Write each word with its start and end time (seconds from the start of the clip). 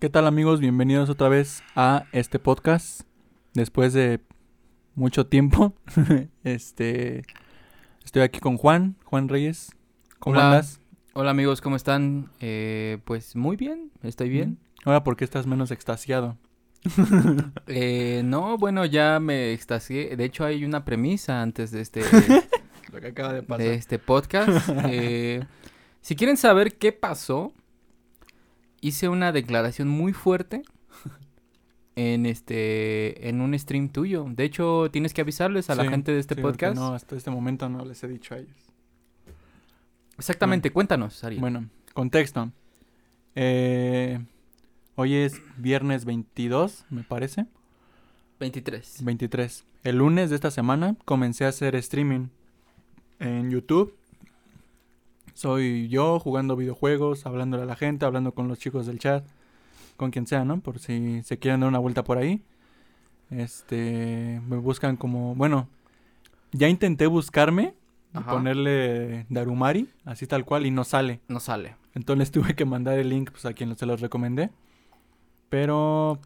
¿Qué 0.00 0.08
tal 0.08 0.26
amigos? 0.26 0.60
Bienvenidos 0.60 1.10
otra 1.10 1.28
vez 1.28 1.62
a 1.74 2.04
este 2.12 2.38
podcast. 2.38 3.02
Después 3.54 3.92
de 3.92 4.20
mucho 4.94 5.26
tiempo, 5.26 5.74
este, 6.44 7.24
estoy 8.04 8.22
aquí 8.22 8.38
con 8.38 8.56
Juan, 8.58 8.96
Juan 9.04 9.28
Reyes. 9.28 9.72
¿Cómo 10.20 10.36
Hola. 10.36 10.46
andas? 10.50 10.80
Hola 11.14 11.30
amigos, 11.30 11.60
¿cómo 11.60 11.74
están? 11.74 12.30
Eh, 12.38 12.98
pues 13.04 13.34
muy 13.34 13.56
bien, 13.56 13.90
estoy 14.02 14.28
bien. 14.28 14.58
Ahora, 14.84 15.02
¿por 15.02 15.16
qué 15.16 15.24
estás 15.24 15.46
menos 15.46 15.70
extasiado? 15.70 16.36
Eh, 17.66 18.22
no, 18.24 18.56
bueno, 18.56 18.84
ya 18.84 19.18
me 19.18 19.52
extasié. 19.52 20.16
De 20.16 20.24
hecho, 20.24 20.44
hay 20.44 20.64
una 20.64 20.84
premisa 20.84 21.42
antes 21.42 21.72
de 21.72 21.80
este, 21.80 22.02
Lo 22.92 23.00
que 23.00 23.08
acaba 23.08 23.32
de 23.32 23.42
pasar. 23.42 23.66
de 23.66 23.74
este 23.74 23.98
podcast. 23.98 24.68
Eh, 24.86 25.44
si 26.00 26.14
quieren 26.14 26.36
saber 26.36 26.78
qué 26.78 26.92
pasó, 26.92 27.52
hice 28.80 29.08
una 29.08 29.32
declaración 29.32 29.88
muy 29.88 30.12
fuerte 30.12 30.62
en 31.96 32.26
este 32.26 33.28
en 33.28 33.40
un 33.40 33.58
stream 33.58 33.88
tuyo. 33.88 34.26
De 34.28 34.44
hecho, 34.44 34.88
tienes 34.90 35.14
que 35.14 35.22
avisarles 35.22 35.68
a 35.70 35.74
la 35.74 35.88
gente 35.88 36.12
de 36.12 36.20
este 36.20 36.36
sí, 36.36 36.40
podcast. 36.40 36.76
No, 36.76 36.94
hasta 36.94 37.16
este 37.16 37.30
momento 37.30 37.68
no 37.68 37.84
les 37.84 38.02
he 38.04 38.08
dicho 38.08 38.34
a 38.34 38.38
ellos. 38.38 38.56
Exactamente, 40.16 40.70
cuéntanos, 40.70 41.22
Ariel. 41.24 41.40
Bueno, 41.40 41.68
contexto. 41.94 42.52
Eh, 43.34 44.20
hoy 44.94 45.14
es 45.14 45.40
viernes 45.56 46.04
22, 46.04 46.86
me 46.90 47.02
parece. 47.02 47.46
23. 48.38 49.04
23. 49.04 49.64
El 49.84 49.96
lunes 49.96 50.30
de 50.30 50.36
esta 50.36 50.50
semana 50.50 50.96
comencé 51.04 51.44
a 51.44 51.48
hacer 51.48 51.74
streaming 51.76 52.28
en 53.18 53.50
YouTube. 53.50 53.97
Soy 55.38 55.86
yo 55.86 56.18
jugando 56.18 56.56
videojuegos, 56.56 57.24
hablándole 57.24 57.62
a 57.62 57.66
la 57.66 57.76
gente, 57.76 58.04
hablando 58.04 58.32
con 58.32 58.48
los 58.48 58.58
chicos 58.58 58.86
del 58.86 58.98
chat, 58.98 59.24
con 59.96 60.10
quien 60.10 60.26
sea, 60.26 60.44
¿no? 60.44 60.58
Por 60.58 60.80
si 60.80 61.22
se 61.22 61.38
quieren 61.38 61.60
dar 61.60 61.68
una 61.68 61.78
vuelta 61.78 62.02
por 62.02 62.18
ahí. 62.18 62.42
Este, 63.30 64.42
me 64.48 64.56
buscan 64.56 64.96
como, 64.96 65.36
bueno, 65.36 65.68
ya 66.50 66.68
intenté 66.68 67.06
buscarme 67.06 67.74
y 68.14 68.18
Ajá. 68.18 68.32
ponerle 68.32 69.26
Darumari, 69.28 69.88
así 70.04 70.26
tal 70.26 70.44
cual, 70.44 70.66
y 70.66 70.72
no 70.72 70.82
sale. 70.82 71.20
No 71.28 71.38
sale. 71.38 71.76
Entonces 71.94 72.32
tuve 72.32 72.56
que 72.56 72.64
mandar 72.64 72.98
el 72.98 73.08
link 73.08 73.30
pues, 73.30 73.46
a 73.46 73.52
quien 73.52 73.78
se 73.78 73.86
los 73.86 74.00
recomendé. 74.00 74.50
Pero 75.50 76.18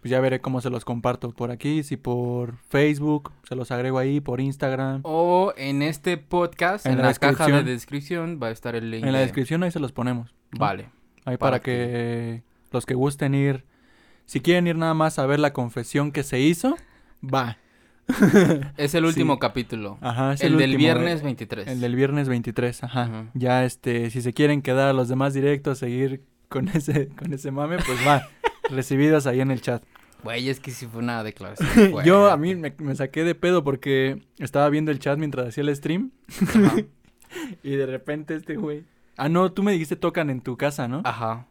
pues, 0.00 0.10
ya 0.10 0.20
veré 0.20 0.40
cómo 0.40 0.60
se 0.60 0.70
los 0.70 0.84
comparto 0.84 1.30
por 1.30 1.50
aquí. 1.50 1.82
Si 1.82 1.96
por 1.96 2.56
Facebook 2.68 3.32
se 3.48 3.54
los 3.54 3.70
agrego 3.70 3.98
ahí, 3.98 4.20
por 4.20 4.40
Instagram. 4.40 5.00
O 5.04 5.52
en 5.56 5.82
este 5.82 6.16
podcast, 6.16 6.86
En 6.86 6.92
en, 6.92 6.98
la 6.98 7.04
la, 7.08 7.14
caja 7.14 7.46
de 7.48 7.62
descripción. 7.64 8.38
va 8.42 8.48
a 8.48 8.50
estar 8.50 8.74
el 8.74 8.90
link. 8.90 9.04
En 9.04 9.12
la 9.12 9.18
de- 9.18 9.24
descripción 9.24 9.62
ahí 9.62 9.70
se 9.70 9.80
los 9.80 9.92
ponemos. 9.92 10.34
¿no? 10.52 10.58
Vale. 10.58 10.88
Ahí 11.24 11.36
para, 11.36 11.52
para 11.52 11.60
que 11.62 12.42
los 12.72 12.86
que 12.86 12.94
gusten 12.94 13.34
ir. 13.34 13.64
Si 14.26 14.40
quieren 14.40 14.66
ir 14.66 14.76
nada 14.76 14.94
más 14.94 15.18
a 15.18 15.26
ver 15.26 15.40
la 15.40 15.52
confesión 15.52 16.12
que 16.12 16.22
se 16.22 16.40
hizo, 16.40 16.76
va. 17.22 17.58
Es 18.76 18.94
el 18.94 19.02
Sí. 19.04 19.08
último 19.08 19.38
capítulo. 19.38 19.98
Ajá, 20.00 20.32
es 20.32 20.40
el, 20.42 20.56
del 20.56 20.70
último, 20.70 20.78
viernes 20.78 21.20
eh, 21.20 21.24
23. 21.24 21.68
El 21.68 21.80
del 21.80 21.94
viernes 21.94 22.28
23, 22.28 22.84
ajá. 22.84 23.26
Ya 23.34 23.64
este, 23.64 24.10
si 24.10 24.20
se 24.22 24.32
quieren 24.32 24.62
quedar 24.62 24.88
a 24.88 24.92
los 24.92 25.08
demás 25.08 25.34
directos, 25.34 25.78
seguir 25.78 26.22
con 26.48 26.68
ese, 26.74 27.08
con 27.08 27.32
ese 27.32 27.50
mame, 27.52 27.76
pues 27.78 27.98
va. 28.06 28.26
Recibidos 28.70 29.26
ahí 29.26 29.40
en 29.40 29.50
el 29.50 29.60
chat. 29.60 29.82
Güey, 30.22 30.48
es 30.48 30.60
que 30.60 30.70
sí 30.70 30.86
fue 30.86 31.00
una 31.02 31.22
declaración. 31.24 31.94
Yo 32.04 32.30
a 32.30 32.36
mí 32.36 32.54
me, 32.54 32.74
me 32.78 32.94
saqué 32.94 33.24
de 33.24 33.34
pedo 33.34 33.64
porque 33.64 34.22
estaba 34.38 34.68
viendo 34.68 34.90
el 34.90 34.98
chat 34.98 35.18
mientras 35.18 35.48
hacía 35.48 35.62
el 35.62 35.74
stream 35.74 36.10
Ajá. 36.42 36.76
y 37.62 37.70
de 37.76 37.86
repente 37.86 38.34
este 38.34 38.56
güey. 38.56 38.84
Ah, 39.16 39.28
no, 39.28 39.52
tú 39.52 39.62
me 39.62 39.72
dijiste 39.72 39.96
tocan 39.96 40.30
en 40.30 40.40
tu 40.40 40.56
casa, 40.56 40.88
¿no? 40.88 41.02
Ajá. 41.04 41.46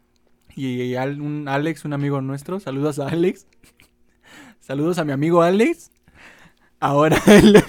Y 0.54 0.94
al- 0.94 1.20
un 1.20 1.48
Alex, 1.48 1.84
un 1.84 1.92
amigo 1.92 2.20
nuestro, 2.20 2.60
saludos 2.60 2.98
a 2.98 3.08
Alex. 3.08 3.46
saludos 4.60 4.98
a 4.98 5.04
mi 5.04 5.12
amigo 5.12 5.42
Alex. 5.42 5.90
Ahora 6.80 7.20
el, 7.26 7.62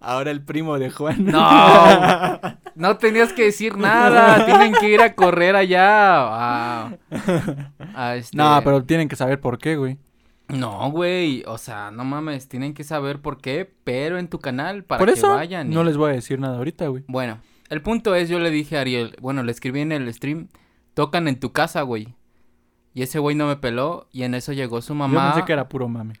ahora 0.00 0.30
el 0.30 0.42
primo 0.42 0.78
de 0.78 0.90
Juan. 0.90 1.24
No. 1.26 1.38
No 2.78 2.96
tenías 2.96 3.32
que 3.32 3.44
decir 3.44 3.76
nada. 3.76 4.44
Tienen 4.46 4.72
que 4.72 4.88
ir 4.88 5.00
a 5.02 5.14
correr 5.14 5.56
allá. 5.56 6.86
A 7.94 8.16
este- 8.16 8.36
No, 8.36 8.60
pero 8.64 8.84
tienen 8.84 9.08
que 9.08 9.16
saber 9.16 9.40
por 9.40 9.58
qué, 9.58 9.76
güey. 9.76 9.98
No, 10.48 10.90
güey. 10.90 11.42
O 11.46 11.58
sea, 11.58 11.90
no 11.90 12.04
mames. 12.04 12.48
Tienen 12.48 12.74
que 12.74 12.84
saber 12.84 13.20
por 13.20 13.38
qué. 13.40 13.70
Pero 13.84 14.18
en 14.18 14.28
tu 14.28 14.38
canal. 14.38 14.84
Para 14.84 14.98
por 15.00 15.08
que 15.08 15.14
eso 15.14 15.28
vayan. 15.34 15.70
y- 15.70 15.74
no 15.74 15.84
les 15.84 15.96
voy 15.96 16.10
a 16.10 16.14
decir 16.14 16.38
nada 16.38 16.56
ahorita, 16.58 16.86
güey. 16.88 17.04
Bueno, 17.08 17.38
el 17.68 17.82
punto 17.82 18.14
es, 18.14 18.28
yo 18.28 18.38
le 18.38 18.50
dije 18.50 18.78
a 18.78 18.82
Ariel, 18.82 19.16
bueno, 19.20 19.42
le 19.42 19.52
escribí 19.52 19.80
en 19.80 19.92
el 19.92 20.12
stream, 20.14 20.48
tocan 20.94 21.28
en 21.28 21.38
tu 21.40 21.52
casa, 21.52 21.82
güey. 21.82 22.14
Y 22.94 23.02
ese 23.02 23.18
güey 23.18 23.36
no 23.36 23.46
me 23.46 23.56
peló 23.56 24.08
y 24.10 24.22
en 24.22 24.34
eso 24.34 24.52
llegó 24.52 24.80
su 24.82 24.88
Yo 24.92 24.94
mamá. 24.96 25.32
pensé 25.32 25.46
que 25.46 25.52
era 25.52 25.68
puro 25.68 25.88
mame. 25.88 26.14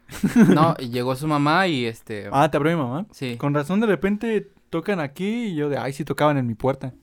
No, 0.54 0.74
llegó 0.76 1.16
su 1.16 1.26
mamá 1.26 1.66
y 1.66 1.86
este... 1.86 2.28
Ah, 2.30 2.48
te 2.50 2.56
abrió 2.56 2.76
mi 2.76 2.82
mamá. 2.82 3.06
sí. 3.10 3.36
Con 3.36 3.54
razón 3.54 3.80
de 3.80 3.86
repente 3.86 4.48
tocan 4.70 5.00
aquí 5.00 5.46
y 5.46 5.54
yo 5.54 5.68
de, 5.68 5.78
ay, 5.78 5.92
sí 5.92 6.04
tocaban 6.04 6.36
en 6.38 6.46
mi 6.46 6.54
puerta. 6.54 6.94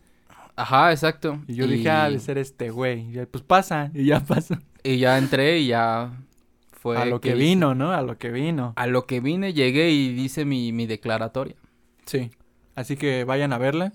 Ajá, 0.55 0.91
exacto. 0.91 1.41
Y 1.47 1.55
yo 1.55 1.67
dije, 1.67 1.89
ah, 1.89 2.09
de 2.09 2.19
ser 2.19 2.37
este 2.37 2.69
güey. 2.69 3.17
Y 3.17 3.25
pues 3.25 3.43
pasa, 3.43 3.91
y 3.93 4.05
ya 4.05 4.19
pasa. 4.25 4.61
Y 4.83 4.97
ya 4.99 5.17
entré 5.17 5.59
y 5.59 5.67
ya 5.67 6.11
fue... 6.71 6.97
a 6.97 7.05
lo 7.05 7.19
que 7.19 7.29
hice. 7.29 7.37
vino, 7.37 7.75
¿no? 7.75 7.91
A 7.91 8.01
lo 8.01 8.17
que 8.17 8.31
vino. 8.31 8.73
A 8.75 8.87
lo 8.87 9.05
que 9.05 9.19
vine, 9.19 9.53
llegué 9.53 9.91
y 9.91 10.13
dice 10.13 10.45
mi, 10.45 10.71
mi 10.71 10.85
declaratoria. 10.85 11.55
Sí. 12.05 12.31
Así 12.75 12.95
que 12.95 13.23
vayan 13.23 13.51
a 13.53 13.57
verla 13.57 13.93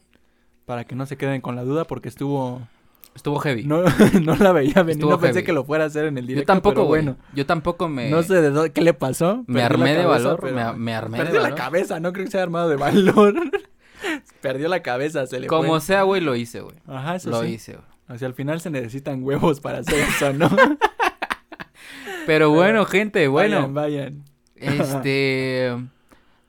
para 0.65 0.85
que 0.85 0.95
no 0.95 1.07
se 1.07 1.17
queden 1.17 1.41
con 1.41 1.57
la 1.57 1.65
duda 1.65 1.85
porque 1.85 2.09
estuvo... 2.09 2.67
Estuvo 3.15 3.39
heavy. 3.41 3.65
No, 3.65 3.83
no 4.23 4.37
la 4.37 4.53
veía 4.53 4.75
venir, 4.83 4.93
Estuvo 4.93 5.11
no 5.11 5.19
pensé 5.21 5.35
heavy. 5.41 5.47
que 5.47 5.53
lo 5.53 5.65
fuera 5.65 5.85
a 5.85 5.87
hacer 5.89 6.07
en 6.07 6.17
el 6.19 6.25
Yo 6.25 6.29
directo, 6.29 6.53
tampoco, 6.53 6.75
pero 6.75 6.87
güey. 6.87 7.03
bueno. 7.03 7.19
Yo 7.35 7.45
tampoco 7.47 7.89
me... 7.89 8.09
No 8.11 8.23
sé 8.23 8.41
de 8.41 8.51
dónde, 8.51 8.73
qué 8.73 8.81
le 8.83 8.95
pasó. 8.95 9.45
Me 9.47 9.63
armé 9.63 9.95
la 9.95 10.01
de 10.01 10.07
valor, 10.07 10.39
pero- 10.41 10.55
me, 10.55 10.73
me 10.79 10.95
armé 10.95 11.19
de 11.19 11.25
Perdió 11.25 11.41
la 11.41 11.49
valor. 11.51 11.59
cabeza, 11.59 12.01
no 12.01 12.13
creo 12.13 12.25
que 12.25 12.31
se 12.31 12.39
haya 12.39 12.45
armado 12.45 12.69
de 12.69 12.77
valor. 12.77 13.35
Perdió 14.41 14.69
la 14.69 14.83
cabeza, 14.83 15.27
se 15.27 15.41
le 15.41 15.47
Como 15.49 15.69
fue. 15.71 15.81
sea, 15.81 16.03
güey, 16.05 16.21
lo 16.23 16.35
hice, 16.37 16.61
güey. 16.61 16.77
Ajá, 16.87 17.17
eso 17.17 17.31
Lo 17.31 17.43
sí. 17.43 17.49
hice, 17.49 17.73
güey. 17.75 17.85
O 18.09 18.19
sea, 18.19 18.27
al 18.29 18.35
final 18.35 18.61
se 18.61 18.71
necesitan 18.71 19.23
huevos 19.23 19.61
para 19.61 19.79
hacer 19.79 19.99
eso, 20.01 20.33
¿no? 20.33 20.49
Pero 22.27 22.51
bueno, 22.51 22.85
gente, 22.85 23.27
bueno. 23.29 23.69
Vayan, 23.71 23.75
vayan. 23.75 24.25
Este. 24.57 25.77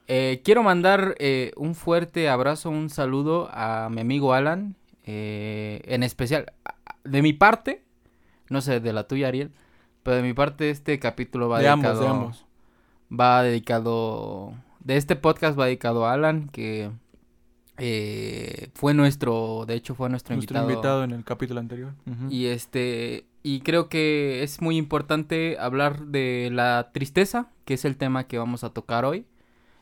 eh, 0.07 0.41
quiero 0.43 0.63
mandar 0.63 1.15
eh, 1.19 1.51
un 1.55 1.75
fuerte 1.75 2.29
abrazo, 2.29 2.69
un 2.69 2.89
saludo 2.89 3.49
a 3.51 3.89
mi 3.91 4.01
amigo 4.01 4.33
Alan. 4.33 4.75
Eh, 5.13 5.81
en 5.85 6.03
especial, 6.03 6.45
de 7.03 7.21
mi 7.21 7.33
parte, 7.33 7.83
no 8.49 8.61
sé, 8.61 8.79
de 8.79 8.93
la 8.93 9.07
tuya, 9.07 9.27
Ariel. 9.27 9.51
Pero 10.03 10.17
de 10.17 10.23
mi 10.23 10.33
parte, 10.33 10.69
este 10.69 10.97
capítulo 10.99 11.49
va 11.49 11.59
De 11.59 11.67
ambos, 11.67 11.91
dedicado. 11.91 12.03
de 12.03 12.09
ambos. 12.19 12.45
Va 13.19 13.43
dedicado. 13.43 14.53
De 14.79 14.97
este 14.97 15.15
podcast 15.15 15.59
va 15.59 15.65
dedicado 15.65 16.05
a 16.07 16.13
Alan, 16.13 16.47
que 16.49 16.89
eh, 17.77 18.69
fue 18.73 18.93
nuestro. 18.93 19.65
De 19.67 19.75
hecho, 19.75 19.95
fue 19.95 20.09
nuestro, 20.09 20.35
Nuestro 20.35 20.57
invitado. 20.57 20.71
invitado 20.73 21.03
en 21.03 21.11
el 21.11 21.23
capítulo 21.23 21.59
anterior. 21.59 21.93
Y 22.29 22.45
este, 22.47 23.25
y 23.43 23.61
creo 23.61 23.89
que 23.89 24.43
es 24.43 24.61
muy 24.61 24.77
importante 24.77 25.57
hablar 25.59 26.05
de 26.07 26.49
la 26.51 26.89
tristeza, 26.93 27.49
que 27.65 27.73
es 27.75 27.85
el 27.85 27.97
tema 27.97 28.25
que 28.27 28.37
vamos 28.37 28.63
a 28.63 28.69
tocar 28.71 29.05
hoy. 29.05 29.25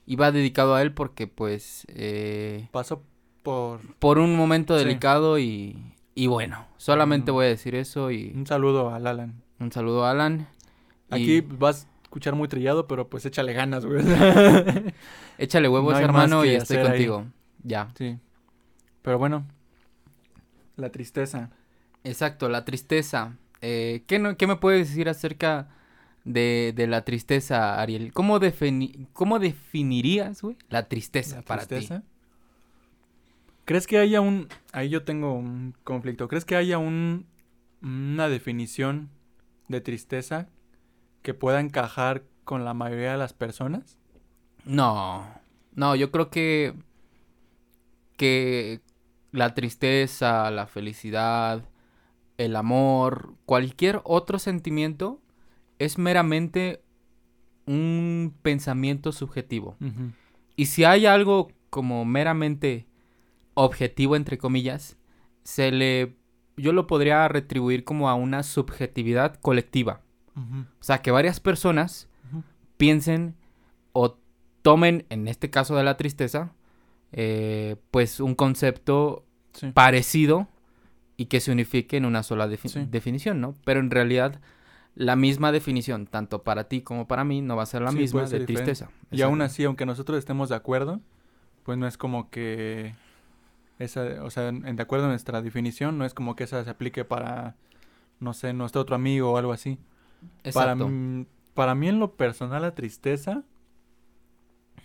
Y 0.06 0.16
va 0.16 0.32
dedicado 0.32 0.74
a 0.76 0.82
él 0.82 0.92
porque 0.94 1.28
pues 1.28 1.86
eh, 1.90 2.68
Pasó 2.72 3.04
por... 3.50 3.96
por 3.98 4.20
un 4.20 4.36
momento 4.36 4.78
Sí. 4.78 4.86
delicado 4.86 5.40
y, 5.40 5.76
y 6.16 6.28
bueno, 6.28 6.66
solamente 6.78 7.32
Mm. 7.32 7.36
voy 7.36 7.46
a 7.46 7.50
decir 7.50 7.76
eso 7.76 8.12
y 8.12 8.32
Un 8.36 8.46
saludo 8.46 8.94
al 8.94 9.08
Alan. 9.08 9.42
un 9.60 9.72
saludo 9.72 10.06
a 10.06 10.12
Alan. 10.12 10.48
y 11.12 11.16
Aquí 11.16 11.42
vas 11.42 11.86
a 11.86 12.02
escuchar 12.04 12.36
muy 12.36 12.48
trillado, 12.48 12.88
pero 12.88 13.10
pues 13.10 13.26
échale 13.26 13.54
ganas, 13.54 13.86
güey. 13.86 14.04
échale 15.38 15.68
huevos, 15.70 15.94
no 15.94 16.00
hermano, 16.00 16.46
y 16.46 16.50
estoy 16.50 16.78
ahí. 16.78 16.84
contigo. 16.88 17.26
Ya. 17.64 17.90
sí. 17.98 18.18
Pero 19.02 19.18
bueno. 19.18 19.46
La 20.76 20.90
tristeza. 20.92 21.50
Exacto, 22.04 22.48
la 22.50 22.64
tristeza. 22.66 23.36
Eh, 23.62 24.04
¿qué, 24.08 24.20
no- 24.20 24.38
¿Qué 24.38 24.48
me 24.48 24.56
puedes 24.56 24.88
decir 24.90 25.10
acerca 25.10 25.68
de, 26.24 26.74
de 26.76 26.88
la 26.88 27.04
tristeza, 27.04 27.82
Ariel? 27.82 28.14
¿Cómo, 28.14 28.40
defini- 28.40 29.08
cómo 29.14 29.40
definirías, 29.40 30.42
güey, 30.42 30.56
la 30.70 30.88
tristeza 30.88 31.38
La 31.38 31.42
para 31.42 31.66
tristeza. 31.66 32.04
¿Crees 33.70 33.86
que 33.86 34.00
haya 34.00 34.20
un... 34.20 34.48
Ahí 34.74 34.90
yo 34.90 35.04
tengo 35.04 35.32
un 35.32 35.76
conflicto. 35.84 36.28
¿Crees 36.28 36.44
que 36.44 36.56
haya 36.56 36.80
un... 36.80 37.28
una 37.84 38.28
definición 38.28 39.12
de 39.68 39.80
tristeza 39.80 40.50
que 41.22 41.36
pueda 41.36 41.60
encajar 41.60 42.24
con 42.46 42.66
la 42.66 42.74
mayoría 42.74 43.12
de 43.12 43.20
las 43.20 43.34
personas? 43.34 44.00
No, 44.66 45.24
no, 45.76 45.96
yo 45.96 46.10
creo 46.10 46.32
que, 46.32 46.74
que 48.18 48.82
la 49.32 49.54
tristeza, 49.54 50.50
la 50.50 50.66
felicidad, 50.66 51.64
el 52.38 52.56
amor, 52.56 53.36
cualquier 53.46 54.02
otro 54.04 54.40
sentimiento 54.40 55.22
es 55.78 56.00
meramente 56.00 56.82
un 57.68 58.34
pensamiento 58.42 59.12
subjetivo. 59.12 59.78
Y 60.56 60.66
si 60.66 60.86
hay 60.86 61.06
algo 61.06 61.52
como 61.70 62.04
meramente 62.04 62.89
objetivo, 63.54 64.16
entre 64.16 64.38
comillas, 64.38 64.98
se 65.44 65.72
le 65.72 66.16
yo 66.58 66.74
lo 66.74 66.88
podría 66.88 67.26
retribuir 67.30 67.86
como 67.86 68.10
a 68.10 68.16
una 68.16 68.44
subjetividad 68.44 69.36
colectiva. 69.36 70.02
O 70.36 70.84
sea, 70.84 71.02
que 71.02 71.12
varias 71.12 71.40
personas 71.40 72.08
piensen 72.78 73.36
o 73.94 74.18
tomen, 74.62 75.06
en 75.10 75.28
este 75.28 75.50
caso 75.50 75.76
de 75.76 75.84
la 75.84 75.96
tristeza, 75.98 76.54
eh, 77.12 77.76
pues 77.92 78.20
un 78.20 78.36
concepto 78.36 79.26
Sí. 79.54 79.72
parecido 79.74 80.48
y 81.18 81.26
que 81.26 81.40
se 81.40 81.52
unifique 81.52 81.98
en 81.98 82.06
una 82.06 82.24
sola 82.24 82.48
defi- 82.48 82.70
Sí. 82.70 82.86
definición, 82.90 83.42
¿no? 83.42 83.56
Pero 83.66 83.80
en 83.80 83.90
realidad 83.92 84.40
la 84.96 85.16
misma 85.16 85.52
definición, 85.52 86.08
tanto 86.08 86.44
para 86.44 86.66
ti 86.70 86.82
como 86.82 87.08
para 87.08 87.24
mí, 87.24 87.42
no 87.42 87.56
va 87.56 87.64
a 87.64 87.66
ser 87.66 87.82
la 87.82 87.92
Sí, 87.92 87.98
misma 87.98 88.28
ser 88.28 88.40
de 88.40 88.46
diferente. 88.46 88.72
tristeza. 88.76 88.92
Y 89.12 89.22
aún 89.22 89.42
así, 89.42 89.64
aunque 89.64 89.86
nosotros 89.86 90.20
estemos 90.20 90.50
de 90.50 90.56
acuerdo, 90.56 91.00
pues 91.64 91.78
no 91.78 91.88
es 91.88 91.98
como 91.98 92.30
que 92.30 92.96
esa, 93.80 94.24
o 94.24 94.30
sea, 94.30 94.50
en- 94.50 94.76
de 94.76 94.84
acuerdo 94.84 95.06
a 95.06 95.10
nuestra 95.10 95.42
definición, 95.42 95.98
no 95.98 96.06
es 96.06 96.14
como 96.14 96.36
que 96.36 96.44
esa 96.44 96.64
se 96.64 96.70
aplique 96.70 97.06
para, 97.06 97.56
no 98.20 98.34
sé, 98.34 98.54
nuestro 98.54 98.82
otro 98.82 98.96
amigo 98.96 99.32
o 99.32 99.38
algo 99.38 99.52
así. 99.54 99.80
Para, 100.54 100.74
Exacto. 100.74 100.92
para 101.54 101.76
mí 101.76 101.88
en 101.88 102.00
lo 102.00 102.16
personal 102.16 102.62
la 102.62 102.76
tristeza, 102.76 103.44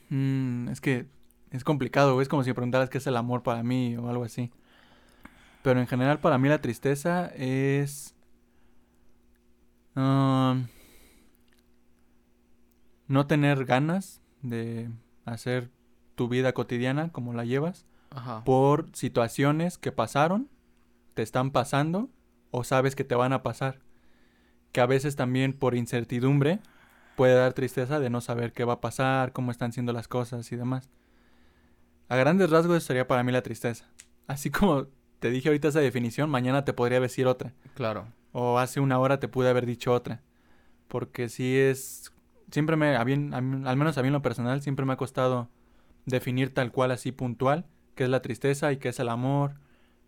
mm, 0.08 0.68
es 0.68 0.80
que 0.80 1.06
es 1.50 1.64
complicado, 1.64 2.20
es 2.20 2.28
como 2.28 2.44
si 2.44 2.52
preguntaras 2.52 2.88
qué 2.90 2.98
es 2.98 3.06
el 3.06 3.16
amor 3.16 3.42
para 3.42 3.62
mí 3.62 3.96
o 3.96 4.08
algo 4.08 4.24
así. 4.24 4.50
Pero 5.62 5.80
en 5.80 5.86
general 5.86 6.20
para 6.20 6.38
mí 6.38 6.48
la 6.48 6.60
tristeza 6.60 7.26
es... 7.36 8.14
um, 9.96 10.66
no 13.06 13.26
tener 13.26 13.64
ganas 13.64 14.20
de 14.42 14.90
hacer 15.24 15.70
tu 16.14 16.28
vida 16.28 16.52
cotidiana 16.52 17.10
como 17.12 17.32
la 17.34 17.44
llevas 17.44 17.86
Ajá. 18.14 18.44
por 18.44 18.86
situaciones 18.94 19.76
que 19.78 19.92
pasaron, 19.92 20.48
te 21.14 21.22
están 21.22 21.50
pasando 21.50 22.08
o 22.50 22.64
sabes 22.64 22.94
que 22.96 23.04
te 23.04 23.14
van 23.14 23.32
a 23.32 23.42
pasar. 23.42 23.80
Que 24.72 24.80
a 24.80 24.86
veces 24.86 25.16
también 25.16 25.52
por 25.52 25.74
incertidumbre 25.74 26.60
puede 27.16 27.34
dar 27.34 27.52
tristeza 27.52 28.00
de 28.00 28.10
no 28.10 28.20
saber 28.20 28.52
qué 28.52 28.64
va 28.64 28.74
a 28.74 28.80
pasar, 28.80 29.32
cómo 29.32 29.50
están 29.50 29.72
siendo 29.72 29.92
las 29.92 30.08
cosas 30.08 30.50
y 30.50 30.56
demás. 30.56 30.90
A 32.08 32.16
grandes 32.16 32.50
rasgos 32.50 32.82
sería 32.82 33.06
para 33.06 33.22
mí 33.22 33.32
la 33.32 33.42
tristeza. 33.42 33.86
Así 34.26 34.50
como 34.50 34.86
te 35.20 35.30
dije 35.30 35.48
ahorita 35.48 35.68
esa 35.68 35.80
definición, 35.80 36.28
mañana 36.30 36.64
te 36.64 36.72
podría 36.72 37.00
decir 37.00 37.26
otra. 37.26 37.52
Claro. 37.74 38.06
O 38.32 38.58
hace 38.58 38.80
una 38.80 38.98
hora 38.98 39.20
te 39.20 39.28
pude 39.28 39.48
haber 39.48 39.64
dicho 39.66 39.92
otra. 39.92 40.22
Porque 40.88 41.28
sí 41.28 41.56
es... 41.56 42.12
Siempre 42.50 42.76
me... 42.76 42.96
a 42.96 43.04
bien- 43.04 43.32
a 43.32 43.38
al 43.38 43.76
menos 43.76 43.96
a 43.96 44.02
mí 44.02 44.08
en 44.08 44.12
lo 44.12 44.22
personal, 44.22 44.60
siempre 44.60 44.84
me 44.84 44.92
ha 44.92 44.96
costado 44.96 45.48
definir 46.06 46.52
tal 46.52 46.72
cual 46.72 46.90
así 46.90 47.12
puntual 47.12 47.64
qué 47.94 48.04
es 48.04 48.10
la 48.10 48.22
tristeza 48.22 48.72
y 48.72 48.76
qué 48.78 48.88
es 48.90 48.98
el 49.00 49.08
amor, 49.08 49.54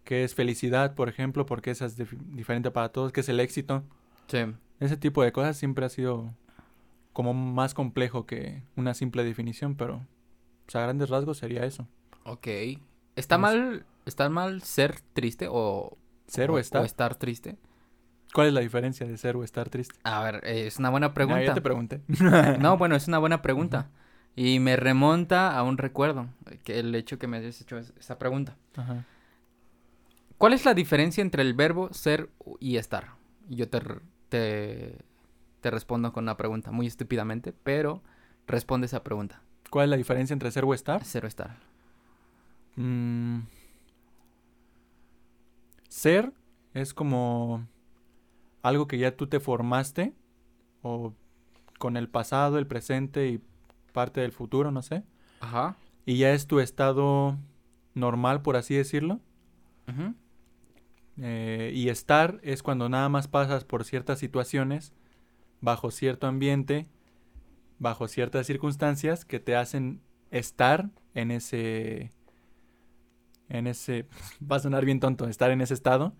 qué 0.05 0.25
es 0.25 0.35
felicidad, 0.35 0.95
por 0.95 1.09
ejemplo, 1.09 1.47
porque 1.47 1.71
esa 1.71 1.87
es 1.87 1.99
dif- 1.99 2.19
diferente 2.33 2.71
para 2.71 2.91
todos, 2.91 3.13
qué 3.13 3.21
es 3.21 3.29
el 3.29 3.41
éxito. 3.41 3.83
Sí. 4.29 4.39
Ese 4.81 4.97
tipo 4.97 5.23
de 5.23 5.33
cosas 5.33 5.57
siempre 5.57 5.87
ha 5.87 5.89
sido 5.89 6.33
como 7.13 7.33
más 7.33 7.73
complejo 7.75 8.27
que 8.27 8.63
una 8.77 8.93
simple 8.95 9.25
definición, 9.25 9.75
pero 9.75 10.05
pues, 10.67 10.77
a 10.77 10.83
grandes 10.83 11.09
rasgos 11.09 11.39
sería 11.39 11.65
eso. 11.65 11.87
Ok. 12.25 12.47
¿Está 13.15 13.37
No 13.37 13.43
mal, 13.43 13.87
está 14.05 14.29
mal 14.29 14.63
ser 14.63 15.01
triste 15.15 15.47
o... 15.51 15.97
Ser 16.27 16.51
o 16.51 16.59
estar. 16.59 16.83
O 16.83 16.85
estar 16.85 17.15
triste? 17.15 17.57
¿Cuál 18.35 18.49
es 18.49 18.53
la 18.53 18.61
diferencia 18.61 19.07
de 19.07 19.17
ser 19.17 19.37
o 19.37 19.45
estar 19.45 19.71
triste? 19.71 19.95
A 20.03 20.23
ver, 20.23 20.43
eh, 20.45 20.67
es 20.67 20.79
una 20.79 20.91
buena 20.91 21.15
pregunta. 21.15 21.43
ya 21.45 21.55
te 21.55 21.61
pregunté. 21.63 22.03
No, 22.61 22.77
bueno, 22.77 22.97
es 22.97 23.09
una 23.09 23.19
buena 23.19 23.41
pregunta. 23.41 23.89
Y 24.37 24.61
me 24.61 24.77
remonta 24.77 25.57
a 25.57 25.63
un 25.63 25.79
recuerdo, 25.79 26.29
que 26.63 26.79
el 26.79 26.95
hecho 26.95 27.19
que 27.19 27.27
me 27.27 27.39
hayas 27.39 27.61
hecho 27.61 27.79
es- 27.79 27.93
esa 27.99 28.19
pregunta. 28.19 28.57
Ajá. 28.77 29.05
¿Cuál 30.37 30.53
es 30.53 30.67
la 30.67 30.75
diferencia 30.75 31.23
entre 31.23 31.43
el 31.43 31.55
verbo 31.55 31.93
ser 31.95 32.29
y 32.61 32.77
estar? 32.77 33.13
Yo 33.49 33.69
te, 33.71 33.81
te 34.29 35.71
respondo 35.71 36.13
con 36.13 36.25
una 36.25 36.37
pregunta, 36.37 36.71
muy 36.71 36.87
estúpidamente, 36.87 37.55
pero 37.55 38.03
responde 38.47 38.85
esa 38.87 39.03
pregunta. 39.03 39.41
¿Cuál 39.71 39.85
es 39.85 39.91
la 39.91 39.97
diferencia 39.97 40.35
entre 40.35 40.51
ser 40.51 40.65
o 40.65 40.75
estar? 40.75 41.03
Ser 41.05 41.25
o 41.25 41.29
estar. 41.29 41.57
Mm. 42.77 43.41
Ser 45.89 46.33
es 46.75 46.93
como 46.93 47.67
algo 48.63 48.87
que 48.87 48.99
ya 48.99 49.17
tú 49.17 49.27
te 49.29 49.41
formaste 49.41 50.13
o 50.83 51.15
con 51.79 51.97
el 51.97 52.09
pasado, 52.09 52.59
el 52.59 52.67
presente 52.67 53.29
y 53.29 53.41
parte 53.97 54.21
del 54.21 54.31
futuro, 54.31 54.71
no 54.71 54.83
sé. 54.83 55.05
Ajá. 55.41 55.75
Y 56.05 56.19
ya 56.19 56.35
es 56.35 56.47
tu 56.47 56.61
estado 56.61 57.39
normal, 57.95 58.43
por 58.43 58.57
así 58.57 58.75
decirlo. 58.75 59.21
Ujú. 59.89 60.15
Eh, 61.17 61.73
y 61.75 61.89
estar 61.89 62.39
es 62.43 62.63
cuando 62.63 62.91
nada 62.91 63.09
más 63.09 63.27
pasas 63.27 63.65
por 63.65 63.85
ciertas 63.85 64.19
situaciones, 64.19 64.93
bajo 65.63 65.91
cierto 65.91 66.27
ambiente, 66.27 66.87
bajo 67.79 68.07
ciertas 68.07 68.47
circunstancias 68.47 69.25
que 69.25 69.41
te 69.41 69.57
hacen 69.57 70.03
estar 70.31 70.91
en 71.15 71.31
ese... 71.31 72.13
En 73.49 73.67
ese... 73.67 74.07
Va 74.53 74.57
a 74.57 74.61
sonar 74.61 74.85
bien 74.85 75.01
tonto, 75.01 75.27
estar 75.27 75.51
en 75.51 75.63
ese 75.63 75.73
estado, 75.73 76.13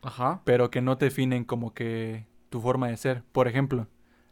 Ajá. 0.00 0.40
pero 0.46 0.70
que 0.70 0.80
no 0.80 0.96
te 0.96 1.06
definen 1.06 1.44
como 1.44 1.74
que 1.74 2.26
tu 2.48 2.62
forma 2.62 2.88
de 2.88 2.96
ser. 2.96 3.22
Por 3.32 3.48
ejemplo, 3.48 3.86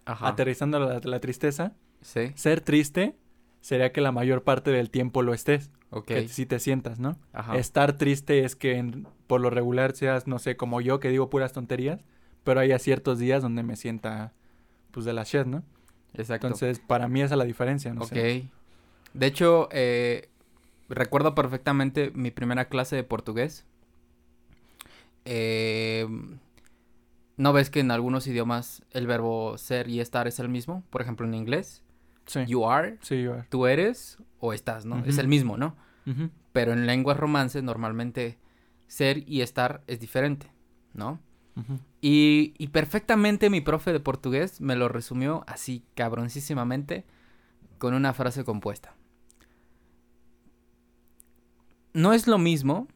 Ajá. 0.07 0.29
aterrizando 0.29 0.81
la, 0.81 1.01
la 1.05 1.21
tristeza, 1.21 1.75
Sí. 2.03 2.33
ser 2.35 2.61
triste 2.61 3.17
sería 3.61 3.93
que 3.93 4.01
la 4.01 4.13
mayor 4.13 4.43
parte 4.45 4.71
del 4.71 4.91
tiempo 4.91 5.23
lo 5.23 5.35
estés, 5.35 5.71
Ok. 5.91 6.07
que 6.07 6.29
sí 6.29 6.47
te 6.47 6.59
sientas, 6.61 6.99
¿no? 7.01 7.17
Ajá. 7.33 7.57
Estar 7.57 7.97
triste 7.97 8.45
es 8.45 8.55
que 8.57 8.77
en- 8.77 9.07
por 9.27 9.41
lo 9.41 9.51
regular 9.51 9.93
seas, 9.97 10.27
no 10.27 10.39
sé, 10.39 10.57
como 10.57 10.81
yo 10.81 11.01
que 11.01 11.09
digo 11.09 11.31
puras 11.31 11.53
tonterías, 11.53 12.05
pero 12.45 12.61
haya 12.61 12.79
ciertos 12.79 13.19
días 13.19 13.43
donde 13.43 13.63
me 13.65 13.75
sienta 13.77 14.33
pues 14.93 15.05
de 15.05 15.13
la 15.13 15.25
shit, 15.25 15.47
¿no? 15.47 15.63
Exacto. 16.15 16.47
Entonces, 16.47 16.79
para 16.79 17.09
mí 17.09 17.21
esa 17.23 17.35
es 17.35 17.39
la 17.39 17.45
diferencia, 17.45 17.93
no 17.93 18.03
ok. 18.03 18.09
sé. 18.09 18.45
De 19.15 19.27
hecho, 19.27 19.69
eh, 19.73 20.29
recuerdo 20.89 21.35
perfectamente 21.35 22.13
mi 22.15 22.31
primera 22.31 22.67
clase 22.67 22.95
de 22.97 23.03
portugués. 23.05 23.65
Eh, 25.25 26.07
¿No 27.37 27.53
ves 27.53 27.69
que 27.69 27.81
en 27.81 27.91
algunos 27.91 28.27
idiomas 28.27 28.83
el 28.93 29.07
verbo 29.07 29.59
ser 29.59 29.89
y 29.89 30.01
estar 30.01 30.27
es 30.27 30.39
el 30.39 30.49
mismo? 30.49 30.83
Por 30.91 31.03
ejemplo, 31.03 31.27
en 31.27 31.35
inglés, 31.35 31.83
Sí. 32.27 32.45
you 32.47 32.69
are, 32.69 32.99
Sí, 33.03 33.23
you 33.23 33.33
are. 33.33 33.45
tú 33.49 33.67
eres 33.67 34.19
o 34.41 34.53
estás, 34.53 34.85
¿no? 34.85 35.05
Es 35.05 35.19
el 35.19 35.29
mismo, 35.29 35.57
¿no? 35.57 35.77
Pero 36.53 36.73
en 36.73 36.87
lenguas 36.87 37.17
romances 37.19 37.63
normalmente 37.63 38.39
ser 38.87 39.19
y 39.29 39.41
estar 39.43 39.83
es 39.87 39.99
diferente, 40.01 40.51
¿no? 40.95 41.21
Y 42.01 42.69
perfectamente 42.69 43.49
mi 43.51 43.61
profe 43.61 43.93
de 43.93 44.01
portugués 44.01 44.61
me 44.61 44.77
lo 44.77 44.89
resumió 44.89 45.45
así 45.47 45.85
cabroncísimamente 45.95 47.05
con 47.79 47.95
una 47.95 48.13
frase 48.13 48.45
compuesta. 48.45 48.95
No 51.95 52.13
es 52.13 52.27
lo 52.27 52.37
mismo, 52.39 52.89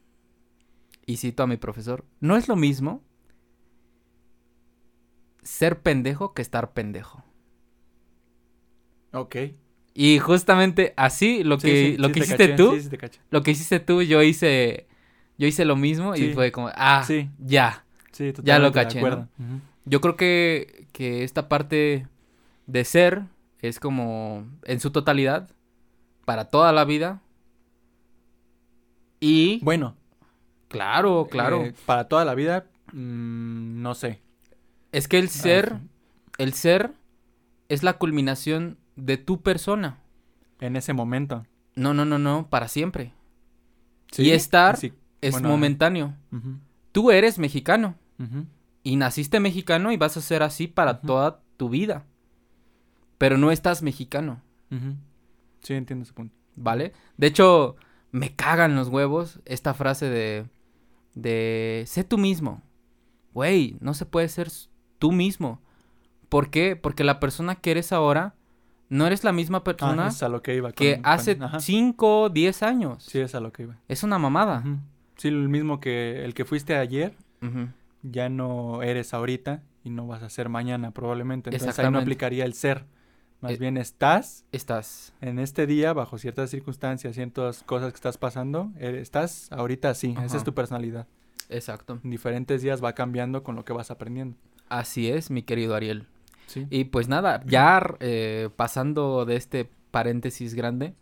y 1.06 1.16
cito 1.16 1.42
a 1.42 1.46
mi 1.46 1.56
profesor, 1.56 2.04
no 2.20 2.36
es 2.36 2.48
lo 2.48 2.56
mismo 2.56 3.02
ser 5.42 5.80
pendejo 5.80 6.34
que 6.34 6.42
estar 6.42 6.72
pendejo. 6.72 7.24
Ok. 9.12 9.36
Y 9.94 10.18
justamente 10.18 10.94
así 10.96 11.42
lo 11.44 11.58
Sí, 11.58 11.66
que, 11.66 11.90
sí, 11.92 11.96
lo 11.98 12.08
sí 12.08 12.14
que 12.14 12.20
te 12.20 12.24
hiciste 12.26 12.96
caché, 12.98 13.18
tú, 13.18 13.26
lo 13.30 13.42
que 13.42 13.50
hiciste 13.50 13.80
tú, 13.80 14.02
yo 14.02 14.22
hice, 14.22 14.86
yo 15.36 15.46
hice 15.46 15.64
lo 15.64 15.76
mismo 15.76 16.14
y 16.14 16.32
fue 16.32 16.52
como, 16.52 16.70
ah, 16.74 17.02
Sí. 17.06 17.28
ya. 17.38 17.84
Ya 18.42 18.58
lo 18.58 18.72
caché. 18.72 19.00
Yo 19.84 20.00
creo 20.00 20.16
que, 20.16 20.86
que 20.92 21.24
esta 21.24 21.48
parte 21.48 22.06
de 22.66 22.84
ser 22.84 23.22
es 23.60 23.80
como 23.80 24.46
en 24.64 24.78
su 24.80 24.90
totalidad 24.90 25.50
para 26.24 26.44
toda 26.46 26.72
la 26.72 26.84
vida. 26.84 27.20
Y 29.20 29.58
Bueno, 29.62 29.96
claro, 30.68 31.28
claro. 31.30 31.64
eh, 31.64 31.74
para 31.86 32.08
toda 32.08 32.24
la 32.24 32.34
vida, 32.34 32.66
mm, 32.92 33.82
no 33.82 33.94
sé. 33.94 34.20
es 34.92 35.06
que 35.08 35.18
el 35.18 35.28
ser, 35.28 35.74
Ah, 35.74 35.80
el 36.38 36.52
ser 36.54 36.92
es 37.68 37.82
la 37.82 37.92
culminación 37.94 38.76
de 39.00 39.16
tu 39.16 39.42
persona. 39.42 39.98
En 40.60 40.76
ese 40.76 40.92
momento. 40.92 41.46
No, 41.74 41.94
no, 41.94 42.04
no, 42.04 42.18
no, 42.18 42.48
para 42.50 42.68
siempre. 42.68 43.14
Sí, 44.10 44.24
Y 44.24 44.30
estar 44.32 44.76
sí, 44.76 44.92
Es 45.20 45.32
Bueno, 45.32 45.48
momentáneo. 45.50 46.14
Tú 46.92 47.10
eres 47.10 47.38
mexicano 47.38 47.94
y 48.82 48.96
naciste 48.96 49.40
mexicano 49.40 49.92
y 49.92 49.96
vas 49.96 50.16
a 50.16 50.20
ser 50.20 50.42
así 50.42 50.66
para 50.66 51.00
toda 51.00 51.42
tu 51.56 51.68
vida. 51.68 52.04
Pero 53.18 53.38
no 53.38 53.50
estás 53.50 53.82
mexicano. 53.82 54.42
Sí, 55.62 55.74
entiendo 55.74 56.04
ese 56.04 56.12
punto. 56.12 56.34
¿vale? 56.56 56.92
De 57.16 57.26
hecho, 57.26 57.76
me 58.12 58.34
cagan 58.34 58.76
los 58.76 58.88
huevos 58.88 59.40
esta 59.44 59.74
frase 59.74 60.08
de, 60.08 60.46
de, 61.14 61.84
sé 61.86 62.04
tú 62.04 62.18
mismo. 62.18 62.62
Güey, 63.32 63.76
no 63.80 63.94
se 63.94 64.06
puede 64.06 64.28
ser 64.28 64.48
tú 64.98 65.12
mismo. 65.12 65.60
¿Por 66.28 66.50
qué? 66.50 66.76
Porque 66.76 67.04
la 67.04 67.20
persona 67.20 67.56
que 67.56 67.72
eres 67.72 67.92
ahora 67.92 68.34
no 68.90 69.06
eres 69.06 69.24
la 69.24 69.32
misma 69.32 69.58
Ah, 69.58 69.64
persona 69.64 70.08
es 70.08 70.22
a 70.22 70.28
lo 70.28 70.42
que 70.42 70.54
iba. 70.54 70.72
que 70.72 70.96
con- 70.96 71.06
hace 71.06 71.36
con- 71.38 71.46
ajá. 71.46 71.60
5 71.60 72.22
o 72.22 72.28
10 72.28 72.62
años. 72.62 73.02
Sí, 73.04 73.18
es 73.20 73.34
a 73.34 73.40
lo 73.40 73.52
que 73.52 73.62
iba. 73.62 73.76
Es 73.88 74.02
una 74.02 74.18
mamada. 74.18 74.62
Sí, 75.16 75.28
el 75.28 75.48
mismo 75.48 75.80
que 75.80 76.24
el 76.24 76.34
que 76.34 76.44
fuiste 76.44 76.76
ayer 76.76 77.14
ya 78.02 78.28
no 78.28 78.82
eres 78.82 79.14
ahorita 79.14 79.62
y 79.84 79.90
no 79.90 80.06
vas 80.06 80.22
a 80.22 80.28
ser 80.30 80.48
mañana 80.48 80.90
probablemente. 80.90 81.50
Entonces 81.50 81.78
ahí 81.78 81.90
no 81.90 81.98
aplicaría 81.98 82.44
el 82.44 82.52
ser. 82.54 82.84
Más 83.40 83.52
Eh, 83.52 83.56
bien 83.56 83.78
estás 83.78 84.44
Estás. 84.52 85.14
en 85.22 85.38
este 85.38 85.66
día, 85.66 85.94
bajo 85.94 86.18
ciertas 86.18 86.50
circunstancias, 86.50 87.14
ciertas 87.14 87.62
cosas 87.62 87.90
que 87.90 87.96
estás 87.96 88.18
pasando, 88.18 88.70
eh, 88.78 88.98
estás 89.00 89.50
ahorita 89.50 89.88
así, 89.88 90.14
esa 90.22 90.36
es 90.36 90.44
tu 90.44 90.52
personalidad. 90.52 91.06
Exacto. 91.48 91.98
En 92.04 92.10
diferentes 92.10 92.60
días 92.60 92.84
va 92.84 92.92
cambiando 92.92 93.42
con 93.42 93.56
lo 93.56 93.64
que 93.64 93.72
vas 93.72 93.90
aprendiendo. 93.90 94.36
Así 94.68 95.08
es, 95.10 95.30
mi 95.30 95.42
querido 95.42 95.74
Ariel. 95.74 96.06
Sí. 96.50 96.66
Y 96.68 96.84
pues 96.84 97.06
nada, 97.06 97.44
ya 97.46 97.80
eh, 98.00 98.48
pasando 98.56 99.24
de 99.24 99.36
este 99.36 99.70
paréntesis 99.92 100.54
grande, 100.54 100.94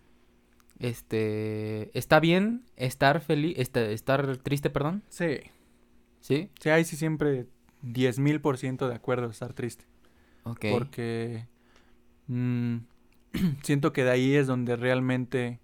este, 0.79 1.97
está 1.99 2.21
bien 2.21 2.65
estar 2.77 3.21
feliz, 3.21 3.55
este, 3.59 3.95
estar 3.95 4.37
triste, 4.37 4.69
perdón, 4.69 5.03
Sí. 5.09 5.39
¿sí? 6.21 6.51
Sí, 6.61 6.69
ahí 6.69 6.85
sí 6.85 6.97
siempre 6.97 7.47
10 7.81 8.19
mil 8.19 8.43
por 8.43 8.59
ciento 8.59 8.89
de 8.89 8.95
acuerdo 8.95 9.29
estar 9.29 9.55
triste. 9.55 9.87
Ok. 10.45 10.67
Porque 10.71 11.47
mm, 12.27 12.77
siento 13.63 13.95
que 13.95 14.05
de 14.05 14.11
ahí 14.11 14.35
es 14.35 14.47
donde 14.47 14.77
realmente 14.77 15.61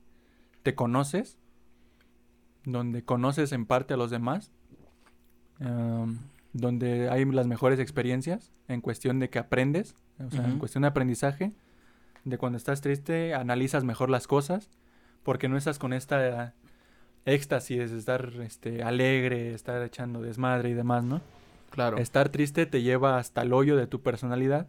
te 0.62 0.74
conoces, 0.74 1.36
donde 2.64 3.04
conoces 3.04 3.52
en 3.52 3.66
parte 3.66 3.92
a 3.92 3.96
los 3.98 4.10
demás, 4.10 4.50
am, 5.60 6.20
donde 6.54 7.10
hay 7.10 7.26
las 7.26 7.46
mejores 7.46 7.78
experiencias 7.78 8.52
en 8.68 8.80
cuestión 8.80 9.18
de 9.18 9.28
que 9.28 9.38
aprendes, 9.38 9.94
o 10.24 10.30
sea, 10.30 10.44
en 10.46 10.58
cuestión 10.58 10.82
de 10.82 10.88
aprendizaje, 10.88 11.52
de 12.24 12.38
cuando 12.38 12.56
estás 12.56 12.80
triste 12.80 13.34
analizas 13.34 13.84
mejor 13.84 14.08
las 14.08 14.26
cosas, 14.26 14.70
porque 15.22 15.48
no 15.48 15.58
estás 15.58 15.78
con 15.78 15.92
esta 15.92 16.54
éxtasis 17.26 17.90
de 17.90 17.98
estar 17.98 18.32
este, 18.42 18.82
alegre, 18.82 19.52
estar 19.52 19.82
echando 19.82 20.22
desmadre 20.22 20.70
y 20.70 20.74
demás, 20.74 21.04
¿no? 21.04 21.20
Claro. 21.70 21.98
Estar 21.98 22.28
triste 22.28 22.66
te 22.66 22.82
lleva 22.82 23.18
hasta 23.18 23.42
el 23.42 23.52
hoyo 23.52 23.76
de 23.76 23.86
tu 23.86 24.00
personalidad 24.00 24.68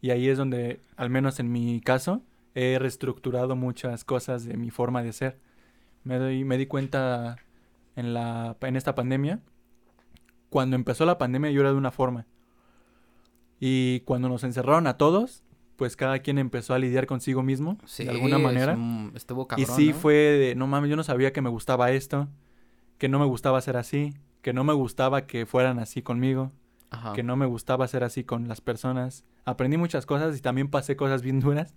y 0.00 0.10
ahí 0.10 0.28
es 0.28 0.38
donde, 0.38 0.80
al 0.96 1.10
menos 1.10 1.40
en 1.40 1.52
mi 1.52 1.80
caso, 1.80 2.22
he 2.54 2.78
reestructurado 2.78 3.54
muchas 3.54 4.04
cosas 4.04 4.44
de 4.44 4.56
mi 4.56 4.70
forma 4.70 5.02
de 5.02 5.12
ser. 5.12 5.38
Me, 6.04 6.18
doy, 6.18 6.44
me 6.44 6.56
di 6.56 6.66
cuenta 6.66 7.36
en, 7.96 8.14
la, 8.14 8.56
en 8.60 8.76
esta 8.76 8.94
pandemia. 8.94 9.40
Cuando 10.50 10.76
empezó 10.76 11.04
la 11.04 11.18
pandemia 11.18 11.50
yo 11.50 11.60
era 11.60 11.70
de 11.72 11.76
una 11.78 11.90
forma. 11.90 12.26
Y 13.60 14.00
cuando 14.00 14.28
nos 14.28 14.44
encerraron 14.44 14.86
a 14.86 14.96
todos, 14.96 15.42
pues 15.76 15.96
cada 15.96 16.20
quien 16.20 16.38
empezó 16.38 16.74
a 16.74 16.78
lidiar 16.78 17.06
consigo 17.06 17.42
mismo, 17.42 17.78
Sí, 17.84 18.04
de 18.04 18.10
alguna 18.10 18.36
es 18.36 18.42
manera. 18.42 18.74
un- 18.74 19.12
estuvo 19.14 19.42
y 19.42 19.46
cabrón, 19.46 19.76
sí 19.76 19.88
¿no? 19.90 19.94
fue 19.94 20.14
de, 20.14 20.54
no 20.54 20.66
mames, 20.66 20.90
yo 20.90 20.96
no 20.96 21.02
sabía 21.04 21.32
que 21.32 21.40
me 21.42 21.50
gustaba 21.50 21.90
esto, 21.90 22.28
que 22.98 23.08
no 23.08 23.18
me 23.18 23.26
gustaba 23.26 23.60
ser 23.60 23.76
así, 23.76 24.14
que 24.42 24.52
no 24.52 24.64
me 24.64 24.72
gustaba 24.72 25.26
que 25.26 25.46
fueran 25.46 25.78
así 25.78 26.02
conmigo 26.02 26.50
Ajá. 26.90 27.12
que 27.12 27.22
no 27.22 27.36
me 27.36 27.46
gustaba 27.46 27.86
ser 27.88 28.02
así 28.04 28.24
con 28.24 28.48
las 28.48 28.60
personas. 28.60 29.24
Aprendí 29.44 29.76
muchas 29.76 30.06
cosas 30.06 30.36
y 30.38 30.40
también 30.40 30.68
pasé 30.68 30.96
cosas 30.96 31.22
bien 31.22 31.40
duras. 31.40 31.74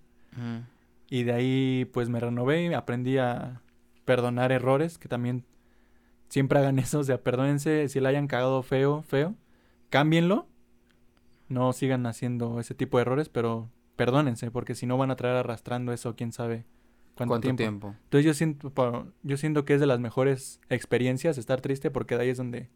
Y 1.10 1.24
de 1.24 1.32
ahí 1.32 1.84
pues 1.92 2.08
me 2.08 2.18
renové 2.20 2.64
y 2.64 2.72
aprendí 2.74 3.18
a 3.18 3.60
perdonar 4.06 4.50
errores, 4.52 4.96
que 4.98 5.08
también 5.08 5.44
siempre 6.32 6.58
hagan 6.58 6.78
eso, 6.78 7.00
o 7.00 7.04
sea, 7.04 7.22
perdónense 7.22 7.90
si 7.90 8.00
la 8.00 8.08
hayan 8.08 8.26
cagado 8.26 8.62
feo, 8.62 9.02
feo, 9.02 9.34
cámbienlo. 9.90 10.48
No 11.48 11.74
sigan 11.74 12.06
haciendo 12.06 12.58
ese 12.58 12.74
tipo 12.74 12.96
de 12.96 13.02
errores, 13.02 13.28
pero 13.28 13.68
perdónense, 13.96 14.50
porque 14.50 14.74
si 14.74 14.86
no 14.86 14.96
van 14.96 15.10
a 15.10 15.16
traer 15.16 15.36
arrastrando 15.36 15.92
eso 15.92 16.16
quién 16.16 16.32
sabe 16.32 16.64
cuánto, 17.16 17.32
¿Cuánto 17.32 17.42
tiempo. 17.42 17.62
tiempo? 17.62 17.94
Entonces 18.04 18.24
yo 18.24 18.32
siento, 18.32 19.12
yo 19.22 19.36
siento 19.36 19.66
que 19.66 19.74
es 19.74 19.80
de 19.80 19.86
las 19.86 20.00
mejores 20.00 20.58
experiencias 20.70 21.36
estar 21.36 21.60
triste 21.60 21.90
porque 21.90 22.16
de 22.16 22.22
ahí 22.22 22.30
es 22.30 22.38
donde 22.38 22.70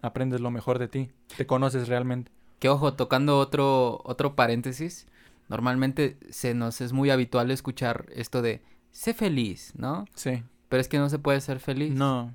aprendes 0.00 0.40
lo 0.40 0.50
mejor 0.50 0.78
de 0.78 0.88
ti, 0.88 1.10
te 1.36 1.46
conoces 1.46 1.88
realmente. 1.88 2.32
Que 2.60 2.70
ojo, 2.70 2.94
tocando 2.94 3.38
otro, 3.38 4.00
otro 4.04 4.36
paréntesis, 4.36 5.06
normalmente 5.50 6.16
se 6.30 6.54
nos 6.54 6.80
es 6.80 6.94
muy 6.94 7.10
habitual 7.10 7.50
escuchar 7.50 8.06
esto 8.14 8.40
de 8.40 8.62
sé 8.90 9.12
feliz, 9.12 9.74
¿no? 9.76 10.06
Sí. 10.14 10.42
Pero 10.70 10.80
es 10.80 10.88
que 10.88 10.96
no 10.96 11.10
se 11.10 11.18
puede 11.18 11.42
ser 11.42 11.60
feliz. 11.60 11.92
No. 11.94 12.34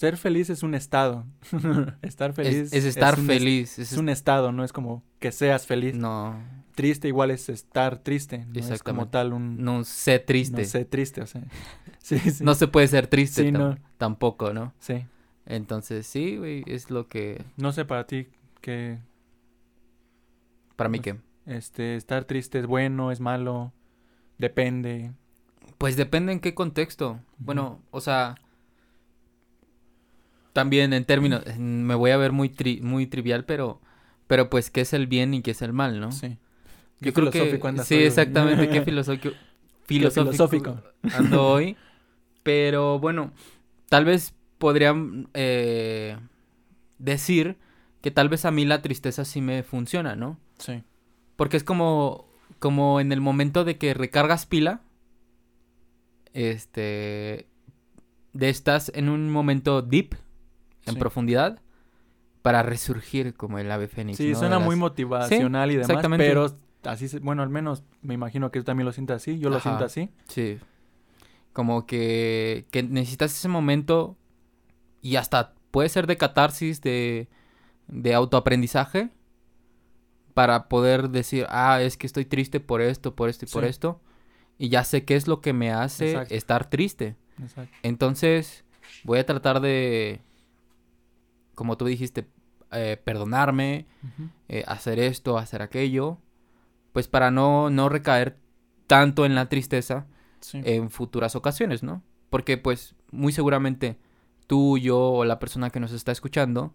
Ser 0.00 0.16
feliz 0.16 0.48
es 0.48 0.62
un 0.62 0.74
estado. 0.74 1.26
estar 2.00 2.30
Es, 2.30 2.36
feliz. 2.36 2.72
es 2.72 2.84
estar 2.86 3.18
es- 3.18 3.26
feliz. 3.26 3.78
Es, 3.78 3.92
es 3.92 3.98
un 3.98 4.08
estado, 4.08 4.50
no 4.50 4.64
es 4.64 4.72
como 4.72 5.02
que 5.18 5.30
seas 5.30 5.66
feliz. 5.66 5.94
No, 5.94 6.42
Triste 6.74 7.06
igual 7.08 7.30
es 7.30 7.50
estar 7.50 7.98
triste. 7.98 8.46
No 8.46 8.60
es 8.74 8.82
como 8.82 9.08
tal 9.08 9.34
un. 9.34 9.62
no 9.62 9.84
sé 9.84 10.18
triste. 10.18 10.62
No 10.62 10.66
sé, 10.68 10.86
triste, 10.86 11.20
o 11.20 11.26
sea. 11.26 11.42
Sí, 11.98 12.18
sí. 12.18 12.42
No 12.42 12.54
se 12.54 12.66
puede 12.66 12.88
ser 12.88 13.08
triste 13.08 13.42
Sí, 13.42 13.48
tam- 13.50 13.58
no. 13.58 13.78
tampoco, 13.98 14.54
¿no? 14.54 14.72
Sí. 14.78 15.04
Entonces, 15.44 16.06
sí, 16.06 16.38
güey, 16.38 16.64
es 16.66 16.90
lo 16.90 17.06
que... 17.08 17.44
No 17.58 17.72
sé 17.72 17.84
para 17.84 18.06
ti 18.06 18.28
que 18.62 19.00
Para 20.76 20.88
mí 20.88 20.98
Pues, 21.00 21.14
que... 21.44 21.54
este 21.56 21.96
estar 21.96 22.24
triste 22.24 22.58
es 22.58 22.66
bueno, 22.66 23.12
es 23.12 23.20
malo. 23.20 23.74
Depende. 24.38 25.12
Pues 25.76 25.96
depende 25.96 26.32
en 26.32 26.40
qué 26.40 26.54
contexto. 26.54 27.20
Bueno, 27.36 27.82
o 27.90 28.00
sea... 28.00 28.36
También 30.52 30.92
en 30.92 31.04
términos... 31.04 31.42
Me 31.58 31.94
voy 31.94 32.10
a 32.10 32.16
ver 32.16 32.32
muy, 32.32 32.48
tri- 32.48 32.82
muy 32.82 33.06
trivial, 33.06 33.44
pero... 33.44 33.80
Pero 34.26 34.48
pues, 34.48 34.70
¿qué 34.70 34.82
es 34.82 34.92
el 34.92 35.06
bien 35.06 35.34
y 35.34 35.42
qué 35.42 35.50
es 35.52 35.62
el 35.62 35.72
mal, 35.72 36.00
no? 36.00 36.12
Sí. 36.12 36.38
Yo 37.00 37.12
Qué 37.12 37.12
creo 37.12 37.30
que... 37.30 37.60
andas 37.68 37.86
Sí, 37.86 37.94
hoy, 37.96 38.02
exactamente. 38.04 38.68
Qué 38.68 38.80
filosófico... 38.84 39.30
filosófico, 39.84 40.32
filosófico. 40.32 40.82
ando 41.16 41.46
hoy. 41.48 41.76
Pero 42.42 42.98
bueno, 42.98 43.32
tal 43.88 44.04
vez 44.04 44.34
podrían 44.58 45.28
eh, 45.34 46.16
decir 46.98 47.56
que 48.02 48.10
tal 48.10 48.28
vez 48.28 48.44
a 48.44 48.50
mí 48.50 48.64
la 48.64 48.82
tristeza 48.82 49.24
sí 49.24 49.40
me 49.40 49.62
funciona, 49.62 50.16
¿no? 50.16 50.38
Sí. 50.58 50.82
Porque 51.36 51.56
es 51.56 51.64
como, 51.64 52.26
como 52.58 53.00
en 53.00 53.12
el 53.12 53.20
momento 53.20 53.64
de 53.64 53.78
que 53.78 53.94
recargas 53.94 54.46
pila, 54.46 54.82
este, 56.32 57.46
de 58.32 58.48
estás 58.48 58.90
en 58.94 59.08
un 59.08 59.30
momento 59.30 59.82
deep, 59.82 60.14
en 60.90 60.98
profundidad, 60.98 61.60
para 62.42 62.62
resurgir 62.62 63.34
como 63.34 63.58
el 63.58 63.70
ave 63.70 63.88
fénix. 63.88 64.16
Sí, 64.18 64.32
¿no? 64.32 64.38
suena 64.38 64.58
muy 64.58 64.76
motivacional 64.76 65.70
y 65.70 65.74
demás, 65.74 65.88
exactamente. 65.90 66.26
pero 66.26 66.46
así, 66.84 67.08
se- 67.08 67.18
bueno, 67.18 67.42
al 67.42 67.50
menos 67.50 67.82
me 68.02 68.14
imagino 68.14 68.50
que 68.50 68.60
tú 68.60 68.64
también 68.64 68.86
lo 68.86 68.92
sientes 68.92 69.16
así, 69.16 69.38
yo 69.38 69.50
lo 69.50 69.60
siento 69.60 69.84
así. 69.84 70.10
Sí. 70.28 70.58
Como 71.52 71.86
que, 71.86 72.66
que 72.70 72.82
necesitas 72.82 73.32
ese 73.32 73.48
momento 73.48 74.16
y 75.02 75.16
hasta 75.16 75.54
puede 75.70 75.88
ser 75.88 76.06
de 76.06 76.16
catarsis, 76.16 76.80
de, 76.80 77.28
de 77.88 78.14
autoaprendizaje, 78.14 79.10
para 80.34 80.68
poder 80.68 81.10
decir, 81.10 81.46
ah, 81.50 81.80
es 81.82 81.96
que 81.96 82.06
estoy 82.06 82.24
triste 82.24 82.60
por 82.60 82.80
esto, 82.80 83.14
por 83.14 83.28
esto 83.28 83.44
y 83.44 83.48
por 83.48 83.64
esto, 83.64 84.00
y 84.58 84.68
ya 84.68 84.84
sé 84.84 85.04
qué 85.04 85.16
es 85.16 85.26
lo 85.26 85.40
que 85.40 85.52
me 85.52 85.72
hace 85.72 86.12
Exacto. 86.12 86.34
estar 86.34 86.70
triste. 86.70 87.16
Exacto. 87.42 87.74
Entonces, 87.82 88.64
voy 89.04 89.18
a 89.18 89.26
tratar 89.26 89.60
de, 89.60 90.20
como 91.54 91.76
tú 91.76 91.84
dijiste, 91.86 92.28
eh, 92.72 93.00
perdonarme, 93.02 93.86
eh, 94.48 94.64
hacer 94.66 94.98
esto, 94.98 95.38
hacer 95.38 95.62
aquello, 95.62 96.18
pues 96.92 97.08
para 97.08 97.30
no, 97.30 97.70
no 97.70 97.88
recaer 97.88 98.38
tanto 98.86 99.24
en 99.26 99.34
la 99.34 99.48
tristeza 99.48 100.06
Sí. 100.40 100.60
en 100.64 100.88
futuras 100.90 101.36
ocasiones, 101.36 101.82
¿no? 101.82 102.02
Porque 102.30 102.56
pues 102.56 102.94
muy 103.10 103.32
seguramente 103.32 103.98
tú, 104.46 104.78
yo 104.78 104.98
o 104.98 105.24
la 105.26 105.38
persona 105.38 105.68
que 105.70 105.80
nos 105.80 105.92
está 105.92 106.12
escuchando 106.12 106.72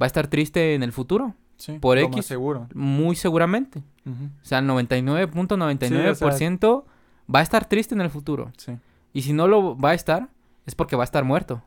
va 0.00 0.04
a 0.04 0.06
estar 0.06 0.26
triste 0.28 0.74
en 0.74 0.82
el 0.82 0.92
futuro, 0.92 1.34
Sí, 1.56 1.78
por 1.78 1.96
más 1.96 2.06
X. 2.08 2.26
seguro. 2.26 2.68
muy 2.74 3.16
seguramente. 3.16 3.82
O 4.06 4.44
sea, 4.44 4.58
el 4.58 4.66
99.99% 4.66 6.84
va 7.34 7.38
a 7.38 7.42
estar 7.42 7.66
triste 7.68 7.94
en 7.94 8.00
el 8.00 8.10
futuro. 8.10 8.52
Sí, 8.56 8.76
Y 9.12 9.22
si 9.22 9.32
no 9.32 9.46
lo 9.48 9.76
va 9.78 9.90
a 9.90 9.94
estar, 9.94 10.28
es 10.66 10.74
porque 10.74 10.96
va 10.96 11.04
a 11.04 11.06
estar 11.06 11.24
muerto. 11.24 11.62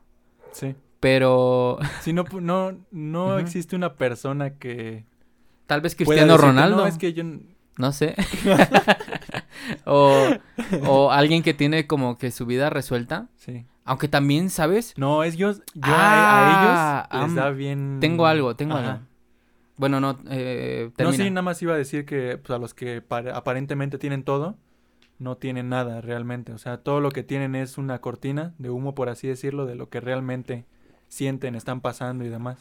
sí. 0.52 0.76
Pero 1.00 1.78
Si 2.02 2.14
no, 2.14 2.26
no, 2.42 2.78
no 2.92 3.38
existe 3.40 3.76
una 3.76 3.96
persona 3.96 4.52
que 4.56 5.06
tal 5.66 5.82
vez 5.82 5.96
Cristiano 5.96 6.38
Ronaldo, 6.38 6.78
No, 6.78 6.88
es 6.88 6.98
que 6.98 7.14
yo... 7.14 7.24
no 7.78 7.92
sé. 7.92 8.16
o, 9.86 10.28
o 10.88 11.12
alguien 11.12 11.44
que 11.44 11.54
tiene 11.54 11.88
como 11.88 12.18
que 12.18 12.32
su 12.32 12.46
vida 12.46 12.70
resuelta. 12.70 13.28
Sí. 13.36 13.66
Aunque 13.86 14.08
también, 14.08 14.50
¿sabes? 14.50 14.94
No, 14.98 15.24
es 15.24 15.38
yo, 15.38 15.52
yo 15.54 15.62
a- 15.84 15.86
Ah, 15.86 17.08
a, 17.10 17.18
ellos 17.18 17.28
les 17.28 17.36
da 17.36 17.50
bien... 17.52 17.98
Tengo 18.02 18.26
algo, 18.26 18.56
tengo 18.56 18.76
Ajá. 18.76 18.92
algo. 18.94 19.04
Bueno, 19.78 20.00
no, 20.00 20.18
eh, 20.30 20.90
No, 20.98 21.14
sí, 21.14 21.30
nada 21.30 21.44
más 21.44 21.62
iba 21.62 21.74
a 21.74 21.78
decir 21.78 22.06
que 22.06 22.38
pues, 22.38 22.50
a 22.56 22.60
los 22.60 22.74
que 22.74 23.02
pare- 23.02 23.32
aparentemente 23.32 23.98
tienen 24.00 24.24
todo, 24.24 24.58
no 25.20 25.38
tienen 25.38 25.70
nada 25.70 26.02
realmente. 26.02 26.52
O 26.52 26.58
sea, 26.58 26.78
todo 26.78 27.00
lo 27.00 27.12
que 27.12 27.24
tienen 27.24 27.56
es 27.56 27.78
una 27.78 28.00
cortina 28.02 28.54
de 28.58 28.72
humo, 28.72 28.96
por 28.96 29.08
así 29.10 29.28
decirlo, 29.28 29.66
de 29.66 29.76
lo 29.76 29.88
que 29.90 30.00
realmente 30.02 30.66
sienten, 31.08 31.56
están 31.56 31.82
pasando 31.82 32.24
y 32.26 32.30
demás. 32.30 32.60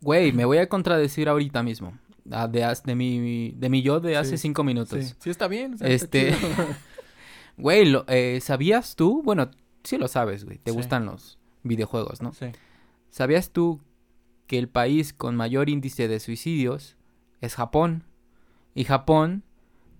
Güey, 0.00 0.32
me 0.32 0.44
voy 0.44 0.58
a 0.58 0.68
contradecir 0.68 1.28
ahorita 1.28 1.62
mismo. 1.62 1.92
ah, 2.30 2.48
De, 2.48 2.66
de, 2.84 2.94
mi, 2.94 3.52
de 3.56 3.68
mi 3.68 3.82
yo 3.82 4.00
de 4.00 4.16
hace 4.16 4.36
Sí, 4.36 4.42
cinco 4.42 4.64
minutos. 4.64 5.04
Sí, 5.04 5.14
sí 5.18 5.30
está 5.30 5.46
bien. 5.48 5.74
o 5.74 5.78
sea, 5.78 5.88
está 5.88 6.18
Este. 6.18 6.34
Güey, 7.56 7.84
lo- 7.86 8.04
eh, 8.08 8.40
¿sabías 8.40 8.96
tú? 8.96 9.22
Bueno, 9.22 9.50
sí 9.84 9.98
lo 9.98 10.08
sabes, 10.08 10.44
güey. 10.44 10.58
Te 10.58 10.70
Sí. 10.70 10.76
gustan 10.76 11.04
los 11.06 11.38
videojuegos, 11.62 12.22
¿no? 12.22 12.32
sí. 12.32 12.46
¿Sabías 13.10 13.50
tú 13.50 13.80
que 14.46 14.56
el 14.58 14.68
país 14.68 15.12
con 15.12 15.36
mayor 15.36 15.68
índice 15.68 16.06
de 16.08 16.20
suicidios 16.20 16.96
es 17.40 17.54
Japón. 17.56 18.04
Y 18.74 18.84
Japón 18.84 19.42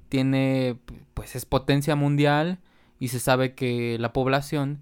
tiene, 0.09 0.79
pues 1.15 1.35
es 1.37 1.45
potencia 1.45 1.97
mundial 1.97 2.59
y 3.00 3.09
se 3.09 3.19
sabe 3.21 3.55
que 3.55 3.97
la 3.99 4.12
población 4.12 4.81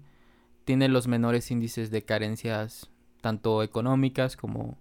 tiene 0.69 0.87
los 0.87 1.07
menores 1.07 1.49
índices 1.49 1.89
de 1.89 2.03
carencias 2.03 2.91
tanto 3.21 3.63
económicas 3.63 4.37
como 4.37 4.77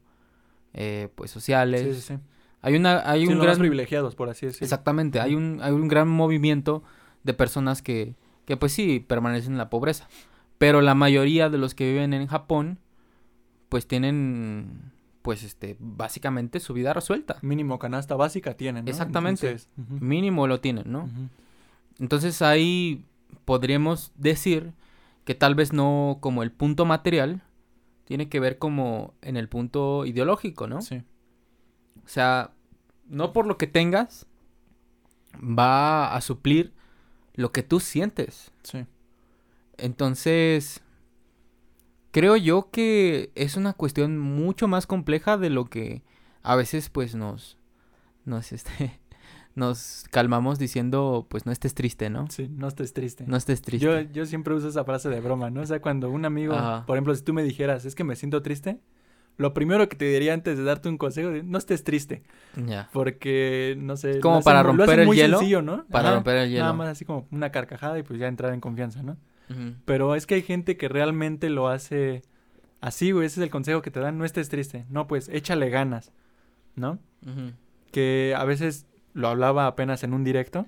eh, 0.75 1.09
pues 1.14 1.30
sociales. 1.30 1.80
Sí, 1.80 1.95
sí, 1.95 2.14
sí. 2.14 2.23
Hay 2.61 2.76
una 2.76 3.11
hay 3.11 3.23
Sí, 3.25 3.33
un 3.33 3.38
gran 3.38 3.52
más 3.52 3.59
privilegiados, 3.59 4.14
por 4.14 4.28
así 4.28 4.45
decirlo. 4.45 4.66
exactamente, 4.66 5.18
hay 5.18 5.35
un 5.35 5.61
hay 5.62 5.73
un 5.73 5.88
gran 5.88 6.07
movimiento 6.07 6.83
de 7.25 7.33
personas 7.33 7.80
que 7.80 8.16
que 8.45 8.59
pues 8.59 8.73
sí 8.73 9.00
permanecen 9.00 9.52
en 9.52 9.59
la 9.59 9.71
pobreza, 9.71 10.09
pero 10.59 10.83
la 10.83 10.95
mayoría 10.95 11.49
de 11.49 11.57
los 11.57 11.75
que 11.75 11.90
viven 11.90 12.12
en 12.12 12.26
Japón 12.26 12.78
pues 13.71 13.87
tienen 13.88 14.92
pues 15.23 15.42
este 15.42 15.75
básicamente 15.80 16.61
su 16.61 16.75
vida 16.75 16.92
resuelta. 16.92 17.38
Mínimo 17.40 17.78
canasta 17.78 18.14
básica 18.14 18.52
tienen, 18.59 18.85
¿no? 18.85 18.90
Exactamente. 18.90 19.47
Entonces, 19.52 19.71
Mínimo 20.02 20.47
lo 20.47 20.61
tienen, 20.61 20.85
¿no? 20.92 21.09
Entonces 21.99 22.42
ahí 22.42 23.07
podríamos 23.47 24.12
decir 24.16 24.75
que 25.28 25.35
tal 25.35 25.54
vez 25.54 25.75
no 25.75 26.16
como 26.23 26.42
el 26.42 26.50
punto 26.50 26.87
material, 26.87 27.42
tiene 28.06 28.30
que 28.30 28.40
ver 28.40 28.56
como 28.56 29.12
en 29.20 29.37
el 29.37 29.47
punto 29.47 30.06
ideológico, 30.06 30.66
¿no? 30.66 30.80
Sí. 30.80 31.02
O 32.02 32.08
sea, 32.08 32.52
no 33.08 33.35
por 33.35 33.47
lo 33.47 33.58
que 33.58 33.66
tengas 33.66 34.26
va 35.35 36.16
a 36.16 36.23
suplir 36.23 36.73
lo 37.35 37.52
que 37.52 37.62
tú 37.62 37.78
sientes. 37.78 38.52
Sí. 38.62 38.87
Entonces, 39.76 40.80
creo 42.11 42.38
yo 42.38 42.70
que 42.70 43.30
es 43.35 43.58
una 43.58 43.75
cuestión 43.75 44.18
mucho 44.18 44.66
más 44.66 44.87
compleja 44.87 45.37
de 45.37 45.50
lo 45.50 45.66
que 45.66 46.04
a 46.42 46.56
veces 46.56 46.88
pues 46.88 47.14
nos 47.14 47.58
nos 48.25 48.50
este 48.52 48.99
nos 49.55 50.05
calmamos 50.11 50.59
diciendo, 50.59 51.26
pues 51.28 51.47
no 51.47 51.52
estés 51.52 51.75
triste, 51.75 52.11
¿no? 52.11 52.26
Sí, 52.31 52.49
no 52.49 52.69
estés 52.69 52.93
triste. 52.93 53.25
No 53.26 53.37
estés 53.37 53.61
triste. 53.62 53.85
Yo, 53.85 54.00
yo 54.00 54.25
siempre 54.26 54.55
uso 54.55 54.69
esa 54.69 54.85
frase 54.85 55.09
de 55.09 55.21
broma, 55.21 55.50
¿no? 55.50 55.62
O 55.62 55.67
sea, 55.67 55.81
cuando 55.81 56.11
un 56.11 56.25
amigo, 56.25 56.55
Ajá. 56.55 56.85
por 56.87 56.97
ejemplo, 56.97 57.14
si 57.14 57.23
tú 57.23 57.33
me 57.35 57.43
dijeras, 57.43 57.85
es 57.85 57.95
que 57.95 58.05
me 58.05 58.14
siento 58.17 58.40
triste, 58.43 58.78
lo 59.37 59.55
primero 59.55 59.88
que 59.88 59.97
te 59.97 60.05
diría 60.05 60.35
antes 60.35 60.59
de 60.59 60.64
darte 60.64 60.88
un 60.88 60.99
consejo, 60.99 61.31
es, 61.31 61.45
no 61.45 61.59
estés 61.59 61.85
triste, 61.85 62.23
Ya. 62.57 62.88
porque, 62.93 63.76
no 63.78 63.97
sé... 63.97 64.21
Como 64.21 64.43
para 64.43 64.62
romper 64.62 65.00
el 65.00 65.11
hielo, 65.12 65.38
sencillo, 65.38 65.62
¿no? 65.62 65.87
Para 65.87 66.09
Ajá, 66.09 66.14
romper 66.17 66.37
el 66.38 66.50
hielo. 66.50 66.62
Nada 66.64 66.75
más 66.75 66.88
así 66.88 67.05
como 67.05 67.26
una 67.31 67.50
carcajada 67.50 67.99
y 67.99 68.02
pues 68.02 68.19
ya 68.19 68.26
entrar 68.28 68.52
en 68.55 68.61
confianza, 68.61 69.02
¿no? 69.02 69.17
Pero 69.87 70.14
es 70.14 70.26
que 70.26 70.35
hay 70.35 70.43
gente 70.43 70.76
que 70.76 70.88
realmente 70.88 71.49
lo 71.49 71.69
hace 71.69 72.23
así, 72.83 73.12
güey, 73.12 73.26
ese 73.26 73.40
es 73.40 73.45
el 73.45 73.50
consejo 73.50 73.81
que 73.81 73.90
te 73.90 73.99
dan, 73.99 74.19
no 74.19 74.25
estés 74.26 74.50
triste, 74.50 74.85
no, 74.90 75.07
pues 75.09 75.28
échale 75.31 75.71
ganas, 75.71 76.12
¿no? 76.76 76.99
Que 77.90 78.35
a 78.37 78.45
veces 78.45 78.87
lo 79.15 79.29
hablaba 79.29 79.67
apenas 79.67 80.03
en 80.05 80.15
un 80.15 80.25
directo, 80.25 80.67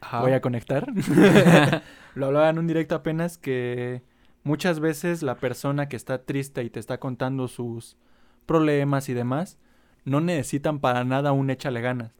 Ajá. 0.00 0.20
voy 0.20 0.32
a 0.32 0.40
conectar. 0.40 0.86
Lo 2.14 2.26
hablaba 2.26 2.48
en 2.48 2.58
un 2.58 2.66
directo 2.66 2.94
apenas 2.94 3.36
que 3.36 4.02
muchas 4.42 4.80
veces 4.80 5.22
la 5.22 5.36
persona 5.36 5.88
que 5.88 5.96
está 5.96 6.24
triste 6.24 6.64
y 6.64 6.70
te 6.70 6.80
está 6.80 6.98
contando 6.98 7.46
sus 7.46 7.98
problemas 8.46 9.10
y 9.10 9.14
demás, 9.14 9.58
no 10.04 10.22
necesitan 10.22 10.80
para 10.80 11.04
nada 11.04 11.32
un 11.32 11.50
échale 11.50 11.82
ganas. 11.82 12.12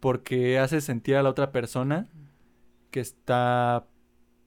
Porque 0.00 0.58
hace 0.58 0.80
sentir 0.80 1.16
a 1.16 1.22
la 1.22 1.28
otra 1.28 1.52
persona 1.52 2.08
que 2.90 3.00
está 3.00 3.86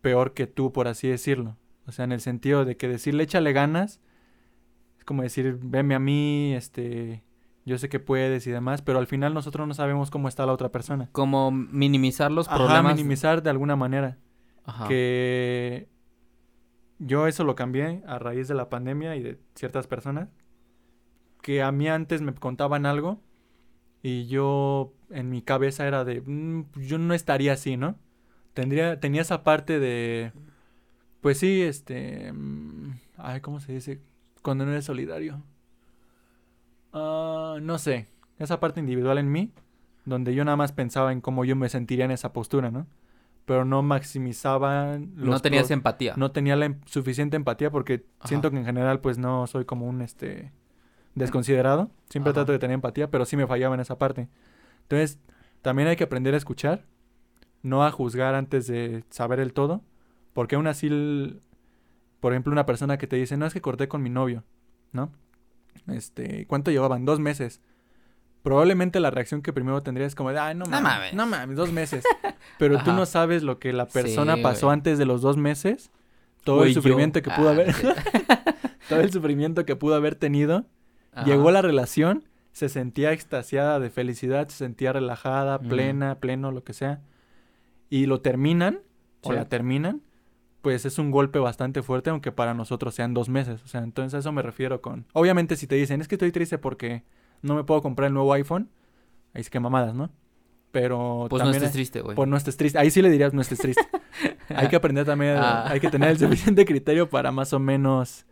peor 0.01 0.33
que 0.33 0.47
tú, 0.47 0.71
por 0.71 0.87
así 0.87 1.07
decirlo. 1.07 1.57
O 1.85 1.91
sea, 1.91 2.05
en 2.05 2.13
el 2.13 2.21
sentido 2.21 2.65
de 2.65 2.77
que 2.77 2.87
decirle 2.87 3.23
échale 3.23 3.53
ganas 3.53 3.99
es 5.01 5.05
como 5.05 5.23
decir, 5.23 5.57
veme 5.63 5.95
a 5.95 5.99
mí, 5.99 6.53
este, 6.53 7.23
yo 7.65 7.77
sé 7.77 7.89
que 7.89 7.99
puedes 7.99 8.47
y 8.47 8.51
demás, 8.51 8.81
pero 8.81 8.99
al 8.99 9.07
final 9.07 9.33
nosotros 9.33 9.67
no 9.67 9.73
sabemos 9.73 10.09
cómo 10.11 10.27
está 10.27 10.45
la 10.45 10.53
otra 10.53 10.69
persona. 10.69 11.09
Como 11.11 11.51
minimizar 11.51 12.31
los 12.31 12.47
Ajá, 12.47 12.57
problemas. 12.57 12.95
minimizar 12.95 13.43
de 13.43 13.49
alguna 13.49 13.75
manera. 13.75 14.17
Ajá. 14.65 14.87
Que 14.87 15.87
yo 16.99 17.27
eso 17.27 17.43
lo 17.43 17.55
cambié 17.55 18.03
a 18.07 18.19
raíz 18.19 18.47
de 18.47 18.55
la 18.55 18.69
pandemia 18.69 19.15
y 19.15 19.23
de 19.23 19.39
ciertas 19.55 19.87
personas. 19.87 20.29
Que 21.41 21.61
a 21.63 21.71
mí 21.71 21.87
antes 21.87 22.21
me 22.21 22.33
contaban 22.33 22.85
algo 22.85 23.19
y 24.03 24.27
yo 24.27 24.93
en 25.09 25.29
mi 25.29 25.41
cabeza 25.41 25.87
era 25.87 26.03
de, 26.05 26.21
"Mm, 26.21 26.65
yo 26.77 26.97
no 26.97 27.13
estaría 27.13 27.53
así, 27.53 27.77
¿no? 27.77 27.95
Tendría, 28.53 28.99
tenía 28.99 29.21
esa 29.21 29.43
parte 29.43 29.79
de, 29.79 30.31
pues 31.21 31.37
sí, 31.39 31.61
este, 31.61 32.31
mm, 32.33 32.91
ay, 33.17 33.41
¿cómo 33.41 33.59
se 33.59 33.73
dice? 33.73 34.01
Cuando 34.41 34.65
no 34.65 34.71
eres 34.71 34.85
solidario. 34.85 35.41
Ah, 36.93 37.57
no 37.61 37.77
sé, 37.77 38.07
esa 38.39 38.59
parte 38.59 38.79
individual 38.79 39.17
en 39.17 39.31
mí, 39.31 39.51
donde 40.05 40.33
yo 40.33 40.43
nada 40.43 40.57
más 40.57 40.71
pensaba 40.71 41.11
en 41.11 41.21
cómo 41.21 41.45
yo 41.45 41.55
me 41.55 41.69
sentiría 41.69 42.05
en 42.05 42.11
esa 42.11 42.33
postura, 42.33 42.71
¿no? 42.71 42.87
Pero 43.45 43.65
no 43.65 43.81
maximizaba 43.81 44.97
no 44.99 45.39
tenías 45.39 45.67
pro- 45.67 45.73
empatía. 45.73 46.13
no 46.15 46.31
tenía 46.31 46.55
la 46.55 46.65
em- 46.65 46.79
suficiente 46.85 47.35
empatía 47.37 47.71
porque 47.71 48.05
Ajá. 48.19 48.27
siento 48.27 48.51
que 48.51 48.57
en 48.57 48.65
general 48.65 48.99
pues 48.99 49.17
no 49.17 49.47
soy 49.47 49.65
como 49.65 49.87
un 49.87 50.01
este 50.01 50.51
desconsiderado. 51.15 51.91
Siempre 52.09 52.29
Ajá. 52.31 52.35
trato 52.41 52.51
de 52.51 52.59
tener 52.59 52.75
empatía, 52.75 53.09
pero 53.09 53.25
sí 53.25 53.35
me 53.37 53.47
fallaba 53.47 53.75
en 53.75 53.81
esa 53.81 53.97
parte. 53.97 54.27
Entonces, 54.83 55.19
también 55.61 55.87
hay 55.87 55.95
que 55.95 56.03
aprender 56.03 56.33
a 56.33 56.37
escuchar, 56.37 56.85
no 57.63 57.83
a 57.85 57.91
juzgar 57.91 58.35
antes 58.35 58.67
de 58.67 59.03
saber 59.09 59.39
el 59.39 59.53
todo, 59.53 59.81
porque 60.33 60.55
aún 60.55 60.67
así, 60.67 60.87
el- 60.87 61.41
por 62.19 62.33
ejemplo, 62.33 62.51
una 62.51 62.65
persona 62.65 62.97
que 62.97 63.07
te 63.07 63.15
dice, 63.15 63.37
no 63.37 63.45
es 63.45 63.53
que 63.53 63.61
corté 63.61 63.87
con 63.87 64.03
mi 64.03 64.09
novio, 64.09 64.43
¿no? 64.91 65.11
Este, 65.87 66.45
¿cuánto 66.47 66.71
llevaban? 66.71 67.05
Dos 67.05 67.19
meses. 67.19 67.61
Probablemente 68.43 68.99
la 68.99 69.11
reacción 69.11 69.41
que 69.41 69.53
primero 69.53 69.81
tendría 69.83 70.07
es 70.07 70.15
como 70.15 70.31
de, 70.31 70.39
ay, 70.39 70.55
no 70.55 70.65
No 70.65 70.71
mames, 70.71 70.83
mames". 70.83 71.13
no 71.13 71.25
mames, 71.27 71.55
dos 71.57 71.71
meses. 71.71 72.03
Pero 72.57 72.83
tú 72.83 72.91
no 72.93 73.05
sabes 73.05 73.43
lo 73.43 73.59
que 73.59 73.71
la 73.73 73.87
persona 73.87 74.35
Sí, 74.35 74.41
pasó 74.41 74.67
güey. 74.67 74.73
antes 74.77 74.97
de 74.97 75.05
los 75.05 75.21
dos 75.21 75.37
meses, 75.37 75.91
todo 76.43 76.63
el 76.63 76.69
yo- 76.69 76.75
sufrimiento 76.81 77.21
que 77.21 77.29
pudo 77.29 77.49
Ah, 77.49 77.51
haber, 77.51 77.67
todo 78.89 78.99
el 79.01 79.11
sufrimiento 79.11 79.63
que 79.65 79.75
pudo 79.75 79.93
haber 79.95 80.15
tenido. 80.15 80.65
Ajá. 81.13 81.25
Llegó 81.25 81.51
la 81.51 81.61
relación, 81.61 82.23
se 82.51 82.67
sentía 82.69 83.11
extasiada 83.11 83.79
de 83.79 83.89
felicidad, 83.91 84.47
se 84.47 84.57
sentía 84.57 84.91
relajada, 84.93 85.59
plena, 85.59 86.15
pleno, 86.19 86.51
lo 86.51 86.63
que 86.63 86.73
sea. 86.73 87.01
Y 87.89 88.07
lo 88.07 88.21
terminan, 88.21 88.79
o 89.21 89.33
la 89.33 89.45
terminan, 89.49 90.01
pues 90.61 90.85
es 90.85 90.99
un 90.99 91.11
golpe 91.11 91.39
bastante 91.39 91.81
fuerte, 91.81 92.09
aunque 92.09 92.31
para 92.31 92.53
nosotros 92.53 92.93
sean 92.93 93.13
dos 93.13 93.29
meses. 93.29 93.61
O 93.63 93.67
sea, 93.67 93.81
entonces 93.81 94.13
a 94.13 94.19
eso 94.19 94.31
me 94.31 94.41
refiero 94.41 94.81
con... 94.81 95.05
Obviamente 95.13 95.55
si 95.55 95.67
te 95.67 95.75
dicen, 95.75 96.01
es 96.01 96.07
que 96.07 96.15
estoy 96.15 96.31
triste 96.31 96.57
porque 96.57 97.03
no 97.41 97.55
me 97.55 97.63
puedo 97.63 97.81
comprar 97.81 98.07
el 98.07 98.13
nuevo 98.13 98.31
iPhone, 98.33 98.69
ahí 99.33 99.43
sí 99.43 99.49
que 99.49 99.59
mamadas, 99.59 99.95
¿no? 99.95 100.11
Pero 100.71 101.25
Pues 101.29 101.43
no 101.43 101.49
estés 101.51 101.71
triste, 101.73 102.01
güey. 102.01 102.15
Pues 102.15 102.29
no 102.29 102.37
estés 102.37 102.55
triste. 102.55 102.77
Ahí 102.79 102.91
sí 102.91 103.01
le 103.01 103.09
dirías 103.09 103.33
no 103.33 103.41
estés 103.41 103.57
triste. 103.59 103.81
hay 104.49 104.67
que 104.69 104.75
aprender 104.75 105.05
también, 105.05 105.35
Ah. 105.37 105.65
hay 105.67 105.79
que 105.79 105.89
tener 105.89 106.09
el 106.11 106.17
suficiente 106.19 106.63
criterio 106.65 107.09
para 107.09 107.31
más 107.31 107.51
o 107.53 107.59
menos 107.59 108.25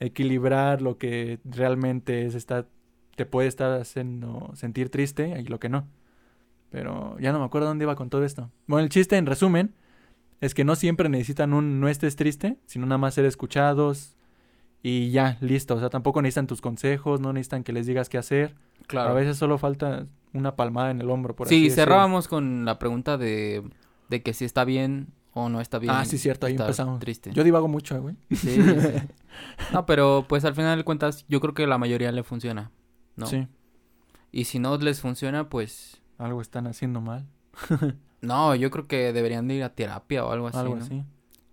equilibrar 0.00 0.82
lo 0.82 0.98
que 0.98 1.38
realmente 1.44 2.26
es 2.26 2.34
estar, 2.34 2.66
te 3.16 3.26
puede 3.26 3.48
estar 3.48 3.80
haciendo 3.80 4.50
sentir 4.54 4.90
triste 4.90 5.40
y 5.40 5.44
lo 5.44 5.58
que 5.58 5.68
no. 5.68 5.86
Pero 6.70 7.16
ya 7.20 7.32
no 7.32 7.38
me 7.38 7.44
acuerdo 7.44 7.68
dónde 7.68 7.84
iba 7.84 7.94
con 7.94 8.10
todo 8.10 8.24
esto. 8.24 8.50
Bueno, 8.66 8.82
el 8.84 8.90
chiste 8.90 9.16
en 9.16 9.26
resumen 9.26 9.74
es 10.44 10.54
que 10.54 10.64
no 10.64 10.76
siempre 10.76 11.08
necesitan 11.08 11.54
un 11.54 11.80
no 11.80 11.88
estés 11.88 12.16
triste, 12.16 12.58
sino 12.66 12.84
nada 12.86 12.98
más 12.98 13.14
ser 13.14 13.24
escuchados 13.24 14.14
y 14.82 15.10
ya, 15.10 15.38
listo. 15.40 15.74
O 15.74 15.80
sea, 15.80 15.88
tampoco 15.88 16.20
necesitan 16.20 16.46
tus 16.46 16.60
consejos, 16.60 17.20
no 17.20 17.32
necesitan 17.32 17.64
que 17.64 17.72
les 17.72 17.86
digas 17.86 18.10
qué 18.10 18.18
hacer. 18.18 18.54
Claro. 18.86 19.10
A 19.10 19.14
veces 19.14 19.38
solo 19.38 19.56
falta 19.56 20.06
una 20.34 20.56
palmada 20.56 20.90
en 20.90 21.00
el 21.00 21.08
hombro, 21.08 21.34
por 21.34 21.46
así 21.46 21.54
sí, 21.54 21.62
decirlo. 21.64 21.82
cerrábamos 21.84 22.28
con 22.28 22.66
la 22.66 22.78
pregunta 22.78 23.16
de, 23.16 23.62
de 24.10 24.22
que 24.22 24.34
si 24.34 24.44
está 24.44 24.64
bien 24.66 25.08
o 25.32 25.48
no 25.48 25.62
está 25.62 25.78
bien. 25.78 25.94
Ah, 25.94 26.04
sí, 26.04 26.18
cierto, 26.18 26.44
ahí 26.44 26.56
empezamos. 26.56 27.00
Triste. 27.00 27.32
Yo 27.32 27.42
divago 27.42 27.66
mucho, 27.66 27.96
eh, 27.96 28.00
güey. 28.00 28.16
Sí. 28.30 28.58
No, 29.72 29.84
pero 29.84 30.26
pues 30.28 30.44
al 30.44 30.54
final 30.54 30.78
de 30.78 30.84
cuentas 30.84 31.24
yo 31.28 31.40
creo 31.40 31.54
que 31.54 31.66
la 31.66 31.76
mayoría 31.76 32.12
le 32.12 32.22
funciona, 32.22 32.70
¿no? 33.16 33.26
Sí, 33.26 33.48
Y 34.30 34.44
si 34.44 34.60
no 34.60 34.76
les 34.76 35.00
funciona, 35.00 35.48
pues 35.48 36.00
algo 36.18 36.40
están 36.40 36.68
haciendo 36.68 37.00
mal, 37.00 37.26
no, 38.24 38.54
yo 38.54 38.70
creo 38.70 38.86
que 38.86 39.12
deberían 39.12 39.46
de 39.48 39.54
ir 39.54 39.62
a 39.64 39.74
terapia 39.74 40.24
o 40.24 40.30
algo 40.32 40.48
así, 40.48 40.58
algo 40.58 40.76
¿no? 40.76 40.82
así. 40.84 41.04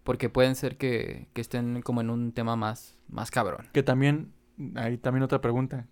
Porque 0.04 0.30
pueden 0.30 0.56
ser 0.56 0.78
que, 0.78 1.28
que 1.34 1.42
estén 1.42 1.82
como 1.84 2.02
en 2.02 2.10
un 2.10 2.32
tema 2.32 2.56
más, 2.56 2.98
más 3.08 3.30
cabrón. 3.30 3.68
Que 3.72 3.84
también, 3.84 4.32
ahí 4.76 4.98
también 4.98 5.24
otra 5.24 5.42
pregunta. 5.42 5.88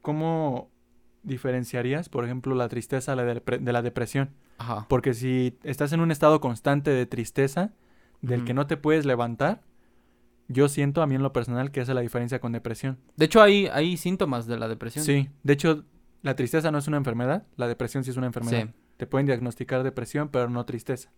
¿Cómo 0.00 0.70
diferenciarías, 1.22 2.08
por 2.08 2.24
ejemplo, 2.24 2.54
la 2.54 2.68
tristeza 2.68 3.14
de 3.14 3.24
la, 3.24 3.34
depre- 3.34 3.60
de 3.60 3.72
la 3.72 3.82
depresión? 3.82 4.30
Ajá. 4.58 4.86
Porque 4.88 5.14
si 5.14 5.56
estás 5.62 5.92
en 5.92 6.00
un 6.00 6.10
estado 6.10 6.40
constante 6.40 6.90
de 6.90 7.06
tristeza, 7.06 7.72
del 8.20 8.44
que 8.44 8.54
no 8.54 8.66
te 8.66 8.76
puedes 8.76 9.04
levantar, 9.06 9.62
yo 10.48 10.68
siento 10.68 11.02
a 11.02 11.06
mí 11.06 11.14
en 11.14 11.22
lo 11.22 11.32
personal 11.32 11.70
que 11.70 11.80
esa 11.80 11.92
es 11.92 11.96
la 11.96 12.02
diferencia 12.02 12.40
con 12.40 12.52
depresión. 12.52 12.98
De 13.16 13.24
hecho, 13.26 13.40
hay, 13.42 13.66
hay 13.68 13.96
síntomas 13.96 14.46
de 14.46 14.58
la 14.58 14.68
depresión. 14.68 15.04
Sí, 15.04 15.28
de 15.42 15.52
hecho, 15.52 15.84
la 16.22 16.36
tristeza 16.36 16.70
no 16.70 16.78
es 16.78 16.86
una 16.88 16.96
enfermedad, 16.98 17.46
la 17.56 17.66
depresión 17.68 18.04
sí 18.04 18.10
es 18.10 18.16
una 18.16 18.26
enfermedad. 18.26 18.66
Sí, 18.66 18.70
Te 19.02 19.08
pueden 19.08 19.26
diagnosticar 19.26 19.82
depresión, 19.82 20.28
pero 20.28 20.48
no 20.48 20.64
tristeza. 20.64 21.10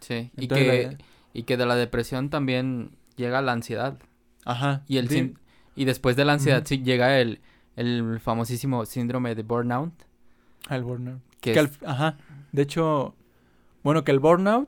sí. 0.00 0.30
Y 0.38 0.48
que, 0.48 0.86
la- 0.88 0.96
y 1.34 1.42
que 1.42 1.58
de 1.58 1.66
la 1.66 1.74
depresión 1.76 2.30
también 2.30 2.92
llega 3.14 3.42
la 3.42 3.52
ansiedad. 3.52 3.98
Ajá. 4.46 4.84
Y 4.88 4.96
el, 4.96 5.10
sí, 5.10 5.16
sin- 5.16 5.38
Y 5.74 5.84
después 5.84 6.16
de 6.16 6.24
la 6.24 6.32
ansiedad 6.32 6.62
sí 6.64 6.82
llega 6.82 7.18
el, 7.20 7.40
el 7.76 8.18
famosísimo 8.20 8.86
síndrome 8.86 9.34
de 9.34 9.42
burnout. 9.42 9.92
Al 10.70 10.82
burnout. 10.82 11.20
Que 11.42 11.52
Que 11.52 11.60
es- 11.60 11.78
al- 11.82 11.90
ajá. 11.90 12.16
De 12.52 12.62
hecho, 12.62 13.14
bueno, 13.82 14.02
que 14.02 14.12
el 14.12 14.18
burnout 14.18 14.66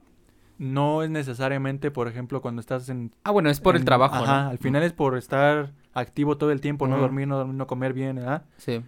no 0.58 1.02
es 1.02 1.08
necesariamente, 1.08 1.90
por 1.90 2.06
ejemplo, 2.06 2.42
cuando 2.42 2.60
estás 2.60 2.90
en... 2.90 3.12
Ah, 3.24 3.30
bueno, 3.30 3.48
es 3.48 3.60
por 3.60 3.76
el 3.76 3.86
trabajo, 3.86 4.16
Ajá, 4.16 4.42
¿no? 4.44 4.50
al 4.50 4.58
final 4.58 4.82
es 4.82 4.92
por 4.92 5.16
estar 5.16 5.72
activo 5.94 6.36
todo 6.36 6.52
el 6.52 6.60
tiempo, 6.60 6.86
no 6.86 6.98
dormir, 6.98 7.26
no 7.28 7.38
dormir, 7.38 7.54
no 7.54 7.66
comer 7.66 7.94
bien, 7.94 8.16
¿verdad? 8.16 8.44
Sí, 8.58 8.82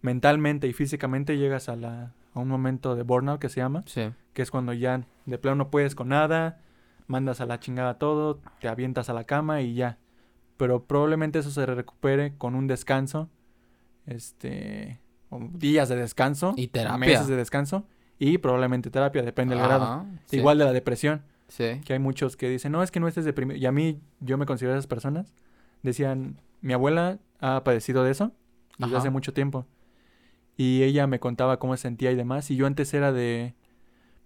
Mentalmente 0.00 0.66
y 0.68 0.72
físicamente 0.72 1.36
llegas 1.36 1.68
a, 1.68 1.76
la, 1.76 2.14
a 2.34 2.40
un 2.40 2.48
momento 2.48 2.94
de 2.96 3.02
burnout 3.02 3.40
que 3.40 3.48
se 3.48 3.60
llama, 3.60 3.82
sí. 3.86 4.10
que 4.32 4.42
es 4.42 4.50
cuando 4.50 4.72
ya 4.72 5.02
de 5.26 5.38
plano 5.38 5.56
no 5.56 5.70
puedes 5.70 5.94
con 5.94 6.08
nada, 6.08 6.60
mandas 7.06 7.40
a 7.40 7.46
la 7.46 7.58
chingada 7.60 7.94
todo, 7.98 8.40
te 8.60 8.68
avientas 8.68 9.08
a 9.10 9.12
la 9.14 9.24
cama 9.24 9.62
y 9.62 9.74
ya. 9.74 9.98
Pero 10.56 10.84
probablemente 10.84 11.38
eso 11.40 11.50
se 11.50 11.66
recupere 11.66 12.36
con 12.36 12.54
un 12.54 12.66
descanso, 12.66 13.28
este, 14.06 15.00
días 15.54 15.88
de 15.88 15.96
descanso, 15.96 16.54
Y 16.56 16.68
terapia. 16.68 16.98
meses 16.98 17.26
de 17.28 17.36
descanso 17.36 17.84
y 18.18 18.38
probablemente 18.38 18.90
terapia, 18.90 19.22
depende 19.22 19.54
del 19.54 19.64
grado. 19.64 19.84
Ajá, 19.84 20.06
sí, 20.26 20.36
Igual 20.36 20.58
de 20.58 20.64
la 20.64 20.72
depresión, 20.72 21.22
Sí. 21.48 21.80
que 21.84 21.94
hay 21.94 21.98
muchos 21.98 22.36
que 22.36 22.48
dicen, 22.48 22.70
no, 22.72 22.82
es 22.82 22.90
que 22.90 23.00
no 23.00 23.08
estés 23.08 23.24
deprimido. 23.24 23.58
Y 23.58 23.66
a 23.66 23.72
mí, 23.72 24.00
yo 24.20 24.38
me 24.38 24.46
considero 24.46 24.74
esas 24.74 24.86
personas. 24.86 25.32
Decían, 25.82 26.40
mi 26.60 26.74
abuela 26.74 27.18
ha 27.40 27.64
padecido 27.64 28.04
de 28.04 28.10
eso 28.12 28.32
desde 28.78 28.96
hace 28.96 29.10
mucho 29.10 29.32
tiempo. 29.32 29.66
Y 30.62 30.82
ella 30.82 31.06
me 31.06 31.20
contaba 31.20 31.58
cómo 31.58 31.74
se 31.74 31.80
sentía 31.82 32.10
y 32.10 32.16
demás. 32.16 32.50
Y 32.50 32.56
yo 32.56 32.66
antes 32.66 32.92
era 32.92 33.12
de, 33.12 33.54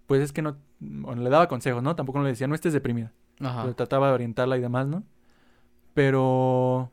pues 0.05 0.21
es 0.21 0.33
que 0.33 0.41
no, 0.41 0.57
bueno, 0.81 1.21
le 1.21 1.29
daba 1.29 1.47
consejos, 1.47 1.81
¿no? 1.81 1.95
Tampoco 1.95 2.21
le 2.21 2.27
decía, 2.27 2.45
no 2.45 2.55
estés 2.55 2.73
deprimida. 2.73 3.13
Ajá. 3.39 3.61
Pero 3.61 3.75
trataba 3.75 4.09
de 4.09 4.15
orientarla 4.15 4.57
y 4.57 4.59
demás, 4.59 4.85
¿no? 4.85 5.03
Pero, 5.93 6.91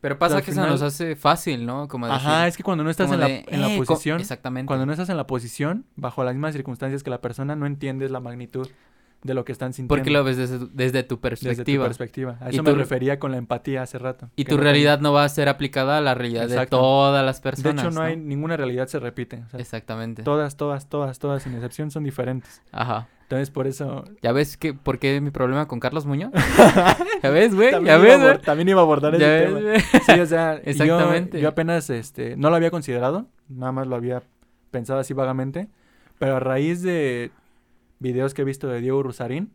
Pero 0.00 0.18
pasa 0.18 0.42
que 0.42 0.50
se 0.52 0.60
nos 0.60 0.82
hace 0.82 1.14
fácil, 1.14 1.64
¿no? 1.64 1.86
Como 1.86 2.06
decir, 2.06 2.20
ajá, 2.28 2.48
es 2.48 2.56
que 2.56 2.64
cuando 2.64 2.82
no 2.82 2.90
estás 2.90 3.12
en 3.12 3.20
la, 3.20 3.28
en 3.28 3.60
la 3.60 3.72
"Eh, 3.72 3.78
co-". 3.78 3.84
posición, 3.84 4.20
Exactamente. 4.20 4.66
cuando 4.66 4.84
no 4.84 4.90
estás 4.92 5.08
en 5.10 5.16
la 5.16 5.28
posición, 5.28 5.86
bajo 5.94 6.24
las 6.24 6.34
mismas 6.34 6.52
circunstancias 6.54 7.04
que 7.04 7.10
la 7.10 7.20
persona, 7.20 7.54
no 7.54 7.66
entiendes 7.66 8.10
la 8.10 8.18
magnitud 8.18 8.68
de 9.26 9.34
lo 9.34 9.44
que 9.44 9.52
están 9.52 9.72
sintiendo. 9.72 9.94
Porque 9.94 10.10
lo 10.10 10.24
ves 10.24 10.36
desde, 10.36 10.58
tu- 10.58 10.70
desde 10.72 10.74
tu 10.74 10.76
Desde 10.76 11.02
tu 11.16 11.20
perspectiva. 11.20 11.84
perspectiva. 11.84 12.36
A 12.40 12.48
eso 12.50 12.62
me 12.62 12.72
refería 12.72 13.18
con 13.18 13.32
la 13.32 13.36
empatía 13.38 13.82
hace 13.82 13.98
rato. 13.98 14.30
Y 14.36 14.44
tu 14.44 14.56
no 14.56 14.62
realidad 14.62 15.00
no 15.00 15.12
va 15.12 15.24
a 15.24 15.28
ser 15.28 15.48
aplicada 15.48 15.98
a 15.98 16.00
la 16.00 16.14
realidad 16.14 16.48
de 16.48 16.66
todas 16.66 17.24
las 17.24 17.40
personas. 17.40 17.76
De 17.76 17.88
hecho, 17.88 17.90
no, 17.90 18.00
hay 18.02 18.16
ninguna 18.16 18.56
realidad 18.56 18.86
se 18.86 18.98
repite. 19.00 19.42
o 19.46 19.50
sea, 19.50 19.60
Exactamente. 19.60 20.22
todas, 20.22 20.56
todas, 20.56 20.88
todas, 20.88 21.18
todas, 21.18 21.42
sin 21.42 21.54
excepción, 21.54 21.90
son 21.90 22.04
diferentes. 22.04 22.62
Ajá. 22.72 23.08
Entonces, 23.22 23.50
por 23.50 23.66
eso... 23.66 24.04
¿Ya 24.22 24.30
ves 24.30 24.56
que, 24.56 24.72
por 24.72 25.00
qué 25.00 25.20
mi 25.20 25.32
problema 25.32 25.66
con 25.66 25.80
Carlos 25.80 26.06
Muñoz? 26.06 26.30
¿Ya 27.24 27.30
ves, 27.30 27.56
güey? 27.56 27.72
también, 27.72 27.96
¿Ya 27.98 28.04
iba 28.06 28.16
ves, 28.16 28.22
güey? 28.22 28.38
también 28.42 28.68
iba 28.68 28.80
a 28.80 28.84
abordar 28.84 29.14
ese 29.16 29.24
¿Ya 29.24 29.30
ves, 29.30 29.46
tema. 29.48 29.60
güey? 29.60 29.80
Sí, 29.80 30.20
o 30.20 30.26
sea, 30.26 30.54
yo- 30.62 30.70
Exactamente. 30.70 31.40
Yo, 31.40 31.48
apenas 31.48 31.90
este, 31.90 32.36
no 32.36 32.50
lo 32.50 32.56
había 32.56 32.70
considerado, 32.70 33.26
nada 33.48 33.72
más 33.72 33.88
lo 33.88 33.96
había 33.96 34.22
pensado 34.70 35.00
así 35.00 35.12
vagamente, 35.12 35.68
pero 36.18 36.36
a 36.36 36.40
raíz 36.40 36.82
de 36.82 37.32
videos 37.98 38.34
que 38.34 38.42
he 38.42 38.44
visto 38.44 38.68
de 38.68 38.80
Diego 38.80 39.02
Rusarín 39.02 39.52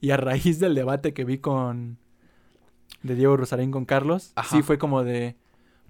y 0.00 0.10
a 0.10 0.16
raíz 0.16 0.58
del 0.58 0.74
debate 0.74 1.12
que 1.12 1.24
vi 1.24 1.38
con 1.38 1.98
de 3.02 3.14
Diego 3.14 3.36
Rusarín 3.36 3.70
con 3.70 3.84
Carlos, 3.84 4.32
Ajá. 4.34 4.56
sí 4.56 4.62
fue 4.62 4.78
como 4.78 5.04
de 5.04 5.36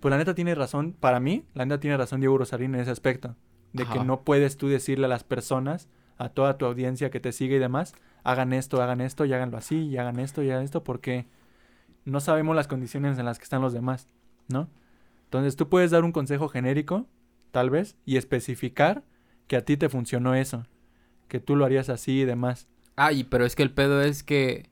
pues 0.00 0.10
la 0.10 0.18
neta 0.18 0.34
tiene 0.34 0.54
razón, 0.54 0.94
para 0.98 1.18
mí, 1.20 1.44
la 1.54 1.64
neta 1.64 1.80
tiene 1.80 1.96
razón 1.96 2.20
Diego 2.20 2.38
Rusarín 2.38 2.74
en 2.74 2.82
ese 2.82 2.90
aspecto, 2.90 3.34
de 3.72 3.84
que 3.84 4.04
no 4.04 4.22
puedes 4.22 4.56
tú 4.56 4.68
decirle 4.68 5.06
a 5.06 5.08
las 5.08 5.24
personas, 5.24 5.88
a 6.16 6.28
toda 6.28 6.56
tu 6.56 6.66
audiencia 6.66 7.10
que 7.10 7.20
te 7.20 7.32
sigue 7.32 7.56
y 7.56 7.58
demás, 7.58 7.94
hagan 8.22 8.52
esto, 8.52 8.80
hagan 8.80 9.00
esto, 9.00 9.24
y 9.24 9.32
háganlo 9.32 9.56
así, 9.56 9.86
y 9.86 9.96
hagan 9.96 10.20
esto, 10.20 10.42
y 10.42 10.50
hagan 10.50 10.64
esto, 10.64 10.84
porque 10.84 11.26
no 12.04 12.20
sabemos 12.20 12.54
las 12.54 12.68
condiciones 12.68 13.18
en 13.18 13.24
las 13.24 13.38
que 13.38 13.44
están 13.44 13.60
los 13.60 13.72
demás, 13.72 14.08
¿no? 14.48 14.68
Entonces 15.24 15.56
tú 15.56 15.68
puedes 15.68 15.90
dar 15.90 16.04
un 16.04 16.12
consejo 16.12 16.48
genérico, 16.48 17.06
tal 17.50 17.68
vez, 17.68 17.96
y 18.04 18.16
especificar 18.16 19.02
que 19.48 19.56
a 19.56 19.64
ti 19.64 19.76
te 19.76 19.88
funcionó 19.88 20.34
eso, 20.34 20.64
que 21.28 21.40
tú 21.40 21.56
lo 21.56 21.64
harías 21.64 21.88
así 21.88 22.20
y 22.20 22.24
demás. 22.24 22.66
Ay, 22.96 23.24
pero 23.24 23.44
es 23.44 23.54
que 23.54 23.62
el 23.62 23.70
pedo 23.70 24.02
es 24.02 24.22
que... 24.22 24.68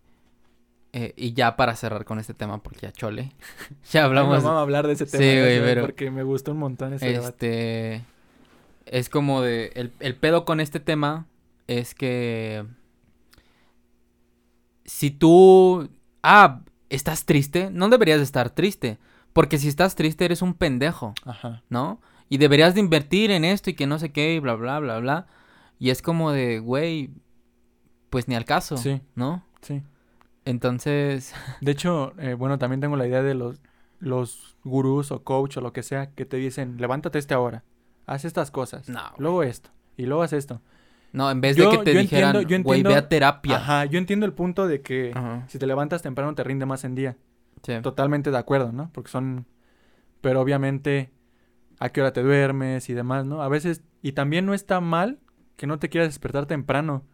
eh, 0.92 1.12
y 1.16 1.33
ya 1.35 1.57
para 1.57 1.77
cerrar 1.77 2.05
con 2.05 2.19
este 2.19 2.35
tema, 2.35 2.62
porque 2.62 2.81
ya 2.83 2.92
chole. 2.92 3.33
ya 3.92 4.05
hablamos... 4.05 4.42
Vamos 4.42 4.59
a 4.59 4.62
hablar 4.62 4.87
de 4.87 4.95
ese 4.95 5.07
Sí, 5.07 5.19
tema, 5.19 5.35
¿no? 5.35 5.40
güey, 5.42 5.57
Sí, 5.59 5.62
pero- 5.64 5.81
porque 5.83 6.11
me 6.11 6.23
gustó 6.23 6.53
un 6.53 6.59
montón 6.59 6.92
ese 6.95 7.07
debate. 7.12 7.95
Este. 7.95 8.05
Es 8.87 9.09
como 9.09 9.42
de. 9.42 9.73
El, 9.75 9.92
el 10.01 10.14
pedo 10.14 10.45
con 10.45 10.61
este 10.61 10.79
tema 10.81 11.27
es 11.66 11.95
que. 11.95 12.64
Si 14.85 15.11
tú. 15.11 15.90
Ah, 16.23 16.61
estás 16.88 17.25
triste. 17.25 17.71
No 17.73 17.88
deberías 17.88 18.19
de 18.19 18.25
estar 18.25 18.51
triste. 18.51 18.99
Porque 19.33 19.59
si 19.59 19.69
estás 19.69 19.97
triste, 19.97 20.25
eres 20.25 20.40
un 20.40 20.55
pendejo, 20.55 21.14
Ajá. 21.25 21.62
¿no? 21.69 22.01
Y 22.29 22.38
deberías 22.38 22.75
de 22.75 22.81
invertir 22.81 23.31
en 23.31 23.45
esto 23.45 23.69
y 23.71 23.75
que 23.75 23.87
no 23.87 23.99
sé 23.99 24.11
qué, 24.11 24.35
y 24.35 24.38
bla, 24.38 24.55
bla, 24.55 24.79
bla, 24.81 24.99
bla. 24.99 25.27
Y 25.79 25.91
es 25.91 26.03
como 26.03 26.33
de, 26.33 26.59
güey. 26.61 27.11
Pues 28.11 28.29
ni 28.29 28.35
al 28.35 28.45
caso, 28.45 28.77
Sí. 28.77 29.01
¿no? 29.15 29.45
Sí. 29.62 29.83
Entonces. 30.45 31.35
De 31.61 31.73
hecho, 31.73 32.12
eh, 32.19 32.35
bueno, 32.35 32.59
también 32.59 32.81
tengo 32.81 32.97
la 32.97 33.07
idea 33.07 33.23
de 33.23 33.35
los, 33.35 33.61
los 33.99 34.57
gurús 34.65 35.11
o 35.11 35.23
coach 35.25 35.57
o 35.57 35.61
lo 35.61 35.73
que 35.73 35.83
sea 35.83 36.11
que 36.15 36.25
te 36.25 36.37
dicen, 36.37 36.77
levántate 36.79 37.19
este 37.19 37.35
ahora, 37.35 37.65
haz 38.07 38.25
estas 38.25 38.51
cosas, 38.51 38.89
No, 38.89 39.01
luego 39.19 39.43
esto, 39.43 39.71
y 39.97 40.07
luego 40.07 40.23
haz 40.23 40.33
esto. 40.33 40.61
No, 41.12 41.31
en 41.31 41.41
vez 41.41 41.57
Yo- 41.57 41.71
de 41.71 41.79
que 41.79 41.85
te 41.85 41.95
yo 41.95 42.01
dijeran, 42.01 42.37
entiendo- 42.37 42.49
yo 42.59 42.62
güey, 42.62 42.83
ve 42.83 42.89
entiendo- 42.89 43.07
a 43.07 43.09
terapia. 43.09 43.57
Ajá, 43.57 43.85
yo 43.87 43.99
entiendo 43.99 44.27
el 44.27 44.33
punto 44.35 44.67
de 44.69 44.83
que 44.83 45.12
Ajá. 45.15 45.45
si 45.49 45.59
te 45.59 45.67
levantas 45.67 46.03
temprano 46.03 46.35
te 46.35 46.45
rinde 46.45 46.67
más 46.67 46.85
en 46.85 46.95
día. 46.95 47.17
Sí. 47.62 47.73
Totalmente 47.83 48.31
de 48.31 48.39
acuerdo, 48.39 48.71
¿no? 48.71 48.91
Porque 48.93 49.11
son... 49.11 49.47
Pero 50.21 50.41
obviamente, 50.43 51.11
a 51.81 51.89
qué 51.89 52.01
hora 52.03 52.12
te 52.12 52.23
duermes 52.23 52.89
y 52.91 52.95
demás, 52.95 53.25
¿no? 53.25 53.43
A 53.43 53.49
veces... 53.49 53.83
Y 54.03 54.12
también 54.12 54.45
no 54.47 54.53
está 54.55 54.81
mal 54.81 55.19
que 55.57 55.66
no 55.66 55.79
te 55.79 55.88
quieras 55.88 56.09
despertar 56.09 56.47
temprano. 56.47 57.05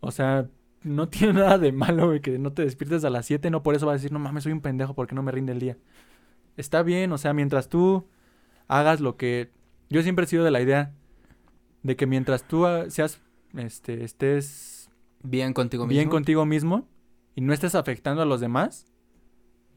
O 0.00 0.10
sea, 0.10 0.48
no 0.82 1.08
tiene 1.10 1.34
nada 1.34 1.58
de 1.58 1.72
malo, 1.72 2.06
güey, 2.06 2.20
que 2.20 2.38
no 2.38 2.52
te 2.52 2.62
despiertes 2.62 3.04
a 3.04 3.10
las 3.10 3.26
7, 3.26 3.50
no 3.50 3.62
por 3.62 3.74
eso 3.74 3.86
vas 3.86 3.94
a 3.94 3.96
decir, 3.96 4.12
no 4.12 4.18
mames, 4.18 4.44
soy 4.44 4.52
un 4.52 4.60
pendejo 4.60 4.94
porque 4.94 5.14
no 5.14 5.22
me 5.22 5.32
rinde 5.32 5.52
el 5.52 5.60
día. 5.60 5.76
Está 6.56 6.82
bien, 6.82 7.12
o 7.12 7.18
sea, 7.18 7.32
mientras 7.32 7.68
tú 7.68 8.06
hagas 8.68 9.00
lo 9.00 9.16
que... 9.16 9.50
Yo 9.88 10.02
siempre 10.02 10.24
he 10.24 10.28
sido 10.28 10.44
de 10.44 10.50
la 10.50 10.60
idea 10.60 10.92
de 11.82 11.96
que 11.96 12.06
mientras 12.06 12.46
tú 12.46 12.66
ah, 12.66 12.88
seas, 12.88 13.20
este, 13.54 14.04
estés 14.04 14.90
Bien 15.22 15.52
contigo 15.52 15.86
bien 15.86 16.00
mismo. 16.00 16.10
contigo 16.10 16.46
mismo 16.46 16.88
y 17.34 17.42
no 17.42 17.52
estés 17.52 17.74
afectando 17.74 18.22
a 18.22 18.26
los 18.26 18.40
demás, 18.40 18.86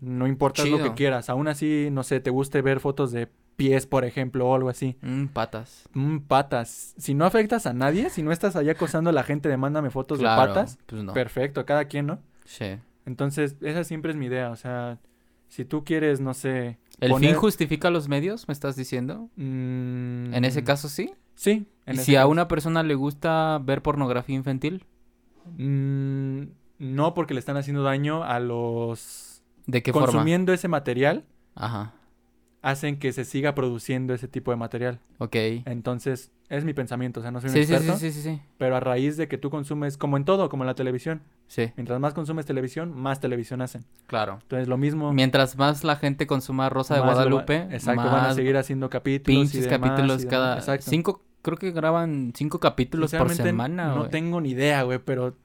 no 0.01 0.27
importa 0.27 0.65
lo 0.65 0.81
que 0.81 0.93
quieras. 0.93 1.29
Aún 1.29 1.47
así, 1.47 1.89
no 1.91 2.03
sé, 2.03 2.19
te 2.19 2.29
guste 2.29 2.61
ver 2.61 2.79
fotos 2.79 3.11
de 3.11 3.29
pies, 3.55 3.85
por 3.87 4.05
ejemplo, 4.05 4.47
o 4.47 4.55
algo 4.55 4.69
así. 4.69 4.97
Mm, 5.01 5.25
patas. 5.27 5.87
Mm, 5.93 6.17
patas. 6.19 6.93
Si 6.97 7.13
no 7.13 7.25
afectas 7.25 7.65
a 7.65 7.73
nadie, 7.73 8.09
si 8.09 8.21
no 8.23 8.31
estás 8.31 8.55
allá 8.55 8.73
acosando 8.73 9.09
a 9.09 9.13
la 9.13 9.23
gente 9.23 9.49
de 9.49 9.57
mándame 9.57 9.89
fotos 9.89 10.19
Claro, 10.19 10.41
de 10.41 10.47
patas, 10.47 10.77
Pues 10.85 11.03
no. 11.03 11.13
perfecto, 11.13 11.65
cada 11.65 11.85
quien, 11.85 12.05
¿no? 12.07 12.19
Sí. 12.45 12.77
Entonces, 13.05 13.55
esa 13.61 13.83
siempre 13.83 14.11
es 14.11 14.17
mi 14.17 14.25
idea. 14.25 14.49
O 14.51 14.55
sea, 14.55 14.99
si 15.47 15.63
tú 15.65 15.83
quieres, 15.83 16.19
no 16.21 16.33
sé. 16.33 16.77
¿El 16.99 17.11
poner- 17.11 17.31
fin 17.31 17.39
justifica 17.39 17.89
los 17.89 18.07
medios, 18.07 18.47
me 18.47 18.53
estás 18.53 18.75
diciendo? 18.75 19.29
mm, 19.35 20.33
En 20.33 20.45
ese 20.45 20.63
caso 20.63 20.89
sí. 20.89 21.13
Sí. 21.35 21.67
¿Y 21.85 21.89
en 21.91 21.95
ese 21.97 22.03
si 22.05 22.15
a 22.15 22.27
una 22.27 22.47
persona 22.47 22.81
le 22.83 22.95
gusta 22.95 23.59
ver 23.63 23.81
pornografía 23.81 24.35
infantil? 24.35 24.85
No, 26.79 27.13
porque 27.13 27.33
le 27.33 27.39
están 27.39 27.57
haciendo 27.57 27.83
daño 27.83 28.23
a 28.23 28.39
los. 28.39 29.41
¿De 29.65 29.81
qué 29.81 29.91
forma? 29.93 30.07
Consumiendo 30.07 30.53
ese 30.53 30.67
material, 30.67 31.25
Ajá. 31.55 31.93
Hacen 32.65 32.97
que 32.97 33.13
se 33.13 33.25
siga 33.25 33.53
produciendo 33.53 34.15
ese 34.15 34.27
tipo 34.27 34.49
de 34.49 34.57
material. 34.57 34.99
Ok. 35.19 35.35
Entonces, 35.65 36.31
es 36.49 36.65
mi 36.65 36.73
pensamiento, 36.73 37.19
o 37.19 37.23
sea, 37.23 37.31
no 37.31 37.39
soy 37.39 37.49
un 37.49 37.53
Sí, 37.53 37.59
experto, 37.59 37.93
sí, 37.97 38.11
sí, 38.11 38.21
sí, 38.21 38.29
sí. 38.35 38.41
pero 38.57 38.75
a 38.75 38.79
raíz 38.79 39.17
de 39.17 39.27
que 39.27 39.37
tú 39.37 39.51
consumes, 39.51 39.97
como 39.97 40.17
en 40.17 40.25
todo, 40.25 40.49
como 40.49 40.63
en 40.63 40.67
la 40.67 40.73
televisión, 40.75 41.21
Sí, 41.47 41.71
mientras 41.75 41.99
más 41.99 42.15
consumes 42.15 42.47
televisión, 42.47 42.91
más 42.91 43.19
televisión 43.19 43.61
hacen. 43.61 43.85
claro. 44.07 44.39
Entonces, 44.41 44.67
lo 44.67 44.77
mismo... 44.77 45.13
Mientras 45.13 45.57
más 45.57 45.83
la 45.83 45.95
gente 45.95 46.25
consuma 46.25 46.69
Rosa 46.69 46.95
de 46.95 47.01
va- 47.01 47.13
Guadalupe, 47.13 47.67
exacto, 47.69 48.01
más 48.01 48.11
van 48.11 48.25
a 48.25 48.33
seguir 48.33 48.57
haciendo 48.57 48.89
capítulos 48.89 49.37
y 49.37 49.41
pinches 49.51 49.69
demás, 49.69 49.79
capítulos 49.91 50.15
y 50.21 50.25
demás. 50.25 50.31
cada... 50.31 50.55
Exacto. 50.57 50.85
Cinco, 50.89 51.21
creo 51.43 51.57
que 51.57 51.71
graban 51.71 52.33
cinco 52.35 52.59
capítulos 52.59 53.13
por 53.13 53.29
semana, 53.29 53.93
No 53.93 54.09
tengo 54.09 54.41
ni 54.41 54.49
idea, 54.49 54.81
güey, 54.81 54.97
pero 54.97 55.35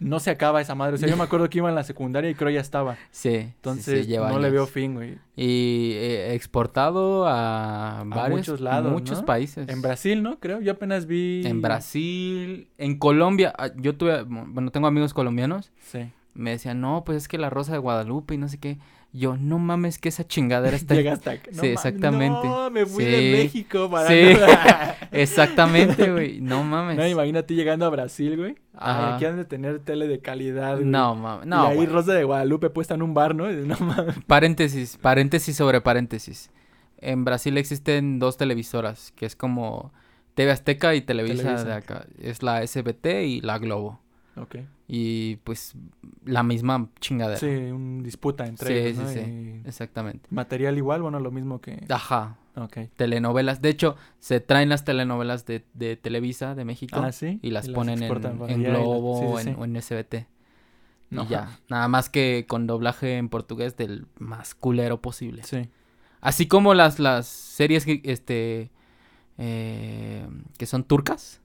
no 0.00 0.18
se 0.18 0.30
acaba 0.30 0.60
esa 0.60 0.74
madre. 0.74 0.94
O 0.94 0.98
sea, 0.98 1.08
yo 1.08 1.16
me 1.16 1.22
acuerdo 1.22 1.48
que 1.48 1.58
iba 1.58 1.68
en 1.68 1.74
la 1.74 1.84
secundaria 1.84 2.30
y 2.30 2.34
creo 2.34 2.50
ya 2.50 2.60
estaba. 2.60 2.96
Sí, 3.10 3.34
Entonces, 3.34 4.06
sí, 4.06 4.16
no 4.16 4.38
le 4.38 4.50
veo 4.50 4.66
fin, 4.66 4.94
güey. 4.94 5.18
Y 5.36 5.92
eh, 5.94 6.34
exportado 6.34 7.26
a 7.28 8.02
varios, 8.06 8.38
muchos 8.40 8.60
lados, 8.60 8.92
muchos 8.92 9.20
¿no? 9.20 9.26
países. 9.26 9.68
En 9.68 9.82
Brasil, 9.82 10.22
¿no? 10.22 10.38
Creo, 10.40 10.60
yo 10.60 10.72
apenas 10.72 11.06
vi... 11.06 11.42
En 11.46 11.60
Brasil, 11.62 12.68
en 12.78 12.98
Colombia, 12.98 13.52
ah, 13.58 13.70
yo 13.76 13.96
tuve, 13.96 14.22
bueno, 14.24 14.70
tengo 14.70 14.86
amigos 14.86 15.14
colombianos, 15.14 15.72
Sí. 15.80 16.10
me 16.34 16.50
decían, 16.50 16.80
no, 16.80 17.04
pues 17.04 17.18
es 17.18 17.28
que 17.28 17.38
la 17.38 17.50
Rosa 17.50 17.72
de 17.72 17.78
Guadalupe 17.78 18.34
y 18.34 18.38
no 18.38 18.48
sé 18.48 18.58
qué. 18.58 18.78
Yo, 19.12 19.36
no 19.36 19.58
mames 19.58 19.98
que 19.98 20.08
esa 20.08 20.24
chingadera 20.24 20.76
está... 20.76 20.94
Llega 20.94 21.12
hasta 21.14 21.32
acá. 21.32 21.50
Sí, 21.52 21.66
exactamente. 21.66 22.46
No, 22.46 22.70
me 22.70 22.86
fui 22.86 23.04
Sí. 23.04 23.10
de 23.10 23.32
México 23.32 23.90
para... 23.90 24.06
Sí. 24.08 24.36
Exactamente, 25.12 26.10
güey, 26.12 26.40
no 26.40 26.62
mames. 26.62 26.96
No, 26.96 27.06
imagínate 27.06 27.54
llegando 27.54 27.84
a 27.86 27.88
Brasil, 27.90 28.36
güey. 28.36 28.56
Ajá. 28.74 29.16
aquí 29.16 29.24
han 29.24 29.36
de 29.36 29.44
tener 29.44 29.80
tele 29.80 30.06
de 30.08 30.20
calidad. 30.20 30.76
güey. 30.76 30.86
No, 30.86 31.14
mames. 31.14 31.46
y 31.46 31.48
No, 31.48 31.66
ahí 31.66 31.76
güey. 31.76 31.88
Rosa 31.88 32.12
de 32.12 32.24
Guadalupe 32.24 32.70
puesta 32.70 32.94
en 32.94 33.02
un 33.02 33.12
bar, 33.14 33.34
¿no? 33.34 33.50
Y 33.50 33.56
No 33.66 33.76
mames. 33.80 34.14
Paréntesis, 34.26 34.96
paréntesis 34.96 35.56
sobre 35.56 35.80
paréntesis. 35.80 36.50
En 36.98 37.24
Brasil 37.24 37.56
existen 37.58 38.18
dos 38.18 38.36
televisoras, 38.36 39.12
que 39.16 39.26
es 39.26 39.34
como 39.34 39.92
TV 40.34 40.52
Azteca 40.52 40.94
y 40.94 41.00
Televisa, 41.00 41.42
Televisa. 41.42 41.64
de 41.64 41.72
acá. 41.74 42.06
Es 42.20 42.42
la 42.42 42.64
SBT 42.66 43.06
y 43.24 43.40
la 43.40 43.58
Globo. 43.58 44.00
Ok. 44.36 44.56
Y 44.88 45.36
pues 45.36 45.74
la 46.24 46.42
misma 46.42 46.88
chingadera. 47.00 47.38
Sí, 47.38 47.46
un 47.46 48.02
disputa 48.02 48.46
entre 48.46 48.68
Sí, 48.68 48.88
ellos, 48.88 49.08
sí, 49.10 49.18
¿no? 49.18 49.24
sí. 49.24 49.30
Y 49.64 49.68
Exactamente. 49.68 50.26
Material 50.30 50.76
igual, 50.78 51.02
bueno, 51.02 51.20
lo 51.20 51.30
mismo 51.30 51.60
que... 51.60 51.84
Ajá. 51.88 52.36
Ok. 52.56 52.78
Telenovelas. 52.96 53.62
De 53.62 53.68
hecho, 53.68 53.96
se 54.18 54.40
traen 54.40 54.68
las 54.68 54.84
telenovelas 54.84 55.46
de, 55.46 55.64
de 55.74 55.96
Televisa 55.96 56.54
de 56.54 56.64
México 56.64 57.00
Ah, 57.02 57.12
sí. 57.12 57.38
y 57.42 57.50
las 57.50 57.68
ponen 57.68 58.02
en, 58.02 58.08
Globo 58.64 59.18
sí, 59.18 59.24
o, 59.26 59.38
sí, 59.38 59.48
en, 59.48 59.54
sí. 59.54 59.60
o 59.60 59.64
en 59.64 59.82
SBT. 59.82 60.14
No. 61.10 61.24
Y 61.24 61.28
ya. 61.28 61.58
Nada 61.68 61.88
más 61.88 62.08
que 62.08 62.44
con 62.48 62.66
doblaje 62.66 63.16
en 63.18 63.28
portugués 63.28 63.76
del 63.76 64.06
más 64.18 64.54
culero 64.54 65.00
posible. 65.00 65.42
Sí. 65.44 65.68
Así 66.20 66.46
como 66.46 66.74
las, 66.74 66.98
las 66.98 67.26
series 67.26 67.84
que, 67.84 68.00
este, 68.04 68.70
eh, 69.38 70.26
que 70.58 70.66
son 70.66 70.84
turcas. 70.84 71.40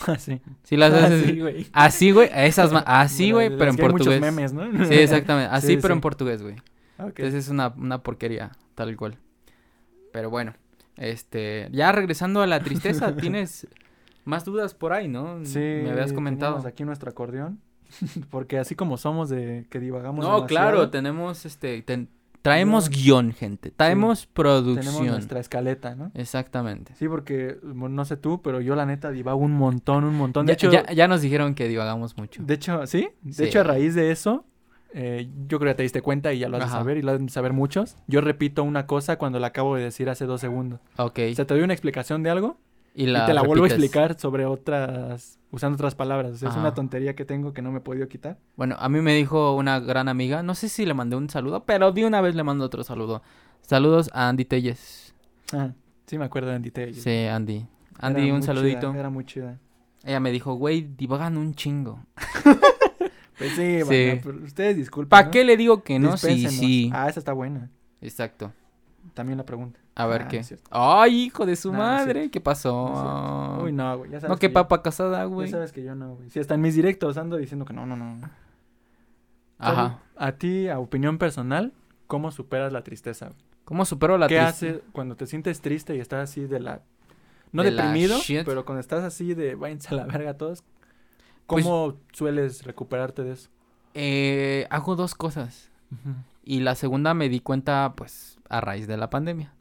Ah, 0.06 0.16
sí. 0.18 0.40
Las 0.76 0.92
Ah, 0.92 1.06
haces- 1.06 1.24
sí, 1.26 1.40
güey. 1.40 1.66
Así, 1.72 2.10
güey. 2.12 2.28
Así, 2.32 2.62
güey. 2.68 2.82
Así, 2.86 3.32
güey, 3.32 3.48
pero 3.56 3.70
en 3.70 3.76
que 3.76 3.82
hay 3.82 3.88
muchos 3.90 4.06
portugués. 4.06 4.20
memes, 4.34 4.52
¿no? 4.52 4.84
Sí, 4.86 4.94
exactamente. 4.94 5.50
Así, 5.54 5.66
Sí, 5.68 5.76
pero 5.76 5.88
sí. 5.94 5.96
en 5.96 6.00
portugués, 6.00 6.42
güey. 6.42 6.56
Ok. 6.98 7.18
Entonces 7.18 7.34
es 7.34 7.48
una, 7.48 7.68
una 7.76 8.02
porquería, 8.02 8.52
tal 8.74 8.96
cual. 8.96 9.16
Pero 10.12 10.30
bueno, 10.30 10.54
este, 10.96 11.68
ya 11.72 11.92
regresando 11.92 12.42
a 12.42 12.46
la 12.46 12.60
tristeza, 12.60 13.14
tienes 13.16 13.66
más 14.24 14.44
dudas 14.44 14.74
por 14.74 14.92
ahí, 14.92 15.08
¿no? 15.08 15.44
Sí, 15.44 15.58
Me 15.58 15.90
habías 15.90 16.12
comentado. 16.12 16.66
aquí 16.66 16.84
nuestro 16.84 17.10
acordeón. 17.10 17.60
Porque 18.30 18.58
así 18.58 18.74
como 18.76 18.96
somos 18.98 19.28
de 19.30 19.66
que 19.70 19.80
divagamos 19.80 20.24
No, 20.24 20.46
claro, 20.46 20.90
tenemos, 20.90 21.44
este, 21.44 21.82
ten- 21.82 22.08
traemos 22.42 22.90
No. 22.90 22.96
guion, 22.96 23.32
gente. 23.32 23.70
Traemos 23.70 24.26
producción. 24.26 24.84
tenemos 24.94 25.06
nuestra 25.14 25.40
escaleta, 25.40 25.94
¿no? 25.94 26.10
Exactamente. 26.14 26.94
Sí, 26.96 27.08
porque 27.08 27.58
bueno, 27.62 27.94
no 27.96 28.04
sé 28.04 28.16
tú, 28.16 28.40
pero 28.42 28.60
yo 28.60 28.74
la 28.76 28.86
neta 28.86 29.10
divago 29.10 29.38
un 29.40 29.52
montón, 29.52 30.04
un 30.04 30.16
montón. 30.16 30.46
De 30.46 30.52
Ya, 30.52 30.54
hecho, 30.54 30.70
ya, 30.72 30.92
ya 30.92 31.08
nos 31.08 31.20
dijeron 31.22 31.54
que 31.54 31.68
divagamos 31.68 32.16
mucho. 32.16 32.42
de 32.42 32.54
hecho, 32.54 32.86
¿sí? 32.86 33.08
De 33.22 33.32
Sí. 33.32 33.44
hecho, 33.44 33.60
a 33.60 33.64
raíz 33.64 33.94
de 33.94 34.10
eso, 34.10 34.44
eh, 34.92 35.28
yo 35.46 35.58
creo 35.58 35.70
que 35.72 35.76
te 35.76 35.82
diste 35.84 36.02
cuenta 36.02 36.32
y 36.32 36.38
ya 36.40 36.48
lo 36.48 36.56
has 36.56 36.62
de 36.64 36.66
Ajá. 36.68 36.78
saber 36.78 36.96
y 36.96 37.02
lo 37.02 37.12
han 37.12 37.26
de 37.26 37.32
saber 37.32 37.52
muchos. 37.52 37.96
Yo 38.08 38.20
repito 38.20 38.64
una 38.64 38.86
cosa 38.86 39.16
cuando 39.18 39.38
la 39.38 39.48
acabo 39.48 39.76
de 39.76 39.84
decir 39.84 40.08
hace 40.10 40.24
dos 40.26 40.40
segundos. 40.40 40.80
Ok. 40.96 41.18
O 41.30 41.34
sea, 41.34 41.44
te 41.46 41.54
doy 41.54 41.62
una 41.62 41.74
explicación 41.74 42.22
de 42.22 42.30
algo 42.30 42.56
y, 42.94 43.04
y 43.10 43.26
te 43.26 43.34
la 43.34 43.42
vuelvo 43.42 43.64
a 43.64 43.68
explicar 43.68 44.18
sobre 44.18 44.46
otras, 44.46 45.38
usando 45.50 45.76
otras 45.76 45.94
palabras. 45.94 46.32
O 46.32 46.36
sea, 46.36 46.48
es 46.50 46.56
una 46.56 46.74
tontería 46.74 47.14
que 47.14 47.24
tengo 47.24 47.52
que 47.52 47.62
no 47.62 47.70
me 47.72 47.78
he 47.78 47.80
podido 47.82 48.08
quitar. 48.08 48.38
Bueno, 48.56 48.76
a 48.78 48.88
mí 48.88 49.00
me 49.00 49.14
dijo 49.14 49.54
una 49.56 49.80
gran 49.80 50.08
amiga, 50.08 50.42
no 50.42 50.54
sé 50.54 50.68
si 50.68 50.84
le 50.86 50.94
mandé 50.94 51.16
un 51.16 51.28
saludo, 51.30 51.64
pero 51.64 51.92
de 51.92 52.04
una 52.06 52.20
vez 52.20 52.34
le 52.34 52.42
mando 52.42 52.64
otro 52.64 52.82
saludo. 52.84 53.22
Saludos 53.62 54.10
a 54.12 54.28
Andy 54.28 54.44
Telles. 54.44 55.14
Ah, 55.52 55.70
sí 56.06 56.18
me 56.18 56.24
acuerdo 56.24 56.48
de 56.50 56.56
Andy 56.56 56.70
Tello. 56.70 57.00
Sí, 57.00 57.26
Andy. 57.26 57.66
Andy, 57.98 58.30
un 58.30 58.40
chida, 58.40 58.54
saludito. 58.54 58.94
era 58.94 59.10
muy 59.10 59.24
chida. 59.24 59.58
Ella 60.04 60.18
me 60.20 60.30
dijo, 60.32 60.54
güey, 60.54 60.82
divagan 60.96 61.36
un 61.36 61.54
chingo. 61.54 62.00
Pues 63.38 63.52
sí, 63.52 63.78
Sí. 63.78 63.84
bueno, 63.86 64.20
pero 64.22 64.44
ustedes 64.44 64.76
disculpen. 64.76 65.08
¿Para 65.08 65.24
¿no? 65.24 65.30
qué 65.30 65.44
le 65.44 65.56
digo 65.56 65.82
que 65.82 65.98
no? 65.98 66.18
Sí, 66.18 66.46
sí. 66.48 66.90
Ah, 66.92 67.08
esa 67.08 67.20
está 67.20 67.32
buena. 67.32 67.70
Exacto. 68.02 68.52
También 69.14 69.38
la 69.38 69.46
pregunta. 69.46 69.80
A 70.02 70.06
ver 70.06 70.22
Ah, 70.22 70.28
qué. 70.28 70.42
Ay, 70.70 71.22
hijo 71.24 71.44
de 71.46 71.56
su 71.56 71.72
No, 71.72 71.78
no 71.78 71.84
es 71.84 72.00
madre, 72.06 72.30
¿qué 72.30 72.40
pasó? 72.40 72.70
No 72.88 73.64
Uy, 73.64 73.72
no, 73.72 73.98
güey. 73.98 74.10
Ya 74.10 74.20
sabes 74.20 74.34
no, 74.34 74.38
que 74.38 74.48
yo- 74.48 74.52
papa 74.52 74.82
casada, 74.82 75.18
Ya 75.18 75.24
güey. 75.24 75.48
sabes 75.50 75.72
que 75.72 75.82
yo 75.82 75.94
no, 75.94 76.14
güey. 76.16 76.30
Si 76.30 76.38
hasta 76.40 76.54
en 76.54 76.60
mis 76.60 76.74
directos 76.74 77.16
ando 77.16 77.36
diciendo 77.36 77.64
que 77.64 77.72
no, 77.74 77.86
no, 77.86 77.96
no. 77.96 78.20
Ajá. 79.58 79.98
A 80.16 80.32
ti, 80.32 80.68
a 80.68 80.78
opinión 80.78 81.18
personal, 81.18 81.72
¿cómo 82.06 82.30
superas 82.30 82.72
la 82.72 82.82
tristeza? 82.82 83.26
güey? 83.26 83.38
¿Cómo 83.64 83.84
supero 83.84 84.18
la 84.18 84.26
¿Qué 84.26 84.36
triste- 84.36 84.68
haces 84.70 84.82
cuando 84.92 85.16
te 85.16 85.26
sientes 85.26 85.60
triste 85.60 85.94
y 85.94 86.00
estás 86.00 86.28
así 86.30 86.46
de 86.46 86.60
la... 86.60 86.80
No 87.52 87.62
De 87.62 87.70
deprimido, 87.72 88.16
pero 88.44 88.64
cuando 88.64 88.80
estás 88.80 89.02
así 89.04 89.34
de 89.34 89.54
váyanse 89.56 89.88
a 89.94 89.96
la 89.98 90.04
verga 90.06 90.34
todos. 90.36 90.62
Pues- 91.46 91.64
¿Cómo 91.64 91.96
sueles 92.12 92.64
recuperarte 92.64 93.22
de 93.24 93.32
eso? 93.32 93.50
Eh, 93.94 94.66
hago 94.70 94.94
dos 94.96 95.14
cosas. 95.14 95.68
Y 96.44 96.60
la 96.60 96.74
segunda 96.76 97.12
me 97.14 97.28
di 97.28 97.40
cuenta, 97.40 97.94
pues, 97.96 98.38
a 98.48 98.60
raíz 98.60 98.86
de 98.86 98.96
la 98.96 99.10
pandemia. 99.10 99.52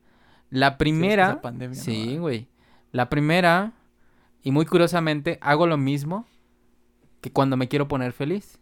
La 0.49 0.71
Sí, 0.71 0.75
primera... 0.79 1.41
Sí, 1.73 2.17
güey. 2.17 2.47
La 2.91 3.09
primera, 3.09 3.73
y 4.41 4.51
muy 4.51 4.65
curiosamente, 4.65 5.37
hago 5.41 5.67
lo 5.67 5.77
mismo 5.77 6.25
que 7.21 7.31
cuando 7.31 7.55
me 7.57 7.67
quiero 7.67 7.87
poner 7.87 8.13
feliz. 8.13 8.59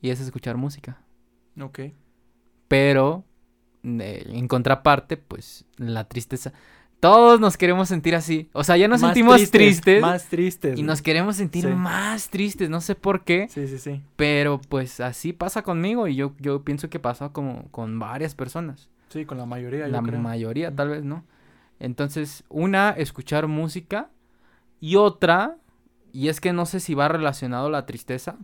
Y 0.00 0.10
es 0.10 0.20
escuchar 0.20 0.56
música. 0.56 0.98
Ok. 1.60 1.80
Pero, 2.68 3.24
eh, 3.84 4.24
en 4.28 4.48
contraparte, 4.48 5.16
pues, 5.16 5.64
la 5.76 6.04
tristeza. 6.08 6.52
Todos 6.98 7.40
nos 7.40 7.56
queremos 7.56 7.88
sentir 7.88 8.14
así. 8.16 8.48
O 8.52 8.64
sea, 8.64 8.76
ya 8.76 8.88
nos 8.88 9.02
Más 9.02 9.10
sentimos 9.10 9.50
tristes. 9.50 10.00
Más 10.00 10.26
tristes. 10.26 10.78
y 10.78 10.82
nos 10.82 11.02
queremos 11.02 11.36
sentir 11.36 11.64
Sí. 11.64 11.68
más 11.70 12.30
tristes. 12.30 12.70
No 12.70 12.80
sé 12.80 12.94
por 12.94 13.22
qué. 13.22 13.48
Sí, 13.50 13.68
sí, 13.68 13.78
sí. 13.78 14.02
Pero, 14.16 14.60
pues, 14.68 14.98
así 15.00 15.32
pasa 15.32 15.62
conmigo. 15.62 16.08
Y 16.08 16.16
yo, 16.16 16.34
yo 16.40 16.64
pienso 16.64 16.88
que 16.90 16.98
pasa 16.98 17.28
como 17.30 17.70
con 17.70 17.98
varias 17.98 18.34
personas. 18.34 18.88
Sí, 19.08 19.24
con 19.24 19.38
la 19.38 19.46
mayoría, 19.46 19.86
La 19.88 19.98
yo 20.00 20.04
creo. 20.06 20.20
mayoría, 20.20 20.74
tal 20.74 20.88
vez, 20.90 21.04
¿no? 21.04 21.24
Entonces, 21.78 22.44
una, 22.48 22.90
escuchar 22.90 23.46
música. 23.46 24.10
Y 24.80 24.96
otra, 24.96 25.56
y 26.12 26.28
es 26.28 26.40
que 26.40 26.52
no 26.52 26.66
sé 26.66 26.80
si 26.80 26.94
va 26.94 27.08
relacionado 27.08 27.66
a 27.68 27.70
la 27.70 27.86
tristeza, 27.86 28.36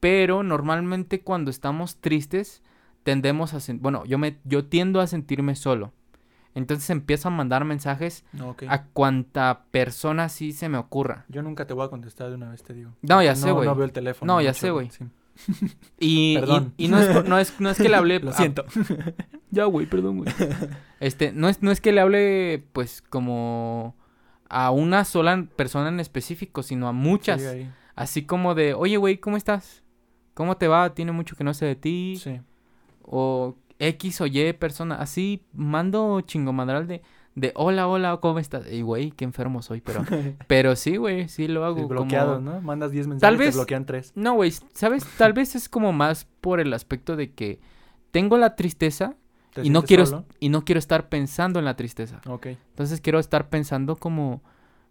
pero 0.00 0.42
normalmente 0.42 1.20
cuando 1.20 1.50
estamos 1.50 1.96
tristes, 1.96 2.62
tendemos 3.02 3.52
a... 3.54 3.58
sen- 3.58 3.80
Bueno, 3.80 4.04
yo, 4.06 4.16
me, 4.18 4.38
yo 4.44 4.64
tiendo 4.64 5.00
a 5.00 5.06
sentirme 5.06 5.54
solo. 5.54 5.92
Entonces 6.54 6.88
empiezo 6.90 7.28
a 7.28 7.30
mandar 7.30 7.64
mensajes 7.64 8.24
ok. 8.42 8.64
a 8.68 8.84
cuanta 8.86 9.64
persona 9.70 10.28
sí 10.28 10.52
se 10.52 10.68
me 10.68 10.78
ocurra. 10.78 11.24
Yo 11.28 11.42
nunca 11.42 11.66
te 11.66 11.74
voy 11.74 11.86
a 11.86 11.90
contestar 11.90 12.28
de 12.30 12.34
una 12.34 12.50
vez, 12.50 12.62
te 12.64 12.74
digo. 12.74 12.90
No, 13.02 13.22
ya 13.22 13.36
sé, 13.36 13.52
güey. 13.52 13.68
no 13.68 13.74
veo 13.76 13.84
el 13.84 13.92
teléfono. 13.92 14.32
No, 14.34 14.40
ya 14.40 14.50
mucho, 14.50 14.60
sé, 14.60 14.70
güey. 14.70 14.90
Sí. 14.90 15.04
Y, 15.98 16.32
y- 16.32 16.38
Perdón. 16.38 16.74
y 16.76 16.88
no, 16.88 16.98
es, 16.98 17.28
no, 17.28 17.38
es, 17.38 17.60
no 17.60 17.70
es 17.70 17.76
que 17.78 17.88
le 17.88 17.96
hable... 17.96 18.20
Lo 18.20 18.30
a- 18.30 18.34
siento. 18.34 18.64
Ya, 19.52 19.64
güey, 19.64 19.86
perdón, 19.86 20.18
güey. 20.18 20.32
Este, 21.00 21.32
no 21.32 21.48
es, 21.48 21.60
no 21.60 21.72
es 21.72 21.80
que 21.80 21.90
le 21.90 22.00
hable, 22.00 22.62
pues, 22.72 23.02
como 23.02 23.96
a 24.48 24.70
una 24.70 25.04
sola 25.04 25.44
persona 25.56 25.88
en 25.88 25.98
específico, 25.98 26.62
sino 26.62 26.86
a 26.86 26.92
muchas. 26.92 27.42
Sí. 27.42 27.66
Así 27.96 28.22
como 28.24 28.54
de, 28.54 28.74
oye, 28.74 28.96
güey, 28.96 29.18
¿cómo 29.18 29.36
estás? 29.36 29.82
¿Cómo 30.34 30.56
te 30.56 30.68
va? 30.68 30.94
Tiene 30.94 31.10
mucho 31.10 31.34
que 31.34 31.42
no 31.42 31.52
sé 31.52 31.66
de 31.66 31.74
ti. 31.74 32.20
Sí. 32.22 32.40
O 33.02 33.56
X 33.80 34.20
o 34.20 34.26
Y 34.26 34.52
persona. 34.52 34.94
Así 34.96 35.42
mando 35.52 36.20
chingomadral 36.20 36.86
de, 36.86 37.02
de 37.34 37.52
hola, 37.54 37.86
hola, 37.88 38.16
¿cómo 38.20 38.38
estás? 38.38 38.70
Y, 38.70 38.82
güey, 38.82 39.12
qué 39.12 39.24
enfermo 39.24 39.62
soy, 39.62 39.80
pero... 39.80 40.04
pero 40.46 40.76
sí, 40.76 40.96
güey, 40.96 41.28
sí 41.28 41.48
lo 41.48 41.64
hago. 41.64 41.76
Sí, 41.76 41.82
como- 41.82 41.88
bloqueados, 42.00 42.42
¿no? 42.42 42.60
Mandas 42.60 42.90
10 42.90 43.06
mensajes 43.06 43.20
Tal 43.20 43.34
y 43.34 43.38
vez- 43.38 43.50
te 43.52 43.56
bloquean 43.58 43.86
3. 43.86 44.12
No, 44.16 44.34
güey, 44.34 44.52
¿sabes? 44.74 45.04
Tal 45.16 45.32
vez 45.32 45.54
es 45.54 45.68
como 45.68 45.92
más 45.92 46.26
por 46.40 46.60
el 46.60 46.72
aspecto 46.74 47.16
de 47.16 47.32
que 47.32 47.60
tengo 48.10 48.36
la 48.38 48.56
tristeza 48.56 49.14
y 49.62 49.70
no 49.70 49.82
quiero 49.82 50.06
Solo? 50.06 50.24
y 50.38 50.48
no 50.48 50.64
quiero 50.64 50.78
estar 50.78 51.08
pensando 51.08 51.58
en 51.58 51.64
la 51.64 51.74
tristeza. 51.76 52.20
Ok. 52.28 52.46
Entonces 52.46 53.00
quiero 53.00 53.18
estar 53.18 53.48
pensando 53.48 53.96
cómo, 53.96 54.42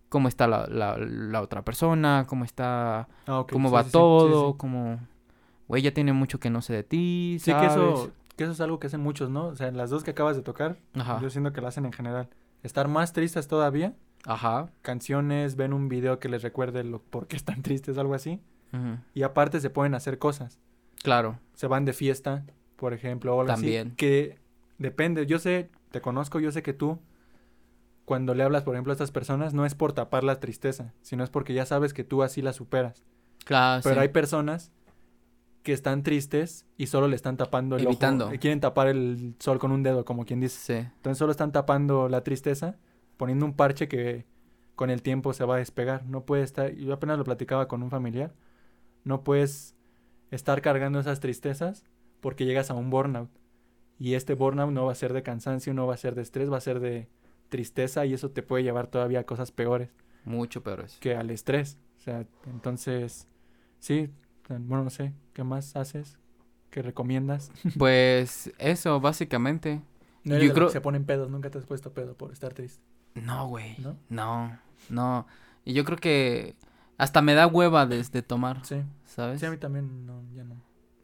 cómo 0.10 0.28
está 0.28 0.48
la, 0.48 0.68
la, 0.68 0.98
la 0.98 1.42
otra 1.42 1.64
persona, 1.64 2.26
cómo 2.28 2.46
está, 2.46 3.08
Ah, 3.28 3.46
cómo 3.52 3.70
Sí, 3.70 3.76
va 3.76 3.84
sí, 3.84 3.92
todo, 3.92 4.58
cómo, 4.58 5.00
güey, 5.68 5.82
ya 5.82 5.94
tiene 5.94 6.14
mucho 6.14 6.40
que 6.40 6.50
no 6.50 6.62
sé 6.62 6.74
de 6.74 6.84
ti, 6.84 7.38
Sí, 7.40 7.52
que 7.54 7.70
¿sabes? 7.70 7.72
eso, 7.74 8.12
que 8.40 8.46
eso 8.46 8.54
es 8.54 8.62
algo 8.62 8.80
que 8.80 8.88
hacen 8.88 9.02
muchos, 9.02 9.30
¿no? 9.30 9.48
O 9.48 9.56
sea, 9.56 9.68
en 9.68 9.76
las 9.78 9.90
dos 9.90 10.04
que 10.04 10.12
acabas 10.12 10.36
de 10.38 10.42
tocar, 10.42 10.78
Ajá, 10.96 11.20
yo 11.22 11.30
siento 11.30 11.52
que 11.54 11.60
lo 11.62 11.68
hacen 11.68 11.86
en 11.86 11.92
general. 11.94 12.30
Estar 12.64 12.88
más 12.88 13.12
tristes 13.14 13.48
todavía, 13.48 13.94
ajá, 14.26 14.70
canciones, 14.82 15.56
ven 15.58 15.74
un 15.74 15.90
video 15.90 16.20
que 16.20 16.30
les 16.30 16.42
recuerde 16.42 16.84
lo, 16.84 17.02
por 17.02 17.28
qué 17.28 17.36
están 17.36 17.62
tristes, 17.64 17.98
algo 17.98 18.14
así. 18.14 18.42
ujú, 18.74 18.98
Y 19.14 19.24
aparte 19.24 19.60
se 19.60 19.70
pueden 19.70 19.94
hacer 19.94 20.18
cosas. 20.20 20.58
claro, 21.04 21.38
Se 21.54 21.68
van 21.68 21.86
de 21.86 21.94
fiesta, 21.94 22.46
por 22.78 22.94
ejemplo, 22.94 23.36
o 23.36 23.42
algo 23.42 23.54
También. 23.54 23.88
así. 23.90 23.96
Que 23.98 24.38
depende, 24.78 25.26
yo 25.26 25.38
sé, 25.40 25.70
te 25.92 26.00
conozco, 26.02 26.40
yo 26.40 26.52
sé 26.52 26.64
que 26.64 26.74
tú, 26.74 27.00
cuando 28.06 28.34
le 28.34 28.44
hablas, 28.44 28.64
por 28.64 28.74
ejemplo, 28.76 28.92
a 28.92 28.96
estas 28.96 29.12
personas, 29.12 29.54
no 29.54 29.66
es 29.66 29.76
por 29.76 29.94
tapar 29.94 30.24
la 30.24 30.40
tristeza, 30.40 30.94
sino 31.02 31.24
es 31.24 31.30
porque 31.30 31.54
ya 31.54 31.66
sabes 31.66 31.94
que 31.94 32.04
tú 32.04 32.24
así 32.24 32.42
la 32.42 32.54
superas. 32.54 33.04
claro, 33.46 33.82
Pero 33.84 33.96
sí. 33.96 34.02
hay 34.02 34.08
personas 34.10 34.72
que 35.70 35.74
están 35.74 36.04
tristes 36.04 36.66
y 36.78 36.88
solo 36.88 37.08
le 37.08 37.16
están 37.16 37.38
tapando 37.38 37.76
el 37.76 37.84
Evitando. 37.86 38.26
ojo. 38.26 38.34
eh, 38.34 38.40
Quieren 38.40 38.60
tapar 38.60 38.88
el 38.88 39.36
sol 39.40 39.60
con 39.60 39.72
un 39.72 39.84
dedo, 39.84 40.04
como 40.06 40.26
quien 40.26 40.40
dice. 40.40 40.60
Sí, 40.60 40.88
Entonces 40.96 41.18
solo 41.18 41.32
están 41.32 41.52
tapando 41.52 42.10
la 42.10 42.24
tristeza, 42.24 42.78
poniendo 43.18 43.46
un 43.46 43.54
parche 43.54 43.88
que 43.88 44.26
con 44.76 44.90
el 44.90 45.02
tiempo 45.02 45.34
se 45.34 45.46
va 45.46 45.56
a 45.56 45.58
despegar. 45.60 46.06
No 46.06 46.26
puede 46.26 46.44
estar, 46.44 46.74
yo 46.74 46.94
apenas 46.94 47.18
lo 47.18 47.24
platicaba 47.24 47.68
con 47.68 47.84
un 47.84 47.90
familiar, 47.90 48.34
no 49.04 49.24
puedes 49.24 49.76
estar 50.32 50.62
cargando 50.62 51.00
esas 51.00 51.20
tristezas 51.20 51.86
porque 52.20 52.46
llegas 52.46 52.70
a 52.72 52.74
un 52.74 52.90
burnout. 52.90 53.30
Y 54.00 54.14
este 54.16 54.34
burnout 54.34 54.72
no 54.72 54.86
va 54.86 54.94
a 54.94 54.96
ser 54.96 55.14
de 55.14 55.24
cansancio, 55.24 55.74
no 55.74 55.86
va 55.86 55.94
a 55.94 55.98
ser 55.98 56.16
de 56.16 56.22
estrés, 56.22 56.52
va 56.52 56.58
a 56.58 56.62
ser 56.62 56.80
de 56.80 57.08
tristeza 57.50 58.06
y 58.06 58.14
eso 58.14 58.32
te 58.32 58.42
puede 58.44 58.64
llevar 58.64 58.88
todavía 58.88 59.20
a 59.20 59.24
cosas 59.24 59.52
peores 59.52 59.90
mucho 60.26 60.64
peor 60.64 60.82
eso. 60.82 60.98
que 61.00 61.16
al 61.16 61.30
estrés. 61.30 61.78
O 61.98 62.02
sea, 62.02 62.26
entonces, 62.48 63.28
sí, 63.80 64.10
bueno, 64.58 64.84
no 64.84 64.90
sé, 64.90 65.14
¿qué 65.34 65.44
más 65.44 65.76
haces? 65.76 66.18
¿Qué 66.72 66.82
recomiendas? 66.82 67.52
Pues 67.78 68.52
eso, 68.58 69.00
básicamente. 69.00 69.82
No 70.24 70.32
Yo 70.32 70.36
eres 70.36 70.48
los 70.50 70.56
creo- 70.56 70.68
que 70.68 70.74
se 70.74 70.82
ponen 70.82 71.06
pedos, 71.06 71.30
nunca 71.30 71.50
te 71.50 71.58
has 71.58 71.66
puesto 71.66 71.92
pedo 71.94 72.16
por 72.16 72.32
estar 72.32 72.54
triste, 72.54 72.82
No, 73.16 73.48
güey. 73.48 73.76
¿no? 73.80 73.96
No, 74.10 74.58
no. 74.90 75.26
Y 75.66 75.74
yo 75.74 75.84
creo 75.86 75.98
que 75.98 76.56
hasta 76.98 77.22
me 77.22 77.34
da 77.34 77.48
hueva 77.48 77.86
de, 77.86 78.04
de 78.04 78.22
tomar, 78.22 78.66
Sí, 78.66 78.82
¿sabes? 79.06 79.40
sí, 79.40 79.46
a 79.46 79.52
mí 79.52 79.58
también, 79.58 80.06
no, 80.06 80.22
ya 80.36 80.44
no. 80.44 80.56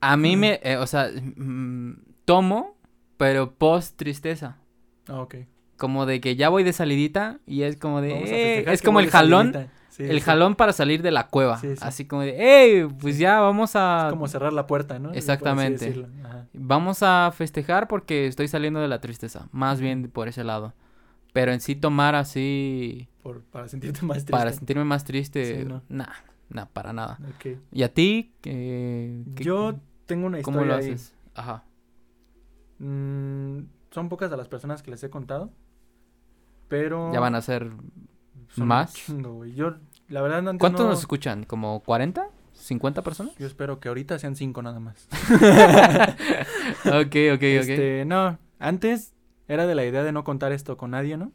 A 0.02 0.18
mí 0.18 0.36
me, 0.38 0.60
eh, 0.64 0.78
o 0.78 0.86
sea, 0.88 1.10
mm, 1.36 1.94
tomo, 2.26 2.76
pero 3.18 3.54
post 3.54 3.96
tristeza. 3.96 4.58
Ah, 5.08 5.22
ok. 5.22 5.36
Como 5.78 6.06
de 6.06 6.22
que 6.22 6.36
ya 6.36 6.50
voy 6.50 6.64
de 6.64 6.74
salidita 6.74 7.40
y 7.48 7.64
es 7.64 7.76
como 7.78 8.02
de, 8.02 8.12
"Eh", 8.60 8.66
es 8.72 8.82
como 8.82 9.00
el 9.00 9.10
jalón, 9.10 9.52
salidita. 9.54 9.74
Sí, 9.96 10.04
el 10.04 10.16
sí. 10.20 10.20
jalón 10.22 10.56
para 10.56 10.74
salir 10.74 11.02
de 11.02 11.12
la 11.12 11.28
cueva. 11.28 11.58
Sí, 11.60 11.76
sí. 11.76 11.82
Así 11.82 12.06
como 12.06 12.22
de, 12.24 12.36
hey, 12.38 12.88
pues 13.00 13.18
ya 13.18 13.40
vamos 13.40 13.76
a, 13.76 14.08
Es 14.08 14.14
como 14.14 14.28
cerrar 14.28 14.52
la 14.52 14.68
puerta, 14.68 15.00
¿no? 15.00 15.14
Exactamente. 15.14 16.06
vamos 16.54 17.02
a 17.02 17.32
festejar 17.34 17.88
porque 17.88 18.28
estoy 18.28 18.48
saliendo 18.50 18.80
de 18.82 18.88
la 18.90 19.00
tristeza. 19.00 19.48
Más 19.52 19.80
bien 19.80 20.10
por 20.12 20.28
ese 20.28 20.44
lado. 20.44 20.74
Pero 21.32 21.52
en 21.54 21.60
sí 21.62 21.76
tomar 21.76 22.16
así 22.16 23.08
Por, 23.24 23.42
para 23.44 23.68
sentirte 23.68 24.02
más 24.06 24.16
triste. 24.18 24.32
para 24.32 24.52
sentirme 24.54 24.84
más 24.86 25.04
triste, 25.04 25.66
¿no? 25.66 25.82
nah, 25.90 26.08
nah, 26.50 26.66
para 26.66 26.92
nada. 26.94 27.18
¿Y 27.72 27.84
a 27.84 27.94
ti? 27.94 28.34
¿Qué- 28.42 29.24
qué- 29.36 29.44
Yo 29.44 29.76
tengo 30.06 30.28
una 30.28 30.40
historia 30.40 30.60
¿Cómo 30.62 30.66
lo 30.66 30.76
ahí. 30.78 30.92
haces? 30.92 31.14
Ajá. 31.36 31.64
Mm, 32.80 33.60
son 33.92 34.10
pocas 34.10 34.30
de 34.30 34.38
las 34.38 34.48
personas 34.48 34.82
que 34.84 34.92
les 34.92 35.04
he 35.04 35.10
contado. 35.10 35.52
Pero. 36.68 37.14
Ya 37.14 37.20
van 37.20 37.36
a 37.36 37.42
ser... 37.42 37.70
son 38.56 38.68
más. 38.68 38.94
chingo, 38.94 39.34
güey. 39.34 39.54
Yo, 39.54 39.76
la 40.10 40.22
verdad, 40.22 40.40
antes 40.48 40.60
¿Cuántos 40.60 40.82
no- 40.86 40.92
nos 40.92 41.00
escuchan? 41.00 41.44
¿Como 41.44 41.80
40? 41.82 42.30
¿50 42.56 43.04
personas? 43.04 43.36
Yo 43.38 43.48
espero 43.48 43.80
que 43.80 43.90
ahorita 43.90 44.18
sean 44.18 44.36
cinco 44.36 44.62
nada 44.62 44.80
más. 44.80 45.08
ok, 46.86 47.16
ok, 47.34 47.34
ok. 47.34 47.42
Este, 47.42 48.06
no, 48.06 48.38
antes 48.60 49.14
era 49.48 49.68
de 49.68 49.76
la 49.76 49.86
idea 49.86 50.04
de 50.04 50.12
no 50.12 50.24
contar 50.24 50.52
esto 50.52 50.78
con 50.78 50.92
nadie, 50.92 51.18
¿no? 51.18 51.32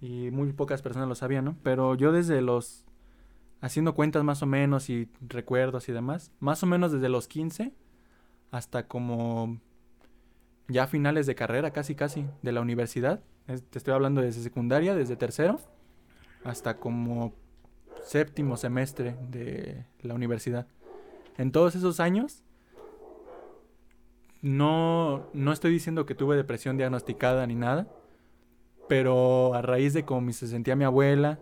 Y 0.00 0.30
muy 0.30 0.52
pocas 0.52 0.82
personas 0.82 1.08
lo 1.08 1.14
sabían, 1.14 1.44
¿no? 1.44 1.56
Pero 1.62 1.94
yo 1.94 2.12
desde 2.12 2.40
los, 2.42 2.84
haciendo 3.60 3.94
cuentas 3.94 4.24
más 4.24 4.42
o 4.42 4.46
menos 4.46 4.90
y 4.90 5.08
recuerdos 5.28 5.88
y 5.88 5.92
demás, 5.92 6.32
más 6.40 6.62
o 6.62 6.66
menos 6.66 6.92
desde 6.92 7.08
los 7.08 7.28
15 7.28 7.72
hasta 8.50 8.86
como 8.86 9.58
ya 10.68 10.86
finales 10.86 11.26
de 11.26 11.34
carrera, 11.34 11.70
casi 11.70 11.94
casi, 11.94 12.26
de 12.42 12.52
la 12.52 12.60
universidad. 12.60 13.20
Es- 13.46 13.62
te 13.62 13.78
estoy 13.78 13.94
hablando 13.94 14.20
desde 14.20 14.42
secundaria, 14.42 14.94
desde 14.94 15.16
tercero, 15.16 15.58
hasta 16.44 16.78
como 16.78 17.34
séptimo 18.04 18.56
semestre 18.56 19.16
de 19.30 19.84
la 20.00 20.14
universidad. 20.14 20.66
En 21.38 21.52
todos 21.52 21.74
esos 21.74 22.00
años, 22.00 22.42
no, 24.42 25.28
no 25.32 25.52
estoy 25.52 25.72
diciendo 25.72 26.04
que 26.04 26.14
tuve 26.14 26.36
depresión 26.36 26.76
diagnosticada 26.76 27.46
ni 27.46 27.54
nada, 27.54 27.88
pero 28.88 29.54
a 29.54 29.62
raíz 29.62 29.94
de 29.94 30.04
cómo 30.04 30.32
se 30.32 30.48
sentía 30.48 30.76
mi 30.76 30.84
abuela, 30.84 31.38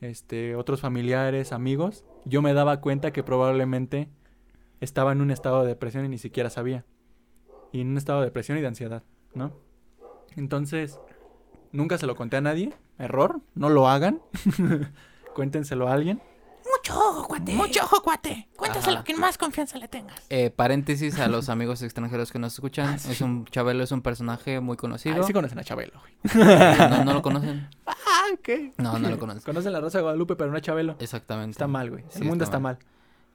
este, 0.00 0.54
otros 0.54 0.80
familiares, 0.80 1.52
amigos, 1.52 2.04
yo 2.24 2.42
me 2.42 2.52
daba 2.52 2.80
cuenta 2.80 3.12
que 3.12 3.24
probablemente 3.24 4.08
estaba 4.80 5.12
en 5.12 5.20
un 5.20 5.30
estado 5.30 5.62
de 5.62 5.68
depresión 5.68 6.04
y 6.04 6.08
ni 6.08 6.18
siquiera 6.18 6.50
sabía. 6.50 6.84
Y 7.72 7.80
en 7.80 7.88
un 7.88 7.96
estado 7.96 8.20
de 8.20 8.26
depresión 8.26 8.58
y 8.58 8.60
de 8.60 8.68
ansiedad, 8.68 9.02
¿no? 9.34 9.52
Entonces, 10.36 11.00
nunca 11.72 11.98
se 11.98 12.06
lo 12.06 12.14
conté 12.14 12.36
a 12.36 12.40
nadie. 12.40 12.72
Error, 12.98 13.40
no 13.54 13.68
lo 13.68 13.88
hagan. 13.88 14.20
Cuéntenselo 15.34 15.88
a 15.88 15.92
alguien. 15.92 16.20
Mucho 16.76 16.98
ojo, 16.98 17.28
cuate. 17.28 17.54
Mucho 17.54 17.82
ojo, 17.84 18.02
cuate. 18.02 18.48
Cuéntaselo 18.56 18.98
a 18.98 19.04
quien 19.04 19.18
más 19.18 19.38
confianza 19.38 19.78
le 19.78 19.88
tengas. 19.88 20.20
Eh, 20.28 20.50
paréntesis 20.50 21.18
a 21.18 21.28
los 21.28 21.48
amigos 21.48 21.82
extranjeros 21.82 22.30
que 22.30 22.38
nos 22.38 22.54
escuchan. 22.54 22.94
Ah, 22.94 22.98
sí. 22.98 23.12
Es 23.12 23.20
un 23.20 23.46
Chabelo 23.46 23.84
es 23.84 23.92
un 23.92 24.02
personaje 24.02 24.60
muy 24.60 24.76
conocido. 24.76 25.16
Ay, 25.16 25.22
sí 25.24 25.32
conocen 25.32 25.58
a 25.58 25.64
Chabelo, 25.64 25.98
güey. 26.00 26.44
no, 26.44 27.04
no 27.04 27.14
lo 27.14 27.22
conocen. 27.22 27.68
Ah, 28.10 28.24
ok. 28.34 28.74
No, 28.78 28.98
no 28.98 29.10
lo 29.10 29.18
conocen. 29.18 29.42
Conocen 29.42 29.72
la 29.72 29.80
Rosa 29.80 29.98
de 29.98 30.02
Guadalupe, 30.02 30.34
pero 30.34 30.50
no 30.50 30.56
a 30.56 30.60
Chabelo. 30.60 30.96
Exactamente. 30.98 31.52
Está 31.52 31.68
mal, 31.68 31.88
güey. 31.88 32.04
Sí, 32.08 32.20
El 32.20 32.24
mundo 32.24 32.42
está 32.42 32.56
está 32.56 32.60
mal. 32.60 32.78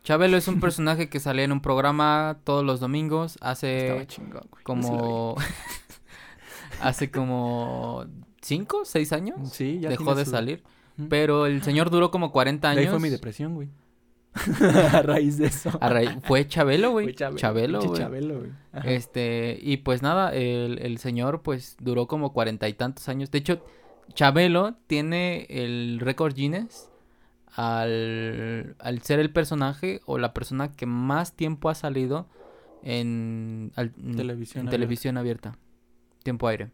Chabelo 0.04 0.36
es 0.36 0.48
un 0.48 0.60
personaje 0.60 1.10
que 1.10 1.20
salía 1.20 1.46
en 1.46 1.52
un 1.54 1.62
programa 1.62 2.40
todos 2.44 2.66
los 2.66 2.80
domingos 2.80 3.38
hace 3.42 3.88
Estaba 3.88 4.08
chingón. 4.08 4.42
No 4.52 4.58
como 4.64 5.36
hace 6.82 7.10
como 7.12 8.06
cinco, 8.44 8.86
seis 8.86 9.12
años 9.14 9.40
vi. 9.42 9.48
Sí, 9.48 9.80
ya 9.80 9.90
dejó 9.90 10.14
de 10.16 10.26
su- 10.26 10.32
salir. 10.32 10.64
Pero 11.10 11.48
el 11.48 11.64
señor 11.64 11.90
duró 11.90 12.12
como 12.12 12.32
40 12.32 12.68
De 12.68 12.72
años. 12.74 12.86
ahí 12.86 12.90
fue 12.92 13.00
mi 13.00 13.10
depresión, 13.10 13.56
güey. 13.56 13.70
a 14.94 15.02
raíz 15.02 15.38
de 15.40 15.48
eso. 15.48 15.72
A 15.82 15.90
raíz- 15.90 16.18
Fue 16.24 16.48
Chabelo, 16.48 16.92
güey. 16.92 17.06
Fue 17.08 17.14
Chabelo. 17.16 17.38
Chabelo, 17.40 17.82
güey. 17.82 18.00
Chabelo, 18.00 18.40
güey. 18.40 18.52
Ajá. 18.72 18.90
Este, 18.92 19.58
y 19.62 19.78
pues 19.78 20.02
nada, 20.04 20.34
el, 20.34 20.80
el 20.80 20.98
señor 21.00 21.42
pues 21.42 21.78
duró 21.80 22.08
como 22.08 22.32
cuarenta 22.34 22.68
y 22.68 22.74
tantos 22.74 23.10
años. 23.10 23.32
De 23.32 23.40
hecho, 23.40 23.64
Chabelo 24.14 24.76
tiene 24.88 25.46
el 25.50 26.00
récord 26.00 26.34
Guinness 26.36 26.90
al, 27.68 28.76
al 28.80 29.02
ser 29.02 29.20
el 29.20 29.32
personaje 29.32 30.02
o 30.06 30.18
la 30.18 30.34
persona 30.34 30.72
que 30.72 30.86
más 30.86 31.34
tiempo 31.34 31.70
ha 31.70 31.76
salido 31.76 32.28
en, 32.82 33.72
al- 33.76 33.94
en 33.98 34.16
Televisión 34.16 34.62
en 34.62 34.68
abierta. 34.68 34.72
televisión 34.72 35.18
abierta. 35.18 35.58
Tiempo 36.24 36.48
aire. 36.48 36.72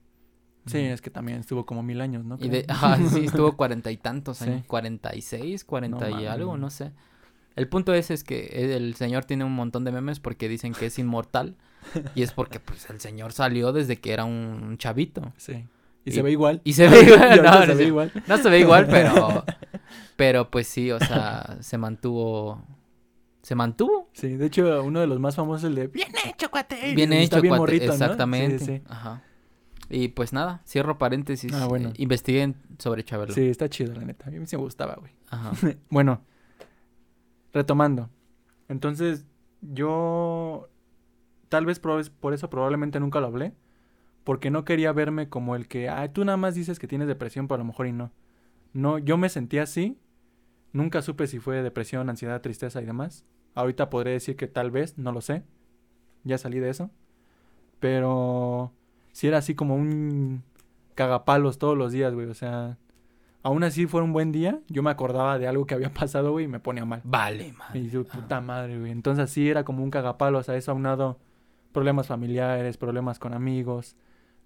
Sí, 0.70 0.78
es 0.80 1.02
que 1.02 1.10
también 1.10 1.40
estuvo 1.40 1.66
como 1.66 1.84
mil 1.84 2.02
años, 2.02 2.24
¿no? 2.26 2.38
Y 2.40 2.50
de, 2.50 2.66
sí, 3.10 3.26
estuvo 3.26 3.56
cuarenta 3.56 3.92
y 3.92 3.98
tantos 3.98 4.42
años. 4.42 4.66
Cuarenta 4.68 5.16
y 5.16 5.22
seis, 5.22 5.64
cuarenta 5.66 6.10
y 6.10 6.26
algo, 6.26 6.58
no 6.58 6.70
sé. 6.70 6.92
El 7.56 7.68
punto 7.68 7.94
es, 7.94 8.10
es 8.12 8.24
que 8.24 8.76
el 8.76 8.96
señor 8.96 9.26
tiene 9.26 9.44
un 9.44 9.54
montón 9.54 9.84
de 9.84 9.92
memes 9.92 10.20
porque 10.20 10.48
dicen 10.48 10.74
que 10.74 10.86
es 10.86 11.00
inmortal. 11.00 11.56
y 12.16 12.24
es 12.24 12.32
porque 12.32 12.60
pues 12.60 12.90
el 12.90 13.00
señor 13.00 13.32
salió 13.34 13.72
desde 13.74 13.98
que 13.98 14.14
era 14.14 14.26
un 14.26 14.78
chavito. 14.78 15.34
Sí. 15.38 15.66
Y, 16.06 16.10
Y- 16.10 16.14
se 16.14 16.22
ve 16.22 16.32
igual. 16.32 16.62
Y 16.64 16.74
se 16.74 16.88
ve 16.88 17.02
igual. 17.04 17.24
ahorita 17.24 17.52
no, 17.52 17.62
se 17.62 17.68
no, 17.68 17.76
ve 17.76 17.84
igual. 17.86 18.12
No 18.28 18.38
se 18.38 18.50
ve 18.50 18.60
igual, 18.60 18.88
pero. 18.90 19.44
Pero 20.16 20.50
pues 20.52 20.68
sí, 20.68 20.92
o 20.92 21.00
sea, 21.00 21.58
se 21.62 21.78
mantuvo. 21.78 22.62
Se 23.42 23.56
mantuvo. 23.56 24.10
Sí, 24.14 24.36
de 24.36 24.46
hecho, 24.46 24.84
uno 24.84 25.00
de 25.00 25.08
los 25.08 25.20
más 25.20 25.36
famosos 25.36 25.64
es 25.64 25.70
el 25.70 25.76
de... 25.76 25.88
Bien 25.88 26.12
hecho, 26.28 26.52
cuate. 26.52 26.94
Bien 26.94 27.12
hecho, 27.14 27.42
bien 27.42 27.52
cuate, 27.52 27.60
morrito, 27.60 27.88
¿no? 27.88 27.94
Exactamente. 27.94 28.60
Sí, 28.60 28.66
sí. 28.66 28.82
Ajá. 28.88 29.24
Y 29.90 30.10
pues 30.10 30.34
nada, 30.34 30.62
cierro 30.66 30.98
paréntesis. 30.98 31.52
Ah, 31.54 31.66
bueno. 31.66 31.90
eh, 31.90 31.94
investiguen 31.98 32.56
sobre 32.78 33.04
Chabelo. 33.04 33.34
Sí, 33.34 33.48
está 33.50 33.70
chido, 33.70 33.94
la 33.96 34.06
neta. 34.06 34.28
A 34.28 34.32
mí 34.32 34.40
me 34.40 34.58
gustaba, 34.58 34.96
güey. 34.96 35.12
Ajá. 35.30 35.52
Bueno, 35.90 36.22
retomando. 37.54 38.10
Entonces, 38.68 39.26
yo 39.62 40.70
tal 41.50 41.66
vez 41.66 41.80
por, 41.80 42.08
por 42.12 42.34
eso 42.34 42.50
probablemente 42.50 43.00
nunca 43.00 43.20
lo 43.20 43.28
hablé, 43.28 43.54
porque 44.24 44.52
no 44.52 44.64
quería 44.64 44.92
verme 44.92 45.28
como 45.30 45.56
el 45.56 45.68
que, 45.68 45.90
ay, 45.90 46.10
tú 46.10 46.24
nada 46.24 46.38
más 46.38 46.54
dices 46.54 46.78
que 46.78 46.88
tienes 46.88 47.08
depresión, 47.08 47.48
pero 47.48 47.56
a 47.56 47.64
lo 47.64 47.66
mejor 47.66 47.88
y 47.88 47.92
no. 47.92 48.12
No, 48.74 49.00
yo 49.00 49.18
me 49.18 49.30
sentía 49.30 49.64
así, 49.64 49.98
nunca 50.72 51.02
supe 51.02 51.26
si 51.26 51.40
fue 51.40 51.64
depresión, 51.64 52.10
ansiedad, 52.10 52.42
tristeza 52.42 52.82
y 52.82 52.86
demás. 52.86 53.26
Ahorita 53.56 53.90
podré 53.90 54.12
decir 54.12 54.36
que 54.36 54.48
tal 54.48 54.70
vez, 54.70 54.98
no 55.00 55.12
lo 55.12 55.22
sé. 55.22 55.44
Ya 56.24 56.38
salí 56.38 56.60
de 56.60 56.70
eso. 56.70 56.92
Pero 57.80 58.74
si 59.20 59.28
era 59.28 59.40
así 59.40 59.54
como 59.54 59.76
un 59.76 60.44
cagapalos 60.96 61.58
todos 61.58 61.78
los 61.78 61.92
días, 61.92 62.14
güey, 62.14 62.28
o 62.28 62.34
sea, 62.34 62.78
aún 63.44 63.66
así 63.66 63.86
fue 63.86 64.02
un 64.02 64.14
buen 64.14 64.32
día, 64.32 64.62
yo 64.70 64.82
me 64.82 64.92
acordaba 64.92 65.38
de 65.38 65.46
algo 65.46 65.66
que 65.66 65.74
había 65.74 65.94
pasado, 65.94 66.32
güey, 66.32 66.46
y 66.46 66.48
me 66.48 66.62
ponía 66.62 66.86
mal. 66.86 67.02
Vale, 67.04 67.52
man. 67.52 67.68
Y 67.74 67.90
yo, 67.90 68.06
puta 68.06 68.40
madre, 68.40 68.80
güey. 68.80 68.94
Entonces 68.94 69.26
así 69.26 69.50
era 69.50 69.66
como 69.66 69.84
un 69.84 69.92
cagapalo, 69.92 70.38
o 70.38 70.44
sea, 70.44 70.56
eso 70.56 70.72
aunado 70.72 71.20
problemas 71.74 72.08
familiares, 72.08 72.78
problemas 72.78 73.20
con 73.20 73.34
amigos, 73.34 73.98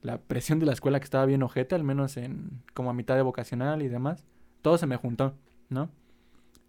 la 0.02 0.18
presión 0.18 0.58
de 0.58 0.66
la 0.66 0.74
escuela 0.74 1.00
que 1.00 1.06
estaba 1.06 1.28
bien 1.28 1.44
ojete, 1.44 1.76
al 1.76 1.84
menos 1.84 2.18
en 2.18 2.64
como 2.74 2.90
a 2.90 2.94
mitad 2.94 3.16
de 3.16 3.22
vocacional 3.22 3.84
y 3.84 3.90
demás. 3.90 4.26
Todo 4.64 4.80
se 4.80 4.88
me 4.88 4.96
juntó, 4.96 5.36
¿no? 5.70 5.92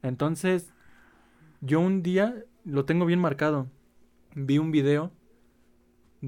Entonces, 0.03 0.75
yo 1.63 1.81
un 1.81 2.03
día 2.03 2.35
lo 2.67 2.85
tengo 2.85 3.07
bien 3.07 3.21
marcado. 3.21 3.67
Vi 4.35 4.59
un 4.59 4.73
video 4.73 5.11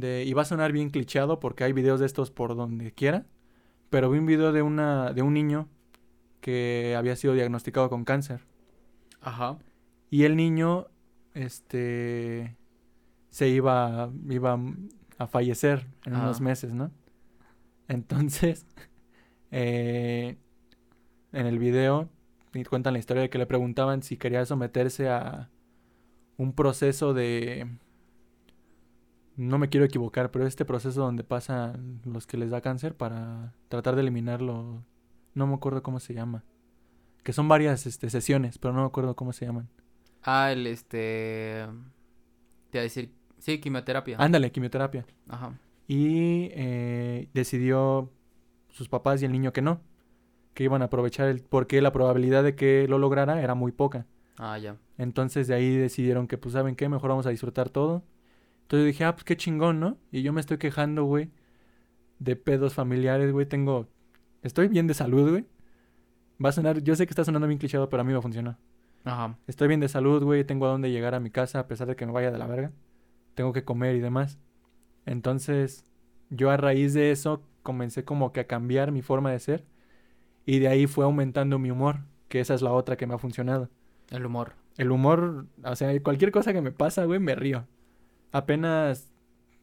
de 0.01 0.25
y 0.25 0.33
va 0.33 0.43
a 0.43 0.45
sonar 0.45 0.73
bien 0.73 0.91
clicheado 0.91 1.41
porque 1.41 1.65
hay 1.65 1.73
videos 1.73 2.01
de 2.01 2.07
estos 2.07 2.31
por 2.31 2.57
donde 2.57 2.93
quiera, 2.93 3.27
pero 3.91 4.11
vi 4.11 4.19
un 4.19 4.27
video 4.27 4.53
de 4.53 4.63
una 4.63 5.13
de 5.13 5.23
un 5.23 5.35
niño 5.35 5.69
que 6.41 6.95
había 6.97 7.17
sido 7.17 7.35
diagnosticado 7.35 7.89
con 7.91 8.05
cáncer. 8.05 8.47
Ajá. 9.21 9.59
Y 10.11 10.25
el 10.25 10.37
niño, 10.37 10.87
este, 11.35 12.57
se 13.31 13.49
iba, 13.49 14.11
iba 14.29 14.59
a 15.19 15.27
fallecer 15.27 15.87
en 16.05 16.15
unos 16.15 16.41
meses, 16.41 16.75
¿no? 16.75 16.93
Entonces, 17.89 18.67
eh, 19.51 20.37
en 21.33 21.47
el 21.47 21.59
video 21.59 22.09
cuentan 22.65 22.95
la 22.95 22.99
historia 22.99 23.23
de 23.23 23.31
que 23.31 23.39
le 23.39 23.47
preguntaban 23.47 24.03
si 24.03 24.17
quería 24.17 24.45
someterse 24.47 25.09
a 25.09 25.51
un 26.39 26.53
proceso 26.53 27.15
de, 27.15 27.69
no 29.37 29.59
me 29.59 29.69
quiero 29.69 29.87
equivocar, 29.87 30.31
pero 30.31 30.47
este 30.47 30.65
proceso 30.65 31.03
donde 31.03 31.25
pasan 31.25 32.01
los 32.05 32.27
que 32.27 32.37
les 32.37 32.51
da 32.51 32.61
cáncer 32.61 32.97
para 32.97 33.55
tratar 33.69 33.95
de 33.95 34.03
eliminarlo, 34.03 34.83
no 35.35 35.47
me 35.47 35.55
acuerdo 35.55 35.83
cómo 35.83 36.01
se 36.01 36.15
llama, 36.15 36.45
que 37.23 37.33
son 37.33 37.49
varias 37.49 37.87
este, 37.87 38.09
sesiones, 38.09 38.59
pero 38.59 38.73
no 38.73 38.81
me 38.81 38.87
acuerdo 38.87 39.15
cómo 39.15 39.33
se 39.33 39.47
llaman. 39.47 39.69
Ah, 40.23 40.51
el 40.53 40.67
este. 40.67 41.67
Te 42.71 42.79
iba 42.79 42.81
a 42.81 42.83
decir. 42.83 43.13
Sí, 43.39 43.61
quimioterapia. 43.61 44.17
Ándale, 44.19 44.51
quimioterapia. 44.51 45.07
Ajá. 45.29 45.59
Y 45.87 46.49
eh, 46.53 47.29
decidió 47.33 48.11
sus 48.71 48.89
papás 48.89 49.23
y 49.23 49.25
el 49.25 49.33
niño 49.33 49.53
que 49.53 49.63
no, 49.63 49.81
que 50.55 50.65
iban 50.65 50.83
a 50.83 50.87
aprovechar 50.87 51.29
el, 51.29 51.43
porque 51.43 51.81
la 51.81 51.93
probabilidad 51.93 52.43
de 52.43 52.57
que 52.57 52.87
lo 52.89 52.99
lograra 52.99 53.41
era 53.41 53.55
muy 53.55 53.71
poca. 53.71 54.07
Ah, 54.39 54.59
ya. 54.59 54.77
Entonces 54.99 55.47
de 55.47 55.55
ahí 55.55 55.77
decidieron 55.77 56.27
que, 56.27 56.39
pues, 56.39 56.55
¿saben 56.55 56.75
qué? 56.75 56.89
Mejor 56.89 57.11
vamos 57.11 57.27
a 57.27 57.31
disfrutar 57.31 57.71
todo. 57.71 58.03
Entonces 58.67 58.83
yo 58.83 58.87
dije, 58.87 59.05
ah, 59.05 59.15
pues 59.15 59.23
qué 59.23 59.37
chingón, 59.37 59.79
¿no? 59.79 59.97
Y 60.11 60.23
yo 60.23 60.33
me 60.33 60.41
estoy 60.41 60.59
quejando, 60.59 61.05
güey, 61.05 61.31
de 62.19 62.35
pedos 62.35 62.75
familiares, 62.75 63.31
güey. 63.31 63.47
Tengo, 63.47 63.87
estoy 64.43 64.67
bien 64.67 64.89
de 64.89 64.95
salud, 64.95 65.31
güey. 65.31 65.47
Va 66.45 66.49
a 66.49 66.53
sonar, 66.53 66.83
yo 66.83 66.97
sé 66.97 67.07
que 67.07 67.13
está 67.13 67.25
sonando 67.25 67.47
bien 67.47 67.59
clichado, 67.61 67.89
pero 67.89 68.01
a 68.01 68.05
mí 68.05 68.13
me 68.13 68.21
funcionó. 68.21 68.59
Ajá. 69.05 69.39
Estoy 69.47 69.69
bien 69.69 69.79
de 69.79 69.87
salud, 69.87 70.21
güey. 70.25 70.43
Tengo 70.43 70.67
a 70.67 70.71
dónde 70.71 70.91
llegar 70.91 71.15
a 71.15 71.21
mi 71.21 71.31
casa 71.31 71.61
a 71.61 71.69
pesar 71.69 71.87
de 71.87 71.95
que 71.95 72.07
me 72.07 72.13
vaya 72.13 72.33
de 72.33 72.39
la 72.39 72.49
verga. 72.49 72.73
Tengo 73.37 73.53
que 73.53 73.63
comer 73.65 73.95
y 73.95 74.01
demás. 74.01 74.41
Entonces, 75.05 75.85
yo 76.31 76.51
a 76.51 76.57
raíz 76.57 76.93
de 76.93 77.13
eso 77.13 77.45
comencé 77.63 78.05
como 78.05 78.33
que 78.33 78.41
a 78.41 78.49
cambiar 78.49 78.91
mi 78.91 79.01
forma 79.01 79.31
de 79.31 79.39
ser. 79.39 79.65
Y 80.45 80.59
de 80.59 80.67
ahí 80.67 80.89
fue 80.89 81.05
aumentando 81.05 81.61
mi 81.61 81.71
humor, 81.71 82.01
que 82.27 82.41
esa 82.41 82.55
es 82.55 82.63
la 82.63 82.73
otra 82.73 82.97
que 82.97 83.07
me 83.07 83.15
ha 83.15 83.19
funcionado. 83.19 83.71
El 84.11 84.27
humor. 84.27 84.55
El 84.77 84.91
humor, 84.91 85.47
o 85.63 85.77
sea, 85.77 86.03
cualquier 86.03 86.33
cosa 86.33 86.53
que 86.53 86.61
me 86.61 86.73
pasa, 86.73 87.05
güey, 87.05 87.21
me 87.21 87.37
río. 87.37 87.65
Apenas 88.37 89.11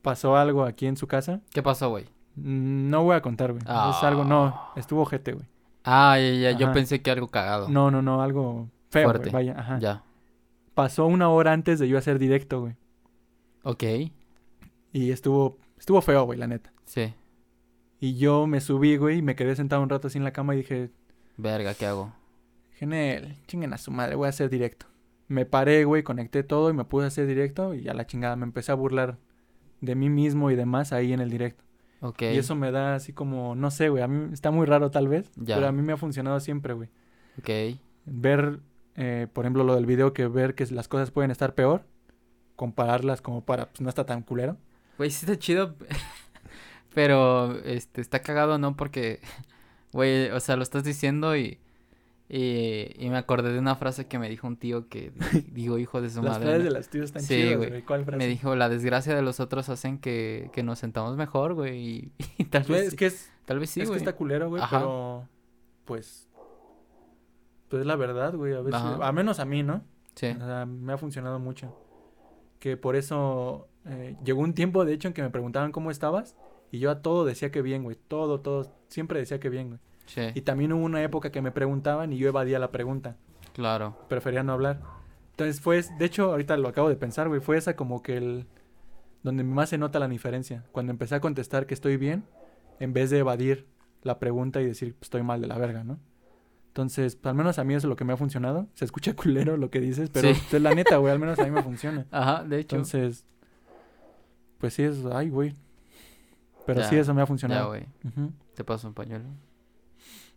pasó 0.01 0.35
algo 0.35 0.63
aquí 0.63 0.87
en 0.87 0.97
su 0.97 1.07
casa. 1.07 1.41
¿Qué 1.51 1.61
pasó, 1.61 1.89
güey? 1.89 2.05
Mm, 2.35 2.89
No 2.89 3.03
voy 3.03 3.15
a 3.15 3.21
contar, 3.21 3.51
güey. 3.51 3.61
Es 3.63 4.03
algo, 4.03 4.23
no, 4.23 4.59
estuvo 4.75 5.01
ojete, 5.01 5.33
güey. 5.33 5.45
Ah, 5.83 6.17
ya, 6.17 6.51
ya. 6.51 6.51
Yo 6.57 6.71
pensé 6.71 7.01
que 7.01 7.11
algo 7.11 7.27
cagado. 7.27 7.69
No, 7.69 7.91
no, 7.91 8.01
no, 8.01 8.21
algo 8.21 8.69
feo, 8.89 9.03
Fuerte. 9.05 9.29
vaya, 9.29 9.53
ajá. 9.59 9.79
Ya. 9.79 10.03
Pasó 10.73 11.05
una 11.05 11.29
hora 11.29 11.51
antes 11.51 11.77
de 11.79 11.87
yo 11.87 11.97
hacer 11.97 12.17
directo, 12.19 12.61
güey. 12.61 12.75
Ok. 13.63 13.83
Y 14.91 15.11
estuvo, 15.11 15.57
estuvo 15.77 16.01
feo, 16.01 16.23
güey, 16.23 16.39
la 16.39 16.47
neta. 16.47 16.71
Sí. 16.85 17.13
Y 17.99 18.15
yo 18.17 18.47
me 18.47 18.59
subí, 18.59 18.97
güey, 18.97 19.19
y 19.19 19.21
me 19.21 19.35
quedé 19.35 19.55
sentado 19.55 19.81
un 19.81 19.89
rato 19.89 20.07
así 20.07 20.17
en 20.17 20.23
la 20.23 20.33
cama 20.33 20.53
y 20.55 20.57
dije, 20.57 20.89
Verga, 21.37 21.73
¿qué 21.73 21.85
hago? 21.85 22.11
Genel, 22.75 23.35
chinguen 23.47 23.73
a 23.73 23.77
su 23.77 23.91
madre, 23.91 24.15
voy 24.15 24.25
a 24.25 24.29
hacer 24.29 24.49
directo. 24.49 24.87
Me 25.33 25.47
paré, 25.47 25.83
güey, 25.83 26.03
conecté 26.03 26.43
todo 26.43 26.69
y 26.69 26.73
me 26.73 26.85
puse 26.85 27.05
a 27.05 27.07
hacer 27.07 27.25
directo 27.25 27.73
y 27.73 27.89
a 27.89 27.95
la 27.95 28.05
chingada 28.05 28.35
me 28.35 28.43
empecé 28.43 28.71
a 28.71 28.75
burlar 28.75 29.17
de 29.81 29.95
mí 29.95 30.07
mismo 30.07 30.51
y 30.51 30.55
demás 30.55 30.93
ahí 30.93 31.11
en 31.11 31.21
el 31.21 31.31
directo. 31.31 31.63
Ok. 32.01 32.21
Y 32.21 32.37
eso 32.37 32.53
me 32.53 32.69
da 32.69 32.93
así 32.93 33.13
como, 33.13 33.55
no 33.55 33.71
sé, 33.71 33.89
güey, 33.89 34.03
a 34.03 34.07
mí 34.07 34.31
está 34.31 34.51
muy 34.51 34.67
raro 34.67 34.91
tal 34.91 35.07
vez, 35.07 35.31
Ya. 35.35 35.55
pero 35.55 35.67
a 35.67 35.71
mí 35.71 35.81
me 35.81 35.93
ha 35.93 35.97
funcionado 35.97 36.39
siempre, 36.39 36.73
güey. 36.73 36.89
Ok. 37.39 37.79
Ver, 38.05 38.59
eh, 38.95 39.25
por 39.33 39.45
ejemplo, 39.45 39.63
lo 39.63 39.73
del 39.73 39.87
video 39.87 40.13
que 40.13 40.27
ver 40.27 40.53
que 40.53 40.67
las 40.67 40.87
cosas 40.87 41.09
pueden 41.09 41.31
estar 41.31 41.55
peor, 41.55 41.83
compararlas 42.55 43.21
como 43.21 43.43
para, 43.43 43.69
pues 43.69 43.81
no 43.81 43.89
está 43.89 44.05
tan 44.05 44.21
culero. 44.21 44.57
Güey, 44.99 45.09
sí 45.09 45.25
está 45.25 45.39
chido. 45.39 45.73
pero, 46.93 47.57
este, 47.63 48.01
está 48.01 48.19
cagado, 48.21 48.59
¿no? 48.59 48.75
Porque, 48.75 49.19
güey, 49.93 50.29
o 50.29 50.39
sea, 50.39 50.57
lo 50.57 50.61
estás 50.63 50.83
diciendo 50.83 51.35
y, 51.35 51.57
y, 52.35 52.91
y 52.97 53.09
me 53.11 53.17
acordé 53.17 53.53
de 53.53 53.59
una 53.59 53.75
frase 53.75 54.07
que 54.07 54.17
me 54.17 54.27
dijo 54.27 54.47
un 54.47 54.57
tío 54.57 54.89
que, 54.89 55.11
digo, 55.51 55.77
hijo 55.77 56.01
de 56.01 56.09
su 56.09 56.23
Las 56.23 56.39
madre. 56.39 56.45
frases 56.45 56.59
¿no? 56.59 56.65
de 56.65 56.71
las 56.71 56.89
tías 56.89 57.05
están 57.05 57.21
Sí, 57.21 57.35
chidas, 57.35 57.57
güey. 57.57 57.81
¿Cuál 57.83 58.05
frase? 58.05 58.17
Me 58.17 58.25
dijo, 58.25 58.55
la 58.55 58.69
desgracia 58.69 59.15
de 59.15 59.21
los 59.21 59.39
otros 59.39 59.69
hacen 59.69 59.99
que, 59.99 60.49
que 60.51 60.63
nos 60.63 60.79
sentamos 60.79 61.15
mejor, 61.15 61.53
güey. 61.53 61.77
Y, 61.77 62.11
y 62.39 62.45
tal 62.45 62.63
vez, 62.63 62.87
es 62.87 62.95
que 62.95 63.05
es, 63.05 63.31
tal 63.45 63.59
vez 63.59 63.69
sí, 63.69 63.81
es 63.81 63.89
que 63.91 63.97
está 63.97 64.15
culero, 64.15 64.49
güey, 64.49 64.63
pero 64.67 65.29
pues 65.85 66.27
pues 67.69 67.81
es 67.81 67.85
la 67.87 67.95
verdad, 67.95 68.33
güey, 68.35 68.53
a 68.53 68.61
veces, 68.61 68.81
Ajá. 68.81 69.07
a 69.07 69.11
menos 69.11 69.39
a 69.39 69.45
mí, 69.45 69.61
¿no? 69.61 69.83
Sí. 70.15 70.27
O 70.27 70.45
sea, 70.45 70.65
me 70.65 70.93
ha 70.93 70.97
funcionado 70.97 71.39
mucho. 71.39 71.75
Que 72.59 72.77
por 72.77 72.95
eso 72.95 73.67
eh, 73.85 74.15
llegó 74.23 74.41
un 74.41 74.53
tiempo, 74.53 74.85
de 74.85 74.93
hecho, 74.93 75.07
en 75.07 75.13
que 75.13 75.21
me 75.21 75.29
preguntaban 75.29 75.71
cómo 75.71 75.91
estabas 75.91 76.35
y 76.71 76.79
yo 76.79 76.89
a 76.89 77.01
todo 77.01 77.25
decía 77.25 77.51
que 77.51 77.61
bien, 77.61 77.83
güey, 77.83 77.95
todo, 78.07 78.39
todo, 78.41 78.71
siempre 78.89 79.19
decía 79.19 79.39
que 79.39 79.49
bien, 79.49 79.67
güey. 79.69 79.79
Sí, 80.05 80.21
Y 80.35 80.41
también 80.41 80.73
hubo 80.73 80.83
una 80.83 81.01
época 81.01 81.31
que 81.31 81.41
me 81.41 81.51
preguntaban 81.51 82.11
y 82.13 82.17
yo 82.17 82.27
evadía 82.27 82.59
la 82.59 82.71
pregunta, 82.71 83.15
claro. 83.53 83.97
prefería 84.09 84.43
no 84.43 84.53
hablar. 84.53 84.81
Entonces 85.31 85.61
fue, 85.61 85.81
de 85.97 86.05
hecho, 86.05 86.25
ahorita 86.31 86.57
lo 86.57 86.67
acabo 86.67 86.89
de 86.89 86.95
pensar, 86.95 87.27
güey, 87.29 87.39
fue 87.41 87.57
esa 87.57 87.75
como 87.75 88.03
que 88.03 88.17
el 88.17 88.45
donde 89.23 89.43
más 89.45 89.69
se 89.69 89.77
nota 89.77 89.99
la 89.99 90.07
diferencia, 90.09 90.65
cuando 90.73 90.91
empecé 90.91 91.15
a 91.15 91.21
contestar 91.21 91.65
que 91.65 91.73
estoy 91.73 91.95
bien 91.97 92.25
en 92.79 92.91
vez 92.93 93.09
de 93.09 93.19
evadir 93.19 93.65
la 94.01 94.19
pregunta 94.19 94.61
y 94.61 94.65
decir 94.65 94.93
"Pues, 94.95 95.03
estoy 95.03 95.23
mal 95.23 95.39
de 95.39 95.47
la 95.47 95.57
verga, 95.57 95.83
¿no? 95.85 95.97
Entonces, 96.67 97.15
pues, 97.15 97.29
al 97.31 97.35
menos 97.37 97.57
a 97.57 97.63
mí 97.63 97.73
eso 97.73 97.87
es 97.87 97.89
lo 97.89 97.95
que 97.95 98.03
me 98.03 98.11
ha 98.13 98.17
funcionado. 98.17 98.67
Se 98.73 98.83
escucha 98.83 99.15
culero 99.15 99.55
lo 99.55 99.69
que 99.71 99.79
dices, 99.79 100.09
pero 100.09 100.33
Sí. 100.33 100.41
pues, 100.49 100.61
la 100.61 100.75
neta, 100.75 100.97
güey, 100.97 101.13
al 101.13 101.19
menos 101.19 101.39
a 101.39 101.45
mí 101.45 101.51
me 101.51 101.63
funciona. 101.63 102.05
Ajá, 102.11 102.43
de 102.43 102.59
hecho. 102.59 102.75
Entonces, 102.75 103.25
pues 104.57 104.73
sí 104.73 104.83
es, 104.83 105.05
ay, 105.11 105.29
güey. 105.29 105.53
Pero 106.65 106.81
Ya, 106.81 106.89
sí 106.89 106.97
eso 106.97 107.13
me 107.13 107.21
ha 107.21 107.23
ya, 107.23 107.27
funcionado. 107.27 107.67
güey. 107.69 107.85
Ujú. 108.03 108.31
Te 108.55 108.63
paso 108.63 108.87
un 108.87 108.93
pañuelo. 108.93 109.25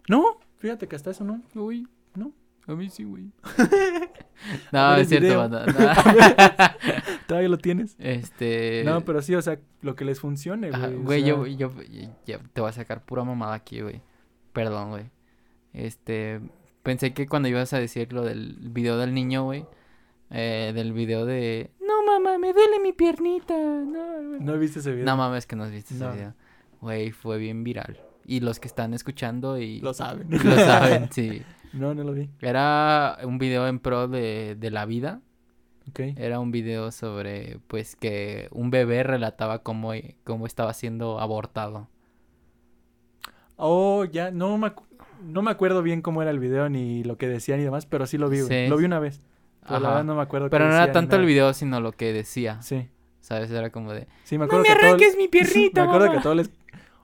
No, 0.09 0.39
fíjate 0.59 0.87
que 0.89 0.97
hasta 0.97 1.11
eso 1.11 1.25
no. 1.25 1.43
Uy, 1.55 1.87
¿No? 2.15 2.33
A 2.67 2.75
mí 2.75 2.91
sí, 2.91 3.05
güey. 3.05 3.31
No, 4.71 4.91
ver 4.91 5.01
es 5.01 5.09
cierto, 5.09 5.39
banda. 5.39 5.65
No. 5.67 7.17
Todavía 7.27 7.49
lo 7.49 7.59
tienes. 7.59 7.97
este. 7.99 8.83
No, 8.85 9.03
pero 9.05 9.23
sí, 9.23 9.35
o 9.35 9.41
sea, 9.43 9.59
lo 9.83 9.97
que 9.97 10.05
les 10.05 10.21
funcione, 10.21 10.69
Ajá, 10.69 10.89
güey. 10.89 10.99
o 10.99 11.03
Güey, 11.03 11.21
sea, 11.23 11.29
yo, 11.31 11.73
yo, 12.27 12.39
te 12.53 12.61
voy 12.61 12.71
a 12.71 12.73
sacar 12.73 13.05
pura 13.05 13.25
mamada 13.25 13.55
aquí, 13.55 13.81
güey. 13.81 14.03
Perdón, 14.53 14.91
güey. 14.91 15.05
Este, 15.73 16.41
pensé 16.83 17.13
que 17.15 17.27
cuando 17.27 17.49
ibas 17.49 17.73
a 17.73 17.79
decir 17.79 18.13
lo 18.13 18.23
del 18.23 18.57
video 18.61 18.99
del 18.99 19.15
niño, 19.15 19.45
güey, 19.45 19.67
eh, 20.31 20.73
del 20.75 20.93
video 20.93 21.25
de, 21.25 21.71
no 21.81 22.03
mamá, 22.05 22.37
me 22.39 22.53
duele 22.53 22.79
mi 22.81 22.93
piernita, 22.93 23.55
no, 23.57 24.29
güey". 24.29 24.41
¿No 24.41 24.59
viste 24.59 24.81
ese 24.81 24.91
video? 24.93 25.05
No 25.07 25.17
mames 25.17 25.47
que 25.47 25.57
no 25.57 25.65
has 25.65 25.71
visto 25.71 25.95
ese 25.95 26.09
video. 26.11 26.35
Güey, 26.81 27.11
fue 27.11 27.39
bien 27.39 27.65
viral. 27.65 27.99
Y 28.29 28.41
los 28.41 28.59
que 28.59 28.66
están 28.68 28.93
escuchando 28.93 29.57
y 29.59 29.81
Lo 29.81 29.95
saben. 29.95 30.27
lo 30.31 30.57
saben, 30.57 31.09
sí. 31.12 31.43
no, 31.72 31.95
no 31.95 32.03
lo 32.03 32.12
vi. 32.12 32.29
Era 32.41 33.18
un 33.22 33.39
video 33.39 33.68
en 33.68 33.79
pro 33.79 34.09
de, 34.09 34.57
de 34.59 34.70
la 34.70 34.85
vida. 34.85 35.20
Ok. 35.89 36.01
Era 36.16 36.41
un 36.41 36.51
video 36.51 36.91
sobre, 36.91 37.61
pues, 37.68 37.95
que 37.95 38.49
un 38.51 38.70
bebé 38.70 39.05
relataba 39.05 39.61
cómo, 39.62 39.93
cómo 40.24 40.47
estaba 40.47 40.72
siendo 40.74 41.20
abortado. 41.20 41.89
Oh, 43.57 44.05
ya, 44.05 44.31
no 44.31 44.59
me, 44.59 44.72
no 45.22 45.43
me 45.43 45.51
acuerdo 45.51 45.83
bien 45.83 46.03
cómo 46.03 46.20
era 46.22 46.31
el 46.31 46.39
video 46.39 46.68
ni 46.68 47.05
lo 47.05 47.16
que 47.16 47.29
decían 47.29 47.61
y 47.61 47.62
demás, 47.64 47.87
pero 47.87 48.07
sí 48.07 48.18
lo 48.18 48.29
vi. 48.29 48.39
Sí. 48.43 48.66
Lo 48.68 48.77
vi 48.77 48.85
una 48.85 48.99
vez. 48.99 49.22
Pero 49.66 49.81
la 49.81 49.89
verdad 49.89 50.05
no 50.05 50.14
me 50.14 50.22
acuerdo 50.22 50.47
qué 50.47 50.51
Pero 50.51 50.66
no 50.66 50.72
era 50.72 50.81
decía 50.83 50.93
tanto 50.93 51.16
el 51.16 51.24
video, 51.24 51.53
sino 51.55 51.81
lo 51.81 51.93
que 51.93 52.12
decía. 52.12 52.61
Sí, 52.62 52.89
¿Sabes? 53.20 53.51
Era 53.51 53.70
como 53.70 53.93
de. 53.93 54.07
sí, 54.24 54.37
me 54.39 54.41
¡No 54.41 54.45
acuerdo 54.45 54.62
me 54.62 54.68
que 54.68 54.74
todo- 54.74 54.87
arranques 54.89 55.16
mi 55.16 55.27
piernita, 55.29 55.81
Me 55.83 55.87
acuerdo 55.89 56.07
mamá! 56.07 56.18
que 56.18 56.22
todos 56.22 56.37
les... 56.37 56.51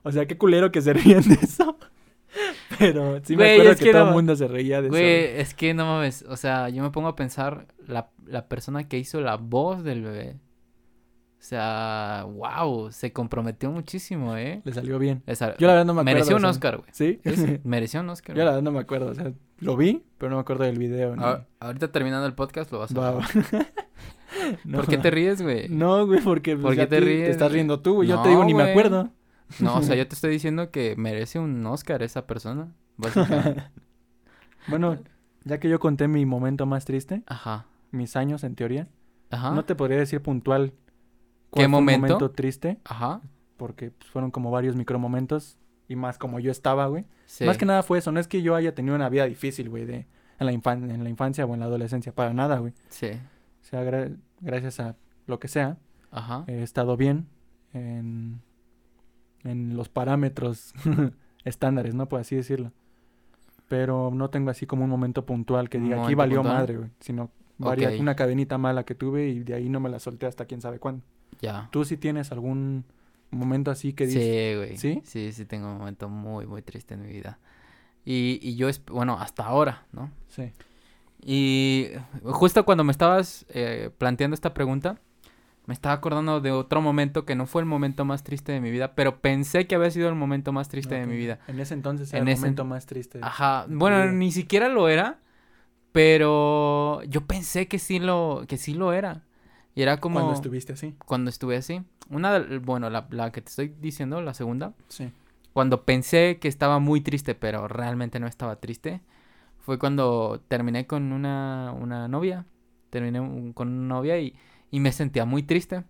O 0.03 0.11
sea, 0.11 0.25
qué 0.27 0.37
culero 0.37 0.71
que 0.71 0.81
se 0.81 0.93
rían 0.93 1.23
de 1.23 1.35
eso. 1.35 1.77
Pero 2.79 3.19
sí 3.23 3.35
me 3.35 3.43
Güey, 3.43 3.51
acuerdo 3.53 3.71
es 3.71 3.77
que, 3.79 3.85
que 3.85 3.91
todo 3.91 4.03
no- 4.03 4.09
el 4.09 4.15
mundo 4.15 4.35
se 4.35 4.47
reía 4.47 4.81
de 4.81 4.87
eso. 4.87 4.97
Güey, 4.97 5.39
es 5.41 5.53
que 5.53 5.73
no 5.73 5.85
mames. 5.85 6.25
O 6.27 6.35
sea, 6.37 6.69
yo 6.69 6.81
me 6.83 6.89
pongo 6.89 7.07
a 7.07 7.15
pensar 7.15 7.67
la, 7.87 8.09
la 8.25 8.47
persona 8.47 8.87
que 8.87 8.97
hizo 8.97 9.21
la 9.21 9.35
voz 9.37 9.83
del 9.83 10.01
bebé. 10.01 10.37
O 11.39 11.45
sea, 11.45 12.25
wow, 12.27 12.89
se 12.91 13.11
comprometió 13.11 13.69
muchísimo, 13.69 14.37
¿eh? 14.37 14.61
Le 14.63 14.73
salió 14.73 14.97
bien. 14.97 15.21
Yo 15.27 15.67
la 15.67 15.73
verdad 15.73 15.85
no 15.85 15.93
me 15.93 15.99
acuerdo. 16.01 16.03
mereció 16.15 16.35
un 16.37 16.45
Oscar, 16.45 16.77
güey. 16.77 16.89
¿Sí? 16.93 17.19
Sí, 17.23 17.35
sí, 17.35 17.59
mereció 17.65 17.99
un 17.99 18.09
Oscar. 18.09 18.35
Yo 18.35 18.43
la 18.45 18.51
verdad 18.51 18.63
no 18.63 18.71
me 18.71 18.79
acuerdo. 18.79 19.07
O 19.11 19.13
sea, 19.13 19.31
lo 19.59 19.75
vi, 19.75 20.03
pero 20.17 20.29
no 20.29 20.37
me 20.37 20.41
acuerdo 20.41 20.63
del 20.63 20.79
video. 20.79 21.13
Ah, 21.19 21.45
ahorita 21.59 21.91
terminando 21.91 22.25
el 22.27 22.33
podcast 22.33 22.71
lo 22.71 22.79
vas 22.79 22.95
a 22.95 23.11
ver. 23.11 23.23
No. 24.65 24.79
¿Por 24.79 24.87
qué 24.87 24.97
te 24.97 25.11
ríes, 25.11 25.41
güey? 25.41 25.69
No, 25.69 26.07
güey, 26.07 26.19
porque 26.21 26.55
pues, 26.55 26.63
¿Por 26.63 26.75
qué 26.75 26.81
a 26.81 26.89
te 26.89 26.99
ríes, 26.99 27.29
estás 27.29 27.51
riendo 27.51 27.81
tú, 27.81 27.93
güey. 27.95 28.09
Yo 28.09 28.15
No, 28.17 28.23
te 28.23 28.29
digo, 28.29 28.43
ni 28.43 28.53
me 28.53 28.63
acuerdo. 28.63 29.09
No, 29.59 29.77
o 29.77 29.81
sea, 29.83 29.95
yo 29.97 30.07
te 30.07 30.15
estoy 30.15 30.31
diciendo 30.31 30.71
que 30.71 30.95
merece 30.97 31.39
un 31.39 31.65
Oscar 31.65 32.01
esa 32.03 32.25
persona. 32.27 32.73
Bueno, 34.67 34.97
ya 35.43 35.59
que 35.59 35.69
yo 35.69 35.79
conté 35.79 36.07
mi 36.07 36.25
momento 36.25 36.65
más 36.65 36.85
triste, 36.85 37.23
Ajá. 37.25 37.65
mis 37.91 38.15
años 38.15 38.43
en 38.43 38.55
teoría, 38.55 38.87
Ajá. 39.29 39.51
no 39.51 39.65
te 39.65 39.75
podría 39.75 39.97
decir 39.97 40.21
puntual 40.21 40.71
¿Qué 41.51 41.59
fue 41.61 41.65
un 41.65 41.71
momento? 41.71 42.01
momento 42.07 42.31
triste, 42.31 42.79
Ajá. 42.85 43.21
porque 43.57 43.91
pues, 43.91 44.09
fueron 44.09 44.31
como 44.31 44.51
varios 44.51 44.75
micromomentos 44.75 45.57
y 45.89 45.95
más 45.95 46.17
como 46.17 46.39
yo 46.39 46.49
estaba, 46.51 46.87
güey. 46.87 47.05
Sí. 47.25 47.43
Más 47.45 47.57
que 47.57 47.65
nada 47.65 47.83
fue 47.83 47.99
eso, 47.99 48.11
no 48.11 48.19
es 48.19 48.27
que 48.27 48.41
yo 48.41 48.55
haya 48.55 48.73
tenido 48.73 48.95
una 48.95 49.09
vida 49.09 49.25
difícil, 49.25 49.69
güey, 49.69 49.85
de 49.85 50.07
en 50.39 50.45
la, 50.45 50.53
infan- 50.53 50.89
en 50.89 51.03
la 51.03 51.09
infancia 51.09 51.45
o 51.45 51.53
en 51.53 51.59
la 51.59 51.65
adolescencia, 51.65 52.13
para 52.15 52.33
nada, 52.33 52.59
güey. 52.59 52.73
Sí. 52.89 53.07
O 53.61 53.65
sea, 53.65 53.83
gra- 53.83 54.15
gracias 54.39 54.79
a 54.79 54.95
lo 55.27 55.39
que 55.39 55.47
sea, 55.49 55.77
Ajá. 56.09 56.45
he 56.47 56.63
estado 56.63 56.95
bien 56.97 57.27
en, 57.73 58.41
en 59.43 59.75
los 59.75 59.89
parámetros 59.89 60.73
estándares, 61.45 61.93
¿no? 61.95 62.07
Por 62.07 62.19
así 62.21 62.35
decirlo. 62.35 62.71
Pero 63.67 64.11
no 64.13 64.29
tengo 64.29 64.49
así 64.49 64.65
como 64.65 64.83
un 64.83 64.89
momento 64.89 65.25
puntual 65.25 65.69
que 65.69 65.79
diga, 65.79 66.03
aquí 66.03 66.15
valió 66.15 66.37
puntual. 66.41 66.57
madre, 66.57 66.77
güey. 66.77 66.89
Sino 66.99 67.31
varia- 67.57 67.91
una 67.99 68.15
cadenita 68.15 68.57
mala 68.57 68.83
que 68.83 68.93
tuve 68.95 69.29
y 69.29 69.39
de 69.43 69.53
ahí 69.55 69.69
no 69.69 69.79
me 69.79 69.89
la 69.89 69.99
solté 69.99 70.25
hasta 70.25 70.45
quién 70.45 70.61
sabe 70.61 70.79
cuándo. 70.79 71.03
Ya. 71.41 71.69
¿Tú 71.71 71.83
sí 71.85 71.97
tienes 71.97 72.31
algún 72.31 72.85
momento 73.31 73.71
así 73.71 73.93
que 73.93 74.05
dices? 74.05 74.23
Sí, 74.23 74.55
güey. 74.57 74.77
¿Sí? 74.77 75.01
Sí, 75.05 75.31
sí, 75.31 75.45
tengo 75.45 75.71
un 75.71 75.77
momento 75.79 76.07
muy, 76.09 76.45
muy 76.45 76.61
triste 76.61 76.93
en 76.93 77.01
mi 77.01 77.09
vida. 77.11 77.39
Y, 78.05 78.39
y 78.41 78.55
yo, 78.55 78.67
bueno, 78.91 79.17
hasta 79.19 79.45
ahora, 79.45 79.85
¿no? 79.91 80.11
Sí. 80.27 80.51
Y 81.25 81.87
justo 82.23 82.65
cuando 82.65 82.83
me 82.83 82.91
estabas 82.91 83.45
eh, 83.49 83.89
planteando 83.97 84.35
esta 84.35 84.53
pregunta, 84.53 84.99
me 85.65 85.73
estaba 85.73 85.95
acordando 85.95 86.41
de 86.41 86.51
otro 86.51 86.81
momento 86.81 87.25
que 87.25 87.35
no 87.35 87.45
fue 87.45 87.61
el 87.61 87.67
momento 87.67 88.03
más 88.05 88.23
triste 88.23 88.51
de 88.51 88.59
mi 88.59 88.69
vida, 88.71 88.95
pero 88.95 89.19
pensé 89.21 89.65
que 89.67 89.75
había 89.75 89.91
sido 89.91 90.09
el 90.09 90.15
momento 90.15 90.51
más 90.51 90.67
triste 90.69 90.95
de 90.95 91.05
mi 91.07 91.15
vida. 91.15 91.39
En 91.47 91.59
ese 91.59 91.73
entonces 91.73 92.11
era 92.11 92.21
En 92.21 92.27
el 92.27 92.33
ese- 92.33 92.41
momento 92.41 92.65
más 92.65 92.85
triste. 92.85 93.19
Ajá, 93.21 93.65
bueno, 93.69 94.11
ni 94.11 94.31
siquiera 94.31 94.67
lo 94.67 94.89
era, 94.89 95.19
pero 95.91 97.01
yo 97.03 97.21
pensé 97.25 97.67
que 97.67 97.79
sí 97.79 97.99
lo, 97.99 98.43
que 98.47 98.57
sí 98.57 98.73
lo 98.73 98.93
era. 98.93 99.21
Y 99.75 99.81
era 99.81 99.97
como 99.99 100.15
Cuando 100.15 100.33
estuviste 100.33 100.73
así. 100.73 100.95
cuando 101.05 101.29
estuve 101.29 101.55
así. 101.57 101.81
Una, 102.09 102.39
bueno, 102.61 102.89
la, 102.89 103.07
la 103.09 103.31
que 103.31 103.41
te 103.41 103.49
estoy 103.49 103.73
diciendo, 103.79 104.21
la 104.21 104.33
segunda, 104.33 104.73
Sí. 104.87 105.09
cuando 105.53 105.83
pensé 105.83 106.37
que 106.39 106.47
estaba 106.47 106.79
muy 106.79 107.01
triste, 107.01 107.35
pero 107.35 107.67
realmente 107.67 108.19
no 108.19 108.27
estaba 108.27 108.57
triste, 108.57 109.01
fue 109.59 109.79
cuando 109.79 110.41
terminé 110.47 110.85
con 110.87 111.11
una, 111.13 111.73
una 111.79 112.07
novia. 112.07 112.45
Terminé 112.89 113.53
con 113.53 113.69
una 113.69 113.95
novia 113.95 114.19
y, 114.19 114.35
y 114.73 114.79
me 114.79 114.91
sentía 114.91 115.23
muy 115.25 115.43
triste. 115.43 115.83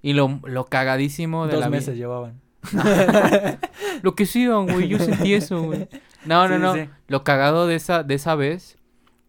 Y 0.00 0.12
lo, 0.12 0.38
lo 0.44 0.66
cagadísimo 0.66 1.46
de 1.46 1.54
Dos 1.54 1.60
la 1.60 1.66
vida. 1.66 1.76
meses 1.76 1.96
llevaban. 1.96 2.40
Lo 4.02 4.14
que 4.14 4.26
sí, 4.26 4.46
güey, 4.46 4.88
yo 4.88 4.98
sentí 4.98 5.34
eso, 5.34 5.62
güey. 5.62 5.88
No, 6.24 6.48
no, 6.48 6.54
Sí, 6.56 6.62
no. 6.62 6.74
sí. 6.74 6.90
Lo 7.08 7.24
cagado 7.24 7.66
de 7.66 7.74
esa, 7.76 8.02
de 8.02 8.14
esa 8.14 8.34
vez 8.34 8.76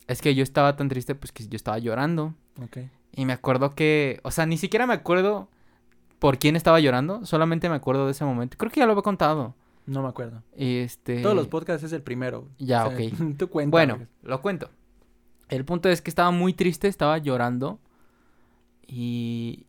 es 0.07 0.21
que 0.21 0.36
yo 0.36 0.43
estaba 0.43 0.75
tan 0.75 0.89
triste, 0.89 1.15
pues 1.15 1.32
que 1.32 1.47
yo 1.47 1.55
estaba 1.55 1.78
llorando. 1.80 2.34
Ok. 2.61 2.78
Y 3.13 3.25
me 3.25 3.34
acuerdo 3.34 3.73
que, 3.75 4.19
o 4.23 4.32
sea, 4.32 4.45
ni 4.45 4.57
siquiera 4.57 4.86
me 4.88 4.93
acuerdo 4.93 5.49
por 6.19 6.38
quién 6.39 6.55
estaba 6.55 6.80
llorando, 6.80 7.25
solamente 7.25 7.69
me 7.69 7.75
acuerdo 7.75 8.05
de 8.05 8.11
ese 8.11 8.25
momento. 8.25 8.57
Creo 8.57 8.71
que 8.71 8.80
ya 8.80 8.86
lo 8.86 8.91
había 8.93 9.03
contado. 9.03 9.55
No 9.86 10.01
me 10.03 10.09
acuerdo. 10.09 10.43
Este... 10.55 11.21
Todos 11.21 11.36
los 11.36 11.47
podcasts 11.47 11.84
es 11.84 11.93
el 11.93 12.01
primero. 12.03 12.47
Ya, 12.59 12.86
O 12.88 12.91
sea, 12.95 13.07
ok. 13.07 13.13
Tú 13.38 13.49
cuenta. 13.49 13.71
Bueno, 13.71 13.99
lo 14.23 14.41
cuento. 14.41 14.69
El 15.49 15.63
punto 15.63 15.89
es 15.89 16.01
que 16.01 16.09
estaba 16.09 16.32
muy 16.32 16.53
triste, 16.53 16.88
estaba 16.88 17.17
llorando. 17.19 17.80
Y, 18.88 19.65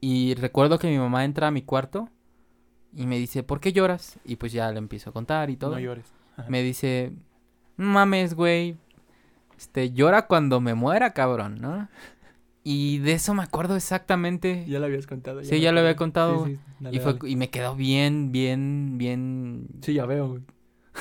y 0.00 0.34
recuerdo 0.34 0.78
que 0.78 0.88
mi 0.88 0.98
mamá 0.98 1.24
entra 1.24 1.48
a 1.48 1.50
mi 1.50 1.62
cuarto 1.62 2.08
y 2.96 3.06
me 3.06 3.18
dice, 3.18 3.42
¿por 3.42 3.60
qué 3.60 3.72
lloras? 3.72 4.18
Y 4.24 4.36
pues 4.36 4.52
ya 4.52 4.70
le 4.70 4.78
empiezo 4.78 5.10
a 5.10 5.12
contar 5.12 5.50
y 5.50 5.56
todo. 5.56 5.72
No 5.72 5.80
llores. 5.80 6.06
Ajá. 6.36 6.46
me 6.50 6.62
dice, 6.62 7.12
"No 7.76 7.86
mames, 7.86 8.34
güey. 8.34 8.76
Este, 9.58 9.92
llora 9.92 10.26
cuando 10.26 10.60
me 10.60 10.74
muera, 10.74 11.12
cabrón, 11.12 11.60
¿no? 11.60 11.88
Y 12.62 12.98
de 12.98 13.12
eso 13.12 13.34
me 13.34 13.42
acuerdo 13.42 13.76
exactamente. 13.76 14.64
Ya 14.66 14.78
lo 14.78 14.86
habías 14.86 15.06
contado. 15.06 15.42
Sí, 15.44 15.50
me 15.52 15.60
ya 15.60 15.70
lo 15.72 15.80
había 15.80 15.96
contado, 15.96 16.46
Sí, 16.46 16.54
sí, 16.54 16.60
dale, 16.80 16.96
y, 16.96 17.00
fue, 17.00 17.12
dale. 17.14 17.30
y 17.30 17.36
me 17.36 17.50
quedó 17.50 17.76
bien, 17.76 18.32
bien, 18.32 18.96
bien, 18.96 19.66
Sí, 19.82 19.92
ya 19.94 20.06
veo, 20.06 20.28
güey. 20.28 20.42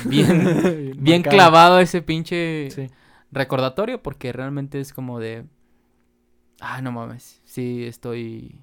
bien, 0.05 0.93
bien 0.99 1.23
clavado 1.23 1.79
ese 1.79 2.01
pinche 2.01 2.69
Sí. 2.71 2.87
recordatorio 3.31 4.01
porque 4.03 4.33
realmente 4.33 4.79
es 4.81 4.91
como 4.93 5.19
de, 5.19 5.45
ah, 6.63 6.81
no 6.81 6.91
mames, 6.91 7.41
sí, 7.45 7.83
estoy... 7.85 8.59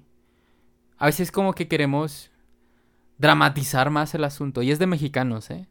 A 0.97 1.05
veces 1.05 1.31
como 1.31 1.53
que 1.53 1.67
queremos 1.67 2.31
dramatizar 3.17 3.89
más 3.89 4.13
el 4.15 4.23
asunto 4.23 4.61
y 4.61 4.71
es 4.71 4.79
de 4.79 4.87
mexicanos, 4.87 5.49
¿eh? 5.51 5.67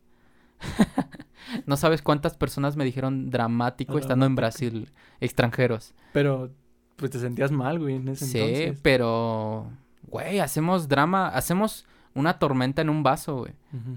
no 1.67 1.77
sabes 1.77 2.03
cuántas 2.03 2.37
personas 2.37 2.77
me 2.77 2.85
dijeron 2.85 3.31
dramático 3.31 3.99
estando 3.99 4.27
en. 4.27 4.35
Brasil, 4.35 4.91
extranjeros. 5.21 5.95
Pero, 6.13 6.51
pues 6.97 7.11
te 7.11 7.19
sentías 7.19 7.51
mal, 7.53 7.79
güey, 7.79 7.97
en 7.97 8.09
ese 8.09 8.27
Sí, 8.27 8.39
entonces. 8.39 8.81
pero, 8.83 9.71
güey, 10.09 10.41
hacemos 10.41 10.89
drama, 10.89 11.29
hacemos 11.29 11.87
una 12.15 12.39
tormenta 12.39 12.83
en 12.83 12.91
un 12.91 13.03
vaso, 13.03 13.37
güey. 13.39 13.53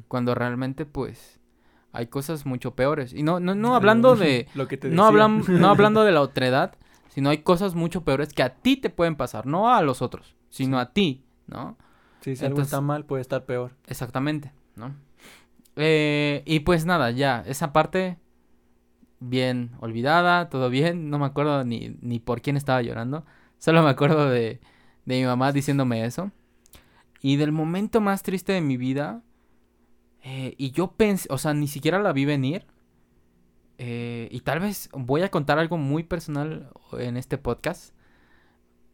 Cuando 0.07 0.35
realmente, 0.35 0.85
pues, 0.85 1.39
hay 1.91 2.07
cosas 2.07 2.45
mucho 2.45 2.75
peores. 2.75 3.13
Y 3.13 3.23
no, 3.23 3.39
no, 3.39 3.55
no 3.55 3.75
hablando 3.75 4.15
de... 4.15 4.47
Lo 4.55 4.67
que 4.67 4.77
te 4.77 4.89
No, 4.89 5.09
hablam- 5.11 5.47
no 5.47 5.67
hablando 5.69 6.03
de 6.05 6.11
la 6.11 6.21
otredad, 6.21 6.75
sino 7.13 7.29
hay 7.29 7.39
cosas 7.39 7.75
mucho 7.75 8.03
peores 8.03 8.33
que 8.33 8.43
a 8.43 8.55
ti 8.55 8.75
te 8.77 8.89
pueden 8.89 9.15
pasar, 9.15 9.45
no 9.45 9.73
a 9.73 9.81
los 9.81 10.01
otros, 10.01 10.35
sino 10.49 10.77
Sí. 10.77 10.81
a 10.81 10.93
ti, 10.93 11.23
¿no? 11.47 11.77
Sí, 12.21 12.35
si 12.35 12.43
algo 12.45 12.55
Entonces- 12.55 12.71
está 12.73 12.81
mal, 12.81 13.05
puede 13.05 13.21
estar 13.21 13.45
peor. 13.45 13.75
Exactamente, 13.87 14.51
¿no? 14.75 14.95
Eh, 15.75 16.43
y 16.45 16.61
pues 16.61 16.85
nada, 16.85 17.11
ya, 17.11 17.43
esa 17.47 17.73
parte 17.73 18.17
bien 19.19 19.71
olvidada, 19.79 20.49
todo 20.49 20.69
bien, 20.69 21.09
no 21.09 21.19
me 21.19 21.25
acuerdo 21.25 21.63
ni, 21.63 21.95
ni 22.01 22.19
por 22.19 22.41
quién 22.41 22.57
estaba 22.57 22.81
llorando, 22.81 23.25
solo 23.57 23.81
me 23.83 23.89
acuerdo 23.89 24.29
de, 24.29 24.59
de 25.05 25.19
mi 25.19 25.25
mamá 25.25 25.51
diciéndome 25.51 26.05
eso. 26.05 26.31
Y 27.21 27.37
del 27.37 27.51
momento 27.53 28.01
más 28.01 28.21
triste 28.21 28.51
de 28.51 28.61
mi 28.61 28.75
vida, 28.75 29.21
eh, 30.23 30.55
y 30.57 30.71
yo 30.71 30.91
pensé, 30.91 31.27
o 31.31 31.37
sea, 31.37 31.53
ni 31.53 31.67
siquiera 31.67 31.99
la 32.01 32.11
vi 32.13 32.25
venir, 32.25 32.65
eh, 33.77 34.27
y 34.31 34.39
tal 34.41 34.59
vez 34.59 34.89
voy 34.93 35.21
a 35.21 35.29
contar 35.31 35.59
algo 35.59 35.77
muy 35.77 36.03
personal 36.03 36.69
en 36.93 37.17
este 37.17 37.37
podcast, 37.37 37.93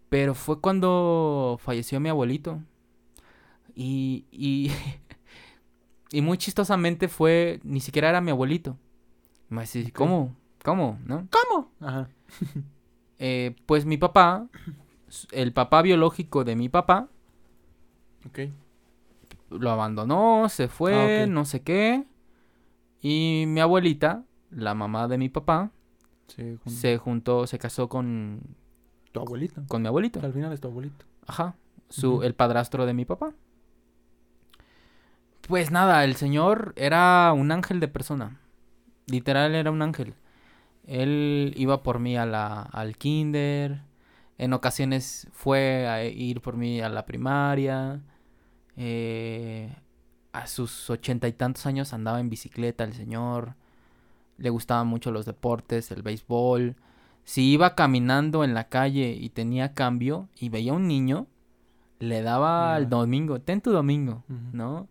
pero 0.10 0.34
fue 0.36 0.60
cuando 0.60 1.58
falleció 1.62 2.00
mi 2.00 2.10
abuelito. 2.10 2.62
Y, 3.76 4.26
y, 4.32 4.72
y 6.12 6.22
muy 6.22 6.38
chistosamente 6.38 7.08
fue, 7.08 7.60
ni 7.64 7.80
siquiera 7.80 8.10
era 8.10 8.22
mi 8.22 8.32
abuelito. 8.32 8.78
Me 9.50 9.58
va 9.58 9.62
a 9.62 9.64
decir, 9.66 9.88
Ok. 9.88 9.94
¿cómo? 9.96 10.36
¿Cómo? 10.64 11.00
¿No? 11.06 11.28
¿Cómo? 11.32 11.72
Ajá. 11.80 12.10
Eh, 13.22 13.54
pues 13.66 13.84
mi 13.86 13.98
papá, 13.98 14.48
el 15.34 15.52
papá 15.52 15.82
biológico 15.82 16.46
de 16.46 16.56
mi 16.56 16.70
papá, 16.70 17.10
Ok. 18.26 18.40
lo 19.50 19.72
abandonó, 19.72 20.48
se 20.48 20.70
fue, 20.70 21.24
Ah, 21.24 21.28
no 21.28 21.44
sé 21.44 21.62
qué. 21.62 22.06
Y 23.02 23.44
mi 23.46 23.60
abuelita, 23.60 24.24
la 24.52 24.74
mamá 24.74 25.08
de 25.08 25.18
mi 25.18 25.30
papá, 25.30 25.72
se 26.66 26.98
juntó, 26.98 27.48
se 27.48 27.58
casó 27.58 27.90
con, 27.90 28.42
tu 29.12 29.20
abuelito. 29.20 29.64
con 29.68 29.82
mi 29.82 29.88
abuelito. 29.88 30.20
Al 30.24 30.34
final 30.34 30.54
es 30.54 30.62
tu 30.62 30.68
abuelito. 30.68 31.06
Ajá. 31.26 31.56
Su, 31.90 32.22
el 32.24 32.36
padrastro 32.36 32.86
de 32.86 32.94
mi 32.94 33.06
papá. 33.06 33.34
Pues 35.48 35.72
nada, 35.72 36.04
el 36.04 36.16
señor 36.16 36.74
era 36.76 37.34
un 37.34 37.52
ángel 37.52 37.80
de 37.80 37.88
persona. 37.88 38.40
Literal 39.08 39.56
era 39.56 39.72
un 39.72 39.82
ángel. 39.82 40.14
Él 40.86 41.54
iba 41.58 41.82
por 41.82 42.00
mí 42.00 42.16
a 42.18 42.26
la, 42.28 42.62
al 42.62 42.98
kinder. 42.98 43.82
En 44.38 44.54
ocasiones 44.54 45.28
fue 45.32 45.88
a 45.88 46.06
ir 46.06 46.42
por 46.42 46.56
mí 46.58 46.82
a 46.82 46.90
la 46.90 47.06
primaria. 47.06 48.02
eh, 48.78 49.76
a 50.32 50.46
sus 50.48 50.90
ochenta 50.90 51.28
y 51.28 51.34
tantos 51.34 51.66
años 51.66 51.92
andaba 51.94 52.20
en 52.20 52.30
bicicleta 52.30 52.84
el 52.84 52.94
señor. 52.94 53.56
Le 54.40 54.50
gustaban 54.50 54.88
mucho 54.88 55.12
los 55.12 55.26
deportes, 55.26 55.92
el 55.92 56.02
béisbol. 56.02 56.76
Si 57.26 57.52
iba 57.52 57.76
caminando 57.76 58.44
en 58.44 58.54
la 58.56 58.70
calle 58.70 59.12
y 59.20 59.30
tenía 59.30 59.74
cambio 59.74 60.28
y 60.40 60.50
veía 60.50 60.74
un 60.74 60.88
niño, 60.88 61.28
le 62.00 62.22
daba 62.24 62.78
el 62.78 62.86
Ya. 62.86 62.90
domingo, 62.90 63.40
ten 63.42 63.62
tu 63.62 63.72
domingo. 63.72 64.24
¿no? 64.54 64.88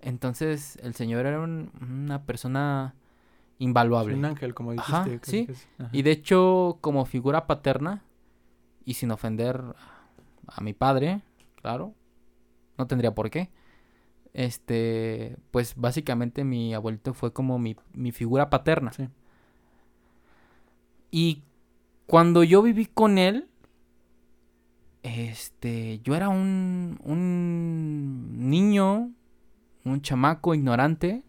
Entonces 0.00 0.78
el 0.82 0.94
señor 0.94 1.26
era 1.26 1.40
un- 1.40 1.70
una 1.80 2.22
persona 2.22 2.94
Es 2.94 3.62
invaluable. 3.64 4.14
un 4.14 4.24
ángel, 4.24 4.54
como 4.54 4.72
dijiste. 4.72 4.92
Ajá, 4.94 5.18
sí. 5.22 5.48
Ajá. 5.78 5.90
Y 5.92 6.02
de 6.02 6.12
hecho, 6.12 6.78
como 6.80 7.04
figura 7.04 7.46
paterna, 7.46 8.02
y 8.84 8.94
sin 8.94 9.10
ofender 9.10 9.62
a 10.46 10.60
mi 10.62 10.72
padre, 10.72 11.20
claro, 11.56 11.92
no 12.78 12.86
tendría 12.86 13.14
por 13.14 13.28
qué. 13.28 13.50
Este, 14.38 15.36
pues 15.50 15.74
básicamente 15.74 16.44
mi 16.44 16.72
abuelito 16.72 17.12
fue 17.12 17.32
como 17.32 17.58
mi, 17.58 17.74
mi 17.92 18.12
figura 18.12 18.50
paterna. 18.50 18.92
Sí. 18.92 19.08
Y 21.10 21.42
cuando 22.06 22.44
yo 22.44 22.62
viví 22.62 22.86
con 22.86 23.18
él, 23.18 23.48
este, 25.02 25.98
yo 26.04 26.14
era 26.14 26.28
un, 26.28 27.00
un 27.02 28.48
niño, 28.48 29.10
un 29.84 30.02
chamaco 30.02 30.54
ignorante, 30.54 31.24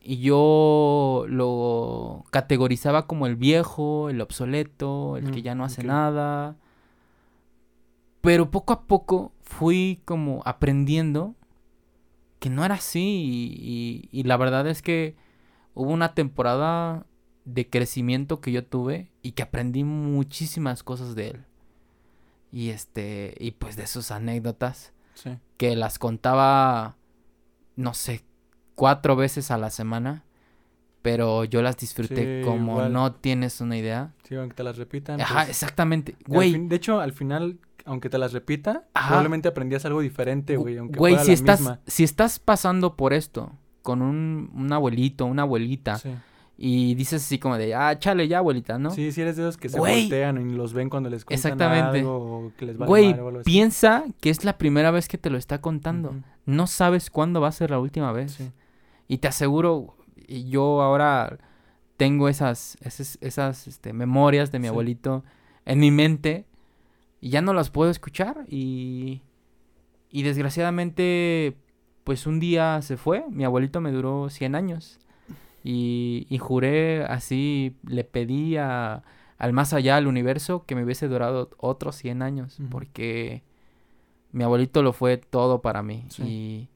y 0.00 0.18
yo 0.18 1.24
lo 1.26 2.24
categorizaba 2.30 3.08
como 3.08 3.26
el 3.26 3.34
viejo, 3.34 4.10
el 4.10 4.20
obsoleto, 4.20 5.16
el 5.16 5.32
que 5.32 5.40
Mm, 5.40 5.42
ya 5.42 5.54
no 5.56 5.64
hace 5.64 5.82
nada. 5.82 6.54
Pero 8.20 8.52
poco 8.52 8.74
a 8.74 8.86
poco 8.86 9.32
fui 9.42 10.02
como 10.04 10.42
aprendiendo 10.44 11.34
que 12.40 12.50
no 12.50 12.64
era 12.64 12.74
así 12.76 13.00
y, 13.00 14.08
y- 14.12 14.20
y 14.20 14.22
la 14.24 14.36
verdad 14.36 14.66
es 14.66 14.82
que 14.82 15.14
hubo 15.74 15.90
una 15.92 16.14
temporada 16.14 17.06
de 17.44 17.68
crecimiento 17.70 18.40
que 18.40 18.50
yo 18.52 18.64
tuve 18.64 19.10
y 19.22 19.32
que 19.32 19.42
aprendí 19.44 19.84
muchísimas 19.84 20.82
cosas 20.82 21.14
de 21.14 21.28
él. 21.28 21.44
Y 22.52 22.70
este, 22.70 23.34
y 23.38 23.52
pues 23.52 23.76
de 23.76 23.86
sus 23.86 24.10
anécdotas 24.10 24.92
Sí. 25.14 25.36
que 25.56 25.76
las 25.76 25.98
contaba, 25.98 26.96
no 27.76 27.94
sé, 27.94 28.24
cuatro 28.74 29.14
veces 29.16 29.50
a 29.50 29.58
la 29.58 29.70
semana, 29.70 30.24
pero 31.02 31.44
yo 31.44 31.62
las 31.62 31.76
disfruté 31.76 32.40
Sí, 32.42 32.44
como 32.46 32.72
igual. 32.72 32.92
no 32.92 33.12
tienes 33.14 33.60
una 33.60 33.76
idea. 33.76 34.12
Sí, 34.28 34.34
aunque 34.34 34.54
te 34.54 34.62
las 34.62 34.76
repitan. 34.78 35.20
Ajá, 35.20 35.34
pues, 35.36 35.50
exactamente. 35.50 36.16
Güey, 36.26 36.52
fin- 36.52 36.68
de 36.68 36.76
hecho, 36.76 37.00
al 37.00 37.12
final, 37.12 37.58
aunque 37.84 38.08
te 38.10 38.18
las 38.18 38.32
repita, 38.32 38.84
Ajá. 38.94 39.08
probablemente 39.08 39.48
aprendías 39.48 39.84
algo 39.86 40.00
diferente, 40.00 40.56
güey. 40.56 40.76
Aunque 40.78 40.98
güey, 40.98 41.14
fuera 41.14 41.24
si 41.24 41.30
la 41.30 41.34
estás, 41.34 41.60
misma. 41.60 41.80
si 41.86 42.04
estás 42.04 42.38
pasando 42.38 42.96
por 42.96 43.12
esto 43.12 43.52
con 43.82 44.02
un, 44.02 44.50
un 44.54 44.72
abuelito, 44.72 45.24
una 45.26 45.42
abuelita, 45.42 45.96
Sí. 45.96 46.10
y 46.58 46.94
dices 46.94 47.22
así 47.24 47.38
como 47.38 47.56
de, 47.56 47.74
ah, 47.74 47.98
chale 47.98 48.28
ya, 48.28 48.38
abuelita, 48.38 48.78
¿no? 48.78 48.90
Sí, 48.90 49.10
si 49.12 49.22
eres 49.22 49.36
de 49.36 49.42
esos 49.44 49.56
que 49.56 49.70
se 49.70 49.78
voltean 49.78 50.50
y 50.50 50.54
los 50.54 50.74
ven 50.74 50.90
cuando 50.90 51.08
les 51.08 51.24
cuentan 51.24 51.52
Exactamente. 51.52 51.98
algo 52.00 52.16
o 52.46 52.52
que 52.58 52.66
les 52.66 52.76
vale 52.76 52.88
Güey, 52.88 53.12
o 53.14 53.28
algo 53.28 53.40
así. 53.40 53.44
piensa 53.50 54.04
que 54.20 54.28
es 54.28 54.44
la 54.44 54.58
primera 54.58 54.90
vez 54.90 55.08
que 55.08 55.16
te 55.16 55.30
lo 55.30 55.38
está 55.38 55.62
contando. 55.62 56.14
No 56.44 56.66
sabes 56.66 57.08
cuándo 57.08 57.40
va 57.40 57.48
a 57.48 57.52
ser 57.52 57.70
la 57.70 57.78
última 57.80 58.12
vez. 58.12 58.32
sí. 58.32 58.50
Y 59.08 59.18
te 59.18 59.26
aseguro, 59.26 59.96
y 60.30 60.48
yo 60.48 60.80
ahora 60.82 61.38
tengo 61.96 62.28
esas, 62.28 62.78
esas, 62.80 63.18
esas 63.20 63.66
este, 63.68 63.92
memorias 63.92 64.50
de 64.52 64.58
mi 64.58 64.64
Sí. 64.64 64.68
abuelito 64.68 65.22
en 65.66 65.80
mi 65.80 65.90
mente 65.90 66.46
y 67.20 67.28
ya 67.30 67.42
no 67.42 67.52
las 67.52 67.68
puedo 67.70 67.90
escuchar 67.90 68.44
y, 68.48 69.20
y 70.10 70.22
desgraciadamente 70.22 71.56
pues 72.04 72.26
un 72.26 72.40
día 72.40 72.80
se 72.82 72.96
fue, 72.96 73.24
mi 73.30 73.44
abuelito 73.44 73.80
me 73.80 73.92
duró 73.92 74.30
100 74.30 74.54
años 74.54 74.98
y, 75.62 76.26
y 76.30 76.38
juré 76.38 77.04
así, 77.04 77.76
le 77.86 78.04
pedí 78.04 78.56
a- 78.56 79.02
al 79.36 79.52
más 79.52 79.72
allá, 79.72 79.96
al 79.96 80.06
universo, 80.06 80.64
que 80.66 80.74
me 80.74 80.84
hubiese 80.84 81.08
durado 81.08 81.50
otros 81.58 81.96
100 81.96 82.22
años 82.22 82.58
porque 82.70 83.42
mi 84.32 84.44
abuelito 84.44 84.82
lo 84.82 84.92
fue 84.92 85.16
todo 85.18 85.60
para 85.60 85.82
mí 85.82 86.04
Sí. 86.08 86.22
y, 86.22 86.68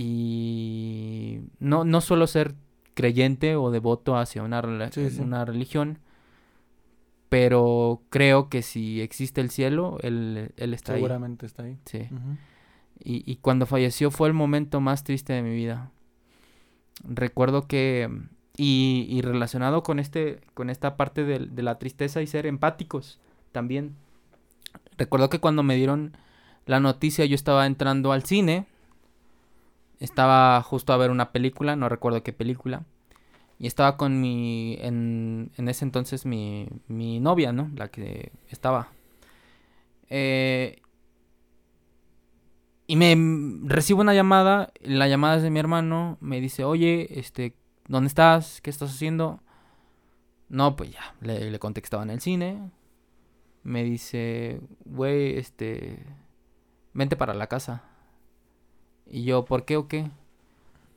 y 0.00 1.40
no, 1.58 1.84
no 1.84 2.00
suelo 2.00 2.26
ser 2.26 2.54
creyente 2.94 3.56
o 3.56 3.70
devoto 3.70 4.16
hacia 4.16 4.42
una, 4.42 4.62
rela- 4.62 4.90
Sí, 4.92 5.10
sí. 5.10 5.20
una 5.20 5.44
religión, 5.44 5.98
pero 7.28 8.02
creo 8.10 8.48
que 8.48 8.62
si 8.62 9.00
existe 9.00 9.40
el 9.40 9.50
cielo, 9.50 9.98
él, 10.02 10.52
él 10.56 10.74
está 10.74 10.92
ahí. 10.94 10.98
Seguramente 11.00 11.46
está 11.46 11.64
ahí. 11.64 11.76
Sí. 11.84 12.08
Y, 13.04 13.30
y 13.30 13.36
cuando 13.36 13.66
falleció 13.66 14.10
fue 14.10 14.28
el 14.28 14.34
momento 14.34 14.80
más 14.80 15.04
triste 15.04 15.32
de 15.32 15.42
mi 15.42 15.54
vida. 15.54 15.90
Recuerdo 17.04 17.66
que, 17.68 18.08
y, 18.56 19.06
y 19.10 19.20
relacionado 19.20 19.82
con, 19.82 19.98
este, 19.98 20.40
con 20.54 20.70
esta 20.70 20.96
parte 20.96 21.24
del- 21.24 21.54
de, 21.54 21.62
la 21.62 21.78
tristeza 21.78 22.22
y 22.22 22.26
ser 22.26 22.46
empáticos 22.46 23.18
también. 23.52 23.94
Recuerdo 24.96 25.28
que 25.28 25.38
cuando 25.38 25.62
me 25.62 25.76
dieron 25.76 26.16
la 26.66 26.80
noticia 26.80 27.24
yo 27.24 27.34
estaba 27.34 27.66
entrando 27.66 28.12
al 28.12 28.24
cine. 28.24 28.66
Estaba 30.00 30.62
justo 30.62 30.92
a 30.92 30.96
ver 30.96 31.10
una 31.10 31.32
película, 31.32 31.76
no 31.76 31.88
recuerdo 31.88 32.22
qué 32.22 32.32
película. 32.32 32.84
Y 33.58 33.66
estaba 33.66 33.96
con 33.96 34.20
mi, 34.20 34.76
en, 34.80 35.50
en 35.56 35.68
ese 35.68 35.84
entonces 35.84 36.24
mi, 36.24 36.68
mi 36.86 37.18
novia, 37.18 37.52
¿no? 37.52 37.70
La 37.74 37.88
que 37.88 38.30
estaba. 38.48 38.88
Eh, 40.08 40.80
y 42.86 42.96
me 42.96 43.14
recibo 43.64 44.00
una 44.00 44.14
llamada, 44.14 44.72
la 44.80 45.08
llamada 45.08 45.36
es 45.36 45.42
de 45.42 45.50
mi 45.50 45.58
hermano, 45.58 46.16
me 46.20 46.40
dice, 46.40 46.64
oye, 46.64 47.18
este, 47.18 47.54
¿dónde 47.86 48.08
estás? 48.08 48.60
¿Qué 48.62 48.70
estás 48.70 48.90
haciendo? 48.90 49.42
No, 50.48 50.76
pues 50.76 50.92
ya, 50.92 51.14
le, 51.20 51.50
le 51.50 51.58
conté 51.58 51.82
que 51.82 51.86
estaba 51.86 52.04
en 52.04 52.10
el 52.10 52.20
cine. 52.20 52.70
Me 53.62 53.84
dice, 53.84 54.60
güey, 54.86 55.36
este, 55.36 56.02
vente 56.94 57.16
para 57.16 57.34
la 57.34 57.48
casa. 57.48 57.87
Y 59.10 59.24
yo, 59.24 59.44
¿por 59.44 59.64
qué 59.64 59.76
o 59.76 59.88
qué? 59.88 60.10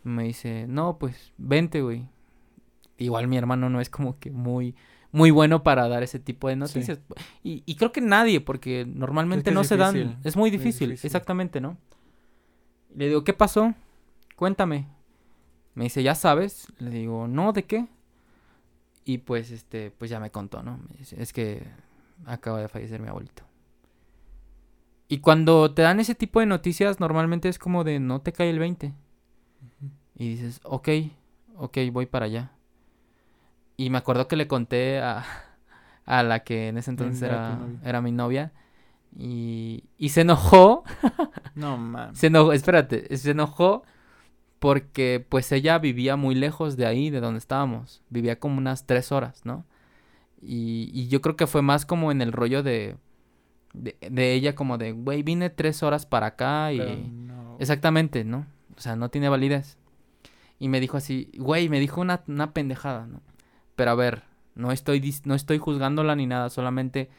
Me 0.03 0.23
dice, 0.23 0.65
no, 0.67 0.97
pues, 0.97 1.31
vente, 1.37 1.81
güey. 1.81 2.07
Igual 2.97 3.27
mi 3.27 3.37
hermano 3.37 3.69
no 3.69 3.81
es 3.81 3.89
como 3.89 4.19
que 4.19 4.31
muy, 4.31 4.75
muy 5.11 5.31
bueno 5.31 5.63
para 5.63 5.87
dar 5.87 6.03
ese 6.03 6.19
tipo 6.19 6.47
de 6.47 6.55
noticias. 6.55 6.99
Y, 7.43 7.63
y 7.65 7.75
creo 7.75 7.91
que 7.91 8.01
nadie, 8.01 8.41
porque 8.41 8.85
normalmente 8.85 9.49
es 9.49 9.53
no 9.53 9.63
se 9.63 9.77
dan. 9.77 10.19
Es 10.23 10.35
muy 10.35 10.49
muy 10.49 10.51
difícil, 10.51 10.89
difícil. 10.89 11.07
exactamente, 11.07 11.61
¿no? 11.61 11.77
Le 12.95 13.07
digo, 13.07 13.23
¿qué 13.23 13.33
pasó? 13.33 13.73
Cuéntame. 14.35 14.87
Me 15.73 15.85
dice, 15.85 16.03
¿ya 16.03 16.15
sabes? 16.15 16.67
Le 16.79 16.89
digo, 16.89 17.27
no, 17.27 17.53
¿de 17.53 17.63
qué? 17.63 17.87
Y 19.05 19.19
pues, 19.19 19.51
este, 19.51 19.91
pues 19.91 20.11
ya 20.11 20.19
me 20.19 20.29
contó, 20.29 20.61
¿no? 20.61 20.77
Me 20.77 20.97
dice, 20.97 21.21
es 21.21 21.31
que 21.33 21.65
acaba 22.25 22.59
de 22.59 22.67
fallecer 22.67 22.99
mi 23.01 23.07
abuelito. 23.07 23.43
Y 25.11 25.17
cuando 25.17 25.73
te 25.73 25.81
dan 25.81 25.99
ese 25.99 26.15
tipo 26.15 26.39
de 26.39 26.45
noticias, 26.45 27.01
normalmente 27.01 27.49
es 27.49 27.59
como 27.59 27.83
de 27.83 27.99
no 27.99 28.21
te 28.21 28.31
cae 28.31 28.49
el 28.49 28.59
20. 28.59 28.93
Y 30.15 30.29
dices, 30.29 30.61
ok, 30.63 30.87
ok, 31.57 31.77
voy 31.91 32.05
para 32.05 32.27
allá. 32.27 32.53
Y 33.75 33.89
me 33.89 33.97
acuerdo 33.97 34.29
que 34.29 34.37
le 34.37 34.47
conté 34.47 34.99
a, 34.99 35.25
a 36.05 36.23
la 36.23 36.45
que 36.45 36.69
en 36.69 36.77
ese 36.77 36.91
entonces 36.91 37.23
Era 37.23 37.59
era 37.83 38.01
mi 38.01 38.13
novia. 38.13 38.53
Y, 39.19 39.83
y 39.97 40.09
se 40.09 40.21
enojó, 40.21 40.85
No 41.55 41.75
mames. 41.77 42.17
se 42.17 42.27
enojó, 42.27 42.53
espérate, 42.53 43.17
se 43.17 43.31
enojó 43.31 43.83
porque 44.59 45.25
pues 45.27 45.51
ella 45.51 45.77
vivía 45.77 46.15
muy 46.15 46.35
lejos 46.35 46.77
de 46.77 46.85
ahí, 46.85 47.09
de 47.09 47.19
donde 47.19 47.39
estábamos. 47.39 48.01
Vivía 48.09 48.39
como 48.39 48.59
unas 48.59 48.85
tres 48.85 49.11
horas, 49.11 49.41
¿no? 49.43 49.65
Y, 50.41 50.89
y 50.93 51.09
yo 51.09 51.19
creo 51.19 51.35
que 51.35 51.47
fue 51.47 51.61
más 51.61 51.85
como 51.85 52.13
en 52.13 52.21
el 52.21 52.31
rollo 52.31 52.63
de, 52.63 52.95
de, 53.73 53.97
de 54.09 54.33
ella 54.33 54.55
como 54.55 54.77
de, 54.77 54.91
güey, 54.91 55.23
vine 55.23 55.49
tres 55.49 55.83
horas 55.83 56.05
para 56.05 56.27
acá 56.27 56.71
y... 56.73 56.79
No. 57.09 57.57
Exactamente, 57.59 58.23
¿no? 58.23 58.45
O 58.77 58.81
sea, 58.81 58.95
no 58.95 59.09
tiene 59.09 59.29
validez. 59.29 59.77
Y 60.59 60.67
me 60.67 60.79
dijo 60.79 60.97
así, 60.97 61.29
güey, 61.37 61.69
me 61.69 61.79
dijo 61.79 62.01
una, 62.01 62.21
una 62.27 62.53
pendejada, 62.53 63.07
¿no? 63.07 63.21
Pero 63.75 63.91
a 63.91 63.95
ver, 63.95 64.23
no 64.55 64.71
estoy, 64.71 64.99
dis- 64.99 65.21
no 65.25 65.35
estoy 65.35 65.57
juzgándola 65.57 66.15
ni 66.15 66.27
nada, 66.27 66.49
solamente 66.49 67.09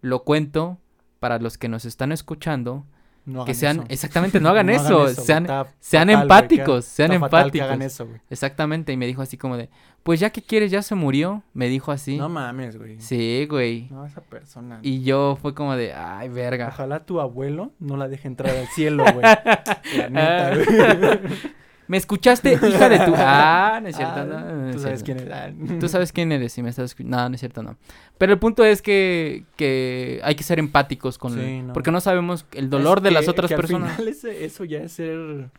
lo 0.00 0.24
cuento 0.24 0.78
para 1.20 1.38
los 1.38 1.56
que 1.58 1.68
nos 1.68 1.84
están 1.84 2.10
escuchando, 2.12 2.84
No 3.24 3.44
que 3.44 3.54
sean, 3.54 3.78
eso. 3.78 3.86
exactamente, 3.88 4.40
no 4.40 4.48
hagan 4.50 4.68
eso, 4.68 5.08
sean, 5.08 5.46
sean 5.78 6.10
empáticos, 6.10 6.84
sean 6.84 7.10
fatal 7.20 7.52
que 7.52 7.58
empáticos. 7.58 7.66
hagan 7.66 7.82
eso, 7.82 8.06
güey. 8.06 8.20
exactamente, 8.30 8.92
y 8.92 8.96
me 8.96 9.06
dijo 9.06 9.22
así 9.22 9.36
como 9.36 9.56
de, 9.56 9.68
pues 10.02 10.18
ya 10.18 10.30
que 10.30 10.42
quieres, 10.42 10.72
ya 10.72 10.82
se 10.82 10.96
murió, 10.96 11.42
me 11.54 11.68
dijo 11.68 11.92
así. 11.92 12.16
No 12.18 12.28
mames, 12.28 12.76
güey. 12.76 13.00
sí, 13.00 13.46
güey. 13.48 13.88
No, 13.90 14.04
esa 14.04 14.20
persona. 14.22 14.80
Y 14.82 15.02
yo 15.02 15.38
fue 15.40 15.54
como 15.54 15.76
de, 15.76 15.92
ay, 15.94 16.28
verga. 16.28 16.68
Ojalá 16.68 17.06
tu 17.06 17.20
abuelo 17.20 17.70
no 17.78 17.96
la 17.96 18.08
deje 18.08 18.26
entrar 18.26 18.56
al 18.56 18.66
cielo, 18.68 19.04
güey. 19.12 19.22
La 19.96 20.08
neta, 20.10 20.54
güey. 20.56 21.20
¿Me 21.92 21.98
escuchaste, 21.98 22.54
hija 22.54 22.88
de 22.88 22.98
tu...? 23.00 23.12
Ah, 23.18 23.78
no 23.82 23.88
es 23.88 23.96
cierto, 23.96 24.20
Ah, 24.20 24.24
no, 24.24 24.40
no 24.56 24.68
es 24.70 24.76
Tú 24.76 24.82
sabes 24.82 25.02
cierto. 25.02 25.24
quién 25.24 25.32
es. 25.68 25.70
Ah. 25.70 25.76
Tú 25.78 25.88
sabes 25.90 26.10
quién 26.10 26.32
eres 26.32 26.50
si 26.50 26.62
me 26.62 26.70
estás 26.70 26.86
escuchando. 26.86 27.18
No, 27.18 27.28
no 27.28 27.34
es 27.34 27.40
cierto, 27.40 27.62
no. 27.62 27.76
Pero 28.16 28.32
el 28.32 28.38
punto 28.38 28.64
es 28.64 28.80
que, 28.80 29.44
que 29.56 30.18
hay 30.24 30.34
que 30.34 30.42
ser 30.42 30.58
empáticos 30.58 31.18
con... 31.18 31.34
Sí, 31.34 31.60
no. 31.60 31.74
Porque 31.74 31.90
no 31.90 32.00
sabemos 32.00 32.46
el 32.52 32.70
dolor 32.70 32.98
Es 32.98 33.04
de 33.04 33.10
las 33.10 33.28
otras 33.28 33.48
que 33.48 33.56
al 33.56 33.60
personas. 33.60 33.92
final 33.96 34.08
ese- 34.08 34.44
eso 34.46 34.64
ya 34.64 34.78
es 34.78 34.92
ser. 34.92 35.50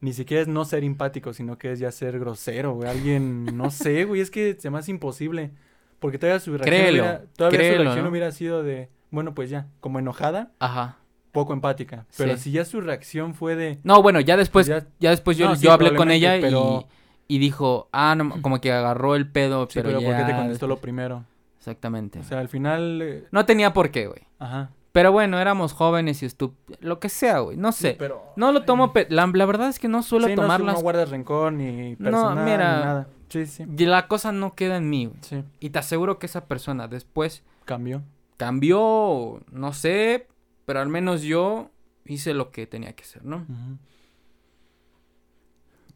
Ni 0.00 0.14
siquiera 0.14 0.40
es 0.40 0.48
no 0.48 0.64
ser 0.64 0.82
empático, 0.82 1.34
sino 1.34 1.58
que 1.58 1.72
es 1.72 1.78
ya 1.78 1.92
ser 1.92 2.18
grosero, 2.18 2.72
güey. 2.72 2.88
Alguien, 2.88 3.44
no 3.54 3.70
sé, 3.70 4.04
güey, 4.06 4.22
es 4.22 4.30
que 4.30 4.56
se 4.58 4.70
me 4.70 4.78
hace 4.78 4.90
imposible. 4.92 5.50
Porque 5.98 6.18
todavía 6.18 6.40
su 6.40 6.52
reacción, 6.52 6.74
Créelo, 6.74 7.02
hubiera, 7.02 7.22
todavía 7.36 7.58
créelo, 7.58 7.76
su 7.76 7.82
reacción 7.82 8.04
¿no? 8.06 8.10
hubiera 8.10 8.32
sido 8.32 8.62
de, 8.62 8.88
bueno, 9.10 9.34
pues 9.34 9.50
ya, 9.50 9.66
como 9.80 9.98
enojada, 9.98 10.52
Ajá. 10.58 10.96
Poco 11.32 11.52
empática. 11.52 12.06
Pero 12.16 12.36
Sí. 12.36 12.44
si 12.44 12.50
ya 12.52 12.64
su 12.64 12.80
reacción 12.80 13.34
fue 13.34 13.56
de, 13.56 13.78
No, 13.84 14.02
bueno, 14.02 14.20
ya 14.20 14.36
después, 14.36 14.66
ya, 14.66 14.86
ya, 14.98 15.10
después 15.10 15.36
yo, 15.36 15.48
No, 15.48 15.56
sí, 15.56 15.64
yo 15.64 15.72
hablé 15.72 15.94
con 15.94 16.10
ella 16.10 16.36
pero- 16.40 16.86
y, 17.28 17.36
y 17.36 17.38
dijo, 17.38 17.88
ah, 17.92 18.14
no, 18.16 18.42
como 18.42 18.60
que 18.60 18.72
agarró 18.72 19.14
el 19.14 19.30
pedo, 19.30 19.66
sí, 19.70 19.80
pero, 19.80 19.98
pero, 19.98 20.00
¿por 20.00 20.16
qué 20.16 20.24
te 20.24 20.30
ya 20.32 20.36
contestó 20.38 20.66
lo 20.66 20.76
primero? 20.78 21.24
Exactamente. 21.58 22.18
O 22.20 22.24
sea, 22.24 22.38
al 22.40 22.48
final, 22.48 23.00
eh, 23.02 23.24
no 23.30 23.44
tenía 23.46 23.72
por 23.72 23.90
qué, 23.90 24.06
güey. 24.06 24.22
ajá. 24.38 24.70
Pero 24.92 25.12
bueno, 25.12 25.38
éramos 25.38 25.72
jóvenes 25.72 26.20
y 26.24 26.26
estúpidos. 26.26 26.82
Lo 26.82 26.98
que 26.98 27.08
sea, 27.08 27.38
güey. 27.38 27.56
No 27.56 27.70
sé. 27.70 27.94
Pero, 27.96 28.24
No 28.34 28.50
lo 28.50 28.64
tomo... 28.64 28.92
pe- 28.92 29.06
La, 29.08 29.24
la 29.32 29.46
verdad 29.46 29.68
es 29.68 29.78
que 29.78 29.86
no 29.86 30.02
suelo 30.02 30.26
sí, 30.26 30.34
no, 30.34 30.58
no, 30.58 30.74
guardas 30.80 31.10
rencor 31.10 31.52
ni 31.52 31.94
personal, 31.94 32.44
ni 32.44 32.50
mira. 32.50 32.80
nada. 32.80 33.08
Sí, 33.28 33.46
sí, 33.46 33.64
y 33.78 33.84
La 33.86 34.08
cosa 34.08 34.32
no 34.32 34.56
queda 34.56 34.78
en 34.78 34.90
mí, 34.90 35.06
güey. 35.06 35.18
sí. 35.20 35.44
Y 35.60 35.70
te 35.70 35.78
aseguro 35.78 36.18
que 36.18 36.26
esa 36.26 36.46
persona 36.46 36.88
después 36.88 37.44
Cambió. 37.66 38.02
cambió, 38.36 39.40
no 39.52 39.72
sé, 39.72 40.26
pero 40.70 40.78
al 40.82 40.88
menos 40.88 41.22
yo 41.22 41.68
hice 42.04 42.32
lo 42.32 42.52
que 42.52 42.64
tenía 42.64 42.92
que 42.92 43.02
hacer, 43.02 43.24
¿no? 43.24 43.44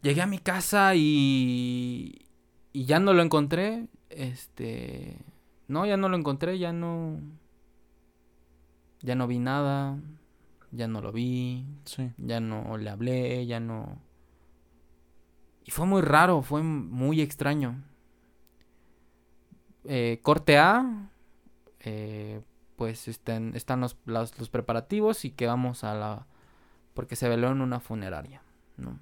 Llegué 0.02 0.20
a 0.20 0.26
mi 0.26 0.40
casa 0.40 0.96
y 0.96 2.26
y 2.72 2.86
ya 2.86 2.98
no 2.98 3.12
lo 3.12 3.22
encontré, 3.22 3.86
este, 4.10 5.16
no, 5.68 5.86
ya 5.86 5.96
no 5.96 6.08
lo 6.08 6.16
encontré, 6.16 6.58
ya 6.58 6.72
no 6.72 7.20
ya 9.00 9.14
no 9.14 9.28
vi 9.28 9.38
nada, 9.38 9.96
ya 10.72 10.88
no 10.88 11.00
lo 11.00 11.12
vi, 11.12 11.64
Sí. 11.84 12.10
ya 12.18 12.40
no 12.40 12.76
le 12.76 12.90
hablé, 12.90 13.46
ya 13.46 13.60
no 13.60 14.00
y 15.64 15.70
fue 15.70 15.86
muy 15.86 16.02
raro, 16.02 16.42
fue 16.42 16.64
muy 16.64 17.20
extraño. 17.20 17.80
Eh, 19.84 20.18
corte 20.20 20.58
A, 20.58 21.10
eh, 21.78 22.40
pues 22.76 23.08
están, 23.08 23.54
están 23.54 23.80
los, 23.80 23.96
las- 24.06 24.38
los 24.38 24.48
preparativos 24.50 25.24
y 25.24 25.30
que 25.30 25.46
vamos 25.46 25.84
a 25.84 25.94
la... 25.94 26.26
porque 26.94 27.16
se 27.16 27.28
veló 27.28 27.50
en 27.50 27.60
una 27.60 27.80
funeraria, 27.80 28.42
¿no? 28.76 28.98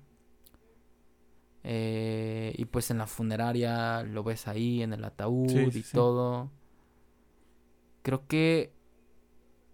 Eh, 1.65 2.55
y 2.59 2.65
pues 2.65 2.91
en 2.91 2.99
la 2.99 3.07
funeraria 3.07 4.03
lo 4.03 4.25
ves 4.25 4.49
ahí 4.49 4.83
en 4.83 4.93
el 4.93 5.05
ataúd 5.05 5.49
Sí, 5.73 5.79
y 5.79 5.83
sí. 5.83 5.93
todo. 5.95 6.51
Creo 8.03 8.27
que 8.27 8.73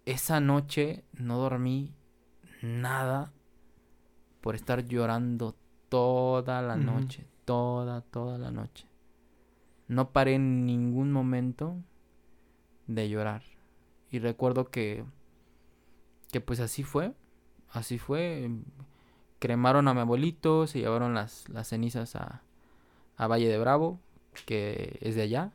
esa 0.05 0.39
noche 0.39 1.03
no 1.13 1.37
dormí 1.39 1.93
nada 2.61 3.33
por 4.41 4.55
estar 4.55 4.85
llorando 4.85 5.55
toda 5.89 6.61
la 6.61 6.75
noche, 6.75 7.25
toda, 7.45 8.01
toda 8.01 8.37
la 8.37 8.51
noche. 8.51 8.85
No 9.87 10.11
paré 10.11 10.35
en 10.35 10.67
ningún 10.67 11.11
momento 11.11 11.75
de 12.85 13.09
llorar. 13.09 13.41
Y 14.11 14.19
recuerdo 14.19 14.69
que, 14.71 15.05
que 16.31 16.41
pues 16.41 16.59
así 16.59 16.83
fue, 16.83 17.13
así 17.71 17.97
fue. 17.99 18.43
em, 18.45 18.63
Cremaron 19.39 19.87
a 19.89 19.93
mi 19.95 20.01
abuelito, 20.01 20.67
se 20.67 20.79
llevaron 20.79 21.13
las, 21.15 21.49
las 21.49 21.67
cenizas 21.69 22.15
a, 22.15 22.43
a 23.17 23.27
Valle 23.27 23.49
de 23.49 23.59
Bravo, 23.59 23.99
que 24.47 24.99
es 25.01 25.15
de 25.15 25.23
allá. 25.23 25.53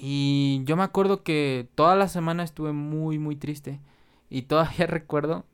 Y 0.00 0.62
yo 0.64 0.76
me 0.76 0.82
acuerdo 0.82 1.22
que 1.22 1.68
toda 1.74 1.96
la 1.96 2.08
semana 2.08 2.44
estuve 2.44 2.72
muy, 2.72 3.18
muy 3.18 3.36
triste. 3.36 3.80
Y 4.30 4.42
todavía 4.42 4.86
recuerdo 4.86 5.44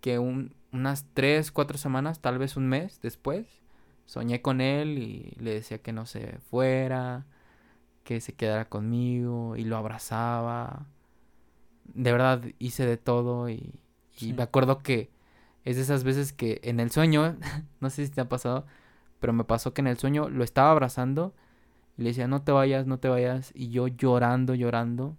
que 0.00 0.18
un- 0.18 0.54
unas 0.72 1.06
tres, 1.14 1.52
cuatro 1.52 1.78
semanas, 1.78 2.20
tal 2.20 2.38
vez 2.38 2.56
un 2.56 2.68
mes 2.68 3.00
después, 3.02 3.46
soñé 4.06 4.42
con 4.42 4.60
él 4.60 4.98
y 4.98 5.36
le 5.40 5.52
decía 5.54 5.78
que 5.82 5.92
no 5.92 6.06
se 6.06 6.38
fuera, 6.50 7.26
que 8.06 8.20
se 8.20 8.32
quedara 8.34 8.68
conmigo 8.68 9.56
y 9.56 9.64
lo 9.64 9.76
abrazaba. 9.76 10.86
De 11.92 12.12
verdad 12.12 12.40
hice 12.60 12.86
de 12.86 12.96
todo 12.96 13.48
y, 13.50 13.74
y 14.16 14.18
Sí. 14.18 14.32
me 14.32 14.44
acuerdo 14.44 14.78
que 14.78 15.10
es 15.64 15.74
de 15.76 15.82
esas 15.82 16.04
veces 16.04 16.32
que 16.32 16.60
en 16.62 16.78
el 16.78 16.90
sueño, 16.92 17.36
no 17.80 17.90
sé 17.90 18.06
si 18.06 18.12
te 18.12 18.20
ha 18.20 18.28
pasado, 18.28 18.64
pero 19.18 19.32
me 19.32 19.42
pasó 19.44 19.74
que 19.74 19.80
en 19.80 19.88
el 19.88 19.98
sueño 19.98 20.28
lo 20.28 20.44
estaba 20.44 20.70
abrazando 20.70 21.34
y 21.98 22.02
le 22.02 22.10
decía, 22.10 22.28
no 22.28 22.42
te 22.42 22.52
vayas, 22.52 22.86
no 22.86 22.98
te 22.98 23.08
vayas. 23.08 23.50
Y 23.54 23.70
yo 23.70 23.88
llorando, 23.88 24.54
llorando. 24.54 25.16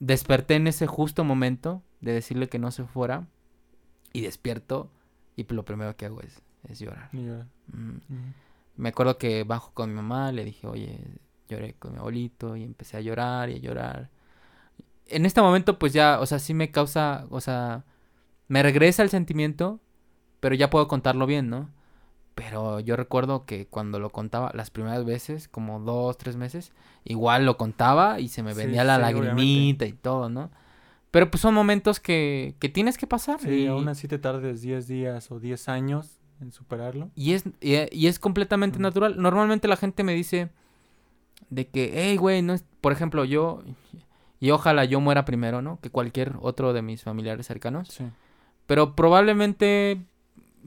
Desperté 0.00 0.56
en 0.56 0.66
ese 0.66 0.86
justo 0.88 1.22
momento 1.22 1.82
de 2.00 2.12
decirle 2.12 2.48
que 2.48 2.58
no 2.58 2.70
se 2.72 2.84
fuera. 2.84 3.26
Y 4.12 4.22
despierto 4.22 4.90
y 5.36 5.44
lo 5.52 5.64
primero 5.64 5.94
que 5.96 6.06
hago 6.06 6.20
es, 6.22 6.42
es 6.68 6.80
llorar. 6.80 7.10
Mm. 7.12 7.98
Me 8.76 8.88
acuerdo 8.88 9.18
que 9.18 9.44
bajo 9.44 9.70
con 9.72 9.90
mi 9.90 9.96
mamá, 9.96 10.32
le 10.32 10.44
dije, 10.44 10.66
oye, 10.66 10.98
lloré 11.48 11.74
con 11.74 11.92
mi 11.92 11.98
abuelito 11.98 12.56
y 12.56 12.62
empecé 12.64 12.96
a 12.96 13.00
llorar 13.00 13.50
y 13.50 13.54
a 13.54 13.58
llorar. 13.58 14.10
En 15.08 15.24
este 15.26 15.40
momento 15.40 15.78
pues 15.78 15.92
ya, 15.92 16.18
o 16.20 16.26
sea, 16.26 16.38
sí 16.38 16.52
me 16.54 16.70
causa, 16.70 17.26
o 17.30 17.40
sea, 17.40 17.84
me 18.48 18.62
regresa 18.62 19.02
el 19.02 19.10
sentimiento, 19.10 19.80
pero 20.40 20.54
ya 20.54 20.70
puedo 20.70 20.88
contarlo 20.88 21.26
bien, 21.26 21.48
¿no? 21.50 21.70
Pero 22.34 22.80
yo 22.80 22.96
recuerdo 22.96 23.46
que 23.46 23.66
cuando 23.66 23.98
lo 23.98 24.10
contaba 24.10 24.50
las 24.54 24.70
primeras 24.70 25.04
veces, 25.06 25.48
como 25.48 25.80
dos, 25.80 26.18
tres 26.18 26.36
meses, 26.36 26.72
igual 27.04 27.46
lo 27.46 27.56
contaba 27.56 28.20
y 28.20 28.28
se 28.28 28.42
me 28.42 28.52
Sí, 28.52 28.58
venía 28.58 28.84
la 28.84 28.96
sí, 28.96 29.00
lagrimita 29.00 29.86
y 29.86 29.92
todo, 29.92 30.28
¿no? 30.28 30.50
Pero 31.10 31.30
pues 31.30 31.40
son 31.40 31.54
momentos 31.54 31.98
que, 31.98 32.54
que 32.58 32.68
tienes 32.68 32.98
que 32.98 33.06
pasar. 33.06 33.40
Sí, 33.40 33.50
y, 33.50 33.66
aún 33.66 33.88
así 33.88 34.06
te 34.06 34.18
tardes 34.18 34.60
10 34.60 34.86
días 34.86 35.30
o 35.30 35.40
10 35.40 35.68
años 35.68 36.20
en 36.40 36.52
superarlo. 36.52 37.10
y 37.14 37.32
es, 37.32 37.44
y, 37.62 37.76
y 37.90 38.06
es 38.08 38.18
completamente 38.18 38.78
Mm. 38.78 38.82
natural. 38.82 39.14
Normalmente 39.16 39.66
la 39.66 39.76
gente 39.76 40.02
me 40.02 40.12
dice 40.12 40.50
de 41.50 41.68
que, 41.68 41.92
hey, 41.94 42.16
güey, 42.16 42.42
no 42.42 42.52
es... 42.54 42.64
Por 42.80 42.92
ejemplo, 42.92 43.24
yo... 43.24 43.62
Y 44.38 44.50
ojalá 44.50 44.84
yo 44.84 45.00
muera 45.00 45.24
primero, 45.24 45.62
¿no? 45.62 45.80
Que 45.80 45.90
cualquier 45.90 46.34
otro 46.40 46.72
de 46.72 46.82
mis 46.82 47.02
familiares 47.02 47.46
cercanos. 47.46 47.88
Sí. 47.88 48.04
Pero 48.66 48.94
probablemente 48.94 50.02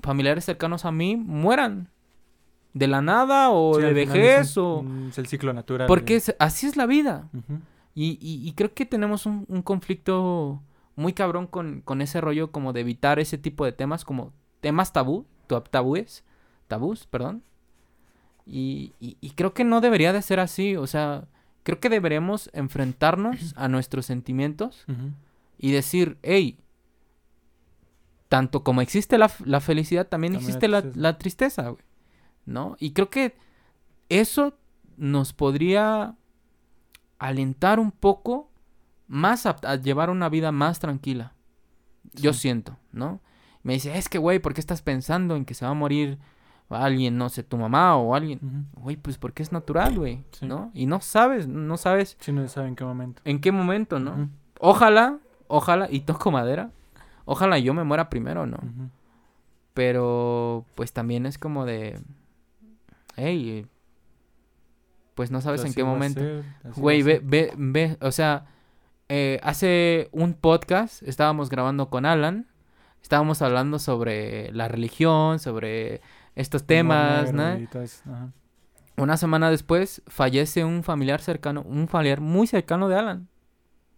familiares 0.01 0.45
cercanos 0.45 0.85
a 0.85 0.91
mí 0.91 1.15
mueran. 1.15 1.89
De 2.73 2.87
la 2.87 3.01
nada 3.01 3.49
o 3.49 3.75
Sí, 3.75 3.81
de 3.81 3.93
vejez 3.93 4.41
es, 4.51 4.57
o... 4.57 4.85
es 5.09 5.17
el 5.17 5.27
ciclo 5.27 5.53
natural. 5.53 5.87
Porque 5.87 6.15
es- 6.15 6.35
así 6.39 6.67
es 6.67 6.77
la 6.77 6.85
vida. 6.85 7.27
Y, 7.95 8.17
y- 8.21 8.47
y 8.47 8.53
creo 8.53 8.73
que 8.73 8.85
tenemos 8.85 9.25
un, 9.25 9.45
un 9.49 9.61
conflicto 9.63 10.61
muy 10.95 11.13
cabrón 11.13 11.47
con, 11.47 11.81
con 11.81 12.01
ese 12.01 12.21
rollo 12.21 12.51
como 12.51 12.71
de 12.73 12.81
evitar 12.81 13.19
ese 13.19 13.37
tipo 13.39 13.65
de 13.65 13.71
temas, 13.71 14.05
como 14.05 14.33
temas 14.61 14.93
tabú, 14.93 15.25
tu- 15.47 15.59
tabúes, 15.61 16.23
tabús, 16.67 17.07
perdón. 17.07 17.43
Y, 18.51 18.93
y- 18.99 19.17
y 19.21 19.29
creo 19.31 19.53
que 19.53 19.63
no 19.63 19.79
debería 19.79 20.11
de 20.11 20.21
ser 20.23 20.39
así, 20.39 20.75
o 20.75 20.87
sea, 20.87 21.27
creo 21.63 21.79
que 21.79 21.89
deberemos 21.89 22.49
enfrentarnos 22.53 23.53
a 23.55 23.67
nuestros 23.67 24.07
sentimientos 24.07 24.85
y 25.59 25.71
decir, 25.71 26.17
hey, 26.23 26.57
tanto 28.27 28.63
como 28.63 28.81
existe 28.81 29.17
la, 29.17 29.31
la 29.45 29.59
felicidad, 29.59 30.07
también, 30.07 30.35
existe 30.35 30.67
la, 30.67 30.81
tristeza. 30.81 30.99
la 31.01 31.17
tristeza, 31.17 31.69
güey, 31.69 31.83
¿no? 32.45 32.75
Y 32.79 32.91
creo 32.91 33.09
que 33.09 33.35
eso 34.07 34.55
nos 34.97 35.33
podría 35.33 36.15
alentar 37.17 37.79
un 37.79 37.91
poco 37.91 38.49
más 39.07 39.45
a, 39.45 39.55
a 39.63 39.75
llevar 39.75 40.09
una 40.09 40.29
vida 40.29 40.51
más 40.51 40.79
tranquila. 40.79 41.33
Yo 42.13 42.33
siento, 42.33 42.77
¿no? 42.91 43.19
Me 43.63 43.73
dice, 43.73 43.97
es 43.97 44.09
que, 44.09 44.17
güey, 44.17 44.39
¿por 44.39 44.53
qué 44.53 44.61
estás 44.61 44.81
pensando 44.81 45.35
en 45.35 45.45
que 45.45 45.53
se 45.53 45.65
va 45.65 45.71
a 45.71 45.75
morir 45.75 46.17
alguien, 46.69 47.17
no 47.17 47.29
sé, 47.29 47.43
tu 47.43 47.57
mamá 47.57 47.95
o 47.97 48.13
alguien? 48.15 48.67
Güey, 48.73 48.95
pues 48.97 49.17
porque 49.17 49.41
es 49.43 49.51
natural, 49.51 49.97
güey, 49.97 50.23
Sí. 50.31 50.45
¿no? 50.45 50.71
Y 50.73 50.85
no 50.85 51.01
sabes, 51.01 51.47
no 51.47 51.77
sabes 51.77 52.15
Sí, 52.19 52.31
no 52.31 52.41
se 52.43 52.49
sabe 52.49 52.67
en 52.67 52.75
qué 52.75 52.83
momento. 52.83 53.21
en 53.25 53.39
qué 53.41 53.51
momento, 53.51 53.99
¿no? 53.99 54.29
Ojalá, 54.59 55.17
ojalá, 55.47 55.87
y 55.89 56.01
toco 56.01 56.31
madera, 56.31 56.69
ojalá 57.25 57.57
yo 57.59 57.73
me 57.73 57.83
muera 57.83 58.09
primero, 58.09 58.45
¿no? 58.45 58.57
Pero, 59.73 60.65
pues 60.75 60.91
también 60.93 61.25
es 61.25 61.37
como 61.37 61.65
de, 61.65 61.99
hey, 63.15 63.65
pues 65.15 65.31
no 65.31 65.41
sabes 65.41 65.63
en 65.63 65.73
qué 65.73 65.83
momento. 65.83 66.19
ser, 66.19 66.43
Güey, 66.75 67.01
ve, 67.03 67.21
ve, 67.23 67.51
ve, 67.57 67.97
o 68.01 68.11
sea, 68.11 68.45
eh, 69.09 69.39
hace 69.43 70.09
un 70.11 70.33
podcast 70.33 71.01
estábamos 71.03 71.49
grabando 71.49 71.89
con 71.89 72.05
Alan, 72.05 72.47
estábamos 73.01 73.41
hablando 73.41 73.79
sobre 73.79 74.51
la 74.51 74.67
religión, 74.67 75.39
sobre 75.39 76.01
estos 76.35 76.65
temas, 76.65 77.33
¿no? 77.33 77.43
ajá. 77.43 78.31
Una 78.97 79.15
semana 79.15 79.49
después 79.49 80.01
fallece 80.07 80.65
un 80.65 80.83
familiar 80.83 81.21
cercano, 81.21 81.61
un 81.61 81.87
familiar 81.87 82.19
muy 82.19 82.47
cercano 82.47 82.89
de 82.89 82.95
Alan. 82.95 83.27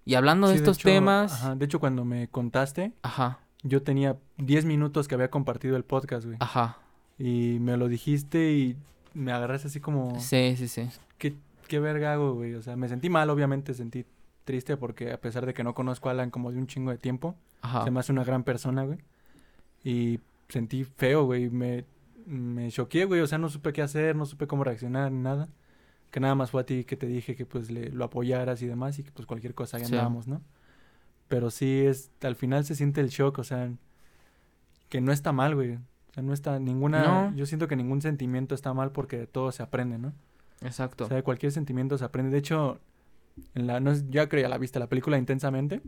Y 0.05 0.15
hablando 0.15 0.47
de 0.47 0.55
estos 0.55 0.77
hecho, 0.77 0.89
temas, 0.89 1.33
ajá, 1.33 1.55
de 1.55 1.65
hecho, 1.65 1.79
cuando 1.79 2.05
me 2.05 2.27
contaste, 2.27 2.93
ajá, 3.01 3.39
yo 3.63 3.81
tenía 3.83 4.17
10 4.37 4.65
minutos 4.65 5.07
que 5.07 5.15
había 5.15 5.29
compartido 5.29 5.75
el 5.75 5.83
podcast, 5.83 6.25
güey. 6.25 6.37
ajá, 6.39 6.77
Y 7.17 7.57
me 7.61 7.77
lo 7.77 7.87
dijiste 7.87 8.53
y 8.53 8.77
me 9.13 9.31
agarraste 9.31 9.67
así 9.67 9.79
como, 9.79 10.19
sí, 10.19 10.55
sí, 10.57 10.67
sí, 10.67 10.89
¿qué, 11.17 11.35
qué 11.67 11.79
verga 11.79 12.13
hago, 12.13 12.33
güey? 12.33 12.55
O 12.55 12.61
sea, 12.61 12.75
me 12.75 12.87
sentí 12.89 13.09
mal, 13.09 13.29
obviamente, 13.29 13.73
sentí 13.73 14.05
triste 14.43 14.77
porque 14.77 15.11
a 15.11 15.21
pesar 15.21 15.45
de 15.45 15.53
que 15.53 15.63
no 15.63 15.73
conozco 15.73 16.09
a 16.09 16.13
Alan 16.13 16.31
como 16.31 16.51
de 16.51 16.57
un 16.57 16.67
chingo 16.67 16.91
de 16.91 16.97
tiempo, 16.97 17.35
ajá, 17.61 17.83
se 17.83 17.91
me 17.91 17.99
hace 17.99 18.11
una 18.11 18.23
gran 18.23 18.43
persona, 18.43 18.83
güey. 18.83 18.99
Y 19.83 20.19
sentí 20.49 20.83
feo, 20.83 21.25
güey. 21.25 21.49
Me, 21.49 21.85
me 22.25 22.69
choqué, 22.71 23.05
güey. 23.05 23.21
O 23.21 23.27
sea, 23.27 23.37
no 23.37 23.49
supe 23.49 23.73
qué 23.73 23.81
hacer, 23.81 24.15
no 24.15 24.25
supe 24.25 24.47
cómo 24.47 24.63
reaccionar, 24.63 25.11
ni 25.11 25.19
nada. 25.19 25.49
Que 26.11 26.19
nada 26.19 26.35
más 26.35 26.51
fue 26.51 26.61
a 26.61 26.65
ti 26.65 26.83
que 26.83 26.97
te 26.97 27.07
dije 27.07 27.35
que 27.35 27.45
pues 27.45 27.71
le, 27.71 27.89
lo 27.89 28.03
apoyaras 28.05 28.61
y 28.61 28.67
demás 28.67 28.99
y 28.99 29.03
que 29.03 29.11
pues 29.11 29.25
cualquier 29.25 29.53
cosa 29.55 29.77
ahí 29.77 29.85
Sí. 29.85 29.93
andábamos, 29.93 30.27
¿no? 30.27 30.41
Pero 31.29 31.49
sí 31.51 31.81
es, 31.85 32.11
al 32.21 32.35
final 32.35 32.65
se 32.65 32.75
siente 32.75 32.99
el 32.99 33.07
shock, 33.09 33.39
o 33.39 33.43
sea, 33.45 33.71
que 34.89 34.99
no 34.99 35.11
está 35.13 35.31
mal, 35.31 35.55
güey. 35.55 35.75
O 35.75 36.13
sea, 36.13 36.21
no 36.23 36.33
está 36.33 36.59
ninguna, 36.59 37.29
No. 37.29 37.35
yo 37.35 37.45
siento 37.45 37.69
que 37.69 37.77
ningún 37.77 38.01
sentimiento 38.01 38.53
está 38.55 38.73
mal 38.73 38.91
porque 38.91 39.17
de 39.17 39.27
todo 39.27 39.51
se 39.53 39.63
aprende, 39.63 39.97
¿no? 39.97 40.13
exacto, 40.63 41.05
O 41.05 41.07
sea, 41.07 41.15
de 41.17 41.23
cualquier 41.23 41.51
sentimiento 41.53 41.97
se 41.97 42.03
aprende. 42.05 42.31
De 42.31 42.37
hecho, 42.39 42.79
en 43.55 43.65
la, 43.67 43.79
no 43.79 43.93
ya 44.09 44.27
creo 44.27 44.41
ya 44.41 44.49
la 44.49 44.57
viste, 44.57 44.77
la 44.79 44.89
película 44.89 45.17
Intensamente, 45.17 45.81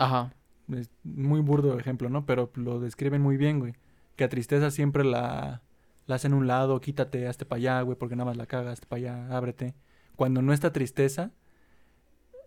ajá, 0.00 0.32
es 0.72 0.90
muy 1.04 1.40
burdo 1.40 1.78
ejemplo, 1.78 2.08
¿no? 2.10 2.26
Pero 2.26 2.50
lo 2.56 2.80
describen 2.80 3.22
muy 3.22 3.36
bien, 3.36 3.60
güey. 3.60 3.74
Que 4.16 4.24
a 4.24 4.28
tristeza 4.28 4.70
siempre 4.72 5.04
la, 5.04 5.62
la 6.10 6.16
hacen 6.16 6.32
a 6.32 6.36
un 6.36 6.46
lado, 6.46 6.80
quítate, 6.80 7.26
hazte 7.28 7.46
para 7.46 7.58
allá, 7.58 7.82
güey, 7.82 7.96
porque 7.96 8.16
nada 8.16 8.26
más 8.26 8.36
la 8.36 8.46
cagas, 8.46 8.74
hazte 8.74 8.86
para 8.86 8.98
allá, 8.98 9.36
ábrete. 9.36 9.74
Cuando 10.16 10.42
no 10.42 10.52
está 10.52 10.72
tristeza, 10.72 11.30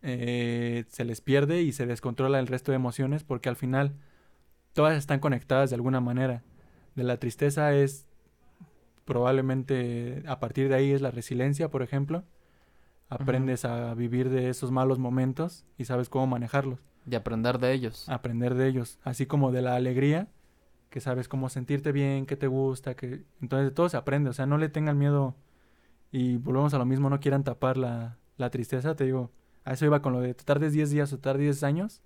eh, 0.02 0.84
se 0.90 1.06
les 1.06 1.22
pierde 1.22 1.62
y 1.62 1.72
se 1.72 1.86
descontrola 1.86 2.40
el 2.40 2.48
resto 2.48 2.72
de 2.72 2.76
emociones 2.76 3.24
porque 3.24 3.48
al 3.48 3.56
final 3.56 3.96
todas 4.74 4.98
están 4.98 5.20
conectadas 5.20 5.70
de 5.70 5.76
alguna 5.76 6.02
manera. 6.02 6.44
De 6.96 7.04
la 7.04 7.18
tristeza 7.18 7.74
es 7.74 8.06
probablemente 9.06 10.24
a 10.28 10.40
partir 10.40 10.68
de 10.68 10.76
ahí 10.76 10.92
es 10.92 11.02
la 11.02 11.12
resiliencia, 11.12 11.70
por 11.70 11.84
ejemplo. 11.84 12.26
Aprendes 13.10 13.64
a 13.64 13.94
vivir 13.94 14.30
de 14.30 14.50
esos 14.50 14.72
malos 14.72 15.00
momentos 15.00 15.66
y 15.78 15.86
sabes 15.86 16.10
cómo 16.10 16.28
manejarlos 16.28 16.80
de 17.06 17.18
aprender 17.18 17.60
de 17.60 17.74
ellos, 17.74 18.10
aprender 18.10 18.56
de 18.56 18.68
ellos, 18.68 19.00
así 19.04 19.26
como 19.26 19.52
de 19.52 19.62
la 19.62 19.76
alegría, 19.76 20.28
que 20.94 21.02
sabes 21.02 21.28
cómo 21.28 21.50
sentirte 21.50 21.92
bien, 21.92 22.28
qué 22.28 22.36
te 22.36 22.46
gusta, 22.46 22.94
que 22.94 23.24
entonces 23.42 23.70
de 23.70 23.72
todo 23.72 23.90
se 23.90 23.98
aprende, 23.98 24.30
o 24.30 24.34
sea, 24.34 24.46
no 24.46 24.60
le 24.60 24.70
tengan 24.70 24.96
miedo 24.96 25.34
y 26.12 26.38
volvemos 26.38 26.72
a 26.76 26.78
lo 26.78 26.86
mismo, 26.86 27.10
no 27.10 27.20
quieran 27.20 27.44
tapar 27.44 27.78
la, 27.78 28.20
la 28.38 28.52
tristeza, 28.52 28.96
te 28.96 29.06
digo, 29.06 29.32
a 29.66 29.74
eso 29.74 29.86
iba 29.86 30.04
con 30.04 30.14
lo 30.14 30.22
de 30.22 30.36
te 30.36 30.44
tardes 30.44 30.72
10 30.72 30.92
días 30.92 31.12
o 31.12 31.16
te 31.16 31.24
tardes 31.24 31.42
10 31.42 31.64
años, 31.64 32.04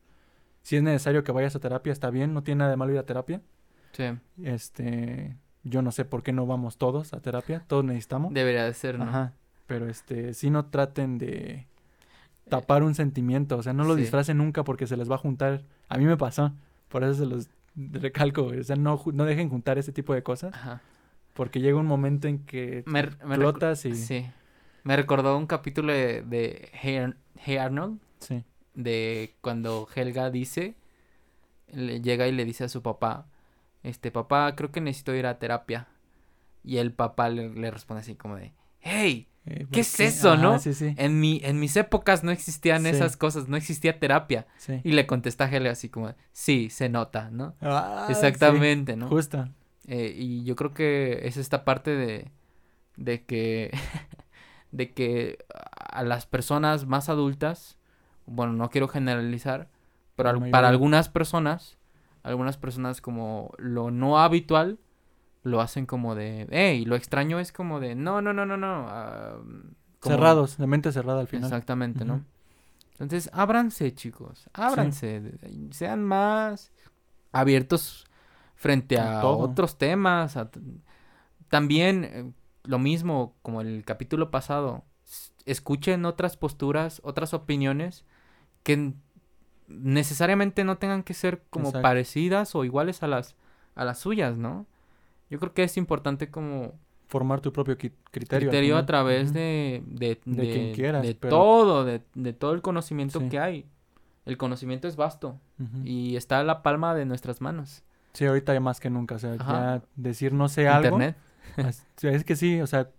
si 0.61 0.77
es 0.77 0.83
necesario 0.83 1.25
que 1.25 1.33
vayas 1.33 1.53
a 1.53 1.59
terapia, 1.59 1.91
está 1.91 2.09
bien, 2.11 2.33
no 2.33 2.43
tiene 2.43 2.59
nada 2.59 2.71
de 2.71 2.77
malo 2.77 2.93
ir 2.93 2.99
a 2.99 3.05
terapia, 3.05 3.41
sí, 3.91 4.05
este, 4.41 5.35
yo 5.63 5.81
no 5.81 5.91
sé 5.91 6.05
por 6.05 6.23
qué 6.23 6.31
no 6.31 6.45
vamos 6.45 6.77
todos 6.77 7.11
a 7.13 7.19
terapia, 7.19 7.65
todos 7.67 7.83
necesitamos, 7.83 8.33
debería 8.33 8.63
de 8.63 8.73
ser, 8.73 8.97
¿no? 8.99 9.03
ajá, 9.03 9.33
pero 9.65 9.89
este, 9.89 10.33
sí 10.33 10.49
no 10.49 10.67
traten 10.67 11.17
de 11.17 11.67
tapar 12.47 12.83
un 12.83 12.95
sentimiento, 12.95 13.57
o 13.57 13.63
sea, 13.63 13.73
no 13.73 13.83
lo 13.83 13.95
sí. 13.95 14.01
disfracen 14.03 14.37
nunca 14.37 14.63
porque 14.63 14.87
se 14.87 14.95
les 14.95 15.11
va 15.11 15.15
a 15.15 15.17
juntar. 15.17 15.63
A 15.89 15.97
mí 15.97 16.05
me 16.05 16.15
pasó, 16.15 16.53
por 16.87 17.03
eso 17.03 17.15
se 17.15 17.25
los 17.25 17.49
recalco, 17.77 18.45
o 18.47 18.63
sea, 18.63 18.75
no, 18.75 19.01
no 19.13 19.25
dejen 19.25 19.49
juntar 19.49 19.77
ese 19.77 19.91
tipo 19.91 20.13
de 20.13 20.23
cosas, 20.23 20.53
Ajá. 20.53 20.81
porque 21.33 21.59
llega 21.61 21.77
un 21.77 21.85
momento 21.85 22.27
en 22.27 22.39
que 22.45 22.83
Me, 22.85 23.07
y... 23.85 23.95
Sí. 23.95 24.25
Me 24.83 24.95
recordó 24.95 25.37
un 25.37 25.47
capítulo 25.47 25.91
de, 25.93 26.21
de 26.23 26.69
Hey, 26.73 26.95
Ar- 26.97 27.17
Hey 27.35 27.57
Arnold, 27.57 27.99
Sí, 28.19 28.43
de 28.73 29.35
cuando 29.41 29.87
Helga 29.93 30.29
dice, 30.31 30.75
le 31.71 32.01
llega 32.01 32.27
y 32.27 32.31
le 32.31 32.45
dice 32.45 32.63
a 32.63 32.69
su 32.69 32.81
papá, 32.81 33.27
este, 33.83 34.11
papá, 34.11 34.55
creo 34.55 34.71
que 34.71 34.81
necesito 34.81 35.13
ir 35.13 35.25
a 35.27 35.39
terapia. 35.39 35.87
Y 36.63 36.77
el 36.77 36.91
papá 36.93 37.29
le, 37.29 37.49
le 37.49 37.71
responde 37.71 38.01
así 38.01 38.15
como 38.15 38.35
de, 38.37 38.53
hey, 38.81 39.27
Eh, 39.49 39.59
¿Qué 39.59 39.65
¿por 39.67 39.79
es 39.79 39.99
eso, 39.99 40.35
no? 40.37 40.59
Sí, 40.59 40.73
sí, 40.73 40.93
en, 40.97 41.19
mi, 41.19 41.39
en 41.43 41.59
mis 41.59 41.75
épocas 41.77 42.23
no 42.23 42.31
existían 42.31 42.83
Sí. 42.83 42.89
esas 42.89 43.15
cosas, 43.17 43.47
no 43.47 43.55
existía 43.57 43.99
terapia. 43.99 44.45
Y 44.83 44.91
le 44.91 45.07
contesta 45.07 45.45
a 45.45 45.49
Helga 45.49 45.71
así 45.71 45.89
como, 45.89 46.13
sí, 46.33 46.69
se 46.69 46.89
nota, 46.89 47.29
¿no? 47.31 47.55
Ah, 47.61 48.05
Exactamente, 48.09 48.95
¿no? 48.97 49.07
Justo. 49.07 49.47
Eh, 49.87 50.13
y 50.17 50.43
yo 50.43 50.55
creo 50.55 50.73
que 50.73 51.21
es 51.27 51.37
esta 51.37 51.63
parte 51.63 51.91
de, 51.91 52.29
de 52.97 53.23
que, 53.25 53.71
de 54.71 54.91
que 54.93 55.37
a 55.49 56.03
las 56.03 56.25
personas 56.25 56.85
más 56.85 57.07
adultas, 57.09 57.77
bueno, 58.25 58.53
no 58.53 58.69
quiero 58.69 58.87
generalizar, 58.89 59.69
pero 60.15 60.29
al- 60.29 60.49
para 60.49 60.67
algunas 60.67 61.07
personas, 61.09 61.77
algunas 62.23 62.57
personas 62.57 62.99
como 62.99 63.51
lo 63.57 63.91
no 63.91 64.19
habitual, 64.19 64.79
lo 65.47 65.61
hacen 65.61 65.85
como 65.85 66.13
de, 66.15 66.47
hey, 66.51 66.85
lo 66.85 66.95
extraño 66.95 67.39
es 67.39 67.51
como 67.51 67.79
de, 67.79 67.95
no, 67.95 68.21
no, 68.21 68.33
no, 68.33 68.45
no, 68.45 68.57
no. 68.57 68.85
ah, 68.87 69.37
como- 69.99 70.15
Cerrados, 70.15 70.57
de 70.57 70.67
mente 70.67 70.91
cerrada 70.91 71.21
al 71.21 71.27
final. 71.27 71.45
Exactamente, 71.45 72.05
¿no? 72.05 72.23
Entonces, 72.99 73.29
ábranse, 73.33 73.93
chicos, 73.93 74.49
ábranse, 74.53 75.21
sean 75.71 76.03
más 76.03 76.71
abiertos 77.31 78.05
frente 78.55 78.97
A 78.97 79.21
todo. 79.21 79.37
otros 79.37 79.77
temas. 79.77 80.35
a 80.37 80.49
también, 81.49 82.03
eh, 82.03 82.31
lo 82.63 82.79
mismo 82.79 83.35
como 83.41 83.61
el 83.61 83.83
capítulo 83.85 84.31
pasado, 84.31 84.83
escuchen 85.45 86.05
otras 86.05 86.35
posturas, 86.37 86.99
otras 87.03 87.33
opiniones 87.33 88.03
que 88.63 88.93
necesariamente 89.67 90.63
no 90.63 90.77
tengan 90.77 91.03
que 91.03 91.13
ser 91.13 91.43
como 91.49 91.67
Exacto. 91.69 91.83
parecidas 91.83 92.55
o 92.55 92.65
iguales 92.65 93.03
a 93.03 93.07
las, 93.07 93.35
a 93.75 93.85
las 93.85 93.99
suyas, 93.99 94.35
¿no? 94.37 94.65
Yo 95.29 95.39
creo 95.39 95.53
que 95.53 95.63
es 95.63 95.77
importante 95.77 96.29
como 96.29 96.73
Formar 97.07 97.39
tu 97.41 97.53
propio 97.53 97.77
criterio. 97.77 98.49
criterio 98.49 98.77
a 98.77 98.85
través 98.85 99.31
de, 99.33 99.81
de, 99.85 100.19
De 100.25 100.41
de- 100.43 100.51
quien 100.53 100.73
quieras, 100.75 101.03
de 101.03 101.15
pero- 101.15 101.29
todo, 101.37 101.85
de, 101.85 102.01
de 102.15 102.33
todo 102.33 102.53
el 102.53 102.61
conocimiento 102.61 103.19
Sí. 103.21 103.29
que 103.29 103.39
hay. 103.39 103.65
El 104.25 104.37
conocimiento 104.37 104.87
es 104.89 104.97
vasto 104.97 105.39
y 105.85 106.17
está 106.17 106.39
a 106.39 106.43
la 106.43 106.61
palma 106.61 106.93
de 106.93 107.05
nuestras 107.05 107.39
manos. 107.39 107.81
Sí, 108.13 108.25
ahorita 108.25 108.53
ya 108.53 108.59
más 108.59 108.79
que 108.81 108.89
nunca. 108.89 109.15
O 109.15 109.19
sea, 109.19 109.33
Ajá. 109.39 109.53
ya 109.77 109.83
decir 109.95 110.33
no 110.33 110.49
sé 110.49 110.67
algo. 110.67 110.97
Internet. 110.97 111.15
as- 111.57 111.85
Es 112.03 112.25
que 112.25 112.35
sí, 112.35 112.59
o 112.59 112.67
sea, 112.67 112.89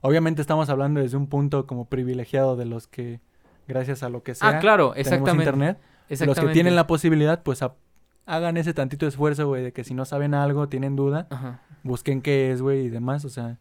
obviamente 0.00 0.40
estamos 0.42 0.68
hablando 0.68 1.00
desde 1.00 1.16
un 1.16 1.26
punto 1.26 1.66
como 1.66 1.86
privilegiado 1.88 2.54
de 2.54 2.66
los 2.66 2.86
que, 2.86 3.20
gracias 3.66 4.04
a 4.04 4.08
lo 4.10 4.22
que 4.22 4.36
sea, 4.36 4.48
Ah, 4.48 4.58
claro, 4.60 4.90
tenemos 4.92 5.06
exactamente. 5.06 5.42
internet. 5.50 5.78
Los 6.24 6.38
que 6.38 6.46
tienen 6.52 6.76
la 6.76 6.86
posibilidad, 6.86 7.42
pues 7.42 7.62
a- 7.64 7.74
hagan 8.26 8.56
ese 8.56 8.74
tantito 8.74 9.06
esfuerzo, 9.06 9.46
güey, 9.46 9.62
de 9.62 9.72
que 9.72 9.84
si 9.84 9.94
no 9.94 10.04
saben 10.04 10.34
algo, 10.34 10.68
tienen 10.68 10.96
duda, 10.96 11.26
Ajá. 11.30 11.60
busquen 11.82 12.20
qué 12.22 12.50
es, 12.52 12.60
güey, 12.60 12.86
y 12.86 12.88
demás. 12.90 13.24
O 13.24 13.28
sea, 13.30 13.58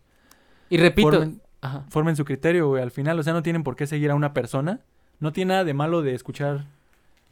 Y 0.70 0.78
repito, 0.78 1.12
formen, 1.12 1.42
ajá, 1.62 1.86
formen 1.90 2.16
su 2.16 2.26
criterio, 2.26 2.68
güey, 2.68 2.82
al 2.84 2.92
final. 2.92 3.18
O 3.20 3.24
sea, 3.24 3.34
no 3.34 3.44
tienen 3.44 3.64
por 3.64 3.76
qué 3.76 3.88
seguir 3.88 4.12
a 4.12 4.16
una 4.16 4.34
persona. 4.34 4.82
No 5.20 5.32
tiene 5.32 5.50
nada 5.50 5.64
de 5.64 5.74
malo 5.74 6.02
de 6.02 6.14
escuchar 6.16 6.66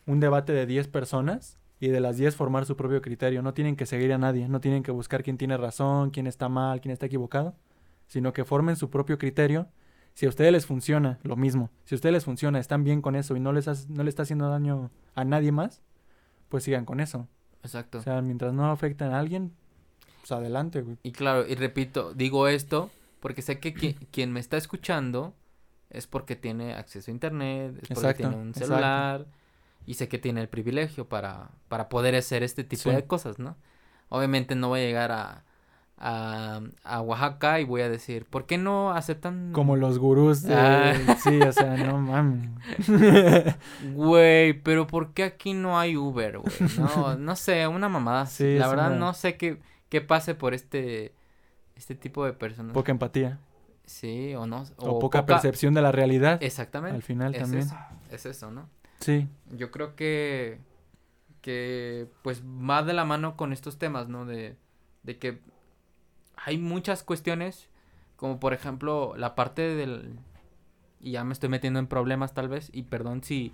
un 0.06 0.20
debate 0.20 0.54
de 0.54 0.66
10 0.66 0.88
personas 0.88 1.58
y 1.80 1.88
de 1.90 2.00
las 2.00 2.18
10 2.18 2.36
formar 2.36 2.66
su 2.66 2.78
propio 2.78 3.02
criterio. 3.02 3.42
No 3.42 3.54
tienen 3.54 3.76
que 3.76 3.86
seguir 3.86 4.14
a 4.14 4.18
nadie, 4.18 4.48
no 4.48 4.62
tienen 4.62 4.84
que 4.84 4.92
buscar 4.92 5.24
quién 5.24 5.38
tiene 5.38 5.58
razón, 5.58 6.12
quién 6.12 6.28
está 6.28 6.48
mal, 6.50 6.80
quién 6.82 6.92
está 6.94 7.08
equivocado, 7.08 7.56
sino 8.08 8.32
que 8.32 8.46
formen 8.46 8.76
su 8.76 8.90
propio 8.90 9.18
criterio. 9.18 9.68
Si 10.14 10.28
a 10.28 10.30
ustedes 10.30 10.52
les 10.52 10.66
funciona, 10.68 11.18
lo 11.24 11.36
mismo. 11.36 11.72
Si 11.86 11.96
a 11.96 11.98
ustedes 11.98 12.14
les 12.14 12.24
funciona, 12.26 12.60
están 12.60 12.84
bien 12.84 13.02
con 13.02 13.16
eso 13.16 13.36
y 13.36 13.40
no 13.40 13.52
les, 13.52 13.68
hace- 13.68 13.88
no 13.90 14.04
le 14.04 14.10
está 14.10 14.22
haciendo 14.22 14.48
daño 14.48 14.92
a 15.16 15.26
nadie 15.26 15.52
más, 15.52 15.82
pues 16.54 16.66
sigan 16.66 16.86
con 16.86 16.99
eso. 16.99 17.28
exacto. 17.64 17.97
O 17.97 18.01
sea, 18.04 18.22
mientras 18.22 18.54
no 18.54 18.70
afecten 18.72 19.08
a 19.12 19.18
alguien, 19.18 19.51
pues 20.20 20.32
adelante, 20.32 20.82
güey. 20.84 20.97
y 21.01 21.12
claro, 21.12 21.47
y 21.47 21.56
repito, 21.56 22.14
digo 22.14 22.47
esto 22.47 22.91
porque 23.20 23.41
sé 23.41 23.60
que 23.60 23.74
qui- 23.74 23.97
quien 24.12 24.32
me 24.32 24.39
está 24.39 24.56
escuchando 24.58 25.34
es 25.89 26.06
porque 26.06 26.36
tiene 26.36 26.76
acceso 26.76 27.10
a 27.10 27.12
internet, 27.12 27.80
es 27.82 27.89
porque 27.99 28.14
tiene 28.14 28.36
un 28.36 28.49
exacto. 28.49 28.68
celular 28.68 29.26
y 29.88 29.95
sé 29.95 30.08
que 30.08 30.20
tiene 30.20 30.41
el 30.41 30.47
privilegio 30.47 31.10
para, 31.10 31.49
para 31.70 31.89
poder 31.89 32.14
hacer 32.16 32.43
este 32.43 32.64
tipo 32.64 32.84
Sí. 32.91 32.95
de 32.95 33.08
cosas, 33.08 33.39
¿no? 33.39 33.58
Obviamente 34.10 34.54
no 34.54 34.68
voy 34.68 34.82
a 34.82 34.84
llegar 34.84 35.12
a, 35.12 35.43
a, 36.06 36.60
a 36.84 37.01
Oaxaca 37.01 37.62
y 37.62 37.64
voy 37.64 37.80
a 37.80 37.88
decir, 37.88 38.26
¿por 38.26 38.45
qué 38.45 38.58
no 38.58 38.91
aceptan? 38.91 39.54
Como 39.54 39.78
los 39.78 39.99
gurús 39.99 40.43
de... 40.43 40.54
Ah. 40.54 41.16
Sí, 41.24 41.39
o 41.41 41.51
sea, 41.54 41.78
no 41.78 41.97
mames. 41.97 42.49
Güey, 43.93 44.51
pero 44.64 44.86
¿por 44.86 45.14
qué 45.14 45.24
aquí 45.24 45.54
no 45.54 45.80
hay 45.80 45.95
Uber, 45.95 46.39
güey? 46.39 46.54
No, 46.78 47.16
no 47.18 47.36
sé, 47.38 47.66
una 47.68 47.88
mamada. 47.88 48.26
Sí, 48.26 48.58
La 48.58 48.68
verdad 48.68 48.88
una- 48.88 48.99
no 48.99 49.14
sé 49.14 49.38
qué, 49.38 49.62
qué 49.88 50.01
pase 50.01 50.36
por 50.36 50.54
este, 50.54 51.14
este 51.78 51.95
tipo 51.95 52.26
de 52.26 52.34
personas. 52.34 52.74
Poca 52.74 52.91
empatía. 52.91 53.39
Sí, 53.86 54.36
o 54.36 54.45
no. 54.45 54.66
O, 54.78 54.99
poca, 54.99 55.26
percepción 55.26 55.74
de 55.74 55.82
la 55.82 55.93
realidad. 55.93 56.38
Exactamente. 56.43 56.97
Al 56.97 57.01
final 57.01 57.34
es 57.34 57.41
también. 57.43 57.64
Eso, 57.64 57.78
es 58.12 58.26
eso, 58.26 58.51
¿no? 58.51 58.68
Sí, 58.99 59.30
Yo 59.51 59.72
creo 59.72 59.95
que, 59.95 60.60
que 61.39 62.08
pues 62.24 62.43
va 62.43 62.84
de 62.84 62.91
la 62.91 63.06
mano 63.06 63.38
con 63.38 63.54
estos 63.54 63.78
temas, 63.78 64.10
¿no? 64.10 64.26
De, 64.26 64.58
de 65.04 65.18
que 65.18 65.39
hay 66.46 66.58
muchas 66.58 67.04
cuestiones, 67.04 67.70
como 68.16 68.39
por 68.39 68.54
ejemplo 68.54 69.14
la 69.18 69.36
parte 69.36 69.62
del... 69.62 70.20
Y 71.00 71.12
ya 71.12 71.24
me 71.24 71.34
estoy 71.34 71.50
metiendo 71.50 71.80
en 71.80 71.88
problemas 71.88 72.34
tal 72.34 72.48
vez, 72.48 72.70
y 72.74 72.84
perdón 72.84 73.24
si 73.24 73.54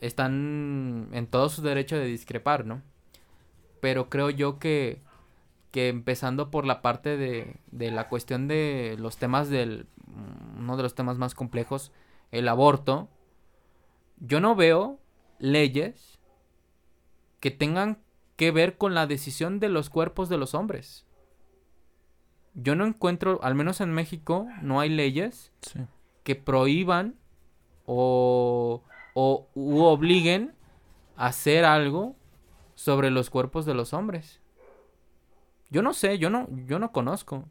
están 0.00 1.08
en 1.12 1.26
todo 1.28 1.48
su 1.48 1.62
derecho 1.62 1.96
de 1.96 2.06
discrepar, 2.06 2.66
¿no? 2.66 2.82
Pero 3.80 4.08
creo 4.08 4.30
yo 4.30 4.58
que, 4.58 5.00
que 5.70 5.88
empezando 5.88 6.50
por 6.50 6.66
la 6.66 6.82
parte 6.82 7.16
de, 7.16 7.56
de 7.70 7.90
la 7.90 8.08
cuestión 8.08 8.48
de 8.48 8.96
los 8.98 9.16
temas 9.16 9.48
del... 9.48 9.86
Uno 10.58 10.76
de 10.76 10.82
los 10.82 10.94
temas 10.94 11.16
más 11.18 11.34
complejos, 11.34 11.92
el 12.30 12.48
aborto, 12.48 13.08
yo 14.18 14.40
no 14.40 14.54
veo 14.54 15.00
leyes 15.38 16.18
que 17.40 17.50
tengan 17.50 17.98
que 18.36 18.50
ver 18.50 18.76
con 18.76 18.94
la 18.94 19.06
decisión 19.06 19.58
de 19.58 19.68
los 19.68 19.90
cuerpos 19.90 20.28
de 20.28 20.38
los 20.38 20.54
hombres. 20.54 21.06
Yo 22.54 22.74
no 22.74 22.86
encuentro, 22.86 23.40
al 23.42 23.54
menos 23.54 23.80
en 23.80 23.92
México, 23.92 24.46
no 24.60 24.80
hay 24.80 24.90
leyes 24.90 25.52
sí. 25.62 25.80
que 26.22 26.36
prohíban 26.36 27.16
o, 27.86 28.82
o 29.14 29.48
u 29.54 29.80
obliguen 29.82 30.54
a 31.16 31.26
hacer 31.26 31.64
algo 31.64 32.14
sobre 32.74 33.10
los 33.10 33.30
cuerpos 33.30 33.64
de 33.64 33.74
los 33.74 33.92
hombres. 33.94 34.40
Yo 35.70 35.82
no 35.82 35.94
sé, 35.94 36.18
yo 36.18 36.28
no, 36.28 36.48
yo 36.66 36.78
no 36.78 36.92
conozco. 36.92 37.48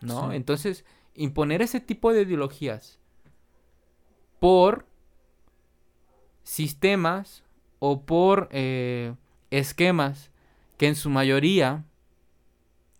¿No? 0.00 0.30
Sí. 0.30 0.36
Entonces, 0.36 0.84
imponer 1.14 1.60
ese 1.60 1.80
tipo 1.80 2.12
de 2.12 2.22
ideologías 2.22 2.98
por 4.40 4.86
sistemas 6.42 7.44
o 7.78 8.02
por 8.02 8.48
eh, 8.50 9.14
esquemas 9.50 10.30
que 10.78 10.88
en 10.88 10.96
su 10.96 11.10
mayoría 11.10 11.84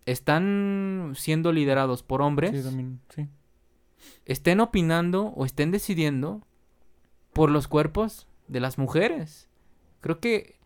están 0.05 1.13
siendo 1.15 1.51
liderados 1.51 2.03
por 2.03 2.21
hombres 2.21 2.65
Sí, 3.15 3.27
estén 4.25 4.59
opinando 4.59 5.27
o 5.27 5.45
estén 5.45 5.71
decidiendo 5.71 6.45
por 7.33 7.49
los 7.49 7.67
cuerpos 7.67 8.27
de 8.47 8.59
las 8.59 8.77
mujeres. 8.77 9.49
Creo 10.01 10.19
que 10.19 10.59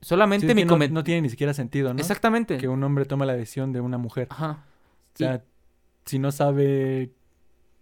solamente 0.00 0.46
Sí, 0.46 0.50
es 0.50 0.54
mi 0.56 0.64
no, 0.64 0.76
no 0.78 1.04
tiene 1.04 1.22
ni 1.22 1.30
siquiera 1.30 1.54
sentido, 1.54 1.92
¿no? 1.94 2.00
Exactamente. 2.00 2.58
Que 2.58 2.68
un 2.68 2.82
hombre 2.84 3.04
tome 3.06 3.26
la 3.26 3.34
decisión 3.34 3.72
de 3.72 3.80
una 3.80 3.98
mujer. 3.98 4.28
Ajá. 4.30 4.64
O 5.14 5.18
sea, 5.18 5.42
si 6.04 6.18
no 6.18 6.30
sabe 6.30 7.12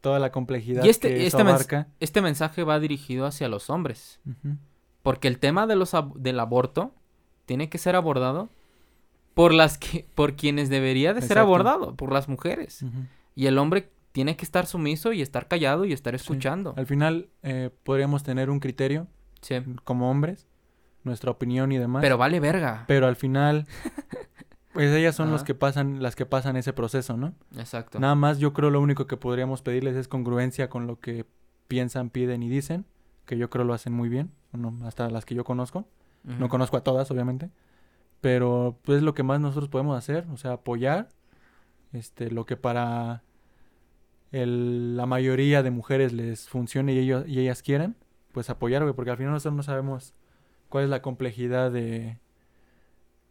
toda 0.00 0.18
la 0.18 0.30
complejidad 0.32 0.84
Y 0.84 0.88
este- 0.88 1.08
que 1.08 1.26
eso 1.26 1.38
este 1.38 1.42
mens- 1.50 1.54
abarca. 1.54 1.88
Este 2.00 2.22
mensaje 2.22 2.62
va 2.62 2.78
dirigido 2.80 3.26
hacia 3.26 3.48
los 3.48 3.68
hombres. 3.70 4.20
Porque 5.02 5.28
el 5.28 5.38
tema 5.38 5.66
de 5.66 5.76
los 5.76 5.94
ab- 5.94 6.14
del 6.14 6.40
aborto 6.40 6.94
tiene 7.44 7.68
que 7.68 7.78
ser 7.78 7.94
abordado 7.96 8.48
por 9.36 9.52
las 9.52 9.76
que 9.76 10.08
por 10.14 10.34
quienes 10.34 10.70
debería 10.70 11.12
de 11.12 11.20
ser 11.20 11.36
abordado, 11.38 11.94
por 11.94 12.10
las 12.10 12.26
mujeres. 12.26 12.82
Y 13.34 13.44
el 13.48 13.58
hombre 13.58 13.90
tiene 14.12 14.34
que 14.34 14.46
estar 14.46 14.64
sumiso 14.64 15.12
y 15.12 15.20
estar 15.20 15.46
callado 15.46 15.84
y 15.84 15.92
estar 15.92 16.14
Sí. 16.14 16.22
escuchando. 16.22 16.72
Al 16.78 16.86
final 16.86 17.28
eh, 17.42 17.68
podríamos 17.84 18.22
tener 18.22 18.48
un 18.48 18.60
criterio 18.60 19.08
Sí. 19.42 19.56
como 19.84 20.10
hombres, 20.10 20.46
nuestra 21.04 21.30
opinión 21.30 21.70
y 21.70 21.76
demás. 21.76 22.00
Pero 22.00 22.16
vale 22.16 22.40
verga. 22.40 22.84
pero 22.88 23.06
al 23.08 23.16
final, 23.16 23.66
pues 24.72 24.90
ellas 24.94 25.14
son 25.14 25.30
los 25.30 25.44
que 25.44 25.54
pasan, 25.54 26.02
las 26.02 26.16
que 26.16 26.24
pasan 26.24 26.56
ese 26.56 26.72
proceso, 26.72 27.18
¿no? 27.18 27.34
Exacto. 27.58 28.00
Nada 28.00 28.14
más 28.14 28.38
yo 28.38 28.54
creo 28.54 28.70
lo 28.70 28.80
único 28.80 29.06
que 29.06 29.18
podríamos 29.18 29.60
pedirles 29.60 29.96
es 29.96 30.08
congruencia 30.08 30.70
con 30.70 30.86
lo 30.86 30.98
que 30.98 31.26
piensan, 31.68 32.08
piden 32.08 32.42
y 32.42 32.48
dicen, 32.48 32.86
que 33.26 33.36
yo 33.36 33.50
creo 33.50 33.66
lo 33.66 33.74
hacen 33.74 33.92
muy 33.92 34.08
bien, 34.08 34.30
hasta 34.82 35.10
las 35.10 35.26
que 35.26 35.34
yo 35.34 35.44
conozco. 35.44 35.86
No 36.24 36.48
conozco 36.48 36.78
a 36.78 36.80
todas, 36.82 37.10
obviamente. 37.10 37.50
Pero 38.20 38.78
pues 38.82 38.98
es 38.98 39.02
lo 39.04 39.14
que 39.14 39.22
más 39.22 39.40
nosotros 39.40 39.68
podemos 39.68 39.96
hacer, 39.96 40.26
o 40.32 40.36
sea, 40.36 40.52
apoyar 40.54 41.08
este 41.92 42.30
lo 42.30 42.46
que 42.46 42.56
para 42.56 43.22
el- 44.32 44.96
la 44.96 45.06
mayoría 45.06 45.62
de 45.62 45.70
mujeres 45.70 46.12
les 46.12 46.48
funcione 46.48 46.92
y 46.94 46.98
ellos 46.98 47.24
y 47.26 47.40
ellas 47.40 47.62
quieran, 47.62 47.96
pues 48.32 48.50
apoyar, 48.50 48.82
güey, 48.82 48.94
porque 48.94 49.10
al 49.10 49.16
final 49.16 49.32
nosotros 49.32 49.54
no 49.56 49.62
sabemos 49.62 50.14
cuál 50.68 50.84
es 50.84 50.90
la 50.90 51.02
complejidad 51.02 51.70
de 51.70 52.18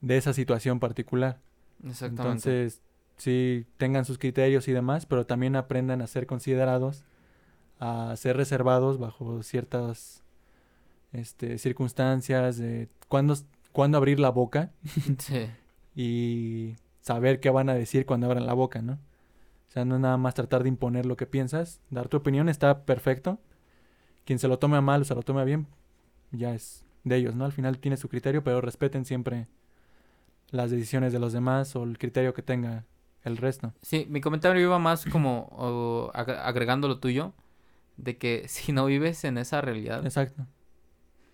de 0.01 0.17
esa 0.17 0.33
situación 0.33 0.79
particular. 0.79 1.39
Exactamente. 1.83 2.49
Entonces, 2.49 2.81
sí 3.17 3.65
tengan 3.77 4.05
sus 4.05 4.17
criterios 4.17 4.67
y 4.67 4.71
demás, 4.73 5.05
pero 5.05 5.25
también 5.25 5.55
aprendan 5.55 6.01
a 6.01 6.07
ser 6.07 6.27
considerados, 6.27 7.05
a 7.79 8.15
ser 8.17 8.37
reservados 8.37 8.99
bajo 8.99 9.43
ciertas 9.43 10.23
este, 11.13 11.57
circunstancias, 11.57 12.57
de 12.57 12.89
cuándo, 13.07 13.35
cuándo 13.75 13.97
abrir 13.97 14.21
la 14.21 14.29
boca 14.29 14.71
sí. 15.19 15.47
y 15.95 16.75
saber 17.01 17.41
qué 17.41 17.49
van 17.49 17.69
a 17.69 17.73
decir 17.73 18.05
cuando 18.05 18.25
abran 18.25 18.45
la 18.45 18.53
boca, 18.53 18.81
¿no? 18.81 18.93
O 18.93 19.71
sea, 19.75 19.83
no 19.83 19.95
es 19.95 20.01
nada 20.01 20.15
más 20.15 20.33
tratar 20.33 20.63
de 20.63 20.69
imponer 20.69 21.05
lo 21.05 21.17
que 21.17 21.25
piensas, 21.25 21.81
dar 21.89 22.07
tu 22.07 22.15
opinión 22.15 22.47
está 22.47 22.85
perfecto. 22.85 23.37
Quien 24.23 24.39
se 24.39 24.47
lo 24.47 24.59
tome 24.59 24.77
a 24.77 24.81
mal 24.81 25.01
o 25.01 25.03
se 25.03 25.13
lo 25.13 25.23
tome 25.23 25.41
a 25.41 25.43
bien, 25.43 25.67
ya 26.31 26.55
es 26.55 26.85
de 27.03 27.17
ellos, 27.17 27.35
¿no? 27.35 27.43
Al 27.43 27.51
final 27.51 27.77
tiene 27.77 27.97
su 27.97 28.07
criterio, 28.07 28.45
pero 28.45 28.61
respeten 28.61 29.03
siempre 29.03 29.47
las 30.51 30.71
decisiones 30.71 31.11
de 31.11 31.19
los 31.19 31.33
demás 31.33 31.75
o 31.75 31.83
el 31.83 31.97
criterio 31.97 32.33
que 32.33 32.41
tenga 32.41 32.85
el 33.23 33.35
resto. 33.35 33.73
Sí, 33.81 34.07
mi 34.09 34.21
comentario 34.21 34.61
iba 34.61 34.79
más 34.79 35.05
como 35.05 35.49
o, 35.51 36.11
agregando 36.13 36.87
lo 36.87 36.99
tuyo, 36.99 37.33
de 37.97 38.17
que 38.17 38.45
si 38.47 38.71
no 38.71 38.85
vives 38.85 39.25
en 39.25 39.37
esa 39.37 39.59
realidad, 39.59 40.05
Exacto. 40.05 40.47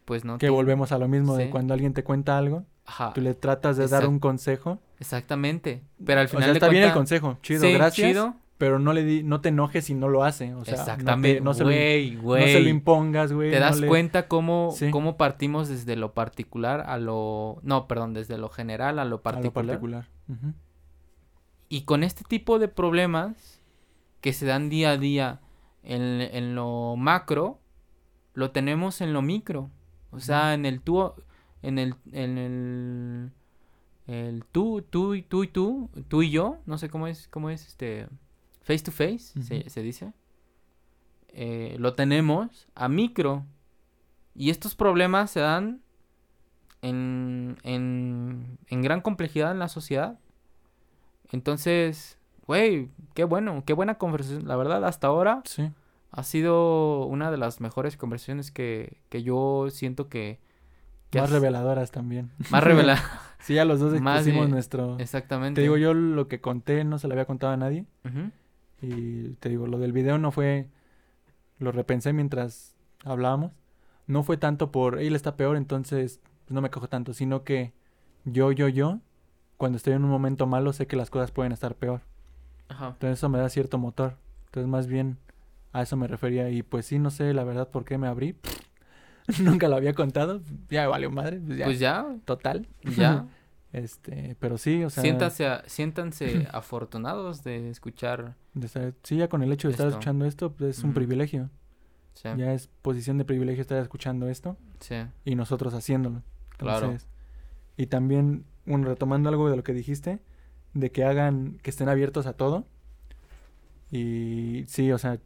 Pues 0.06 0.26
no. 0.26 0.38
Que 0.38 0.50
volvemos 0.50 0.92
a 0.92 0.98
lo 0.98 1.08
mismo 1.08 1.36
de 1.38 1.50
cuando 1.50 1.74
alguien 1.74 1.94
te 1.94 2.04
cuenta 2.04 2.38
algo, 2.38 2.66
Ajá, 2.86 3.14
tú 3.14 3.22
le 3.22 3.34
tratas 3.34 3.78
de 3.78 3.88
dar 3.88 4.08
un 4.08 4.20
consejo. 4.20 4.80
exactamente. 5.00 5.84
Pero 6.06 6.20
al 6.22 6.26
O 6.26 6.30
final 6.30 6.44
sea, 6.44 6.54
de 6.54 6.58
está 6.58 6.68
bien 6.70 6.84
el 6.84 6.94
consejo, 6.94 7.38
chido, 7.42 7.62
Sí, 7.62 7.74
gracias. 7.74 8.08
chido. 8.10 8.36
Pero 8.58 8.78
no 8.78 8.94
le 8.94 9.04
di, 9.04 9.24
no 9.24 9.42
te 9.42 9.50
enojes 9.50 9.86
si 9.86 9.96
no 9.96 10.08
lo 10.08 10.24
hace. 10.24 10.54
O 10.54 10.64
sea, 10.66 10.74
no 10.78 10.84
te- 10.86 10.92
Exactamente. 10.92 11.42
no, 11.42 11.56
se 11.56 11.62
lo, 11.64 11.70
Güey, 11.72 12.12
no 12.12 12.22
güey. 12.22 12.54
se 12.54 12.60
lo 12.60 12.70
impongas, 12.70 13.34
güey. 13.34 13.50
Te 13.50 13.60
no 13.60 13.66
das 13.66 13.80
le- 13.80 13.88
cuenta 13.88 14.28
cómo, 14.28 14.70
Sí. 14.76 14.92
cómo 14.92 15.18
partimos 15.18 15.68
desde 15.68 15.96
lo 15.96 16.14
particular 16.14 16.82
a 16.82 17.00
lo... 17.00 17.58
No, 17.64 17.88
perdón, 17.88 18.14
desde 18.14 18.38
lo 18.38 18.50
general 18.50 19.00
a 19.00 19.06
lo 19.06 19.16
a 19.16 19.22
particular. 19.24 19.66
lo 19.66 19.72
particular. 19.72 20.08
Y 21.70 21.82
con 21.86 22.04
este 22.04 22.24
tipo 22.24 22.60
de 22.60 22.68
problemas 22.68 23.62
que 24.20 24.34
se 24.34 24.46
dan 24.46 24.70
día 24.70 24.92
a 24.92 24.98
día 24.98 25.40
en, 25.84 26.22
en 26.22 26.54
lo 26.54 26.96
macro, 26.98 27.60
lo 28.36 28.52
tenemos 28.52 29.02
en 29.02 29.12
lo 29.14 29.22
micro. 29.24 29.72
O 30.12 30.20
sea, 30.20 30.54
en 30.54 30.66
el 30.66 30.82
tú, 30.82 31.14
en 31.62 31.80
el, 31.80 31.96
en 32.12 32.38
el, 32.38 33.32
el 34.08 34.46
tú, 34.52 34.82
tú 34.82 35.16
y 35.16 35.22
tú 35.22 35.44
y 35.44 35.48
tú, 35.48 35.90
tú 36.08 36.22
y 36.22 36.32
yo, 36.32 36.58
no 36.66 36.78
sé 36.78 36.90
cómo 36.90 37.08
es, 37.08 37.28
cómo 37.28 37.50
es 37.50 37.68
este, 37.68 38.08
face 38.62 38.84
to 38.84 38.92
face, 38.92 39.42
se, 39.42 39.70
se 39.70 39.82
dice. 39.82 40.14
Eh, 41.30 41.76
lo 41.80 41.94
tenemos 41.94 42.68
a 42.76 42.90
micro. 42.90 43.46
Y 44.36 44.50
estos 44.50 44.76
problemas 44.76 45.32
se 45.32 45.42
dan 45.42 45.82
en, 46.82 47.58
en, 47.64 48.58
en 48.68 48.82
gran 48.82 49.02
complejidad 49.02 49.52
en 49.52 49.60
la 49.60 49.68
sociedad. 49.68 50.20
Entonces, 51.32 52.18
güey, 52.48 52.90
qué 53.14 53.24
bueno, 53.24 53.64
qué 53.66 53.74
buena 53.74 53.96
conversación. 53.96 54.48
La 54.48 54.56
verdad, 54.56 54.84
hasta 54.86 55.08
ahora 55.08 55.42
Sí. 55.46 55.70
Ha 56.12 56.24
sido 56.24 57.06
una 57.06 57.32
de 57.32 57.38
las 57.38 57.62
mejores 57.62 57.98
conversaciones 57.98 58.52
que, 58.52 58.98
que 59.10 59.24
yo 59.24 59.68
siento 59.72 60.10
que... 60.10 60.40
que 61.10 61.20
Más 61.20 61.30
has- 61.30 61.34
reveladoras 61.34 61.92
también. 61.92 62.32
Más 62.50 62.64
revelada. 62.64 63.02
Sí, 63.42 63.58
a 63.58 63.66
los 63.66 63.80
dos 63.80 64.00
Más 64.02 64.24
bien, 64.24 64.52
nuestro... 64.52 65.00
Exactamente. 65.00 65.56
Te 65.60 65.64
digo, 65.64 65.76
yo 65.76 65.96
lo 65.96 66.28
que 66.28 66.40
conté 66.42 66.84
no 66.84 67.00
se 67.00 67.08
lo 67.08 67.16
había 67.16 67.26
contado 67.26 67.52
a 67.52 67.58
nadie. 67.58 67.88
Ujú. 68.06 68.30
Y 68.84 69.30
te 69.40 69.50
digo, 69.50 69.66
lo 69.66 69.80
del 69.80 69.94
video 69.94 70.20
no 70.20 70.32
fue... 70.32 70.68
Lo 71.58 71.72
repensé 71.72 72.14
mientras 72.14 72.76
hablábamos. 73.04 73.52
No 74.06 74.22
fue 74.22 74.38
tanto 74.38 74.72
por, 74.72 75.00
él 75.00 75.16
está 75.16 75.38
peor, 75.38 75.58
entonces 75.58 76.20
pues, 76.46 76.52
no 76.54 76.62
me 76.62 76.70
cojo 76.70 76.88
tanto, 76.88 77.14
sino 77.14 77.44
que 77.44 77.74
yo, 78.26 78.52
yo, 78.52 78.68
yo, 78.68 79.00
cuando 79.58 79.78
estoy 79.78 79.94
en 79.94 80.04
un 80.04 80.12
momento 80.12 80.46
malo, 80.46 80.72
sé 80.72 80.86
que 80.86 80.96
las 80.96 81.10
cosas 81.10 81.32
pueden 81.32 81.52
estar 81.52 81.74
peor. 81.74 82.02
Ajá. 82.70 82.90
Entonces 82.90 83.18
eso 83.18 83.28
me 83.30 83.40
da 83.40 83.50
cierto 83.50 83.80
motor. 83.80 84.18
Entonces 84.46 84.70
más 84.70 84.86
bien 84.86 85.18
a 85.74 85.82
eso 85.82 85.96
me 85.98 86.08
refería. 86.08 86.50
Y 86.50 86.64
pues 86.64 86.86
sí, 86.86 87.00
no 87.00 87.10
sé 87.12 87.34
la 87.34 87.44
verdad 87.44 87.70
por 87.70 87.86
qué 87.86 87.98
me 87.98 88.08
abrí. 88.08 88.36
Nunca 89.42 89.68
lo 89.68 89.76
había 89.76 89.94
contado. 89.94 90.42
Ya 90.70 90.82
me 90.82 90.88
valió 90.88 91.12
madre. 91.12 91.40
Pues 91.46 91.58
ya. 91.58 91.66
Pues 91.66 91.80
ya, 91.80 92.16
Total. 92.26 92.68
ya. 92.84 93.28
Este, 93.74 94.36
pero 94.42 94.58
sí, 94.58 94.84
o 94.84 94.90
sea. 94.90 95.02
Siéntanse, 95.02 95.48
a- 95.48 95.64
siéntanse 95.66 96.46
afortunados 96.52 97.42
de 97.46 97.70
escuchar. 97.70 98.36
de 98.54 98.68
estar- 98.68 98.94
sí, 99.02 99.16
ya 99.16 99.30
con 99.30 99.44
el 99.44 99.54
hecho 99.54 99.70
de 99.70 99.72
estar 99.72 99.88
escuchando 99.88 100.26
esto, 100.26 100.52
pues 100.52 100.78
es 100.80 100.84
un 100.84 100.94
privilegio. 100.94 101.50
Sí, 102.14 102.28
Ya 102.38 102.52
es 102.54 102.68
posición 102.82 103.18
de 103.18 103.24
privilegio 103.24 103.62
estar 103.62 103.82
escuchando 103.82 104.28
esto 104.28 104.58
sí. 104.82 104.96
y 105.24 105.36
nosotros 105.36 105.74
haciéndolo. 105.74 106.22
Claro. 106.58 106.98
Y 107.78 107.86
también, 107.88 108.44
bueno, 108.66 108.90
retomando 108.90 109.30
algo 109.30 109.50
de 109.50 109.56
lo 109.56 109.64
que 109.64 109.72
dijiste, 109.74 110.20
de 110.74 110.92
que 110.92 111.06
hagan, 111.06 111.58
que 111.64 111.70
estén 111.70 111.88
abiertos 111.88 112.26
a 112.28 112.34
todo. 112.34 112.66
Y 113.90 114.66
sí, 114.68 114.92
o 114.92 114.98
sea, 114.98 115.18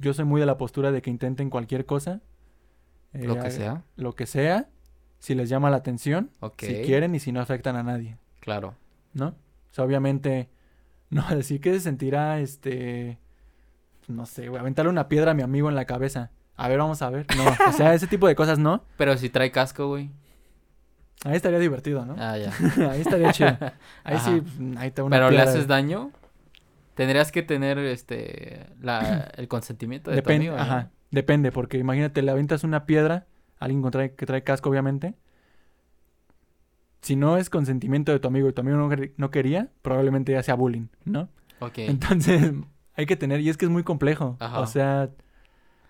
yo 0.00 0.14
soy 0.14 0.24
muy 0.24 0.40
de 0.40 0.46
la 0.46 0.56
postura 0.58 0.90
de 0.92 1.02
que 1.02 1.10
intenten 1.10 1.50
cualquier 1.50 1.86
cosa. 1.86 2.20
eh, 3.12 3.24
Lo 3.24 3.38
que 3.38 3.50
sea. 3.50 3.82
Lo 3.96 4.14
que 4.14 4.26
sea, 4.26 4.68
si 5.18 5.34
les 5.34 5.48
llama 5.48 5.70
la 5.70 5.76
atención, 5.76 6.30
si 6.58 6.82
quieren 6.82 7.14
y 7.14 7.20
si 7.20 7.30
no 7.32 7.40
afectan 7.40 7.76
a 7.76 7.82
nadie, 7.82 8.16
Claro. 8.40 8.74
¿no? 9.12 9.28
O 9.28 9.72
sea, 9.74 9.84
obviamente, 9.84 10.48
no 11.10 11.22
decir 11.28 11.60
que 11.60 11.72
se 11.74 11.80
sentirá, 11.80 12.40
este, 12.40 13.18
no 14.08 14.26
sé, 14.26 14.48
güey, 14.48 14.60
aventarle 14.60 14.90
una 14.90 15.08
piedra 15.08 15.32
a 15.32 15.34
mi 15.34 15.42
amigo 15.42 15.68
en 15.68 15.74
la 15.76 15.84
cabeza. 15.84 16.30
A 16.56 16.68
ver, 16.68 16.78
vamos 16.78 17.00
a 17.02 17.10
ver. 17.10 17.26
No, 17.36 17.44
o 17.68 17.72
sea, 17.72 17.94
ese 17.94 18.06
tipo 18.06 18.26
de 18.28 18.34
cosas 18.34 18.58
no. 18.58 18.84
Pero 18.96 19.16
si 19.16 19.30
trae 19.30 19.50
casco, 19.50 19.88
güey. 19.88 20.10
Ahí 21.24 21.36
estaría 21.36 21.58
divertido, 21.58 22.04
¿no? 22.06 22.14
Ah, 22.18 22.36
ya. 22.38 22.50
ahí 22.90 23.00
estaría 23.02 23.32
chido. 23.32 23.50
Ahí 24.04 24.16
Ajá. 24.16 24.30
sí, 24.30 24.40
pues, 24.40 24.76
ahí 24.78 24.90
te 24.90 25.02
una 25.02 25.16
Pero 25.16 25.30
le 25.30 25.40
haces 25.40 25.66
daño. 25.66 26.10
Tendrías 26.94 27.32
que 27.32 27.42
tener 27.42 27.78
este 27.78 28.66
la, 28.80 29.30
el 29.36 29.48
consentimiento 29.48 30.10
de 30.10 30.16
Depende, 30.16 30.46
tu 30.46 30.52
amigo. 30.52 30.64
¿no? 30.66 30.72
ajá, 30.72 30.90
depende, 31.10 31.52
porque 31.52 31.78
imagínate, 31.78 32.22
le 32.22 32.30
aventas 32.30 32.64
una 32.64 32.86
piedra, 32.86 33.26
a 33.58 33.64
alguien 33.64 33.82
con 33.82 33.92
trae- 33.92 34.14
que 34.14 34.26
trae 34.26 34.42
casco, 34.42 34.70
obviamente. 34.70 35.14
Si 37.02 37.16
no 37.16 37.36
es 37.38 37.48
consentimiento 37.48 38.12
de 38.12 38.20
tu 38.20 38.28
amigo 38.28 38.48
y 38.48 38.52
tu 38.52 38.60
amigo 38.60 38.76
no, 38.76 38.90
no 39.16 39.30
quería, 39.30 39.68
probablemente 39.82 40.32
ya 40.32 40.42
sea 40.42 40.54
bullying, 40.54 40.88
¿no? 41.04 41.28
Ok. 41.60 41.72
Entonces, 41.78 42.52
hay 42.94 43.06
que 43.06 43.16
tener, 43.16 43.40
y 43.40 43.48
es 43.48 43.56
que 43.56 43.64
es 43.64 43.70
muy 43.70 43.82
complejo. 43.84 44.36
Ajá. 44.38 44.60
O 44.60 44.66
sea, 44.66 45.10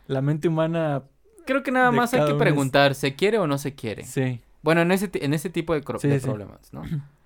la 0.07 0.23
mente 0.23 0.49
humana, 0.49 1.03
Creo 1.47 1.63
que 1.65 1.73
nada 1.73 1.91
más 1.91 2.15
hay 2.15 2.25
que 2.25 2.33
es- 2.33 2.37
preguntar, 2.39 2.95
¿se 2.95 3.17
quiere 3.17 3.39
o 3.39 3.47
no 3.49 3.59
se 3.59 3.75
quiere? 3.75 4.05
sí. 4.05 4.41
Bueno, 4.63 4.83
en 4.83 4.93
ese, 4.93 5.11
en 5.15 5.33
ese 5.33 5.49
tipo 5.51 5.73
de, 5.75 5.81
Sí, 5.99 6.09
de 6.09 6.21
sí. 6.21 6.27
problemas, 6.27 6.73
¿no? 6.73 6.83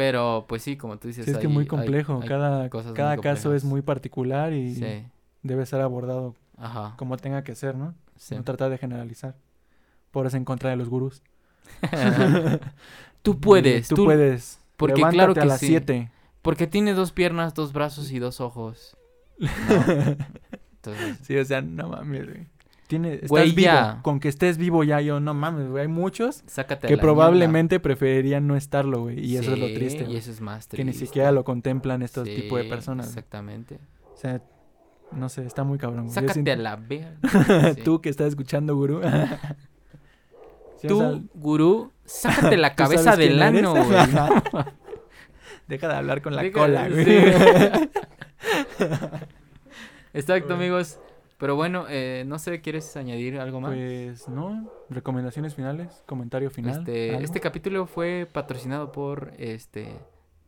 Pero, 0.00 0.46
pues 0.48 0.62
sí, 0.62 0.78
como 0.78 0.96
tú 0.98 1.08
dices. 1.08 1.26
Sí, 1.26 1.30
es 1.32 1.36
que 1.36 1.46
hay- 1.46 1.52
muy 1.52 1.66
complejo. 1.66 2.20
hay 2.22 2.26
cada 2.28 2.70
cada 2.94 3.18
caso 3.18 3.54
es 3.54 3.64
muy 3.64 3.82
particular 3.82 4.54
y 4.54 4.74
Sí, 4.76 5.04
debe 5.42 5.66
ser 5.66 5.82
abordado 5.82 6.34
ajá. 6.56 6.94
como 6.96 7.18
tenga 7.18 7.44
que 7.44 7.54
ser, 7.54 7.74
¿no? 7.74 7.94
sí. 8.16 8.34
No 8.34 8.42
tratar 8.42 8.70
de 8.70 8.78
generalizar. 8.78 9.34
Por 10.10 10.26
eso 10.26 10.38
en 10.38 10.46
contra 10.46 10.70
de 10.70 10.76
los 10.76 10.88
gurús. 10.88 11.22
tú 13.22 13.38
puedes, 13.40 13.88
Tú, 13.88 13.94
tú, 13.96 14.04
puedes. 14.06 14.58
porque 14.78 14.94
Levántate 14.96 15.16
claro 15.16 15.34
que 15.34 15.40
a 15.40 15.44
las 15.44 15.60
sí. 15.60 15.66
7. 15.66 16.10
Porque 16.40 16.66
tiene 16.66 16.94
dos 16.94 17.12
piernas, 17.12 17.52
dos 17.52 17.74
brazos 17.74 18.10
y 18.10 18.18
dos 18.18 18.40
ojos. 18.40 18.96
No. 19.38 20.16
Entonces, 20.82 21.18
Sí, 21.24 21.36
o 21.36 21.44
sea, 21.44 21.60
no 21.60 21.90
mames, 21.90 22.24
güey. 22.26 22.46
Tiene, 22.90 23.14
estás 23.14 23.28
Güey, 23.30 23.52
vivo. 23.52 23.66
ya. 23.66 24.00
Con 24.02 24.18
que 24.18 24.28
estés 24.28 24.58
vivo 24.58 24.82
ya, 24.82 25.00
yo, 25.00 25.20
no 25.20 25.32
mames, 25.32 25.68
güey. 25.70 25.82
Hay 25.82 25.88
muchos 25.88 26.42
sácate 26.48 26.88
que 26.88 26.98
probablemente 26.98 27.78
preferirían 27.78 28.48
no 28.48 28.56
estarlo, 28.56 29.02
güey. 29.02 29.24
Y 29.24 29.36
eso 29.36 29.52
es 29.52 29.58
lo 29.60 29.66
triste, 29.66 30.04
Y 30.08 30.16
eso 30.16 30.32
es 30.32 30.40
más 30.40 30.66
Que 30.66 30.76
triste. 30.76 30.84
ni 30.84 30.92
siquiera 31.06 31.30
lo 31.30 31.44
contemplan 31.44 32.02
estos 32.02 32.26
Sí, 32.26 32.34
tipos 32.34 32.58
de 32.60 32.64
personas. 32.68 33.06
güey. 33.06 33.10
Exactamente. 33.18 33.78
O 34.12 34.16
sea, 34.16 34.42
no 35.12 35.28
sé, 35.28 35.46
está 35.46 35.62
muy 35.62 35.78
cabrón. 35.78 36.06
güey. 36.06 36.14
Sácate 36.14 36.32
siento- 36.34 36.50
a 36.52 36.56
la 36.56 36.74
verga. 36.76 37.14
sí. 37.76 37.82
Tú 37.84 38.00
que 38.00 38.08
estás 38.08 38.26
escuchando, 38.30 38.74
gurú. 38.74 39.00
Tú, 40.88 41.28
gurú, 41.34 41.92
sácate 42.04 42.56
la 42.56 42.70
¿tú 42.74 42.76
cabeza 42.76 43.14
del 43.14 43.40
ano, 43.40 43.72
güey. 43.84 43.98
Deja 45.68 45.86
de 45.88 45.94
hablar 45.94 46.22
con 46.22 46.34
la 46.34 46.42
Deja- 46.42 46.58
cola, 46.58 46.88
güey. 46.88 47.06
Exacto, 50.12 50.54
amigos. 50.54 50.98
Pero 51.40 51.56
bueno, 51.56 51.86
eh, 51.88 52.22
no 52.26 52.38
sé, 52.38 52.60
¿quieres 52.60 52.96
añadir 52.96 53.40
algo 53.40 53.60
más? 53.60 53.72
Pues 53.74 54.28
no, 54.28 54.70
recomendaciones 54.90 55.54
finales, 55.54 56.02
comentario 56.06 56.50
final. 56.50 56.78
este, 56.80 57.10
¿algo? 57.12 57.24
este 57.24 57.40
capítulo 57.40 57.86
fue 57.86 58.28
patrocinado 58.30 58.92
por 58.92 59.32
este 59.38 59.96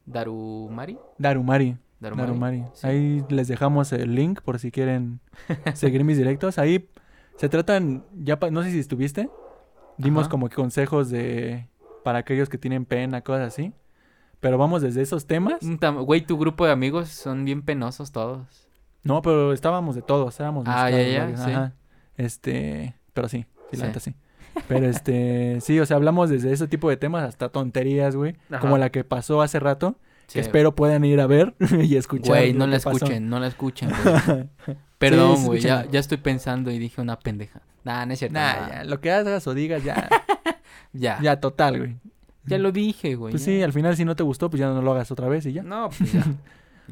Darumari. 0.07 0.99
Darumari. 1.19 1.77
Darumari. 1.99 2.27
Darumari. 2.29 2.65
sí. 2.75 2.87
Ahí 2.87 3.25
les 3.29 3.49
dejamos 3.49 3.93
el 3.93 4.15
link 4.15 4.41
por 4.43 4.59
si 4.59 4.71
quieren 4.71 5.21
seguir 5.75 6.05
mis 6.05 6.19
directos. 6.19 6.59
Ahí 6.59 6.89
se 7.37 7.49
tratan, 7.49 8.05
ya 8.23 8.39
pa- 8.39 8.51
no 8.51 8.63
sé 8.63 8.71
si 8.71 8.79
estuviste, 8.79 9.29
Dimos 9.99 10.23
Ajá. 10.23 10.31
como 10.31 10.49
que 10.49 10.57
consejos 10.57 11.11
de 11.11 11.69
para 12.03 12.19
aquellos 12.21 12.49
que 12.49 12.57
tienen 12.59 12.85
pena, 12.87 13.21
cosas 13.21 13.49
así. 13.49 13.73
Pero 14.41 14.59
vamos 14.59 14.83
desde 14.83 15.03
esos 15.03 15.27
temas. 15.27 15.61
Tam- 15.63 16.05
Güey, 16.05 16.23
tu 16.27 16.37
grupo 16.39 16.65
de 16.67 16.73
amigos 16.73 17.09
son 17.11 17.45
bien 17.45 17.63
penosos 17.63 18.11
todos. 18.11 18.69
No, 19.05 19.21
pero 19.23 19.53
estábamos 19.53 19.95
de 19.97 20.03
todos, 20.03 20.39
éramos 20.41 20.65
Ah, 20.69 20.91
ya, 20.91 21.03
ya, 21.03 21.21
varios, 21.23 21.41
sí. 21.41 21.51
ajá. 21.51 21.73
Este, 22.17 22.95
pero 23.15 23.29
sí, 23.29 23.47
sí, 23.71 23.77
la 23.77 23.83
Sí. 23.85 23.89
neta 23.89 24.01
sí. 24.01 24.15
Pero 24.69 24.87
este, 24.87 25.59
sí, 25.63 25.81
o 25.81 25.87
sea, 25.87 25.97
hablamos 25.97 26.31
desde 26.31 26.53
ese 26.53 26.69
tipo 26.69 26.89
de 26.91 26.97
temas 26.97 27.25
hasta 27.25 27.49
tonterías, 27.49 28.15
güey. 28.17 28.37
Como 28.61 28.79
la 28.79 28.91
que 28.91 29.03
pasó 29.05 29.43
hace 29.43 29.59
rato. 29.61 29.97
Sí. 30.29 30.35
Que 30.35 30.41
espero 30.41 30.75
puedan 30.75 31.05
ir 31.05 31.21
a 31.21 31.27
ver 31.27 31.55
y 31.83 31.97
escuchar. 31.97 32.29
Güey, 32.37 32.53
no 32.55 32.67
la 32.67 32.79
pasó. 32.79 32.93
escuchen, 32.93 33.29
no 33.29 33.41
la 33.41 33.49
escuchen, 33.49 33.91
güey. 34.27 34.77
Perdón, 34.99 35.37
sí, 35.39 35.47
güey, 35.47 35.61
ya, 35.61 35.85
ya 35.91 35.99
estoy 36.01 36.19
pensando 36.19 36.71
y 36.71 36.79
dije 36.79 37.01
una 37.01 37.19
pendeja. 37.19 37.61
Nah, 37.85 38.07
no 38.07 38.13
es 38.13 38.21
cierto. 38.21 38.35
Nah, 38.35 38.55
nah. 38.55 38.69
ya, 38.69 38.85
lo 38.85 39.01
que 39.01 39.11
hagas 39.11 39.47
o 39.49 39.55
digas 39.55 39.83
ya, 39.83 40.09
Ya, 40.93 41.17
ya, 41.17 41.19
ya 41.23 41.41
total, 41.41 41.79
güey. 41.79 42.59
lo 42.59 42.71
dije, 42.73 43.17
güey. 43.17 43.33
Pues 43.33 43.45
ya. 43.45 43.53
sí, 43.53 43.63
al 43.63 43.73
final 43.73 43.97
si 43.97 44.05
no 44.05 44.15
te 44.15 44.23
gustó, 44.23 44.49
pues 44.49 44.61
ya 44.61 44.69
no 44.69 44.81
lo 44.81 44.93
hagas 44.93 45.11
otra 45.11 45.29
vez 45.29 45.45
y 45.47 45.53
ya. 45.53 45.63
No, 45.65 45.91
pues 45.99 46.13
ya. 46.13 46.25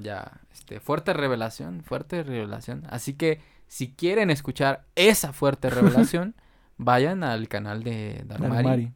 Ya, 0.03 0.41
este, 0.53 0.81
fuerte 0.81 1.13
revelación, 1.13 1.83
fuerte 1.83 2.23
revelación. 2.23 2.83
Así 2.91 3.15
que, 3.15 3.41
si 3.67 3.93
quieren 3.93 4.31
escuchar 4.31 4.85
esa 4.97 5.33
fuerte 5.33 5.71
revelación, 5.71 6.35
vayan 6.77 7.23
al 7.25 7.49
canal 7.49 7.83
de 7.83 8.23
Darmari, 8.27 8.65
Mari. 8.67 8.93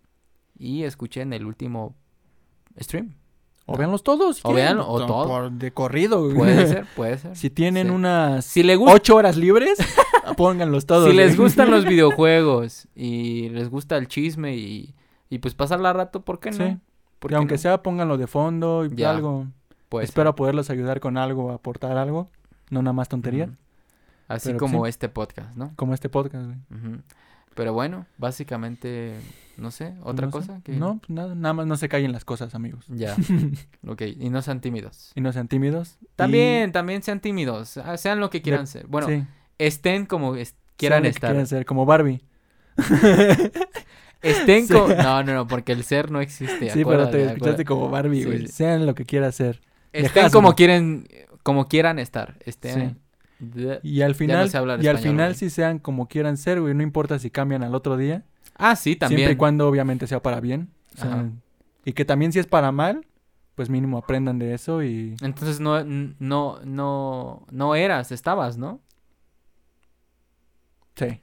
y 0.59 0.83
escuchen 0.85 1.33
el 1.33 1.47
último 1.47 1.95
stream. 2.81 3.15
O 3.67 3.79
véanlos 3.79 4.03
todos. 4.03 4.37
si 4.37 4.43
O 4.45 4.53
véanlo, 4.53 4.87
o 4.87 5.07
todo. 5.07 5.27
por- 5.27 5.51
de 5.53 5.73
corrido, 5.73 6.23
güey. 6.25 6.37
Puede 6.37 6.67
ser, 6.67 6.87
puede 6.97 7.17
ser. 7.19 7.35
Si 7.37 7.49
tienen 7.49 7.87
Sí. 7.89 7.93
unas 7.95 8.45
Si, 8.45 8.63
le 8.63 8.77
ocho 8.77 9.17
horas 9.17 9.37
libres, 9.39 9.79
pónganlos 10.37 10.85
todos. 10.85 11.09
si 11.11 11.17
les 11.17 11.37
gustan 11.39 11.71
los 11.71 11.85
videojuegos 11.87 12.89
y 12.95 13.49
les 13.51 13.71
gusta 13.71 13.97
el 13.97 14.07
chisme 14.07 14.55
y, 14.57 14.95
y 15.31 15.39
pues 15.39 15.55
pasarla 15.55 15.93
rato, 15.95 16.21
¿por 16.25 16.41
qué 16.41 16.51
no? 16.51 16.57
Sí. 16.67 16.77
¿Por 17.21 17.31
Y 17.31 17.33
qué 17.33 17.37
aunque 17.37 17.55
no? 17.55 17.59
sea, 17.59 17.83
pónganlo 17.83 18.19
de 18.19 18.27
fondo 18.27 18.85
y 18.85 18.95
Ya, 18.97 19.11
algo. 19.13 19.47
Pues, 19.89 20.09
Espero 20.09 20.35
poderlos 20.35 20.71
ayudar 20.71 21.01
con 21.01 21.17
algo, 21.19 21.53
aportar 21.53 21.97
algo. 21.97 22.29
No 22.71 22.83
nada 22.83 22.93
más 22.95 23.09
tonterías. 23.09 23.49
ujú. 23.49 23.59
Así 24.27 24.49
Pero 24.49 24.59
como 24.59 24.85
sí. 24.85 24.89
este 24.91 25.09
podcast, 25.09 25.55
¿no? 25.57 25.73
Como 25.77 25.93
este 25.95 26.09
podcast, 26.09 26.47
güey. 26.47 26.59
Pero 27.55 27.73
bueno, 27.73 28.07
básicamente, 28.19 29.15
no 29.59 29.71
sé, 29.71 29.95
otra 30.03 30.27
No 30.27 30.33
sé. 30.33 30.39
cosa 30.39 30.61
que... 30.65 30.73
No, 30.73 30.99
pues 30.99 31.11
nada, 31.11 31.35
nada 31.37 31.53
más 31.53 31.67
no 31.69 31.77
se 31.77 31.89
callen 31.89 32.11
las 32.11 32.25
cosas, 32.25 32.55
amigos. 32.57 32.85
Ya, 32.89 33.15
ok, 33.87 34.03
y 34.19 34.29
no 34.31 34.43
sean 34.43 34.61
tímidos. 34.61 35.13
Y 35.15 35.21
no 35.21 35.33
sean 35.33 35.47
tímidos. 35.47 35.99
y- 36.03 36.07
También, 36.17 36.73
también 36.73 37.03
sean 37.03 37.21
tímidos, 37.21 37.77
ah, 37.77 37.97
sean 37.97 38.19
lo 38.19 38.29
que 38.31 38.43
quieran 38.43 38.67
ser. 38.67 38.89
Bueno, 38.89 39.07
sí, 39.07 39.23
estén 39.59 40.07
como 40.07 40.35
sean 40.35 40.47
quieran 40.77 41.03
que 41.05 41.11
estar. 41.11 41.31
quieran 41.31 41.47
ser, 41.47 41.65
como 41.65 41.87
Barbie. 41.87 42.23
Estén 44.23 44.67
Sí. 44.67 44.73
como... 44.73 44.89
No, 44.89 45.23
no, 45.23 45.35
no, 45.35 45.47
porque 45.47 45.73
el 45.73 45.85
ser 45.85 46.11
no 46.11 46.21
existe. 46.21 46.71
sí, 46.71 46.85
pero 46.85 47.11
te 47.11 47.25
escuchaste 47.27 47.65
como 47.65 47.89
Barbie, 47.91 48.25
güey. 48.25 48.47
Sean 48.49 48.87
lo 48.87 48.95
que 48.95 49.05
quieras 49.05 49.35
ser. 49.35 49.61
Estén 49.95 50.31
como 50.31 50.55
quieren, 50.55 51.09
como 51.43 51.69
quieran 51.69 51.99
estar. 51.99 52.37
Estén... 52.45 52.99
de- 53.39 53.81
Y 53.83 54.03
al 54.03 54.15
final, 54.15 54.51
sé 54.51 54.57
hablar 54.59 54.83
y 54.83 54.87
al 54.89 54.99
final 54.99 55.29
güey. 55.31 55.35
sí 55.39 55.51
sean 55.51 55.79
como 55.79 56.09
quieran 56.09 56.37
ser, 56.37 56.61
güey. 56.61 56.75
No 56.75 56.83
importa 56.83 57.19
si 57.19 57.31
cambian 57.31 57.63
al 57.63 57.75
otro 57.75 57.97
día. 57.97 58.25
Ah, 58.57 58.77
sí, 58.77 58.97
también. 58.97 59.19
Siempre 59.19 59.33
y 59.35 59.37
cuando 59.37 59.69
obviamente 59.69 60.07
sea 60.07 60.23
para 60.23 60.41
bien. 60.41 60.71
O 60.95 61.01
sea, 61.01 61.13
Ajá. 61.13 61.31
y 61.85 61.93
que 61.93 62.05
también 62.05 62.33
si 62.33 62.39
es 62.39 62.47
para 62.47 62.71
mal, 62.73 63.05
pues 63.57 63.69
mínimo 63.71 63.99
aprendan 63.99 64.39
de 64.39 64.55
eso 64.55 64.83
y... 64.83 65.17
Entonces 65.23 65.61
no, 65.61 65.83
no, 65.85 66.61
no, 66.65 67.47
no 67.51 67.75
eras, 67.75 68.13
estabas, 68.13 68.57
¿no? 68.59 68.81
Sí. 70.97 71.21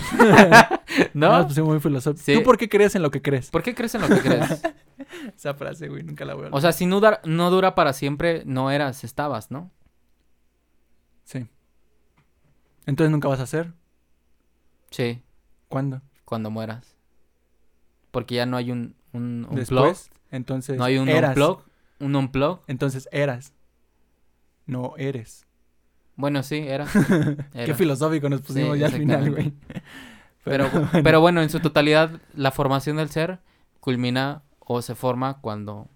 ¿No? 1.14 1.38
No, 1.38 1.46
pues 1.46 1.58
muy 1.60 1.80
filosófico. 1.80 2.24
Sí. 2.24 2.34
¿Tú 2.34 2.42
por 2.42 2.56
qué 2.58 2.68
crees 2.68 2.94
en 2.94 3.02
lo 3.02 3.10
que 3.10 3.22
crees? 3.22 3.50
¿Por 3.50 3.62
qué 3.62 3.74
crees 3.74 3.94
en 3.94 4.02
lo 4.02 4.08
que 4.08 4.20
crees? 4.20 4.62
Esa 5.36 5.54
frase, 5.54 5.88
güey, 5.88 6.02
nunca 6.02 6.24
la 6.24 6.34
voy 6.34 6.46
a 6.46 6.48
O 6.52 6.60
sea, 6.60 6.72
si 6.72 6.86
no, 6.86 7.00
dura- 7.00 7.20
no 7.24 7.50
dura 7.50 7.74
para 7.74 7.92
siempre, 7.92 8.42
no 8.46 8.70
eras, 8.70 9.04
estabas, 9.04 9.50
¿no? 9.50 9.70
Sí. 11.24 11.46
Entonces 12.86 13.10
nunca 13.10 13.28
vas 13.28 13.40
a 13.40 13.44
hacer. 13.44 13.72
Sí, 14.90 15.22
¿Cuándo? 15.68 16.02
cuando 16.24 16.50
mueras. 16.50 16.96
Porque 18.10 18.34
ya 18.36 18.46
no 18.46 18.56
hay 18.56 18.70
un, 18.70 18.94
un, 19.12 19.46
un 19.48 19.56
Después. 19.56 20.10
Entonces 20.30 20.78
no 20.78 20.84
hay 20.84 20.98
un 20.98 21.08
eras. 21.08 21.30
unplug, 21.30 21.62
un 22.00 22.16
unplug. 22.16 22.60
Entonces 22.66 23.08
eras. 23.12 23.52
No 24.66 24.94
eres. 24.96 25.46
Bueno, 26.16 26.42
sí, 26.42 26.56
era. 26.58 26.86
Qué 27.52 27.62
era. 27.62 27.74
filosófico 27.74 28.28
nos 28.28 28.42
pusimos 28.42 28.74
Sí, 28.74 28.80
ya 28.80 28.86
al 28.86 28.92
final, 28.92 29.30
güey. 29.30 29.46
exactamente. 29.48 29.82
Pero, 30.44 30.68
pero 31.04 31.20
bueno, 31.20 31.40
en 31.40 31.50
su 31.50 31.60
totalidad, 31.60 32.20
la 32.34 32.50
formación 32.50 32.96
del 32.96 33.08
ser 33.10 33.38
culmina 33.78 34.42
o 34.58 34.82
se 34.82 34.96
forma 34.96 35.40
cuando 35.40 35.88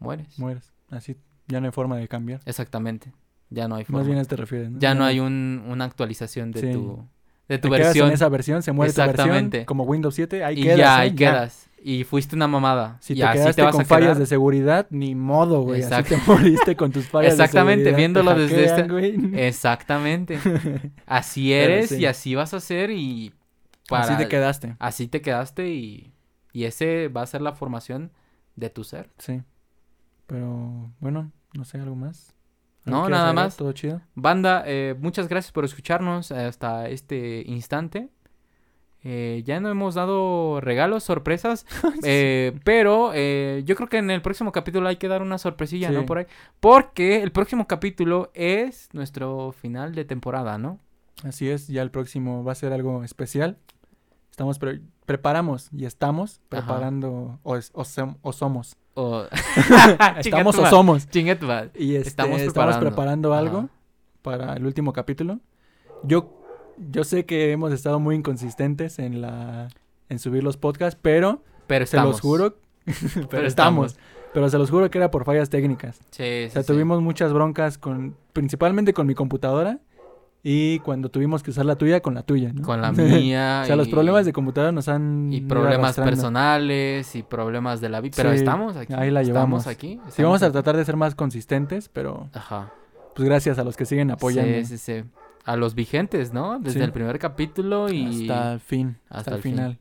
mueres. 0.00 0.36
Mueres. 0.40 0.72
Así 0.90 1.16
ya 1.46 1.60
no 1.60 1.66
hay 1.66 1.72
forma 1.72 1.96
de 1.96 2.08
cambiar. 2.08 2.40
Exactamente. 2.46 3.12
Ya 3.48 3.68
no 3.68 3.76
hay 3.76 3.84
forma. 3.84 3.98
Más 4.00 4.08
bien 4.08 4.18
a 4.18 4.24
te 4.24 4.34
refieres, 4.34 4.72
¿no? 4.72 4.80
ya 4.80 4.96
no 4.96 5.04
hay 5.04 5.20
un, 5.20 5.62
una 5.68 5.84
actualización 5.84 6.50
de 6.50 6.60
Sí. 6.62 6.72
tu, 6.72 7.06
de 7.48 7.58
tu 7.58 7.68
Te 7.68 7.76
quedas 7.76 7.86
versión. 7.90 8.08
en 8.08 8.14
esa 8.14 8.28
versión, 8.28 8.62
se 8.64 8.72
muere 8.72 8.92
tu 8.92 8.98
versión, 9.02 9.14
Exactamente. 9.20 9.64
como 9.66 9.84
Windows 9.84 10.16
7, 10.16 10.42
ahí 10.42 10.58
y 10.58 10.62
quedas, 10.64 10.78
ya, 10.78 10.96
¿eh? 10.96 11.00
ahí 11.02 11.14
quedas. 11.14 11.69
Y 11.82 12.04
fuiste 12.04 12.36
una 12.36 12.46
mamada. 12.46 12.98
Si 13.00 13.14
y 13.14 13.16
te 13.16 13.24
así 13.24 13.38
quedaste 13.38 13.62
te 13.62 13.62
vas 13.64 13.72
con 13.72 13.82
a 13.82 13.84
fallas 13.86 14.18
de 14.18 14.26
seguridad, 14.26 14.86
ni 14.90 15.14
modo, 15.14 15.62
güey. 15.62 15.82
Así 15.82 16.02
te 16.02 16.16
moriste 16.26 16.76
con 16.76 16.92
tus 16.92 17.08
fallas 17.08 17.32
Exactamente, 17.32 17.84
de 17.84 17.90
seguridad. 17.90 17.96
viéndolo 17.96 18.34
te 18.34 18.40
desde 18.40 18.68
hackean, 18.68 18.80
este- 18.80 18.92
güey. 18.92 19.30
Exactamente. 19.46 20.38
Así 21.06 21.52
eres 21.54 21.88
sí. 21.88 21.96
y 22.00 22.06
así 22.06 22.34
vas 22.34 22.52
a 22.52 22.60
ser 22.60 22.90
y 22.90 23.32
para... 23.88 24.04
Así 24.04 24.16
te 24.16 24.28
quedaste. 24.28 24.76
así 24.78 25.08
te 25.08 25.22
quedaste 25.22 25.68
y, 25.70 26.12
y 26.52 26.64
ese 26.64 27.08
va 27.08 27.22
a 27.22 27.26
ser 27.26 27.40
la 27.40 27.52
formación 27.52 28.12
de 28.56 28.68
tu 28.70 28.84
ser. 28.84 29.10
Sí. 29.18 29.40
Pero, 30.26 30.92
bueno, 31.00 31.32
no 31.54 31.64
sé, 31.64 31.78
¿algo 31.78 31.96
más? 31.96 32.34
No, 32.84 32.96
¿Algo 32.96 33.06
quieras 33.08 33.20
nada 33.22 33.32
más. 33.32 33.56
¿Todo 33.56 33.72
chido? 33.72 34.00
Banda, 34.14 34.62
eh, 34.66 34.94
muchas 35.00 35.28
gracias 35.28 35.50
por 35.52 35.64
escucharnos 35.64 36.30
hasta 36.30 36.88
este 36.88 37.42
instante. 37.46 38.10
Eh, 39.02 39.42
ya 39.46 39.60
no 39.60 39.70
hemos 39.70 39.94
dado 39.94 40.60
regalos, 40.60 41.04
sorpresas, 41.04 41.64
eh, 42.04 42.52
pero 42.64 43.12
eh, 43.14 43.62
yo 43.64 43.74
creo 43.74 43.88
que 43.88 43.96
en 43.98 44.10
el 44.10 44.20
próximo 44.20 44.52
capítulo 44.52 44.88
hay 44.88 44.96
que 44.96 45.08
dar 45.08 45.22
una 45.22 45.38
sorpresilla, 45.38 45.90
¿no? 45.90 46.04
Por 46.06 46.18
ahí. 46.18 46.26
Porque 46.60 47.22
el 47.22 47.32
próximo 47.32 47.66
capítulo 47.66 48.30
es 48.34 48.88
nuestro 48.92 49.52
final 49.52 49.94
de 49.94 50.04
temporada, 50.04 50.58
¿no? 50.58 50.78
Así 51.24 51.48
es, 51.48 51.68
ya 51.68 51.82
el 51.82 51.90
próximo 51.90 52.44
va 52.44 52.52
a 52.52 52.54
ser 52.54 52.72
algo 52.74 53.02
especial. 53.04 53.56
Estamos, 54.30 54.58
pre- 54.58 54.80
preparamos 55.06 55.68
y 55.72 55.84
estamos 55.86 56.40
preparando, 56.48 57.38
o, 57.42 57.56
es- 57.56 57.70
o 57.74 57.84
som- 57.84 58.16
o 58.22 58.32
somos. 58.32 58.76
O... 58.94 59.24
estamos 60.18 60.56
o 60.58 60.66
somos. 60.66 61.06
Y 61.74 61.96
este, 61.96 62.08
Estamos 62.08 62.40
estamos, 62.40 62.52
preparando. 62.54 62.80
preparando, 62.80 63.34
algo 63.34 63.58
Ajá. 63.58 63.68
para 64.22 64.52
el 64.54 64.66
último 64.66 64.92
capítulo. 64.92 65.40
Yo, 66.02 66.39
yo 66.90 67.04
sé 67.04 67.24
que 67.26 67.52
hemos 67.52 67.72
estado 67.72 68.00
muy 68.00 68.14
inconsistentes 68.16 68.98
en 68.98 69.20
la 69.20 69.68
en 70.08 70.18
subir 70.18 70.42
los 70.42 70.56
podcasts, 70.56 70.98
pero 71.00 71.42
Pero 71.66 71.86
se 71.86 71.96
los 71.98 72.20
juro, 72.20 72.56
pero, 72.84 73.28
Pero 73.28 73.46
estamos. 73.46 73.92
estamos. 73.92 73.96
Pero 74.32 74.48
se 74.48 74.58
los 74.58 74.70
juro 74.70 74.90
que 74.90 74.98
era 74.98 75.10
por 75.10 75.24
fallas 75.24 75.50
técnicas. 75.50 75.98
Sí, 76.10 76.22
O 76.22 76.46
sí, 76.46 76.50
sea, 76.50 76.62
sí. 76.62 76.72
tuvimos 76.72 77.00
muchas 77.02 77.32
broncas 77.32 77.78
con, 77.78 78.16
principalmente 78.32 78.92
con 78.92 79.06
mi 79.06 79.14
computadora 79.14 79.80
y 80.42 80.78
cuando 80.78 81.10
tuvimos 81.10 81.42
que 81.42 81.50
usar 81.50 81.66
la 81.66 81.76
tuya 81.76 82.00
con 82.00 82.14
la 82.14 82.22
tuya, 82.22 82.52
¿no? 82.52 82.62
Con 82.62 82.80
la 82.80 82.92
mía. 82.92 83.60
o 83.64 83.66
sea, 83.66 83.76
los 83.76 83.88
problemas 83.88 84.24
de 84.26 84.32
computadora 84.32 84.70
nos 84.72 84.88
han 84.88 85.32
Y 85.32 85.40
problemas 85.42 85.96
personales 85.96 87.14
y 87.16 87.22
problemas 87.24 87.80
de 87.80 87.88
la 87.88 88.00
vida. 88.00 88.14
Pero 88.16 88.30
Sí, 88.30 88.36
estamos 88.36 88.76
aquí. 88.76 88.92
ahí 88.94 89.10
la 89.10 89.22
llevamos. 89.22 89.66
Estamos 89.66 89.76
aquí. 89.76 90.00
Sí, 90.10 90.22
vamos 90.22 90.42
a 90.42 90.50
tratar 90.52 90.76
de 90.76 90.84
ser 90.84 90.96
más 90.96 91.14
consistentes, 91.14 91.88
pero 91.88 92.28
Ajá. 92.32 92.72
pues 93.14 93.28
gracias 93.28 93.58
a 93.58 93.64
los 93.64 93.76
que 93.76 93.84
siguen 93.84 94.10
apoyando 94.12 94.58
Sí, 94.58 94.64
sí, 94.64 94.78
sí. 94.78 95.04
A 95.44 95.56
los 95.56 95.74
vigentes, 95.74 96.32
¿no? 96.32 96.58
Desde 96.58 96.80
Sí. 96.80 96.84
el 96.84 96.92
primer 96.92 97.18
capítulo 97.18 97.90
y... 97.90 98.22
hasta 98.28 98.52
el 98.54 98.60
fin, 98.60 98.96
hasta, 99.08 99.18
hasta 99.18 99.30
el 99.32 99.36
el 99.38 99.42
fin. 99.42 99.52
final. 99.54 99.78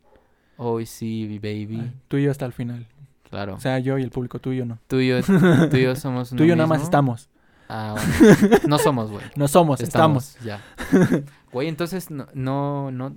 Hoy 0.57 0.86
sí, 0.86 1.40
baby. 1.41 1.80
Ay, 1.81 1.94
Tú 2.07 2.18
y 2.18 2.23
yo 2.23 2.31
hasta 2.31 2.45
el 2.45 2.53
final. 2.53 2.88
Claro. 3.30 3.56
O 3.56 3.60
sea, 3.60 3.77
yo 3.80 3.98
y 3.98 4.03
el 4.03 4.10
público, 4.10 4.40
tú 4.40 4.52
y 4.52 4.57
yo 4.57 4.65
no. 4.65 4.80
tú, 4.88 4.99
y 4.99 5.10
yo, 5.10 5.22
tú 5.23 5.77
y 5.77 5.84
yo 5.84 5.95
somos 5.98 6.30
Tú 6.31 6.44
y 6.44 6.48
yo 6.48 6.56
nada 6.56 6.68
más 6.68 6.81
estamos. 6.81 7.30
Ah, 7.68 7.95
bueno. 8.40 8.57
No 8.68 8.77
somos, 8.80 9.11
güey. 9.11 9.23
No 9.36 9.48
somos, 9.48 9.81
estamos. 9.81 10.38
Ya. 10.44 10.61
Güey, 11.52 11.68
entonces 11.68 12.11
no, 12.11 12.27
no, 12.36 12.91
no... 12.91 13.15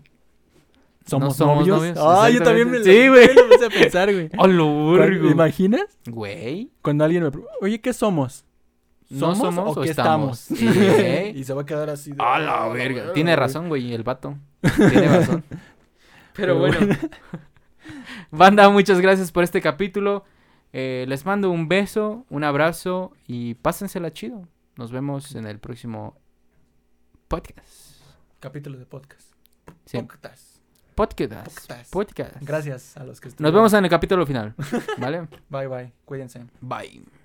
¿Somos, 1.04 1.36
somos 1.36 1.66
novios? 1.66 1.78
novios, 1.78 1.98
Ah, 2.00 2.30
yo 2.30 2.42
también 2.42 2.70
me 2.70 2.78
lo. 2.78 2.84
Sí, 2.84 3.08
güey. 3.08 3.26
lo 3.34 3.48
puse 3.48 3.66
a 3.66 3.68
pensar, 3.68 4.10
güey. 4.12 4.30
¡Oh, 4.38 4.46
burgo! 4.48 5.30
¿Imaginas? 5.30 5.98
Güey. 6.06 6.70
Cuando 6.80 7.04
alguien 7.04 7.24
me 7.24 7.30
pregunta, 7.30 7.52
oye, 7.60 7.80
¿qué 7.80 7.92
somos? 7.92 8.44
¿No 9.12 9.34
somos 9.34 9.76
o 9.76 9.80
qué 9.82 9.90
estamos? 9.90 10.50
y 10.50 11.44
se 11.44 11.52
va 11.54 11.62
a 11.62 11.66
quedar 11.66 11.90
así. 11.90 12.12
de, 12.12 12.22
¡A 12.22 12.34
"Ah, 12.34 12.38
la 12.38 12.68
verga! 12.68 12.94
verga, 13.00 13.12
Tiene 13.12 13.32
güey". 13.32 13.40
razón, 13.40 13.68
güey, 13.68 13.92
el 13.92 14.02
vato. 14.02 14.36
Tiene 14.76 15.08
razón. 15.08 15.44
Pero 15.48 15.58
Pero 16.34 16.58
bueno. 16.58 16.78
bueno. 16.78 16.96
Banda, 18.30 18.68
muchas 18.70 19.00
gracias 19.00 19.32
por 19.32 19.44
este 19.44 19.60
capítulo. 19.60 20.24
Eh, 20.72 21.04
les 21.08 21.26
mando 21.26 21.50
un 21.50 21.68
beso, 21.68 22.24
un 22.30 22.44
abrazo 22.44 23.12
y 23.26 23.54
pásensela 23.54 24.12
chido. 24.12 24.48
Nos 24.76 24.90
vemos 24.90 25.34
en 25.34 25.46
el 25.46 25.58
próximo 25.58 26.16
podcast. 27.28 28.00
Capítulo 28.40 28.78
de 28.78 28.86
podcast. 28.86 29.30
Sí. 29.84 29.98
Podcast. 29.98 30.56
Podcast. 30.94 31.44
Podcast. 31.44 31.90
Podcast. 31.92 32.36
Gracias 32.40 32.96
a 32.96 33.04
los 33.04 33.20
que 33.20 33.26
Nos 33.26 33.32
estuvieron. 33.34 33.54
vemos 33.54 33.72
en 33.74 33.84
el 33.84 33.90
capítulo 33.90 34.24
final. 34.26 34.54
¿Vale? 34.98 35.28
Bye 35.50 35.66
bye. 35.66 35.92
Cuídense. 36.06 36.44
Bye. 36.60 37.21